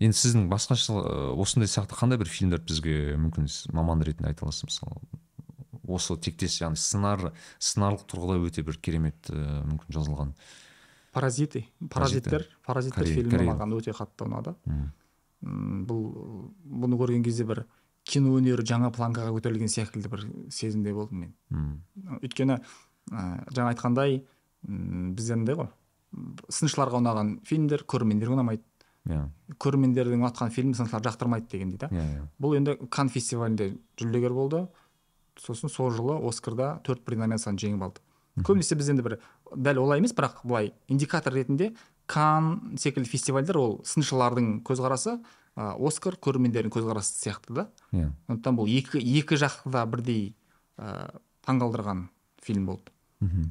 енді 0.00 0.16
сіздің 0.16 0.48
басқаша 0.50 0.96
осындай 1.40 1.70
сияқты 1.70 1.96
қандай 1.96 2.20
бір 2.20 2.28
фильмдер 2.30 2.60
бізге 2.64 3.16
мүмкін 3.20 3.48
маман 3.74 4.04
ретінде 4.04 4.30
айта 4.30 4.44
аласыз? 4.46 4.68
Мысалы 4.68 5.00
осы 5.86 6.16
тектес 6.20 6.58
яғни 6.60 6.78
сценар 6.80 7.30
сценарлық 7.58 8.04
тұрғыда 8.10 8.38
өте 8.48 8.64
бір 8.66 8.78
керемет 8.82 9.30
ы, 9.30 9.38
мүмкін 9.70 9.96
жазылған. 9.96 10.34
Паразиты 11.16 11.64
паразиттер 11.92 12.46
паразиттер 12.66 13.08
фильмі 13.08 13.48
маған 13.52 13.76
өте 13.78 13.94
қатты 13.96 14.26
ұнады. 14.26 14.56
Бұл 15.40 16.02
бұны 16.60 16.98
көрген 17.00 17.24
кезде 17.24 17.46
бір 17.48 17.64
кино 18.06 18.36
өнері 18.38 18.66
жаңа 18.66 18.90
планкаға 18.94 19.32
көтерілген 19.34 19.70
секілді 19.70 20.10
бір 20.12 20.26
сезімде 20.52 20.92
болдым 20.94 21.24
мен. 21.24 21.32
Мм. 21.50 22.18
өйткені 22.20 22.60
ә, 23.12 23.44
жаңа 23.54 23.74
айтқандай 23.74 24.22
бізде 24.66 25.36
андай 25.36 25.58
ғой. 25.58 25.68
Сыншыларға 26.50 27.00
ұнаған 27.02 27.36
фильмдер 27.46 27.84
көрермендерге 27.86 28.34
ұнамайды. 28.38 28.64
Иә. 29.06 29.26
Көрермендердің 29.62 30.22
ұнатқан 30.22 30.50
фильмін 30.50 30.74
сыншылар 30.74 31.04
жақтырмайды 31.06 31.50
дегендей 31.52 31.78
да. 31.78 31.90
Иә 31.92 32.06
иә. 32.16 32.24
Бұл 32.42 32.56
енді 32.58 32.74
кан 32.90 33.10
фестивалінде 33.12 33.76
жүлдегер 34.00 34.34
болды. 34.34 34.64
Сосын 35.38 35.70
сол 35.70 35.92
жылы 35.94 36.16
оскарда 36.26 36.80
төрт 36.86 37.06
номинацияны 37.06 37.60
жеңіп 37.60 37.84
алды. 37.86 38.02
Көбінесе 38.42 38.76
біз 38.76 38.90
енді 38.92 39.04
бір 39.06 39.18
дәл 39.54 39.78
олай 39.84 40.00
емес 40.00 40.12
бірақ 40.16 40.42
былай 40.44 40.72
индикатор 40.88 41.32
ретінде 41.36 41.70
кан 42.10 42.76
секілді 42.76 43.08
фестивальдер 43.08 43.58
ол 43.60 43.78
сыншылардың 43.86 44.60
көзқарасы 44.66 45.16
ә, 45.56 45.76
оскар 45.78 46.18
көрермендердің 46.20 46.72
көзқарасы 46.74 47.14
сияқты 47.22 47.54
да. 47.56 47.68
Иә. 47.92 48.10
Сондықтан 48.26 48.58
бұл 48.58 48.68
екі 48.70 49.00
екі 49.00 49.38
жақты 49.40 49.72
да 49.72 49.86
бірдей 49.86 50.34
ә, 50.76 51.14
таңғалдырған 51.46 52.08
фильм 52.42 52.66
болды. 52.66 52.92
Мхм. 53.20 53.50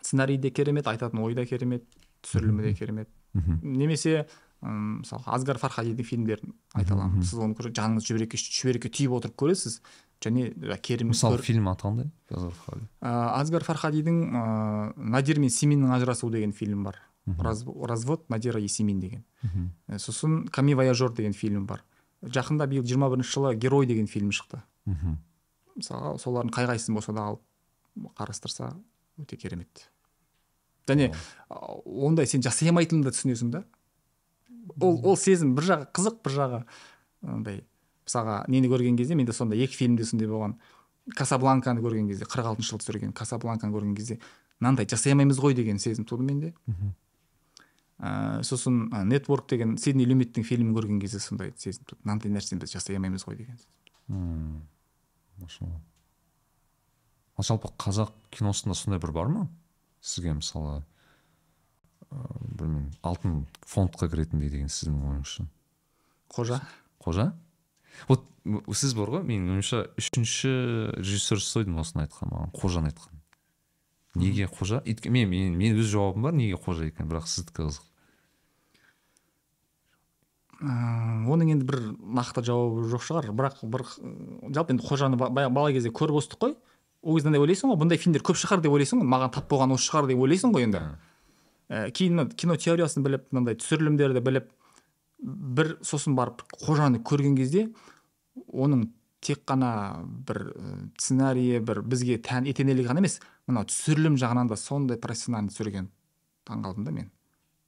сценарий 0.00 0.38
де 0.38 0.50
керемет 0.50 0.86
айтатын 0.86 1.20
ой 1.22 1.34
да 1.34 1.44
керемет 1.46 1.84
түсірілімі 2.22 2.62
де 2.62 2.74
керемет 2.74 3.08
мхм. 3.34 3.58
немесе 3.62 4.26
м, 4.62 5.00
мысалы 5.02 5.22
асгар 5.26 5.58
фархадидің 5.58 6.04
фильмдерін 6.04 6.54
айта 6.74 6.94
аламын 6.94 7.22
сіз 7.22 7.38
оны 7.38 7.54
көрсе 7.54 7.72
жаныңыз 7.76 8.04
шүберекке 8.08 8.36
шүберекке 8.40 8.88
түйіп 8.88 9.12
отырып 9.18 9.36
көресіз 9.36 9.80
және 10.20 10.52
керемет 10.80 11.14
мысалы 11.16 11.38
фильм 11.38 11.68
аты 11.68 11.82
қандай 11.88 12.10
асгар 13.00 13.64
фархадидің 13.64 14.18
ә, 14.36 14.92
надир 14.96 15.38
мен 15.40 15.48
симиннің 15.50 15.94
ажырасуы 15.96 16.30
деген 16.32 16.52
фильм 16.52 16.84
бар 16.84 16.96
Раз- 17.38 17.64
развод 17.66 18.28
надира 18.30 18.58
и 18.60 18.66
симин 18.68 18.98
деген 19.00 19.24
Мхм. 19.42 19.70
Сосын 19.98 20.48
ками 20.48 20.72
вояжер 20.74 21.12
деген 21.12 21.32
фильм 21.32 21.66
бар 21.66 21.84
жақында 22.22 22.66
биыл 22.66 22.82
жиырма 22.84 23.08
бірінші 23.12 23.32
жылы 23.38 23.54
герой 23.54 23.86
деген 23.86 24.06
фильм 24.06 24.30
шықты 24.30 24.62
мхм. 24.86 25.16
мысалға 25.78 26.18
солардың 26.18 26.50
қай 26.50 26.66
қайсысын 26.66 26.94
болса 26.94 27.12
да 27.12 27.20
алып 27.28 27.40
қарастырса 28.16 28.74
өте 29.18 29.36
керемет. 29.36 29.90
және 30.86 31.14
ондай 31.84 32.26
сен 32.26 32.42
жасай 32.42 32.68
алмайтыныңды 32.70 33.10
да 33.10 33.14
түсінесің 33.14 33.50
да? 33.50 33.64
ол 34.80 35.00
ол 35.04 35.16
сезім 35.16 35.54
бір 35.54 35.64
жағы 35.64 35.90
қызық 35.92 36.22
бір 36.24 36.32
жағы. 36.32 36.64
андай 37.22 37.64
мысалға 38.06 38.44
нені 38.48 38.68
көрген 38.68 38.96
кезде 38.96 39.14
менде 39.14 39.32
сондай 39.32 39.60
екі 39.64 39.76
фильмде 39.76 40.04
сондай 40.04 40.28
болған. 40.28 40.56
Касабланканы 41.16 41.80
көрген 41.80 42.08
кезде 42.08 42.24
қырық 42.24 42.54
алтыншы 42.54 42.70
жылы 42.70 42.82
түсірген 42.82 43.12
касабланканы 43.12 43.72
көрген 43.72 43.94
кезде 43.96 44.18
мынандай 44.60 44.86
жасай 44.86 45.12
алмаймыз 45.12 45.38
ғой 45.40 45.54
деген 45.54 45.78
сезім 45.78 46.04
туды 46.04 46.24
менде. 46.24 46.54
Ә, 47.98 48.42
сосын 48.42 48.88
нетворк 49.08 49.48
деген 49.48 49.76
сидни 49.78 50.06
люметтің 50.08 50.44
фильмін 50.44 50.74
көрген 50.74 51.00
кезде 51.00 51.20
сондай 51.20 51.52
сезім 51.56 51.84
туды. 51.84 52.00
Мынандай 52.04 52.32
нәрсені 52.32 52.60
біз 52.60 52.72
жасай 52.72 52.96
алмаймыз 52.96 53.26
ғой 53.28 53.36
деген 53.36 53.58
Мм. 54.08 54.62
Ал 57.40 57.46
жалпы 57.46 57.72
қазақ 57.80 58.12
киносында 58.36 58.76
сондай 58.76 59.00
бір 59.00 59.14
бар 59.16 59.30
ма? 59.32 59.46
Сізге 60.04 60.34
мысалы 60.36 60.82
ыыы 62.10 62.40
білмеймін 62.60 62.90
алтын 63.06 63.46
фондқа 63.64 64.10
кіретіндей 64.12 64.52
деген 64.52 64.68
сіздің 64.68 64.98
ойыңызша? 65.08 65.46
Қожа? 66.30 66.60
Қожа? 67.00 67.30
Вот 68.08 68.26
сіз 68.76 68.94
бар 68.98 69.12
ғой 69.16 69.24
менің 69.24 69.56
ойымша 69.56 69.82
үшінші 70.00 70.52
режиссер 71.00 71.40
сойдың 71.44 71.80
осыны 71.80 72.04
айтқан 72.06 72.32
маған 72.32 72.52
қожаны 72.56 72.90
айтқан. 72.92 73.20
Неге 74.20 74.48
қожа? 74.50 74.80
Өйткені 74.84 75.24
мен, 75.24 75.30
мен, 75.30 75.56
мен 75.56 75.78
өз 75.80 75.90
жауабым 75.92 76.28
бар 76.28 76.36
неге 76.36 76.58
қожа 76.60 76.88
екен 76.88 77.08
бірақ 77.10 77.28
сіздікі 77.30 77.68
қызық. 77.68 77.86
Ыыы, 80.60 81.28
оның 81.30 81.54
енді 81.54 81.68
бір 81.68 81.78
нақты 82.18 82.42
жауабы 82.44 82.88
жоқ 82.90 83.06
шығар 83.06 83.30
бірақ 83.32 83.62
бір 83.64 83.86
жалпы 84.56 84.74
енді 84.74 84.88
қожаны 84.88 85.20
бала 85.20 85.70
кезде 85.72 85.92
көріп 85.94 86.20
өстік 86.20 86.42
қой. 86.42 86.56
Ол 87.02 87.16
кезде 87.16 87.30
андай 87.30 87.40
ойлайсың 87.40 87.72
ғой 87.72 87.80
бұндай 87.80 88.00
фильмдер 88.00 88.24
көп 88.26 88.38
шығар 88.40 88.60
деп 88.64 88.74
ойлайсың 88.74 89.00
ғой 89.00 89.08
маған 89.08 89.32
тап 89.34 89.48
болған 89.50 89.72
осы 89.76 89.88
шығар 89.88 90.08
деп 90.10 90.20
ойлайсың 90.20 90.52
ғой 90.54 90.66
енді. 90.66 90.80
Ә, 91.70 91.90
кейін 91.96 92.16
мына 92.18 92.34
кино 92.34 92.56
теориясын 92.60 93.04
біліп 93.06 93.28
мынандай 93.32 93.56
түсірілімдерді 93.60 94.22
біліп 94.26 94.50
бір 95.20 95.76
сосын 95.86 96.16
барып 96.18 96.42
қожаны 96.60 97.00
көрген 97.06 97.36
кезде 97.38 97.68
оның 98.52 98.88
тек 99.24 99.44
қана 99.48 100.02
бір 100.28 100.42
сценарийі 100.98 101.60
бір 101.64 101.82
бізге 101.86 102.18
тән 102.24 102.48
етенелігі 102.50 102.88
ғана 102.90 103.04
емес 103.04 103.20
мынау 103.48 103.68
түсірілім 103.68 104.16
жағынан 104.20 104.50
да 104.50 104.56
сондай 104.60 105.00
профессионально 105.00 105.52
түсірген 105.52 105.90
таңқалдым 106.48 106.84
да 106.84 106.94
мен. 106.96 107.10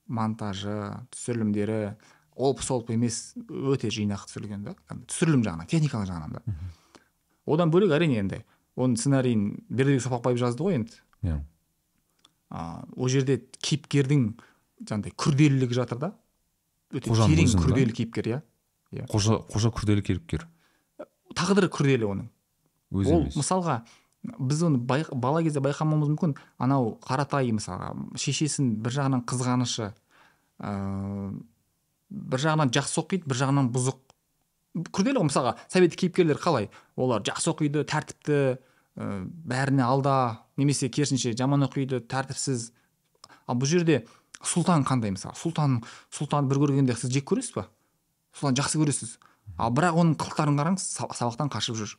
Монтажы 0.08 0.76
түсірілімдері 1.14 1.94
олпы 2.36 2.64
солпы 2.64 2.96
емес 2.96 3.34
өте 3.48 3.92
жинақы 3.92 4.28
түсірілген 4.28 4.64
да 4.66 4.76
түсірілім 5.06 5.44
жағынан 5.46 5.68
техникалық 5.70 6.08
жағынан 6.10 6.38
да. 6.38 6.42
Одан 7.46 7.70
бөлек 7.70 7.92
әрине 7.92 8.18
енді 8.22 8.42
оның 8.76 8.96
сценарийін 9.00 9.46
бердібек 9.68 10.04
соқпақбаев 10.04 10.40
жазды 10.40 10.64
ғой 10.64 10.78
енді. 10.80 10.98
Иә. 11.26 11.38
А, 12.52 12.84
ол 12.96 13.08
жерде 13.12 13.38
кейіпкердің 13.64 14.26
жаңағыдай 14.88 15.14
күрделілігі 15.16 15.78
жатыр 15.78 16.00
да. 16.02 16.12
Өте 16.92 17.12
терең 17.12 17.52
күрделі 17.56 17.96
кейіпкер 17.96 18.30
иә? 18.32 18.40
Қожа 19.12 19.40
қожа 19.48 19.72
күрделі 19.72 20.04
кейіпкер. 20.04 20.46
Тағдыры 21.36 21.70
күрделі 21.72 22.08
оның. 22.10 22.28
Өзі 22.92 23.14
ол 23.16 23.24
мысалға 23.32 23.82
біз 24.22 24.60
оны 24.68 24.78
бай, 24.78 25.04
бала 25.10 25.42
кезде 25.42 25.62
байқамауымыз 25.64 26.12
мүмкін. 26.12 26.36
Анау 26.60 26.98
қаратай 27.02 27.50
мысалға 27.56 27.94
шешесін 28.20 28.76
бір 28.84 28.98
жағынан 28.98 29.24
қызғанышы 29.26 29.88
ыыы 30.60 31.32
бір 32.12 32.44
жағынан 32.44 32.72
жақсы 32.76 33.00
оқиды 33.00 33.30
бір 33.30 33.40
жағынан 33.40 33.72
бұзық. 33.72 34.01
Күрделі 34.72 35.20
ғой. 35.20 35.28
Мысалға 35.28 35.56
советтік 35.72 36.00
кейіпкерлер 36.04 36.40
қалай? 36.40 36.70
Олар 36.96 37.22
жақсы 37.26 37.52
оқиды 37.52 37.84
тәртіпті 37.88 38.38
ә, 38.96 39.08
бәріне 39.26 39.84
алда 39.84 40.14
немесе 40.56 40.88
керісінше 40.92 41.34
жаман 41.36 41.66
оқиды 41.66 42.00
тәртіпсіз. 42.00 42.70
Ал 43.46 43.58
бұл 43.60 43.68
жерде 43.68 44.02
сұлтан 44.40 44.86
қандай 44.88 45.12
мысалы? 45.14 45.36
Сұлтан 45.38 45.80
сұлтан 46.14 46.48
бір 46.50 46.62
көргенде 46.62 46.96
сіз 46.96 47.12
жек 47.12 47.28
көресіз 47.30 47.56
ба? 47.56 47.66
Сұлтан 48.36 48.56
жақсы 48.62 48.80
көресіз. 48.80 49.16
Ал 49.58 49.72
бірақ 49.74 49.98
оның 50.00 50.16
қылықтарын 50.20 50.58
қараңыз 50.60 50.84
саб- 50.86 51.12
сабақтан 51.16 51.50
қашып 51.52 51.76
жүр. 51.80 51.96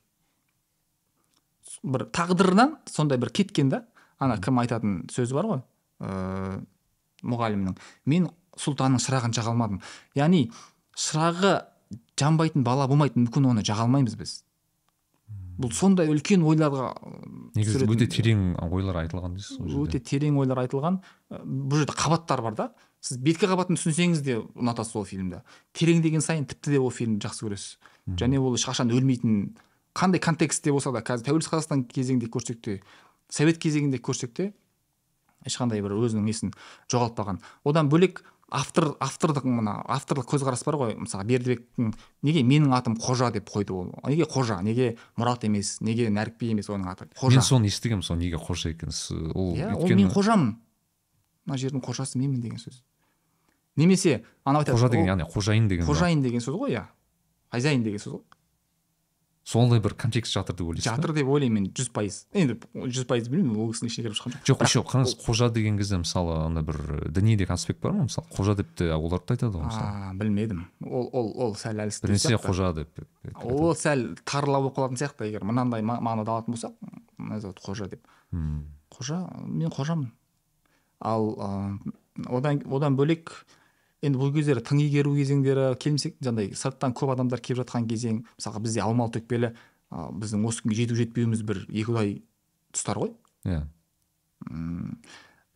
Бір 1.83 2.07
тағдырынан 2.15 2.77
сондай 2.89 3.19
бір 3.21 3.29
кеткен 3.35 3.69
да 3.69 3.83
ана 4.19 4.37
кім 4.41 4.61
айтатын 4.63 5.03
сөзі 5.11 5.35
бар 5.35 5.49
ғой 5.49 5.61
ыыы 5.99 6.61
мұғалімнің. 7.23 7.75
Мен 8.11 8.29
сұлтанның 8.59 9.01
шырағын 9.03 9.35
жаға 9.35 9.51
алмадым 9.53 9.81
яғни 10.15 10.45
шырағы 10.95 11.53
жанбайтын 12.19 12.63
бала 12.63 12.87
болмайды 12.87 13.19
мүмкін 13.19 13.51
оны 13.51 13.63
жаға 13.65 13.87
алмаймыз 13.87 14.15
біз. 14.19 14.41
Бұл 15.53 15.69
сондай 15.75 16.09
үлкен 16.09 16.41
ойларға 16.49 16.87
негізі 17.53 17.85
өте 17.85 18.07
терең 18.09 18.55
ойлар 18.73 19.03
айтылған 19.03 19.35
дейсіз 19.37 19.59
жерде 19.59 19.81
өте 19.83 19.99
терең 20.01 20.39
ойлар 20.41 20.63
айтылған. 20.63 20.97
Бұл 21.29 21.83
жерде 21.83 21.93
қабаттар 21.93 22.41
бар 22.41 22.57
да. 22.57 22.67
Сіз 23.03 23.19
беткі 23.21 23.49
қабатын 23.51 23.77
түсінсеңіз 23.77 24.23
де 24.25 24.39
ұнатасыз 24.41 24.97
ол 24.97 25.05
фильмді. 25.05 25.43
Тереңдеген 25.77 26.25
сайын 26.25 26.47
тіпті 26.49 26.73
де 26.73 26.81
ол 26.81 26.89
фильмді 26.89 27.27
жақсы 27.27 27.45
көресіз. 27.45 27.77
Және 28.17 28.41
ол 28.41 28.57
ешқашан 28.57 28.89
өлмейтін 28.95 29.53
қандай 29.93 30.23
контекстте 30.23 30.73
болса 30.73 30.91
да 30.95 31.03
қазір 31.05 31.29
тәуелсіз 31.29 31.51
қазақстан 31.53 31.85
кезеңінде 31.85 32.31
көрсек 32.33 32.63
те 32.65 32.79
совет 33.29 33.61
кезеңінде 33.61 34.01
көрсек 34.01 34.33
те 34.33 34.53
ешқандай 35.45 35.83
бір 35.83 35.99
өзінің 35.99 36.25
несін 36.25 36.53
жоғалтпаған. 36.89 37.43
Одан 37.67 37.91
бөлек 37.93 38.23
автор 38.53 38.91
автордық 39.01 39.47
мына 39.49 39.79
авторлық 39.89 40.27
көзқарас 40.29 40.63
бар 40.67 40.77
ғой. 40.77 40.95
Мысалы 41.01 41.25
бердібектің 41.25 41.93
неге 42.21 42.43
менің 42.45 42.75
атым 42.77 42.95
қожа? 43.01 43.31
деп 43.33 43.49
қойды 43.49 43.73
ол. 43.73 43.91
Неге 44.05 44.27
қожа? 44.29 44.61
Неге 44.63 44.95
мұрат 45.17 45.45
емес? 45.47 45.79
Неге 45.81 46.09
нәрікби 46.13 46.53
емес? 46.53 46.69
оның 46.69 46.91
аты 46.93 47.09
қожа. 47.17 47.39
Мен 47.39 47.47
соны 47.47 47.71
естігемін 47.71 48.05
сол 48.05 48.17
неге 48.21 48.37
қожа 48.37 48.71
екенсіз 48.71 49.33
ол 49.33 49.55
иә 49.57 49.73
ол 49.73 49.89
мен 49.89 50.11
қожамын 50.13 50.53
мына 51.45 51.57
жердің 51.57 51.81
қожасы 51.83 52.21
менмін 52.21 52.41
деген 52.41 52.61
сөз. 52.61 52.83
Немесе 53.75 54.23
анау 54.45 54.61
айтады 54.61 54.77
қожа 54.77 54.91
деген 54.93 55.09
яғни 55.09 55.25
қожайын 55.33 55.67
деген 55.67 55.89
қожайын 55.89 56.21
деген 56.21 56.41
сөз 56.45 56.59
ғой 56.61 56.77
иә. 56.77 56.85
Хозяин 57.51 57.83
деген 57.83 57.99
сөз 57.99 58.19
ғой. 58.19 58.23
Сондай 59.43 59.79
бір 59.83 59.93
контекст 59.99 60.31
жатыр 60.33 60.55
деп 60.55 60.67
ойлайсыз 60.71 60.87
жатыр 60.87 61.11
деп 61.17 61.27
ойлаймын 61.27 61.63
мен 61.65 61.71
жүз 61.75 61.89
пайыз. 61.91 62.21
Енді 62.33 62.55
жүз 62.73 63.05
пайыз 63.09 63.27
білмеймін 63.27 63.59
ол 63.59 63.73
кісінің 63.73 63.91
ішіне 63.91 64.05
кіріп 64.07 64.15
шыққан 64.19 64.35
жоқ 64.47 64.61
еще 64.63 64.83
қараңыз 64.87 65.15
қожа 65.25 65.49
деген 65.51 65.77
кезде 65.77 65.97
мысалы 65.99 66.37
андай 66.45 66.63
бір 66.63 67.09
діни 67.11 67.35
де 67.35 67.43
аспект 67.51 67.81
бар 67.83 67.91
ма 67.91 68.05
мысалы? 68.07 68.23
Қожа 68.31 68.55
деп 68.55 68.71
те 68.79 68.87
олар 68.95 69.19
да 69.27 69.35
айтады 69.35 69.57
ғой 69.59 69.67
мысалы? 69.67 70.15
Білмедім. 70.21 70.63
Ол 70.87 71.09
ол 71.11 71.33
ол 71.35 71.55
сәл 71.59 71.75
әлсіз 71.83 72.01
біресе 72.07 72.37
қожа 72.39 72.71
деп 72.73 73.03
ол 73.43 73.75
сәл 73.75 74.13
тарлау 74.23 74.69
болып 74.69 74.77
қалатын 74.79 75.01
сияқты 75.03 75.27
егер 75.27 75.43
мынандай 75.43 75.83
ма- 75.83 75.99
мағынада 75.99 76.37
алатын 76.37 76.55
болсақ 76.55 76.73
мына 77.19 77.39
зат 77.43 77.59
қожа 77.59 77.89
деп. 77.91 78.07
Қожа 78.95 79.19
мен 79.45 79.69
қожамын. 79.69 80.07
Ал 81.01 81.35
одан 82.29 82.61
одан 82.71 82.95
бөлек 82.95 83.31
енді 84.03 84.19
бұл 84.19 84.33
кездері 84.35 84.61
тың 84.67 84.81
игеру 84.83 85.13
кезеңдері 85.15 85.67
келімсек 85.81 86.17
жаңағыдай 86.19 86.53
сырттан 86.59 86.93
көп 86.97 87.13
адамдар 87.15 87.39
келіп 87.43 87.63
жатқан 87.63 87.87
кезең 87.89 88.21
мысалға 88.37 88.61
бізде 88.65 88.81
аумалы 88.83 89.13
төкпелі 89.15 89.49
ә, 89.53 90.07
біздің 90.19 90.43
осы 90.49 90.63
күнге 90.65 90.79
жету 90.83 90.97
жетпеуіміз 90.99 91.43
бір 91.47 91.61
екіұдай 91.71 92.17
тұстар 92.75 92.99
ғой. 93.01 93.13
Иә. 93.47 93.61
М, 94.49 94.97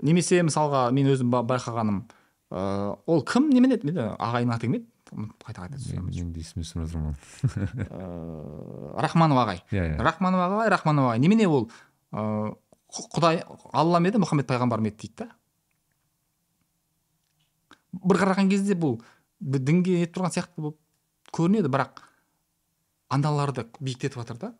немесе 0.01 0.41
мысалға 0.47 0.87
мен 0.95 1.09
өзім 1.11 1.31
ба- 1.33 1.43
байқағаным 1.47 2.03
ә, 2.51 2.95
ол 3.05 3.23
кім 3.27 3.49
немене 3.51 3.75
еді? 3.79 3.91
Ағайынның 4.15 4.55
аты 4.55 4.67
кім 4.69 4.77
еді? 4.79 4.87
Қайта 5.43 5.63
қайта 5.67 5.77
мен 6.03 6.31
де 6.35 6.41
есіме 6.43 6.63
түсірмей 6.63 6.87
отырмын 6.87 7.15
ә, 7.87 8.99
рахманов 9.03 9.37
ағай. 9.43 9.61
Иә 9.71 9.85
иә. 9.95 9.99
Рахманов 10.03 10.41
ағай 10.47 10.69
рахманов 10.73 11.09
ағай. 11.11 11.19
Немене 11.23 11.47
ол? 11.47 11.69
Ыыы 12.11 12.55
құдай 13.15 13.41
алла 13.75 13.99
ма 13.99 14.07
еді 14.11 14.19
мұхаммед 14.23 14.47
пайғамбар 14.47 14.79
ма 14.83 14.87
еді 14.91 15.01
дейді 15.03 15.23
да? 15.25 15.29
Бір 17.93 18.19
қараған 18.23 18.49
кезде 18.51 18.75
бұл 18.77 18.99
дінге 19.39 19.99
нетіп 20.03 20.17
тұрған 20.17 20.33
сияқты 20.35 20.61
болып 20.61 20.77
көрінеді. 21.35 21.69
Бірақ 21.71 22.01
аналарды 23.13 23.67
биіктетіп 23.79 24.19
жатыр 24.21 24.37
да. 24.41 24.53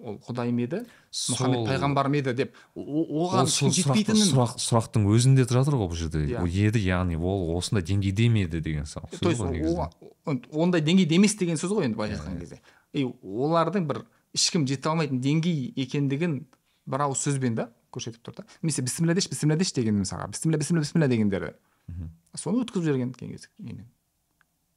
Ол 0.00 0.16
құдай 0.24 0.48
ма 0.54 0.62
еді 0.64 0.78
мұхаммед 1.12 1.66
пайғамбар 1.68 2.08
ма 2.08 2.20
еді 2.22 2.32
деп. 2.38 2.54
Оған 2.76 3.50
жетпейтінін 3.50 4.30
сұрақ, 4.30 4.54
сұрақтың 4.62 5.04
өзінде 5.12 5.44
жатыр 5.44 5.76
ғой 5.76 5.90
бұл 5.90 5.98
жерде. 5.98 6.22
Иә. 6.24 6.40
ол 6.40 6.48
еді 6.48 6.80
яғни 6.80 7.18
ол 7.20 7.50
осындай 7.58 7.84
деңгейде 7.84 8.30
ме 8.32 8.46
еді 8.46 8.62
деген 8.64 8.86
сау- 8.88 9.04
то 9.10 9.28
сөз 9.28 9.52
есть 9.52 10.48
ондай 10.54 10.80
деңгейде 10.80 11.18
емес 11.20 11.36
деген 11.36 11.56
сөз 11.60 11.74
ғой 11.76 11.84
енді 11.90 11.96
былайша 12.00 12.16
айтқан 12.16 12.40
кезде. 12.40 12.60
И 12.94 13.04
олардың 13.04 13.86
бір 13.90 14.06
ешкім 14.32 14.64
жете 14.66 14.88
алмайтын 14.88 15.20
деңгей 15.20 15.74
екендігін 15.76 16.46
бір 16.86 17.04
ауыз 17.04 17.20
сөзбен 17.26 17.54
да 17.60 17.68
көрсетіп 17.92 18.22
тұр 18.24 18.36
да. 18.40 18.44
Немесе 18.62 18.80
бісміллә 18.80 19.14
деші 19.18 19.28
бісміллә 19.34 19.58
деші 19.60 19.74
деген 19.74 20.00
мысалға. 20.00 20.30
Бісміллә 20.32 20.62
бісміллә 20.62 20.86
бісміллә 20.86 21.08
дегендері. 21.12 21.52
Соны 22.36 22.64
өткізіп 22.64 22.86
жіберген 22.86 23.14
кейін. 23.14 23.86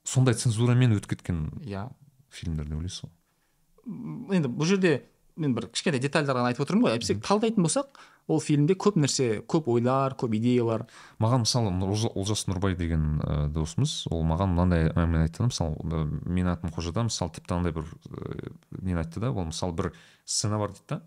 сондай 0.03 0.35
цензурамен 0.35 0.95
өтіп 0.97 1.15
кеткен 1.15 1.49
иә. 1.61 1.89
фильмдер 2.29 2.65
деп 2.65 2.77
ойлайсыз 2.77 3.05
ғой 3.05 4.37
енді 4.37 4.49
бұл 4.49 4.65
жерде 4.65 5.03
мен 5.35 5.53
бір 5.55 5.67
кішкентай 5.73 6.01
детальдар 6.01 6.37
ғана 6.37 6.51
айтып 6.51 6.65
отырмын 6.67 6.87
ғой. 6.87 6.97
Әйтпесе 6.97 7.17
талдайтын 7.23 7.65
болсақ 7.65 7.97
ол 8.31 8.39
фильмде 8.43 8.75
көп 8.79 8.97
нәрсе 9.01 9.41
көп 9.49 9.67
ойлар 9.73 10.15
көп 10.19 10.35
идеялар. 10.37 10.85
Маған 11.23 11.43
мысалы 11.43 11.71
олжас 12.13 12.45
нұрбай 12.47 12.77
деген 12.79 13.19
ә, 13.19 13.47
досымыз 13.51 14.05
ол 14.13 14.23
маған 14.29 14.53
мынандай 14.53 14.91
әңгімені 14.93 15.27
айтты 15.27 15.43
да 15.43 15.49
мысалы 15.49 15.75
ә, 15.83 16.03
менің 16.23 16.53
атым 16.53 16.73
қожада 16.75 17.07
мысалы 17.09 17.33
тіпті 17.35 17.57
андай 17.57 17.75
бір 17.75 17.89
ә, 17.89 18.53
нені 18.79 19.01
айтты 19.01 19.23
да 19.23 19.33
ол 19.33 19.49
мысалы 19.49 19.75
бір 19.79 19.91
сцена 20.23 20.61
бар 20.61 20.75
дейді 20.77 20.87
да 20.93 21.01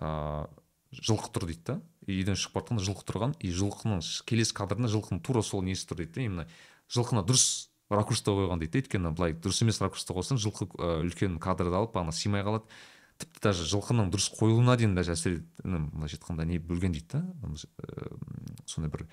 ыыы 0.00 1.00
жылқы 1.00 1.30
тұр 1.30 1.46
дейді 1.46 1.64
да. 1.70 1.80
Үйден 2.06 2.38
шығып 2.38 2.54
бара 2.54 2.64
жатқанда 2.64 2.84
жылқы 2.86 3.04
тұрған. 3.08 3.34
И 3.40 3.50
жылқының 3.52 4.00
келесі 4.28 4.54
кадрында 4.56 4.88
жылқының 4.92 5.20
тура 5.26 5.42
сол 5.42 5.64
несі 5.66 5.88
тұр 5.90 6.00
дейді 6.02 6.14
да 6.14 6.22
именно 6.24 6.46
жылқыны 6.90 7.24
дұрыс 7.26 7.68
ракурста 7.90 8.32
қойған 8.36 8.62
дейді 8.62 8.72
да 8.72 8.80
өйткені 8.84 9.12
былай 9.18 9.34
дұрыс 9.34 9.60
емес 9.64 9.80
ракурста 9.82 10.14
қойсаң 10.16 10.40
жылқы 10.40 10.70
үлкен 10.78 11.38
кадрды 11.42 11.76
алып 11.76 11.96
ана 12.00 12.14
сыймай 12.14 12.44
қалады. 12.46 12.70
Тіпті 13.20 13.42
даже 13.44 13.66
жылқының 13.68 14.08
дұрыс 14.14 14.30
қойылуына 14.38 14.78
дейін 14.80 14.94
даже 14.96 15.12
әсер 15.12 15.42
былайша 15.60 16.16
айтқанда 16.16 16.46
не 16.48 16.56
бөлген 16.56 16.94
дейді 16.94 17.20
да 17.20 17.50
сондай 18.64 18.88
бір 18.88 19.04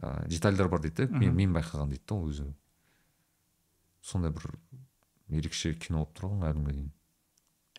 ә, 0.00 0.26
детальдар 0.26 0.70
бар 0.72 0.80
дейді 0.80 1.04
да 1.04 1.18
мен, 1.18 1.34
мен 1.36 1.52
байқаған 1.52 1.92
дейді 1.92 2.06
да 2.08 2.14
ол 2.14 2.30
өзі. 2.30 2.46
Сондай 4.00 4.32
бір 4.32 4.48
ерекше 5.28 5.74
кино 5.74 6.06
болып 6.06 6.16
тұр 6.16 6.30
ғой 6.30 6.46
кәдімгідей 6.46 6.78
дейін. 6.78 6.90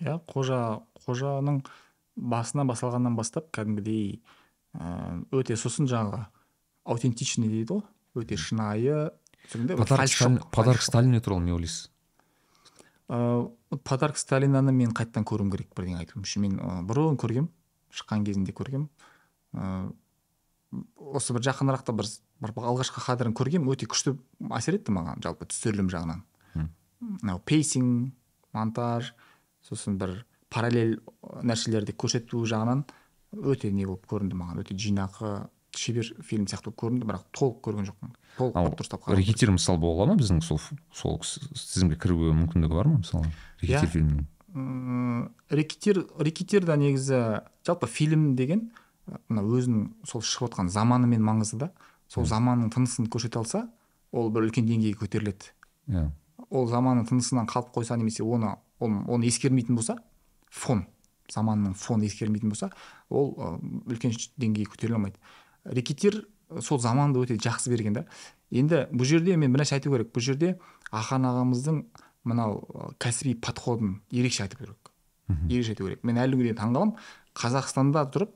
Иә 0.03 0.19
қожа 0.29 0.59
қожаның 1.07 1.63
басынан 2.15 2.69
басталғаннан 2.69 3.17
бастап 3.17 3.49
кәдімгідей 3.55 4.21
өте 4.73 5.57
сосын 5.59 5.87
жаңағы 5.89 6.25
аутентичный 6.85 7.49
дейді 7.49 7.79
ғой. 7.79 7.83
Өте 8.23 8.37
шынайы 8.37 9.11
подарок 9.49 9.87
фальш 9.89 10.15
сталин 10.17 10.37
жоқ, 10.37 10.49
подарок 10.51 10.79
фальш 10.79 10.85
жоқ. 10.85 10.91
сталину 10.91 11.21
туралы 11.21 11.43
не 11.43 11.53
ойлайсыз? 11.53 11.89
Ыыы 13.09 13.79
подарок 13.83 14.17
сталинаны 14.17 14.71
мен 14.71 14.93
қайтадан 14.93 15.25
көруім 15.25 15.51
керек 15.51 15.73
бірдеңе 15.75 16.03
айту 16.03 16.21
үшін 16.21 16.45
мен 16.45 16.59
бұрын 16.87 17.17
көргем 17.19 17.49
шыққан 17.93 18.23
кезінде 18.25 18.53
көргем. 18.53 18.89
Ыыы 19.53 19.93
осы 21.13 21.33
бір 21.35 21.43
жақынырақта 21.45 21.93
бір, 21.93 22.07
бір 22.41 22.53
алғашқы 22.57 23.03
кадрын 23.05 23.33
көргем 23.37 23.67
өте 23.69 23.85
күшті 23.85 24.15
әсер 24.57 24.79
етті 24.79 24.93
маған 24.95 25.21
жалпы 25.21 25.45
түсірілім 25.51 25.91
жағынан. 25.93 26.23
Мынау 27.03 27.41
пейсинг 27.45 28.13
монтаж 28.55 29.13
сосын 29.61 29.99
бір 30.01 30.23
параллель 30.49 30.99
нәрселерді 31.43 31.93
көрсету 31.93 32.41
жағынан. 32.49 32.85
Өте 33.33 33.71
не 33.71 33.85
болып 33.85 34.05
көрінді 34.09 34.37
маған 34.37 34.61
өте 34.63 34.75
жинақы 34.77 35.47
шебер 35.73 36.09
фильм 36.21 36.45
сияқты 36.45 36.69
болып 36.69 36.79
көрінді 36.83 37.07
бірақ 37.09 37.23
толық 37.33 37.61
көрген 37.65 37.87
жоқпын. 37.89 38.13
Толық 38.37 38.59
ал 38.59 38.69
дұрыстап 38.73 39.03
қарап 39.05 39.17
рэкетир 39.17 39.51
мысалы 39.55 39.79
бола 39.81 40.05
ма 40.09 40.17
біздің 40.19 40.41
сол 40.45 40.59
сол 40.93 41.19
тізімге 41.23 41.97
кіруге 41.97 42.33
мүмкіндігі 42.37 42.77
бар 42.77 42.91
ма 42.91 43.01
мысалы? 43.01 43.31
Рэкетир 43.61 43.87
Иә. 43.87 43.91
фильмінің? 43.95 44.25
Мм, 44.53 45.31
рэкетир 45.49 46.03
рэкетир 46.19 46.65
да 46.65 46.77
негізі 46.77 47.41
жалпы 47.65 47.87
фильм 47.87 48.35
деген 48.35 48.69
мына 49.29 49.41
өзінің 49.41 49.87
сол 50.05 50.21
шығып 50.21 50.51
отқан 50.53 50.69
заманымен 50.69 51.23
маңызды 51.25 51.65
да 51.65 51.71
сол 52.07 52.25
заманның 52.29 52.69
тынысын 52.73 53.09
көрсете 53.09 53.41
алса 53.41 53.65
ол 54.11 54.29
бір 54.29 54.45
үлкен 54.47 54.67
деңгейге 54.69 54.99
көтеріледі. 55.01 55.49
Иә. 55.89 56.11
Ол 56.53 56.67
заманның 56.69 57.07
тынысынан 57.09 57.49
қалып 57.49 57.73
қойса 57.73 57.97
немесе 57.97 58.23
оны 58.23 58.55
оны, 58.79 59.03
оны 59.09 59.25
ескермейтін 59.25 59.75
болса 59.75 59.97
фон. 60.49 60.85
Заманның 61.31 61.75
фоны 61.79 62.07
ескермейтін 62.09 62.51
болса 62.51 62.71
ол 63.09 63.33
үлкен 63.87 64.15
деңгейге 64.41 64.71
көтеріле 64.73 64.97
алмайды. 64.97 65.19
Рэкетир 65.63 66.25
сол 66.61 66.79
заманды 66.79 67.21
өте 67.23 67.37
жақсы 67.39 67.71
берген 67.71 67.93
да. 67.93 68.05
Енді 68.51 68.87
бұл 68.91 69.07
жерде 69.07 69.37
мен 69.37 69.53
бір 69.53 69.63
нәрсе 69.63 69.77
айту 69.77 69.93
керек. 69.93 70.11
Бұл 70.13 70.25
жерде 70.25 70.57
ахан 70.91 71.25
ағамыздың 71.29 71.83
мынау 72.27 72.93
кәсіби 73.01 73.37
подходын 73.41 74.01
ерекше 74.11 74.43
айту 74.43 74.59
керек. 74.59 74.91
Ерекше 75.49 75.73
айту 75.73 75.87
керек. 75.87 76.03
Мен 76.03 76.19
әлі 76.21 76.37
күнге 76.37 76.51
дейін 76.51 76.59
таңғаламын. 76.59 76.95
Қазақстанда 77.39 78.05
тұрып 78.13 78.35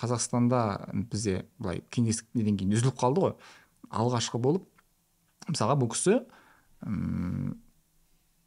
қазақстанда 0.00 0.60
бізде 1.12 1.44
былай 1.58 1.84
кеңестік 1.94 2.26
неден 2.34 2.58
кейін 2.58 2.74
үзіліп 2.74 2.98
қалды 2.98 3.24
ғой. 3.24 3.34
Алғашқы 3.90 4.40
болып 4.42 4.66
мысалға 5.48 5.76
бұл 5.78 5.90
кісі 5.94 6.18
м, 6.86 7.54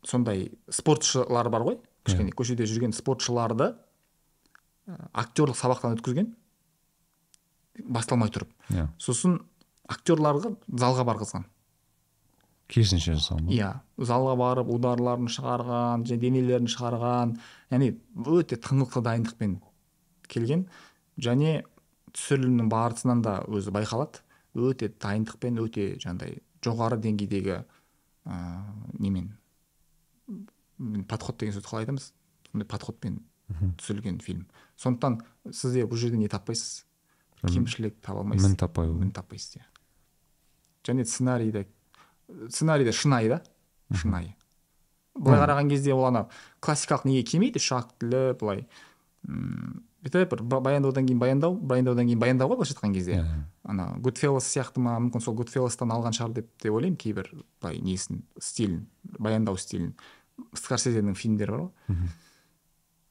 сондай 0.04 0.52
спортшылар 0.70 1.50
бар 1.50 1.66
ғой. 1.68 1.80
Кішкене 2.04 2.34
көшеде 2.36 2.68
жүрген 2.70 2.94
спортшыларды 2.96 3.72
ы, 3.74 4.98
актерлық 5.14 5.58
сабақтан 5.58 5.98
өткізген 5.98 6.34
басталмай 7.90 8.32
тұрып. 8.34 8.52
Иә. 8.74 8.88
Сосын 9.02 9.40
актерларға 9.90 10.54
залға 10.68 11.06
барғызған. 11.10 11.46
Керісінше 12.72 13.18
жасаған 13.18 13.50
иә. 13.54 13.70
Залға 14.00 14.36
барып 14.40 14.72
ударларын 14.74 15.30
шығарған 15.32 16.06
және 16.10 16.22
денелерін 16.24 16.70
шығарған 16.72 17.36
яғни 17.74 17.92
өте 18.24 18.58
тыңғылықты 18.64 19.04
дайындықпен 19.08 19.58
келген 20.32 20.66
және 21.22 21.64
түсірілімнің 22.14 22.72
барысынан 22.72 23.22
да 23.26 23.40
өзі 23.50 23.74
байқалады. 23.76 24.24
Өте 24.54 24.90
дайындықпен 25.02 25.60
өте 25.64 25.94
жаңағыдай 26.02 26.40
жоғары 26.64 27.00
деңгейдегі 27.04 27.56
ыыы 27.60 29.00
немен? 29.00 29.32
м, 29.32 29.38
подход 31.08 31.38
деген 31.40 31.56
сөзді 31.56 31.68
қалай 31.70 31.86
айтамыз. 31.86 32.12
Сондай 32.52 32.68
подходпен 32.68 33.22
түсірілген 33.78 34.20
фильм. 34.24 34.48
Сондықтан 34.80 35.22
сізде 35.52 35.86
бұл 35.86 35.98
жерде 36.00 36.18
не 36.18 36.28
таппайсыз? 36.32 36.86
Кемшілік 37.44 38.00
таба 38.02 38.22
алмайсыз? 38.24 38.48
мін 38.48 38.56
таппай 38.58 38.88
мін 38.88 39.12
таппайсыз 39.12 39.58
иә. 39.60 39.66
Және 40.88 41.06
сценарийде 41.06 41.68
сценарийде 42.50 42.92
шынайы 42.96 43.30
да? 43.30 43.42
Шынайы. 43.94 44.36
Былай 45.14 45.40
қараған 45.44 45.70
кезде 45.70 45.94
ол 45.94 46.06
ана 46.08 46.28
классикалық 46.62 47.06
неге 47.06 47.24
келмейді? 47.28 47.60
Үш 47.62 47.72
актілі 47.76 48.34
былай 48.40 48.64
м 49.28 49.84
бүйтіп 50.04 50.32
бір 50.34 50.42
ба- 50.44 50.60
баяндаудан 50.64 51.06
кейін 51.08 51.20
баяндау 51.20 51.54
баяндаудан 51.56 52.08
кейін 52.08 52.20
баяндау 52.20 52.50
ғой 52.50 52.58
былайша 52.58 52.74
айтқан 52.76 52.94
кезде. 52.96 53.20
Ана 53.64 53.92
гудфеллос 54.00 54.48
сияқты 54.50 54.80
ма? 54.84 54.98
Мүмкін 55.00 55.22
сол 55.24 55.36
гудфеллостан 55.36 55.92
алған 55.94 56.16
шығар 56.18 56.34
деп 56.40 56.50
те 56.58 56.72
ойлаймын 56.72 56.98
кейбір 56.98 57.30
былай 57.62 57.80
несін 57.80 58.24
стилін 58.40 58.88
баяндау 59.20 59.56
стилін. 59.58 59.94
Скорсезенің 60.58 61.16
фильмдері 61.20 61.52
бар 61.52 61.62
ғой 61.66 61.98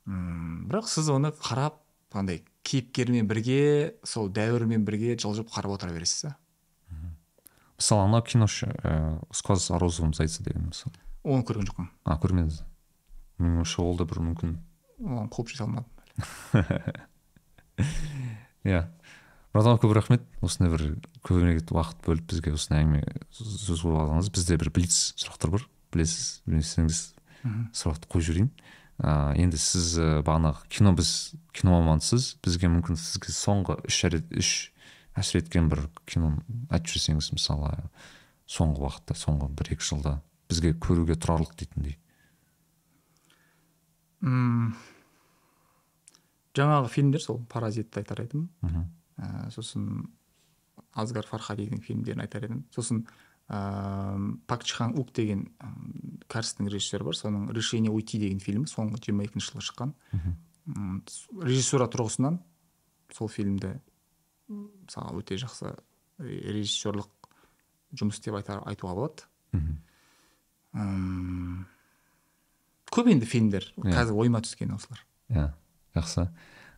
М, 0.06 0.66
бірақ 0.66 0.88
сіз 0.90 1.08
оны 1.14 1.30
қарап 1.30 1.78
андай 2.18 2.40
кейіпкермен 2.66 3.28
бірге 3.30 3.94
сол 4.04 4.26
дәуірмен 4.34 4.82
бірге 4.84 5.14
жылжып 5.16 5.50
қарап 5.54 5.76
отыра 5.76 5.92
бересіз 5.94 6.24
да 6.26 6.36
мысалы 7.78 8.04
анау 8.08 8.22
кино 8.26 8.46
ше 8.50 8.66
ә, 8.82 9.18
сквозь 9.34 9.70
розовым 9.70 10.12
зайцы 10.14 10.42
деген 10.42 10.68
мысалы. 10.70 10.94
Оны 11.22 11.42
көрген 11.46 11.66
жоқпын. 11.66 11.88
А 12.04 12.14
көрмедіңіз? 12.18 12.60
Менің 13.38 13.56
ойымша 13.62 13.82
ол 13.82 13.96
да 13.98 14.04
бір 14.06 14.20
мүмкін. 14.26 14.52
Оған 15.02 15.30
қуып 15.34 15.50
жете 15.50 15.64
алмадым 15.64 15.86
иә. 18.66 18.84
Мұрат 19.52 19.82
көп 19.82 19.92
рахмет. 19.96 20.22
Осындай 20.44 20.70
бір 20.72 20.84
көбірек 21.26 21.70
уақыт 21.74 22.02
бөліп 22.06 22.28
бізге 22.30 22.54
осындай 22.56 22.84
әңгіме 22.84 23.02
сөз 23.34 23.82
алғаныңыз 23.84 24.30
бізде 24.32 24.58
бір 24.62 24.70
блиц 24.74 24.94
сұрақтар 25.18 25.52
бар. 25.56 25.66
Білесіз 25.92 26.42
білмесеңіз 26.46 27.00
сұрақты 27.76 28.10
қойып 28.12 28.26
жіберейін 28.28 28.50
ә, 29.02 29.34
енді 29.38 29.60
сіз 29.60 29.94
ә, 29.98 30.08
бағанағы 30.26 30.66
кино 30.72 30.94
біз 30.98 31.32
кино 31.52 31.78
мамансыз 31.80 32.34
бізге 32.44 32.70
мүмкін 32.72 32.98
сізге 33.00 33.34
соңғы 33.34 33.78
үш 33.88 34.02
үш 34.38 34.52
әсер 35.18 35.42
еткен 35.42 35.68
бір 35.72 35.86
киноны 36.08 36.42
айтып 36.70 36.94
жіберсеңіз 36.94 37.32
мысалы 37.36 37.72
соңғы 38.48 38.86
уақытта 38.86 39.16
соңғы 39.18 39.50
бір 39.58 39.74
екі 39.76 39.88
жылда 39.88 40.16
бізге 40.52 40.72
көруге 40.76 41.16
тұрарлық 41.16 41.54
дейтіндей. 41.56 41.96
М, 44.22 44.74
жаңағы 46.56 46.90
фильмдер 46.92 47.24
сол 47.24 47.40
паразитті 47.50 48.02
айтар 48.02 48.24
едім. 48.26 48.48
Мхм. 48.62 48.84
ә, 49.18 49.50
сосын 49.50 50.10
асгар 50.92 51.26
фархадидің 51.26 51.82
фильмдерін 51.82 52.24
айтар 52.24 52.44
едім. 52.48 52.64
Сосын 52.74 53.06
ыыы 53.52 54.38
пак 54.48 54.64
чхан 54.64 54.94
ук 54.98 55.12
деген 55.12 55.46
кәрістің 56.32 56.70
режиссері 56.72 57.04
бар. 57.04 57.16
Соның 57.18 57.50
решение 57.52 57.92
уйти 57.92 58.18
деген 58.18 58.40
фильмі 58.40 58.64
соңғы 58.70 59.02
жиырма 59.04 59.26
екінші 59.28 59.52
жылы 59.52 59.64
шыққан. 59.68 59.92
Режиссура 61.42 61.88
тұрғысынан 61.90 62.38
сол 63.12 63.28
фильмді 63.28 63.74
мысалға 64.48 65.18
өте 65.20 65.36
жақсы 65.42 65.74
режиссерлық 66.22 67.10
жұмыс 67.98 68.20
деп 68.24 68.36
айтар, 68.38 68.62
айтуға 68.64 68.94
болады. 68.96 69.26
Мхм. 69.52 69.74
М, 70.72 71.66
көп 72.92 73.10
енді 73.12 73.26
фильмдер 73.28 73.66
Иә. 73.76 73.92
қазір 73.92 74.16
ойыма 74.22 74.40
түскен 74.40 74.72
осылар. 74.72 75.02
Иә 75.28 75.50
жақсы. 75.96 76.28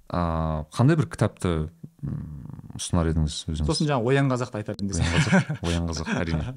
А 0.08 0.64
қандай 0.74 0.98
бір 0.98 1.08
кітапты 1.12 1.54
ұсынар 2.76 3.10
едіңіз 3.12 3.38
өзіңіз? 3.48 3.68
Сосын 3.68 3.88
жаңағы 3.88 4.10
оян 4.12 4.30
қазақты 4.32 4.60
айтар 4.60 4.76
едім 4.76 4.90
оян 4.92 5.14
қазақ 5.14 5.64
оян 5.64 5.88
қазақ 5.88 6.10
әрине. 6.20 6.54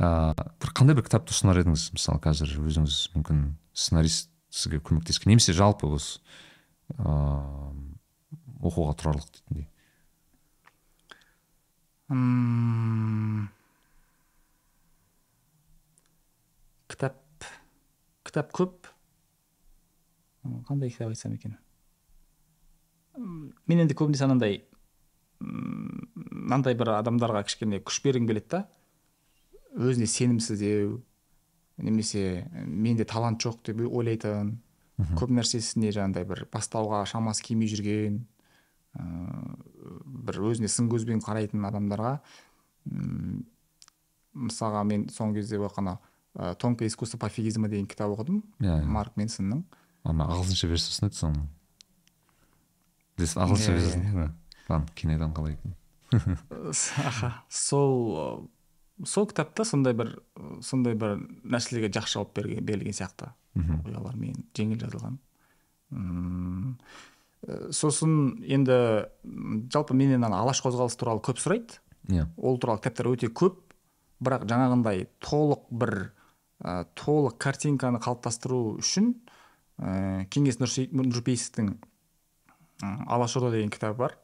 А, 0.00 0.34
бір 0.62 0.74
қандай 0.74 0.98
бір 0.98 1.06
кітапты 1.06 1.34
ұсынар 1.34 1.62
едіңіз? 1.62 1.90
Мысалы 1.94 2.22
қазір 2.24 2.56
өзіңіз 2.64 2.98
мүмкін 3.14 3.44
сценарист 3.74 4.30
сізге 4.50 4.80
көмектескен 4.82 5.30
немесе 5.30 5.54
жалпы 5.54 5.90
осы 5.94 6.18
ыыы 6.98 7.70
оқуға 8.60 8.96
тұрарлық 9.00 9.30
дейтіндей. 9.36 9.68
Кітап 16.90 17.46
кітап 18.26 18.52
көп. 18.56 18.90
Қандай 20.68 20.90
кітап 20.90 21.14
айтсам 21.14 21.36
екен? 21.38 21.56
Мен 23.20 23.82
енді 23.84 23.94
көбінесе 23.98 24.24
анандай 24.26 24.62
м, 25.40 26.08
мынандай 26.16 26.74
бір 26.78 26.94
адамдарға 26.98 27.44
кішкене 27.48 27.80
күш 27.84 28.00
бергім 28.04 28.26
келеді 28.30 28.48
да 28.56 28.64
өзіне 29.76 30.06
сенімсіздеу 30.10 30.98
немесе 31.80 32.48
менде 32.66 33.04
талант 33.08 33.40
жоқ 33.44 33.60
деп 33.70 33.80
ойлайтын 33.86 34.56
көп 35.16 35.30
нәрсесіне 35.32 35.92
жаңағыдай 35.96 36.26
бір 36.28 36.42
бастауға 36.52 37.04
шамасы 37.08 37.44
келмей 37.46 37.70
жүрген 37.72 38.18
ыыы 38.98 39.94
бір 40.26 40.40
өзіне 40.50 40.68
сын 40.68 40.90
көзбен 40.92 41.22
қарайтын 41.24 41.62
адамдарға 41.70 42.18
м, 42.90 43.44
мысалға 44.34 44.82
мен 44.86 45.06
соңғы 45.12 45.40
кезде 45.40 45.58
оқыған 45.62 45.96
тонкое 46.60 46.86
искусство 46.90 47.18
пофигизма 47.18 47.68
деген 47.68 47.86
кітап 47.90 48.12
оқыдым 48.14 48.42
Иә, 48.60 48.76
иә. 48.80 48.84
марк 48.86 49.16
менсонның 49.18 49.64
ана 50.04 50.26
ағылшынша 50.30 50.68
версиясын 50.70 51.08
айтсаң 51.08 51.38
білесіз 53.20 53.36
ағылшынша 53.44 54.00
Иә, 54.00 54.14
иә. 54.24 54.30
ладно 54.70 54.88
кинодан 54.98 55.34
қалай 55.36 55.56
екен 55.58 55.76
аха 57.06 57.32
сол 57.48 58.48
сол 59.06 59.26
кітапта 59.30 59.64
сондай 59.64 59.94
бір 59.94 60.16
сондай 60.64 60.94
бір 60.98 61.20
нәрселерге 61.44 61.92
жақсы 61.94 62.18
жауап 62.18 62.34
берілген 62.36 62.96
сияқты 62.96 63.30
оқиғалармен 63.56 64.44
жеңіл 64.56 64.80
жазылған 64.82 65.18
сосын 67.72 68.14
енді 68.44 68.76
жалпы 69.72 69.94
менен 69.96 70.24
ана 70.28 70.42
алаш 70.44 70.60
қозғалысы 70.64 70.98
туралы 71.00 71.22
көп 71.24 71.40
сұрайды 71.40 71.78
иә 72.12 72.26
ол 72.36 72.58
туралы 72.60 72.82
кітаптар 72.82 73.08
өте 73.14 73.30
көп 73.32 73.56
бірақ 74.20 74.44
жаңағындай 74.50 75.06
толық 75.24 75.62
бір 75.72 75.94
ә, 76.60 76.84
толық 77.00 77.38
картинканы 77.40 77.98
қалыптастыру 78.04 78.76
үшін 78.82 79.14
ә, 79.80 80.26
кеңес 80.28 80.60
нұрпейісовтің 80.60 81.72
алашорда 82.82 83.50
деген 83.54 83.70
кітабы 83.70 83.98
бар. 83.98 84.18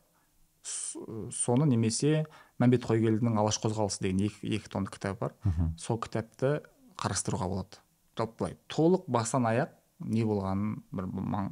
Соны 0.67 1.67
немесе 1.71 2.25
мәмбет 2.59 2.87
қойгелдінің 2.89 3.37
алаш 3.39 3.59
қозғалысы 3.63 4.03
деген 4.03 4.25
екі, 4.27 4.49
екі 4.57 4.71
томдық 4.73 4.97
кітабы 4.97 5.19
бар. 5.21 5.35
Сол 5.79 6.01
кітапты 6.03 6.63
қарастыруға 6.99 7.49
болады. 7.53 7.79
Жалпы 8.17 8.37
былай 8.41 8.57
толық 8.73 9.05
бастан 9.07 9.47
аяқ 9.47 9.71
не 10.01 10.25
болғанын 10.25 10.83
бір 10.93 11.07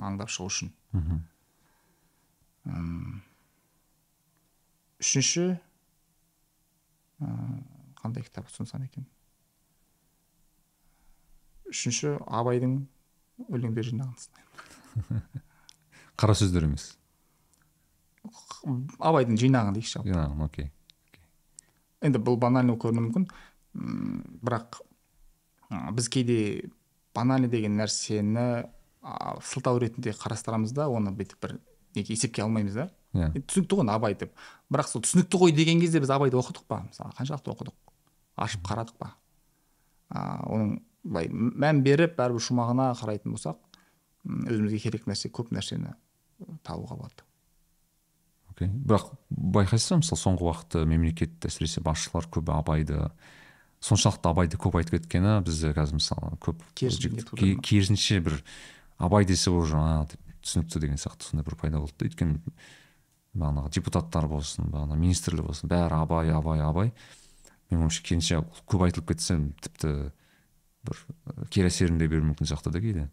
аңдап 0.08 0.32
шығу 0.32 0.48
үшін. 0.50 0.72
М, 2.64 3.20
үшінші 5.00 5.44
ә, 7.20 7.28
қандай 8.00 8.24
кітап 8.24 8.48
ұсынсам 8.48 8.84
екен? 8.88 9.04
Үшінші 11.68 12.16
абайдың 12.26 12.78
өлеңдер 13.50 13.84
жинағын. 13.92 14.16
қара 16.20 16.36
сөздер 16.38 16.68
емес. 16.68 16.94
Абайдың 18.98 19.36
жинағын 19.40 19.76
дейікші 19.76 20.04
жаңағы 20.06 20.48
окей 20.48 20.70
енді 22.04 22.20
бұл 22.22 22.38
банальный 22.40 22.76
көрінуі 22.80 23.08
мүмкін. 23.08 23.28
Бірақ 24.44 24.80
біз 25.96 26.08
кейде 26.12 26.38
банальный 27.16 27.50
деген 27.50 27.78
нәрсені 27.80 28.66
сылтау 29.44 29.80
ретінде 29.82 30.14
қарастырамыз 30.16 30.74
да 30.76 30.88
оны 30.92 31.14
бүйтіп 31.16 31.40
бір 31.42 31.56
неге 31.96 32.14
есепке 32.14 32.44
алмаймыз 32.44 32.76
да. 32.76 32.88
Иә. 33.14 33.30
Енді 33.32 33.44
түсінікті 33.48 33.80
ғой 33.80 33.92
абай 33.94 34.16
деп. 34.18 34.32
Бірақ 34.72 34.90
сол 34.90 35.04
түсінікті 35.04 35.40
ғой 35.40 35.54
деген 35.56 35.80
кезде 35.82 36.00
біз 36.02 36.12
абайды 36.14 36.38
оқыдық 36.38 36.66
па? 36.68 36.82
Мысалы 36.88 37.14
қаншалықты 37.18 37.52
оқыдық? 37.54 37.76
Ашып 38.36 38.64
қарадық 38.66 38.98
па? 38.98 39.14
А, 40.10 40.42
оның 40.48 40.80
былай 41.04 41.28
мән 41.30 41.82
беріп 41.84 42.18
әрбір 42.20 42.42
шумағына 42.42 42.92
қарайтын 42.98 43.34
болсақ 43.34 43.60
өзімізге 44.24 44.80
керек 44.82 45.06
нәрсе 45.10 45.30
көп 45.30 45.52
нәрсені 45.54 45.94
табуға 46.66 46.98
болады 46.98 47.24
окей. 48.54 48.70
Бірақ 48.70 49.10
байқайсыз 49.30 49.94
ба 49.94 50.00
мысалы 50.02 50.20
соңғы 50.20 50.46
уақытта 50.48 50.84
мемлекет 50.88 51.46
әсіресе 51.46 51.82
басшылар 51.84 52.28
көбі 52.30 52.54
абайды 52.54 53.00
соншалықты 53.84 54.30
абайды 54.30 54.60
көп 54.60 54.78
айтып 54.80 54.98
кеткені 54.98 55.40
бізде 55.44 55.74
қазір 55.76 55.98
мысалы 55.98 56.38
көп 56.42 56.62
Керісінше 56.78 58.20
бір 58.24 58.38
абай 58.98 59.26
десе 59.28 59.50
уже 59.50 59.76
а 59.76 60.06
түсінікті 60.44 60.80
деген 60.80 61.00
сияқты 61.00 61.28
сондай 61.28 61.44
бір 61.44 61.58
пайда 61.60 61.82
болды 61.82 61.98
да. 61.98 62.08
Өйткені 62.08 62.38
бағанағы 63.34 63.74
депутаттар 63.74 64.28
болсын 64.30 64.70
бағана 64.70 64.96
министрлер 64.96 65.44
болсын 65.44 65.68
бәрі 65.68 65.98
абай 65.98 66.30
абай 66.30 66.62
абай. 66.62 66.92
Менің 67.70 67.88
ойымша 67.88 68.04
керісінше 68.06 68.44
көп 68.70 68.86
айтылып 68.86 69.10
кетсе 69.10 69.40
тіпті 69.64 69.92
бір 70.84 71.00
і, 71.00 71.48
кері 71.50 71.72
әсерін 71.72 71.98
де 71.98 72.08
беруі 72.08 72.30
мүмкін 72.30 72.48
сияқты 72.48 72.72
да 72.72 72.80
кейде. 72.84 73.08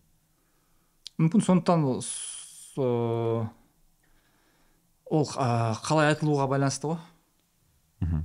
Мүмкін 1.18 1.43
сондықтан 1.48 1.88
ыыы, 2.77 3.48
ол 5.11 5.26
ә, 5.35 5.48
қалай 5.84 6.14
айтылуға 6.14 6.48
байланысты 6.52 6.91
ғой. 6.91 6.99
Мхм. 8.02 8.23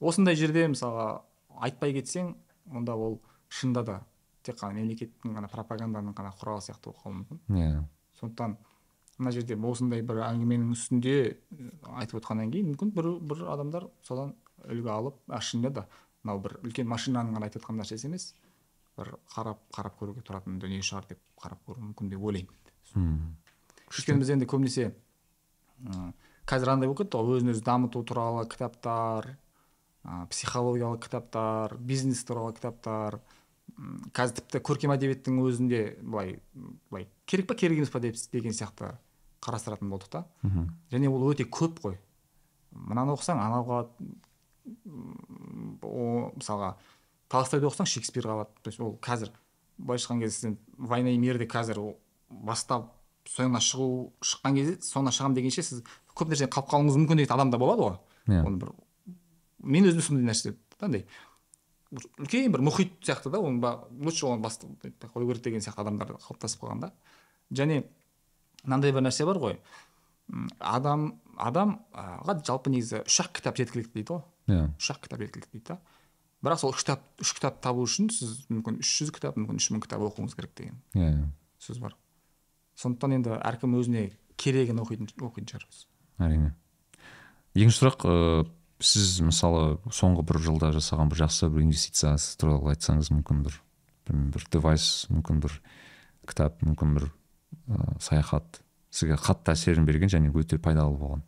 осындай 0.00 0.36
жерде 0.36 0.66
мысалға 0.68 1.22
айтпай 1.64 1.94
кетсең 1.96 2.34
онда 2.74 2.96
ол 2.98 3.20
шынында 3.48 3.84
да 3.86 4.00
тек 4.42 4.58
қана 4.60 4.74
мемлекеттің 4.80 5.36
ғана 5.38 5.48
пропаганданың 5.48 6.14
ғана 6.18 6.32
құралы 6.36 6.64
сияқты 6.64 6.90
болып 6.90 7.02
қалуы 7.04 7.16
мүмкін. 7.20 7.40
Иә. 7.56 7.84
Сондықтан 8.18 8.56
мына 9.18 9.32
жерде 9.32 9.56
осындай 9.56 10.02
бір 10.02 10.22
әңгіменің 10.26 10.72
үстінде 10.74 11.14
э, 11.30 11.34
айтып 12.00 12.20
отқаннан 12.20 12.50
кейін 12.52 12.72
мүмкін 12.72 12.92
бір 12.96 13.10
бір 13.32 13.44
адамдар 13.54 13.86
содан 14.02 14.34
үлгі 14.66 14.90
алып 14.90 15.20
шынында 15.40 15.70
да 15.78 15.86
мынау 16.22 16.42
бір 16.42 16.58
үлкен 16.62 16.88
машинаның 16.90 17.36
ғана 17.36 17.48
айтып 17.48 17.62
отқан 17.62 17.78
нәрсесі 17.82 18.08
емес 18.10 18.32
бір 18.98 19.14
қарап 19.34 19.62
қарап 19.74 19.96
көруге 20.00 20.24
тұратын 20.26 20.58
дүние 20.62 20.82
шығар 20.82 21.08
деп 21.12 21.22
қарап 21.40 21.62
көру 21.68 21.84
мүмкін 21.86 22.10
деп 22.12 22.26
ойлаймын. 22.26 22.58
Мм. 23.92 23.98
өйткені 24.00 24.18
біз 24.24 24.30
енді 24.32 24.46
көбінесе 24.48 24.88
ы, 25.84 26.12
қазір 26.48 26.72
андай 26.72 26.88
болып 26.88 27.04
кетті 27.04 27.20
ғой. 27.20 27.38
Өзін 27.38 27.52
өзі 27.52 27.62
дамыту 27.66 28.02
туралы 28.08 28.46
кітаптар 28.48 29.36
ы, 30.04 30.26
психологиялық 30.32 31.04
кітаптар 31.04 31.76
бизнес 31.78 32.24
туралы 32.24 32.54
кітаптар. 32.56 33.20
Қазір 34.12 34.40
тіпті 34.40 34.60
көркем 34.64 34.92
әдебиеттің 34.96 35.38
өзінде 35.44 35.98
былай 36.02 36.40
былай 36.90 37.06
керек 37.26 37.46
па 37.48 37.54
керек 37.54 37.78
емес 37.78 37.90
па 37.90 38.00
деп 38.00 38.16
деген 38.32 38.52
сияқты 38.52 38.96
қарастыратын 39.40 39.88
болдық 39.88 40.08
та. 40.08 40.24
Және 40.90 41.08
ол 41.08 41.30
өте 41.30 41.44
көп 41.44 41.80
қой. 41.80 41.98
Мынаны 42.72 43.12
оқысаң 43.14 43.38
анауға 43.38 43.86
м, 44.86 45.78
о 45.82 46.32
мысалға 46.36 46.74
толстойды 47.28 47.66
оқысаң 47.66 47.86
шекспирға 47.86 48.32
алады. 48.32 48.50
То 48.62 48.70
есть 48.70 48.80
ол 48.80 48.98
қазір 49.00 49.30
былайша 49.78 50.12
айтқан 50.12 50.20
кезде 50.20 50.56
война 50.76 51.10
и 51.10 51.18
мирді 51.18 51.46
қазір 51.46 51.94
бастап 52.30 52.92
соңына 53.28 53.60
шығу 53.62 53.88
шыққан 54.22 54.56
кезде 54.58 54.74
соңына 54.86 55.12
шығамын 55.14 55.36
дегенше 55.38 55.62
сіз 55.62 55.82
көп 56.16 56.32
нәрседен 56.32 56.50
қалып 56.52 56.70
қалуыңыз 56.72 56.98
мүмкін 57.02 57.22
деген 57.22 57.34
адам 57.36 57.50
да 57.52 57.58
болады 57.58 57.82
ғой. 57.86 57.96
Иә. 58.28 58.42
Оны 58.46 58.58
бір 58.62 58.72
мен 59.62 59.86
өзім 59.90 60.02
сондай 60.02 60.26
нәрсе 60.30 60.54
андай 60.80 61.06
үлкен 61.92 62.52
бір 62.52 62.64
мұхит 62.66 62.94
сияқты 63.04 63.30
да 63.30 63.38
оны 63.38 63.60
ба- 63.60 63.86
лучше 64.00 64.26
оны 64.26 64.42
бастап 64.42 64.70
қою 65.14 65.26
керек 65.28 65.42
деген 65.44 65.60
сияқты 65.60 65.80
адамдар 65.84 66.14
қалыптасып 66.18 66.62
қалған 66.64 66.80
да 66.86 66.92
және 67.52 67.84
мынандай 68.64 68.92
бір 68.92 69.02
нәрсе 69.06 69.26
бар 69.26 69.38
ғой. 69.38 69.58
Адам 70.58 71.18
адамға 71.36 72.38
жалпы 72.46 72.70
негізі 72.72 73.02
үш 73.06 73.20
ақ 73.24 73.32
кітап 73.38 73.56
жеткілікті 73.58 73.94
дейді 73.98 74.14
ғой. 74.14 74.22
Иә. 74.48 74.68
Үш 74.78 74.90
ақ 74.94 75.02
кітап 75.06 75.20
жеткілікті 75.20 75.52
дейді 75.52 75.66
да. 75.68 75.78
Бірақ 76.42 76.58
сол 76.58 76.72
үш 76.72 76.82
кітап 76.82 77.02
үш 77.22 77.32
кітап 77.36 77.60
табу 77.62 77.84
үшін 77.86 78.08
сіз 78.10 78.46
мүмкін 78.50 78.80
үш 78.82 78.92
жүз 79.02 79.12
кітап 79.14 79.36
мүмкін 79.38 79.60
үш 79.60 79.68
мың 79.70 79.82
кітап 79.84 80.02
оқуыңыз 80.08 80.34
керек 80.34 80.54
деген 80.58 80.80
иә 80.94 81.10
иә. 81.12 81.26
сөз 81.62 81.78
бар. 81.82 81.94
Сондықтан 82.78 83.18
енді 83.18 83.36
әркім 83.38 83.76
өзіне 83.78 84.08
керегін 84.40 84.80
оқитын 84.82 85.10
оқитын 85.12 85.50
шығармыз. 85.52 85.84
Әрине. 86.22 86.52
Екінші 87.54 87.82
сұрақ 87.82 88.06
ыыы 88.08 88.44
сіз 88.82 89.20
мысалы 89.22 89.78
соңғы 89.94 90.24
бір 90.26 90.40
жылда 90.42 90.72
жасаған 90.74 91.10
бір 91.12 91.22
жақсы 91.22 91.48
бір 91.52 91.66
инвестиция 91.66 92.16
туралы 92.40 92.72
айтсаңыз 92.72 93.12
мүмкін 93.14 93.42
бір 93.46 93.58
білмеймін 94.08 94.32
бір 94.34 94.46
девайс 94.56 94.86
мүмкін 95.12 95.42
бір 95.44 95.58
кітап 96.26 96.62
мүмкін 96.66 96.96
бір 96.96 97.10
ыыы 97.68 97.98
саяхат 98.02 98.62
сізге 98.90 99.18
қатты 99.20 99.54
әсерін 99.54 99.86
берген 99.86 100.10
және 100.12 100.32
өте 100.34 100.58
пайдалы 100.58 100.96
болған. 100.98 101.22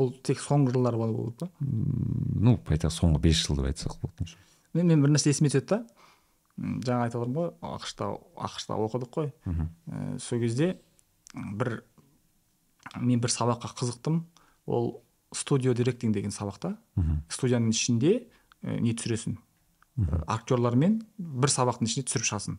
Бұл 0.00 0.14
тек 0.24 0.40
соңғы 0.40 0.72
жылдары 0.74 0.98
болу 0.98 1.28
керек 1.28 1.42
па 1.42 1.50
ну 1.60 2.56
айта 2.72 2.88
соңғы 2.90 3.20
бес 3.28 3.42
жыл 3.44 3.60
деп 3.60 3.68
айтсақ 3.68 3.98
шығар. 4.00 4.38
Мен, 4.72 4.88
мен 4.88 5.04
бір 5.04 5.12
нәрсе 5.12 5.34
есіме 5.34 5.52
түседі 5.52 5.68
да 5.74 5.82
жаңа 6.62 7.06
айтып 7.08 7.22
отырмын 7.22 7.38
ғой 7.38 7.52
ақшта 7.74 8.08
ақшта 8.38 8.78
оқыдық 8.78 9.10
қой. 9.12 9.32
Мхм. 9.44 9.68
Ә, 9.90 10.18
сол 10.22 10.40
кезде 10.42 10.78
бір 11.34 11.82
мен 13.00 13.20
бір 13.20 13.32
сабаққа 13.34 13.74
қызықтым. 13.74 14.22
Ол 14.66 15.02
студио 15.34 15.74
директинг 15.74 16.14
деген 16.14 16.30
сабақта 16.30 16.76
мхм. 16.94 17.24
студияның 17.28 17.72
ішінде 17.74 18.28
ә, 18.62 18.78
не 18.80 18.94
түсіресің. 18.94 19.36
Ә, 19.98 20.24
актерлармен 20.26 21.02
бір 21.18 21.50
сабақтың 21.50 21.90
ішінде 21.90 22.06
түсіріп 22.06 22.28
шығасың. 22.30 22.58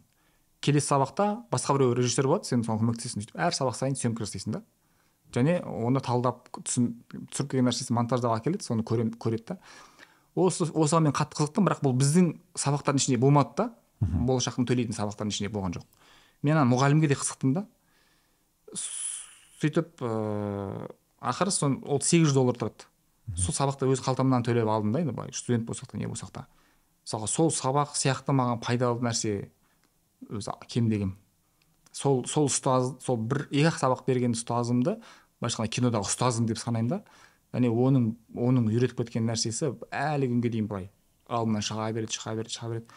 Келесі 0.64 0.88
сабақта 0.94 1.44
басқа 1.52 1.78
біреу 1.78 1.96
режиссер 1.96 2.28
болады 2.28 2.48
сен 2.48 2.64
соған 2.64 2.84
көмектесесің 2.84 3.24
сөйтіп. 3.24 3.40
Әр 3.40 3.56
сабақ 3.56 3.76
сайын 3.76 3.96
съемка 4.00 4.24
жасайсың 4.24 4.58
да. 4.58 4.64
Және 5.34 5.58
оны 5.66 6.00
талдап 6.00 6.48
түсін, 6.54 6.94
түсіріп 7.34 7.50
келген 7.52 7.68
нәрсесін 7.68 7.98
монтаждап 7.98 8.36
әкеледі 8.38 8.64
соны 8.64 8.86
көрем, 8.86 9.10
көреді 9.18 9.54
да. 9.54 9.58
Осы 10.36 10.68
осыған 10.70 11.10
мен 11.10 11.16
қатты 11.18 11.40
қызықтым 11.40 11.68
бірақ 11.68 11.82
бұл 11.84 11.96
біздің 11.98 12.30
сабақтардың 12.56 13.02
ішінде 13.02 13.18
болмады 13.20 13.58
да. 13.58 13.66
Болашақтың 14.28 14.68
төлейтін 14.70 14.98
сабақтардың 14.98 15.34
ішінде 15.34 15.52
болған 15.54 15.78
жоқ. 15.78 15.86
Мен 16.44 16.58
ана 16.58 16.68
мұғалімге 16.70 17.10
де 17.12 17.18
қызықтым 17.20 17.54
да. 17.56 17.66
Сөйтіп 18.76 20.04
ыыы 20.04 20.90
ақыры 21.24 21.52
сон 21.56 21.80
ол 21.88 22.02
сегіз 22.04 22.30
жүз 22.32 22.36
доллар 22.36 22.60
тұрады. 22.60 22.88
Сол 23.40 23.56
сабақты 23.56 23.88
өз 23.88 24.04
қалтамнан 24.04 24.44
төлеп 24.44 24.68
алдым 24.68 24.92
да 24.92 25.00
енді 25.04 25.16
былай 25.16 25.32
студент 25.34 25.66
болсақ 25.68 25.94
та 25.94 25.98
не 25.98 26.10
болсақ 26.12 26.32
та. 26.36 26.48
Мысалға 27.06 27.30
сол 27.32 27.52
сабақ 27.56 27.96
сияқты 27.96 28.36
маған 28.36 28.60
пайдалы 28.64 29.00
нәрсе 29.04 29.50
өзі 30.30 30.56
кемде 30.68 31.00
кем 31.00 31.16
сол 31.96 32.26
сол 32.28 32.50
ұстаз 32.50 32.96
сол 33.04 33.18
бір 33.18 33.46
екі 33.52 33.70
ақ 33.70 33.80
сабақ 33.80 34.04
берген 34.08 34.36
ұстазымды 34.36 34.98
былайша 35.40 35.64
айтқанда 35.64 35.76
кинодағы 35.78 36.10
ұстазым 36.10 36.48
деп 36.50 36.60
санаймын 36.60 36.98
да. 36.98 37.00
Және 37.54 37.70
оның 37.70 38.10
оның 38.36 38.68
үйретіп 38.72 39.04
кеткен 39.04 39.28
нәрсесі 39.30 39.76
әлі 39.94 40.30
күнге 40.32 40.52
дейін 40.52 40.68
былай 40.68 40.90
алдымнан 41.30 41.64
шыға 41.64 41.92
береді 41.94 42.18
шыға 42.18 42.36
береді 42.40 42.58
шыға 42.58 42.70
береді. 42.72 42.88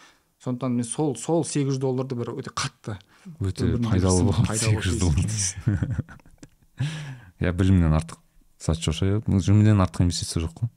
Сондықтан 0.43 0.77
мен 0.77 0.85
сол 0.85 1.17
сол 1.17 1.45
сегіз 1.45 1.77
жүз 1.77 1.81
долларды 1.83 2.19
бір 2.19 2.35
өте 2.37 2.53
қатты 2.53 2.97
өте 3.41 3.77
пайдалы 3.83 4.35
сегіз 4.53 4.85
жүз 4.87 4.99
доллар 5.01 5.25
дейсіз. 5.25 5.55
иә 7.41 7.53
білімнен 7.57 7.97
артық 7.97 8.21
зат 8.63 8.81
жоқ 8.83 8.99
шығар 8.99 9.19
иә 9.19 9.25
білімнен 9.27 9.83
артық 9.85 10.07
инвестиция 10.07 10.45
жоқ 10.45 10.61
қой. 10.61 10.71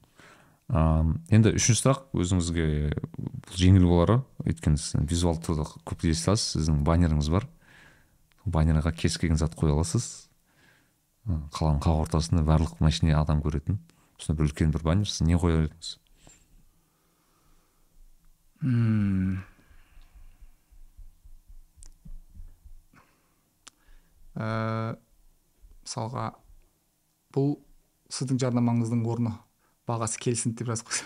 Ыыы 0.70 1.16
енді 1.34 1.56
үшінші 1.58 1.82
сұрақ 1.82 2.02
өзіңізге 2.14 2.66
бұл 3.18 3.60
жеңіл 3.60 3.86
болар 3.90 4.12
ғой 4.14 4.52
өйткені 4.54 4.80
сіз 4.80 5.06
визуалды 5.10 5.56
көп 5.88 6.06
ести 6.06 6.30
аласыз 6.30 6.60
сіздің 6.60 6.84
баннеріңіз 6.88 7.30
бар. 7.34 7.48
Баннерға 8.46 8.94
кез 8.96 9.18
келген 9.18 9.38
зат 9.42 9.58
қоя 9.58 9.74
аласыз. 9.76 10.30
Қаланың 11.26 11.82
қақ 11.84 12.04
ортасында 12.06 12.46
барлық 12.46 12.80
машине 12.82 13.18
адам 13.18 13.42
көретін 13.42 13.82
сондай 14.20 14.44
бір 14.44 14.50
үлкен 14.50 14.72
бір 14.74 14.86
баннер 14.86 15.10
сіз 15.10 15.26
не 15.28 15.38
қояр 15.40 15.68
едіңіз? 15.68 15.92
Мм 18.62 19.40
ә, 24.40 24.96
мысалға 25.86 26.26
бұл 27.36 27.56
сіздің 28.14 28.40
жарнамаңыздың 28.44 29.04
орны. 29.10 29.36
Бағасы 29.90 30.20
келсін 30.22 30.54
деп 30.58 30.70
жазып 30.70 30.92
қойса 30.92 31.06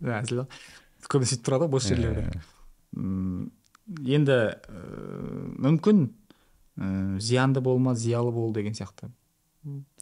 әзіл 0.20 0.44
көбіне 1.10 1.28
сөйтіп 1.28 1.44
тұрады 1.48 1.66
ғой 1.66 1.72
бос 1.74 1.88
жерлерде. 1.90 2.40
М, 2.96 3.50
енді 4.08 4.36
ә, 4.54 4.84
мүмкін 5.66 6.06
ә, 6.80 7.18
зиянды 7.20 7.60
болма 7.64 7.92
зиялы 7.98 8.32
бол 8.32 8.52
деген 8.56 8.72
сияқты. 8.78 9.10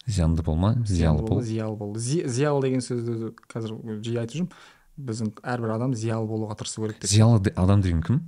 Зиянды 0.06 0.42
болма 0.46 0.74
зиялы 0.86 1.26
бол 1.26 1.42
зиялы 1.42 1.76
бол. 1.76 1.96
Зи- 1.98 2.26
зиялы 2.30 2.62
деген 2.68 2.84
сөзді 2.86 3.32
қазір 3.50 3.74
жиі 4.06 4.20
айтып 4.22 4.36
жүрмін. 4.38 4.52
Біздің 4.98 5.32
әрбір 5.42 5.74
адам 5.76 5.94
зиялы 5.94 6.26
болуға 6.28 6.56
тырысу 6.58 6.82
керек 6.82 7.00
деп. 7.00 7.10
Зиялы 7.10 7.52
адам 7.56 7.80
деген 7.82 8.02
кім? 8.02 8.20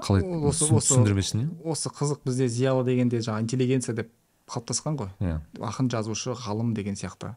Қалай 0.00 0.22
Осы- 0.48 0.64
түсін- 0.70 1.50
осы- 1.64 1.90
қызық 1.92 2.22
бізде 2.24 2.48
зиялы 2.48 2.84
дегенде 2.84 3.18
жаңағы 3.20 3.42
интеллигенция 3.44 3.94
деп 3.94 4.10
қалыптасқан 4.48 4.96
ғой. 4.96 5.10
Иә. 5.20 5.40
Ақын 5.60 5.90
жазушы 5.92 6.32
ғалым 6.32 6.72
деген 6.74 6.94
сияқты. 6.94 7.34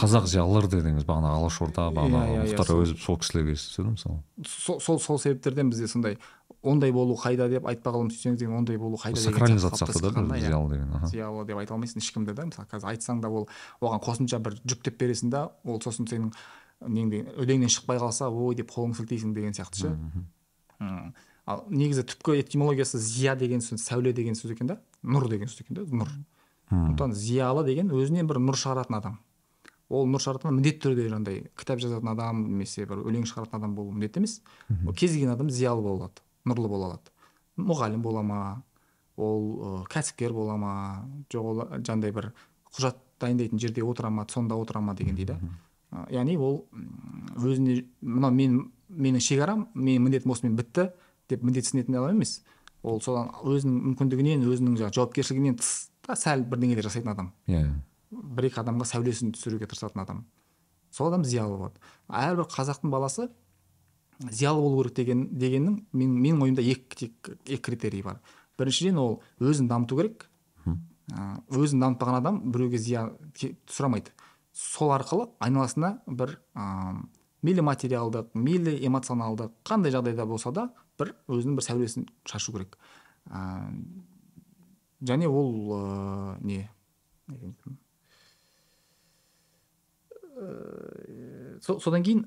Қазақ 0.00 0.24
зиялылар 0.30 0.64
дедіңіз 0.70 1.04
бағана 1.04 1.34
алашорда 1.36 1.90
бағана 1.92 2.22
Иә, 2.24 2.30
иә, 2.30 2.44
иә, 2.46 2.54
мұхтар 2.56 2.70
әуезов 2.72 3.02
сол 3.04 3.18
кісілерге 3.20 3.52
мысалы. 3.52 4.22
сол, 4.80 4.98
сол 4.98 5.18
себептерден 5.18 5.68
бізде 5.68 5.88
сондай 5.88 6.16
ондай 6.62 6.92
болу 6.92 7.16
қайда? 7.16 7.48
деп 7.48 7.66
айтпағылым 7.70 8.10
сөйтсеңіз 8.12 8.38
деген 8.40 8.56
ондай 8.60 8.78
болу 8.78 8.98
қайда? 9.00 9.20
Сакрализация 9.20 9.86
сияқты 9.86 10.12
да 10.12 10.38
зиялы 10.38 10.70
деген 10.74 11.06
зиялы 11.08 11.44
деп 11.46 11.58
айта 11.58 11.74
алмайсың 11.74 12.02
ешкімді 12.02 12.34
да. 12.34 12.46
Мысалы 12.50 12.68
қазір 12.70 12.90
айтсаң 12.92 13.20
да 13.22 13.30
ол 13.30 13.48
оған 13.80 14.02
қосымша 14.04 14.40
бір 14.44 14.58
жүктеп 14.64 14.98
бересің 15.00 15.30
да 15.32 15.46
ол 15.64 15.80
сосын 15.80 16.08
сенің 16.10 16.32
неңде 16.88 17.24
өлеңнен 17.36 17.72
шықпай 17.72 18.00
қалса 18.00 18.28
ой 18.28 18.54
деп 18.56 18.70
қолың 18.72 18.94
сілтейсің 18.98 19.34
деген 19.36 19.56
сияқты 19.56 19.86
ше. 19.86 19.94
Ал 21.46 21.64
негізі 21.68 22.04
түпкі 22.06 22.36
этимологиясы 22.40 22.98
зия 22.98 23.34
деген 23.36 23.60
сөз 23.64 23.82
сәуле 23.82 24.12
деген 24.12 24.36
сөз 24.38 24.52
екен 24.54 24.68
да 24.70 24.80
нұр 25.02 25.28
деген 25.28 25.48
сөз 25.48 25.64
екен 25.64 25.80
да 25.80 25.84
нұр 25.88 26.12
сондықтан 26.70 27.12
зиялы 27.16 27.64
деген 27.66 27.90
өзінен 27.90 28.28
бір 28.30 28.38
нұр 28.38 28.56
шығаратын 28.60 28.96
адам. 29.00 29.18
Ол 29.90 30.06
нұр 30.06 30.22
шығаратын 30.22 30.54
міндетті 30.54 30.84
түрде 30.84 31.08
жаңағыдай 31.08 31.40
кітап 31.58 31.80
жазатын 31.82 32.12
адам 32.12 32.44
немесе 32.46 32.84
бір 32.86 33.02
өлең 33.02 33.26
шығаратын 33.26 33.58
адам 33.58 33.74
болу 33.74 33.90
міндетті 33.90 34.22
емес. 34.22 34.36
Ол 34.86 34.94
кез 34.94 35.16
келген 35.16 35.32
адам 35.34 35.50
зиялы 35.50 35.82
бола 35.82 36.04
алады. 36.04 36.22
Нұрлы 36.48 36.68
бола 36.68 36.90
алады. 36.90 37.14
Мұғалім 37.60 38.02
бола 38.02 38.22
ма 38.22 38.40
ол 39.20 39.84
кәсіпкер 39.90 40.32
бола 40.32 40.56
ма 40.56 40.72
жоқ 41.32 41.50
ол 41.52 41.62
жаңағыдай 41.80 42.14
бір 42.16 42.30
құжат 42.76 43.00
дайындайтын 43.20 43.60
жерде 43.60 43.84
отыра 43.84 44.10
ма 44.10 44.26
сонда 44.30 44.56
отыра 44.56 44.80
ма 44.80 44.94
дегендей 44.94 45.26
да. 45.28 45.38
Яғни 46.10 46.36
ол 46.38 46.64
өзіне 47.36 47.84
мынау 48.00 48.30
мен 48.30 48.60
менің 48.88 49.22
шекарам 49.24 49.68
менің 49.74 50.06
міндетім 50.06 50.32
осымен 50.32 50.56
бітті 50.56 50.90
деп 51.28 51.42
міндетсінетін 51.42 51.98
адам 51.98 52.16
емес. 52.16 52.40
Ол 52.82 53.00
содан 53.04 53.32
өзінің 53.44 53.90
мүмкіндігінен 53.90 54.44
өзінің 54.46 54.78
жаңағы 54.80 54.96
жауапкершілігінен 54.96 55.58
тыс 55.60 55.90
та 56.06 56.16
сәл 56.16 56.46
бірдеңелер 56.48 56.86
жасайтын 56.86 57.12
адам. 57.12 57.32
Иә. 57.50 57.66
Бір 58.10 58.48
екі 58.48 58.62
адамға 58.62 58.86
сәулесін 58.88 59.34
түсіруге 59.36 59.68
тырысатын 59.70 60.02
адам. 60.02 60.24
Сол 60.90 61.10
адам 61.10 61.26
зиялы 61.26 61.58
болады. 61.58 61.82
Әрбір 62.08 62.48
қазақтың 62.50 62.90
баласы 62.90 63.28
зиялы 64.28 64.60
болу 64.60 64.82
керек 64.82 64.96
деген 64.96 65.28
дегеннің 65.32 65.78
мен, 65.92 66.10
менің 66.20 66.42
ойымда 66.44 66.62
екі, 66.62 67.10
екі 67.46 67.62
критерий 67.64 68.02
бар. 68.04 68.20
Біріншіден 68.58 68.98
ол 69.00 69.22
өзін 69.40 69.68
дамыту 69.70 69.96
керек. 69.96 70.26
Өзін 71.50 71.80
дамытпаған 71.82 72.20
адам 72.20 72.40
біреуге 72.52 72.78
зиян 72.78 73.14
сұрамайды. 73.70 74.12
Сол 74.52 74.92
арқылы 74.94 75.30
айналасына 75.42 76.02
бір 76.06 76.36
ә, 76.54 77.00
мейлі 77.42 77.64
материалдық 77.66 78.34
мейлі 78.34 78.76
эмоционалдық 78.86 79.56
қандай 79.66 79.94
жағдайда 79.94 80.26
болса 80.28 80.52
да 80.54 80.68
бір 81.00 81.14
өзінің 81.26 81.56
бір 81.58 81.66
сәулесін 81.66 82.06
шашу 82.28 82.52
керек. 82.54 82.76
Ә, 83.26 83.72
және 85.02 85.26
ол 85.26 85.74
ә, 85.74 86.38
не? 86.44 86.68
Ә, 90.36 91.39
содан 91.60 92.04
кейін 92.06 92.24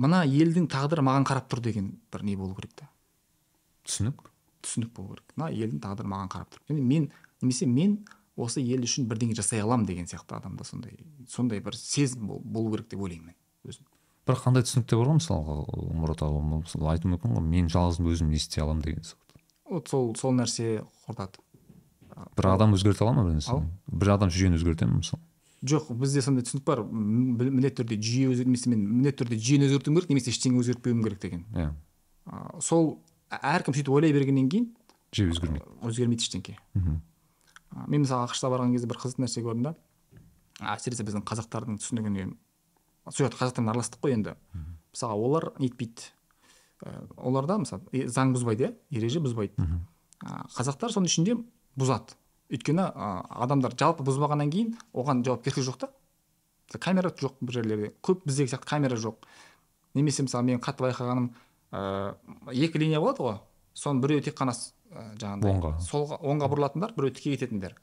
мына 0.00 0.24
елдің 0.26 0.68
тағдыры 0.72 1.04
маған 1.06 1.26
қарап 1.28 1.48
тұр 1.50 1.62
деген 1.64 1.92
бір 2.12 2.24
не 2.24 2.36
болу 2.36 2.54
керек 2.54 2.74
та 2.76 2.88
түсінік. 3.86 4.28
түсінік 4.64 4.92
болу 4.96 5.14
керек. 5.14 5.34
Мына 5.36 5.50
елдің 5.52 5.80
тағдыры 5.84 6.10
маған 6.10 6.30
қарап 6.32 6.52
тұр. 6.52 6.62
Және 6.70 6.82
мен 6.82 7.10
немесе 7.42 7.66
мен 7.66 7.98
осы 8.36 8.62
ел 8.64 8.84
үшін 8.84 9.08
бірдеңе 9.08 9.36
жасай 9.36 9.62
аламын 9.62 9.86
деген 9.86 10.06
сияқты 10.10 10.36
адамда 10.38 10.64
сондай 10.64 10.96
сондай 11.28 11.60
бір 11.60 11.76
сезім 11.76 12.26
болу 12.26 12.72
керек 12.72 12.88
деп 12.88 13.00
ойлаймын 13.00 13.32
мен 13.32 13.36
өзім. 13.70 13.86
Бірақ 14.26 14.44
қандай 14.46 14.64
түсінікте 14.64 14.96
бар 14.96 15.12
ғой 15.12 15.18
мысалға 15.20 15.58
мұрат 16.00 16.24
аға 16.24 16.40
мысалы 16.64 16.90
айтуы 16.94 17.12
мүмкін 17.14 17.36
ғой 17.36 17.44
мен 17.44 17.68
жалғыз 17.68 18.00
өзім 18.00 18.32
не 18.32 18.40
істей 18.40 18.64
аламын 18.64 18.82
деген 18.82 19.04
сияқты. 19.04 19.42
Вот 19.68 19.88
сол 19.88 20.14
сол 20.16 20.32
нәрсе 20.34 20.84
құртады 21.06 21.44
бір 22.36 22.48
адам 22.54 22.74
өзгерте 22.76 23.04
ала 23.04 23.14
ма 23.16 23.24
бір 23.26 23.38
нәрсені 23.38 23.68
бір 23.86 24.12
адам 24.14 24.30
жүйені 24.32 24.58
өзгерте 24.58 24.86
ме 24.86 25.00
мысалы? 25.00 25.22
Жоқ 25.64 25.90
бізде 25.96 26.22
сондай 26.22 26.44
түсінік 26.44 26.64
бар. 26.66 26.82
Міндетті 26.84 27.82
түрде 27.82 27.98
жүйе 27.98 28.44
немесе 28.44 28.70
мен 28.70 28.84
міндетті 28.84 29.24
түрде 29.24 29.38
жүйені 29.40 29.68
өзгертуім 29.68 29.96
керек 29.98 30.12
немесе 30.12 30.32
ештеңе 30.34 30.60
өзгертпеуім 30.60 31.02
керек 31.06 31.20
деген. 31.22 31.44
Иә. 31.56 31.70
Сол 32.60 32.98
әркім 33.30 33.76
сөйтіп 33.76 33.92
ойлай 33.96 34.12
бергеннен 34.12 34.48
кейін 34.52 34.70
жүйе 35.14 35.32
өзгермейді. 35.32 35.66
өзгермейді 35.88 36.26
ештеңке. 36.26 36.56
Мхм. 36.74 37.00
Мен 37.88 38.04
мысалы 38.04 38.28
ақш 38.28 38.44
барған 38.44 38.74
кезде 38.76 38.86
бір 38.90 39.00
қызық 39.02 39.24
нәрсе 39.24 39.42
көрдім 39.44 39.70
да. 39.70 39.74
Әсіресе 40.60 41.06
біздің 41.06 41.24
қазақтардың 41.26 41.80
түсінігіне 41.82 42.28
сол 43.10 43.26
жақта 43.26 43.40
қазақтармен 43.40 43.72
араластық 43.72 44.04
қой 44.04 44.14
енді. 44.14 44.36
Мысалға 44.94 45.16
олар 45.16 45.48
нетпейді. 45.58 46.12
Оларда 47.16 47.58
мысалы 47.58 48.06
заң 48.12 48.34
бұзбайды 48.36 48.68
иә 48.68 48.74
ереже 48.94 49.22
бұзбайды. 49.24 49.56
Қазақтар 50.54 50.94
соның 50.94 51.10
ішінде 51.10 51.36
бұзады. 51.76 52.14
Өйткені 52.54 52.86
ә, 52.88 53.08
адамдар 53.44 53.74
жалпы 53.78 54.04
бұзбағаннан 54.06 54.50
кейін 54.52 54.74
оған 54.94 55.24
жауапкершілік 55.26 55.68
жоқ 55.68 55.78
та. 55.84 55.90
Камера 56.78 57.10
жоқ 57.10 57.36
бір 57.40 57.58
жерлерде. 57.58 57.90
Көп 58.02 58.24
біздегі 58.28 58.54
сияқты 58.54 58.68
камера 58.70 58.96
жоқ. 58.96 59.26
Немесе 59.94 60.24
мысалы 60.26 60.46
мен 60.48 60.62
қатты 60.62 60.86
байқағаным 60.86 61.32
ә, 61.72 62.14
екі 62.52 62.80
линия 62.82 63.02
болады 63.02 63.26
ғой. 63.26 63.40
Соның 63.74 64.02
біреуі 64.04 64.24
тек 64.28 64.38
қана 64.38 64.54
ә, 64.54 65.10
жаңағыдай 65.18 65.54
оңға. 65.54 65.74
солға 65.82 66.20
оңға 66.22 66.50
бұрылатындар 66.52 66.94
біреуі 66.96 67.14
тіке 67.18 67.34
кететіндер. 67.34 67.76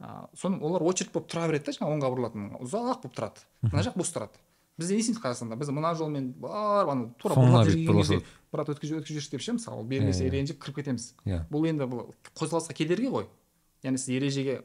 Ә, 0.00 0.26
соны 0.34 0.58
олар 0.60 0.82
очередь 0.82 1.12
болып 1.12 1.30
тұра 1.30 1.46
береді 1.48 1.70
да 1.70 1.78
жаңағы 1.78 1.98
оңға 1.98 2.12
бұрылатын 2.16 2.50
ұзақ 2.64 3.04
болып 3.04 3.16
тұрады. 3.16 3.46
Мына 3.68 3.86
жақ 3.86 4.00
бос 4.00 4.12
тұрады 4.12 4.42
бізде 4.78 4.96
не 4.96 5.02
істейміз 5.04 5.20
қазақстанда 5.22 5.56
біз 5.58 5.70
мына 5.70 5.92
жолмен 5.94 6.32
барып 6.42 6.90
ана 6.90 7.06
тура 7.18 7.36
брат 8.52 8.70
өткізіп 8.72 8.98
өткізіп 8.98 9.06
жіберші 9.06 9.30
деп 9.34 9.44
ше 9.44 9.54
мысалы 9.54 9.78
ол 9.78 9.86
бермесе 9.86 10.26
ренжіп 10.30 10.58
кіріп 10.62 10.80
кетеміз. 10.80 11.12
Иә. 11.26 11.44
Бұл 11.50 11.68
енді 11.70 11.86
бұл 11.90 12.08
қозғалысқа 12.34 12.74
кедергі 12.74 13.12
ғой. 13.12 13.28
Яғни 13.84 14.00
сіз 14.00 14.14
ережеге 14.16 14.62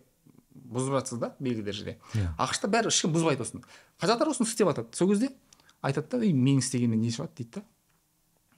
бұзып 0.69 0.95
жатсыз 0.97 1.19
да 1.21 1.33
белгілі 1.39 1.67
дәрежеде. 1.67 1.97
Иә. 2.15 2.33
Ақш 2.41 2.61
та 2.63 2.69
бәрі 2.71 2.91
ешкім 2.91 3.13
бұзбайды 3.13 3.43
осыны. 3.45 3.63
Қазақтар 4.01 4.31
осыны 4.31 4.47
істеп 4.47 4.69
жатады. 4.71 4.95
Сол 4.97 5.11
кезде 5.11 5.31
айтады 5.81 6.17
да 6.17 6.25
ей 6.25 6.33
менің 6.33 6.63
істегенімнен 6.63 7.01
не 7.01 7.11
шығады? 7.13 7.35
дейді 7.37 7.59
да. 7.59 7.63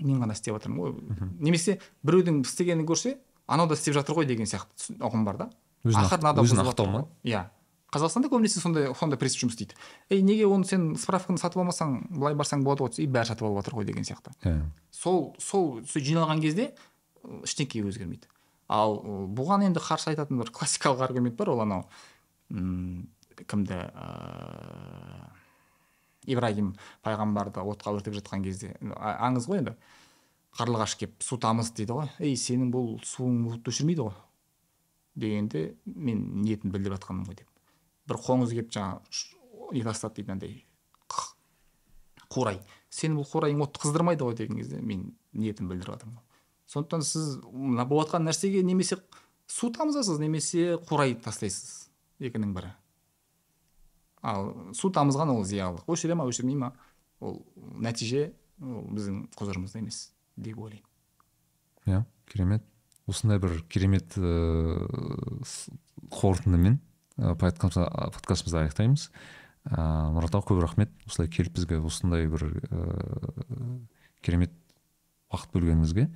Мен 0.02 0.22
ғана 0.24 0.34
істеп 0.34 0.56
жатырмын 0.58 0.80
ғой 0.82 0.94
немесе 1.40 1.80
біреудің 2.04 2.42
істегенін 2.46 2.88
көрсе 2.90 3.18
анау 3.48 3.68
да 3.70 3.78
істеп 3.78 3.96
жатыр 3.98 4.18
ғой 4.18 4.26
деген 4.30 4.50
сияқты 4.50 4.98
ұғым 4.98 5.26
бар 5.28 5.38
да. 5.38 5.50
Өзін 5.84 6.64
ақтау 6.66 6.90
ма? 6.90 7.06
Иә. 7.24 7.50
Қазақстанда 7.92 8.30
көбінесе 8.32 8.62
сондай 8.64 8.88
сондай 8.96 9.20
принцип 9.20 9.42
жұмыс 9.44 9.58
істейді. 9.58 9.76
Ей 10.10 10.22
неге 10.24 10.46
оны 10.48 10.64
сен 10.66 10.94
справканы 10.96 11.42
сатып 11.42 11.60
алмасаң 11.60 11.98
былай 12.16 12.38
барсаң 12.40 12.64
болады 12.64 12.86
ғой 12.86 13.04
и 13.04 13.08
бәрі 13.12 13.28
сатып 13.34 13.50
алып 13.50 13.60
жатыр 13.60 13.76
ғой 13.82 13.88
деген 13.90 14.08
сияқты. 14.08 14.32
Иә. 14.48 14.62
Сол 14.96 15.36
сол 15.44 15.82
сол 15.84 16.06
жиналған 16.06 16.40
кезде 16.40 16.70
ештеңе 17.44 17.84
өзгермейді. 17.90 18.32
Ал 18.72 18.98
бұған 19.36 19.68
енді 19.68 19.84
қарсы 19.84 20.14
айтатын 20.14 20.40
бір 20.42 20.52
классикалық 20.56 21.04
аргумент 21.10 21.36
бар 21.40 21.52
ол 21.54 21.64
анау 21.66 21.84
кімді 22.52 23.78
ыыы 23.92 25.32
ибраһим 26.30 26.76
пайғамбарды 27.06 27.64
отқа 27.66 27.96
өртеп 27.98 28.14
жатқан 28.20 28.44
кезде 28.46 28.76
аңыз 28.82 29.48
ғой 29.50 29.62
енді. 29.64 29.76
Қарлығаш 30.58 30.98
келіп 31.00 31.24
су 31.24 31.38
тамыз 31.42 31.72
дейді 31.74 31.96
ғой. 31.96 32.10
Ей 32.20 32.36
сенің 32.38 32.72
бұл 32.74 33.00
суың 33.08 33.48
отты 33.56 33.72
өшірмейді 33.72 34.06
ғой 34.06 34.18
дегенде 35.16 35.62
мен 35.86 36.44
ниетін 36.44 36.74
білдіріп 36.74 37.00
жатқанмын 37.00 37.30
ғой 37.30 37.40
деп. 37.42 37.48
Бір 38.08 38.20
қоңыз 38.22 38.54
келіп 38.54 38.72
жаңағы 38.76 39.00
не 39.74 39.84
тастады 39.88 40.20
дейді 40.20 40.36
андай. 40.36 40.66
Қурай 42.32 42.62
сенің 42.92 43.22
бұл 43.22 43.28
қурайың 43.32 43.64
отты 43.66 43.82
қыздырмайды 43.86 44.28
ғой 44.28 44.36
деген 44.40 44.60
кезде 44.60 44.82
мен 44.82 45.16
ниетін 45.34 45.72
білдіріп 45.72 45.96
жатырмын. 45.96 46.20
Сондықтан 46.72 47.04
сіз 47.04 47.38
мына 47.52 47.86
болып 47.86 48.10
жатқан 48.10 48.28
нәрсеге 48.30 48.64
немесе 48.64 48.98
су 49.52 49.72
тамызасыз 49.76 50.22
немесе 50.22 50.78
қурай 50.88 51.18
тастайсыз 51.20 51.90
екінің 52.24 52.54
бірі. 52.56 52.72
Ал 54.22 54.54
су 54.78 54.92
тамызған 54.94 55.34
ол 55.34 55.44
зиялылық 55.48 55.90
өшіре 55.92 56.16
ма 56.16 56.28
өшірмей 56.30 56.56
ма 56.62 56.72
ол 57.20 57.42
нәтиже 57.58 58.32
ол 58.62 58.86
біздің 58.94 59.26
құзырымызда 59.36 59.82
емес 59.82 60.12
деп 60.38 60.60
ойлаймын. 60.62 60.88
Иә 61.88 62.04
керемет. 62.32 62.64
Осындай 63.10 63.42
бір 63.42 63.60
керемет 63.68 64.16
ыыы 64.16 65.42
қорытындымен 66.14 66.80
подкастымызды 67.18 68.62
аяқтаймыз. 68.62 69.10
Ыыы 69.66 70.12
мұрат 70.16 70.38
аға 70.38 70.48
көп 70.54 70.62
рахмет. 70.64 70.94
Осылай 71.10 71.28
келіп 71.34 71.58
бізге 71.58 71.82
осындай 71.82 72.30
бір 72.30 72.46
ыыы 72.70 73.82
керемет 74.22 74.54
уақыт 75.34 75.52
бөлгеніңізге. 75.58 76.08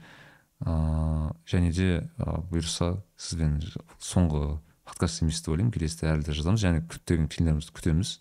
Ыыы 0.63 1.33
және 1.49 1.71
де 1.75 1.87
бұйырса 2.51 3.01
сізбен 3.17 3.57
соңғы 3.99 4.59
подкаст 4.85 5.23
емес 5.23 5.41
деп 5.41 5.51
ойлаймын. 5.55 5.73
Келесіде 5.75 6.11
әлі 6.13 6.23
де 6.27 6.35
жазамыз. 6.37 6.63
Және 6.63 6.83
көптеген 6.87 7.27
фильмдерімізді 7.33 7.75
күтеміз. 7.75 8.13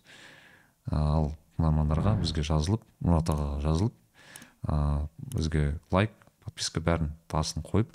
Ал 0.90 1.30
тыңдармандарға 1.54 2.16
бізге 2.24 2.42
жазылып 2.44 2.82
мұрат 3.04 3.30
ағаға 3.30 3.60
жазылып 3.62 3.94
ыыы 4.66 5.06
бізге 5.36 5.64
лайк 5.94 6.16
подписка 6.44 6.82
бәрін 6.82 7.12
басын 7.30 7.62
қойып 7.62 7.94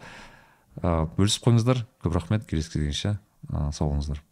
ыыы 0.84 1.10
бөлісіп 1.18 1.50
қойыңыздар. 1.50 1.84
Көп 2.00 2.16
рахмет. 2.16 2.48
Келесі 2.48 2.72
кездескенше 2.78 3.18
сау 3.50 3.92
болыңыздар. 3.92 4.24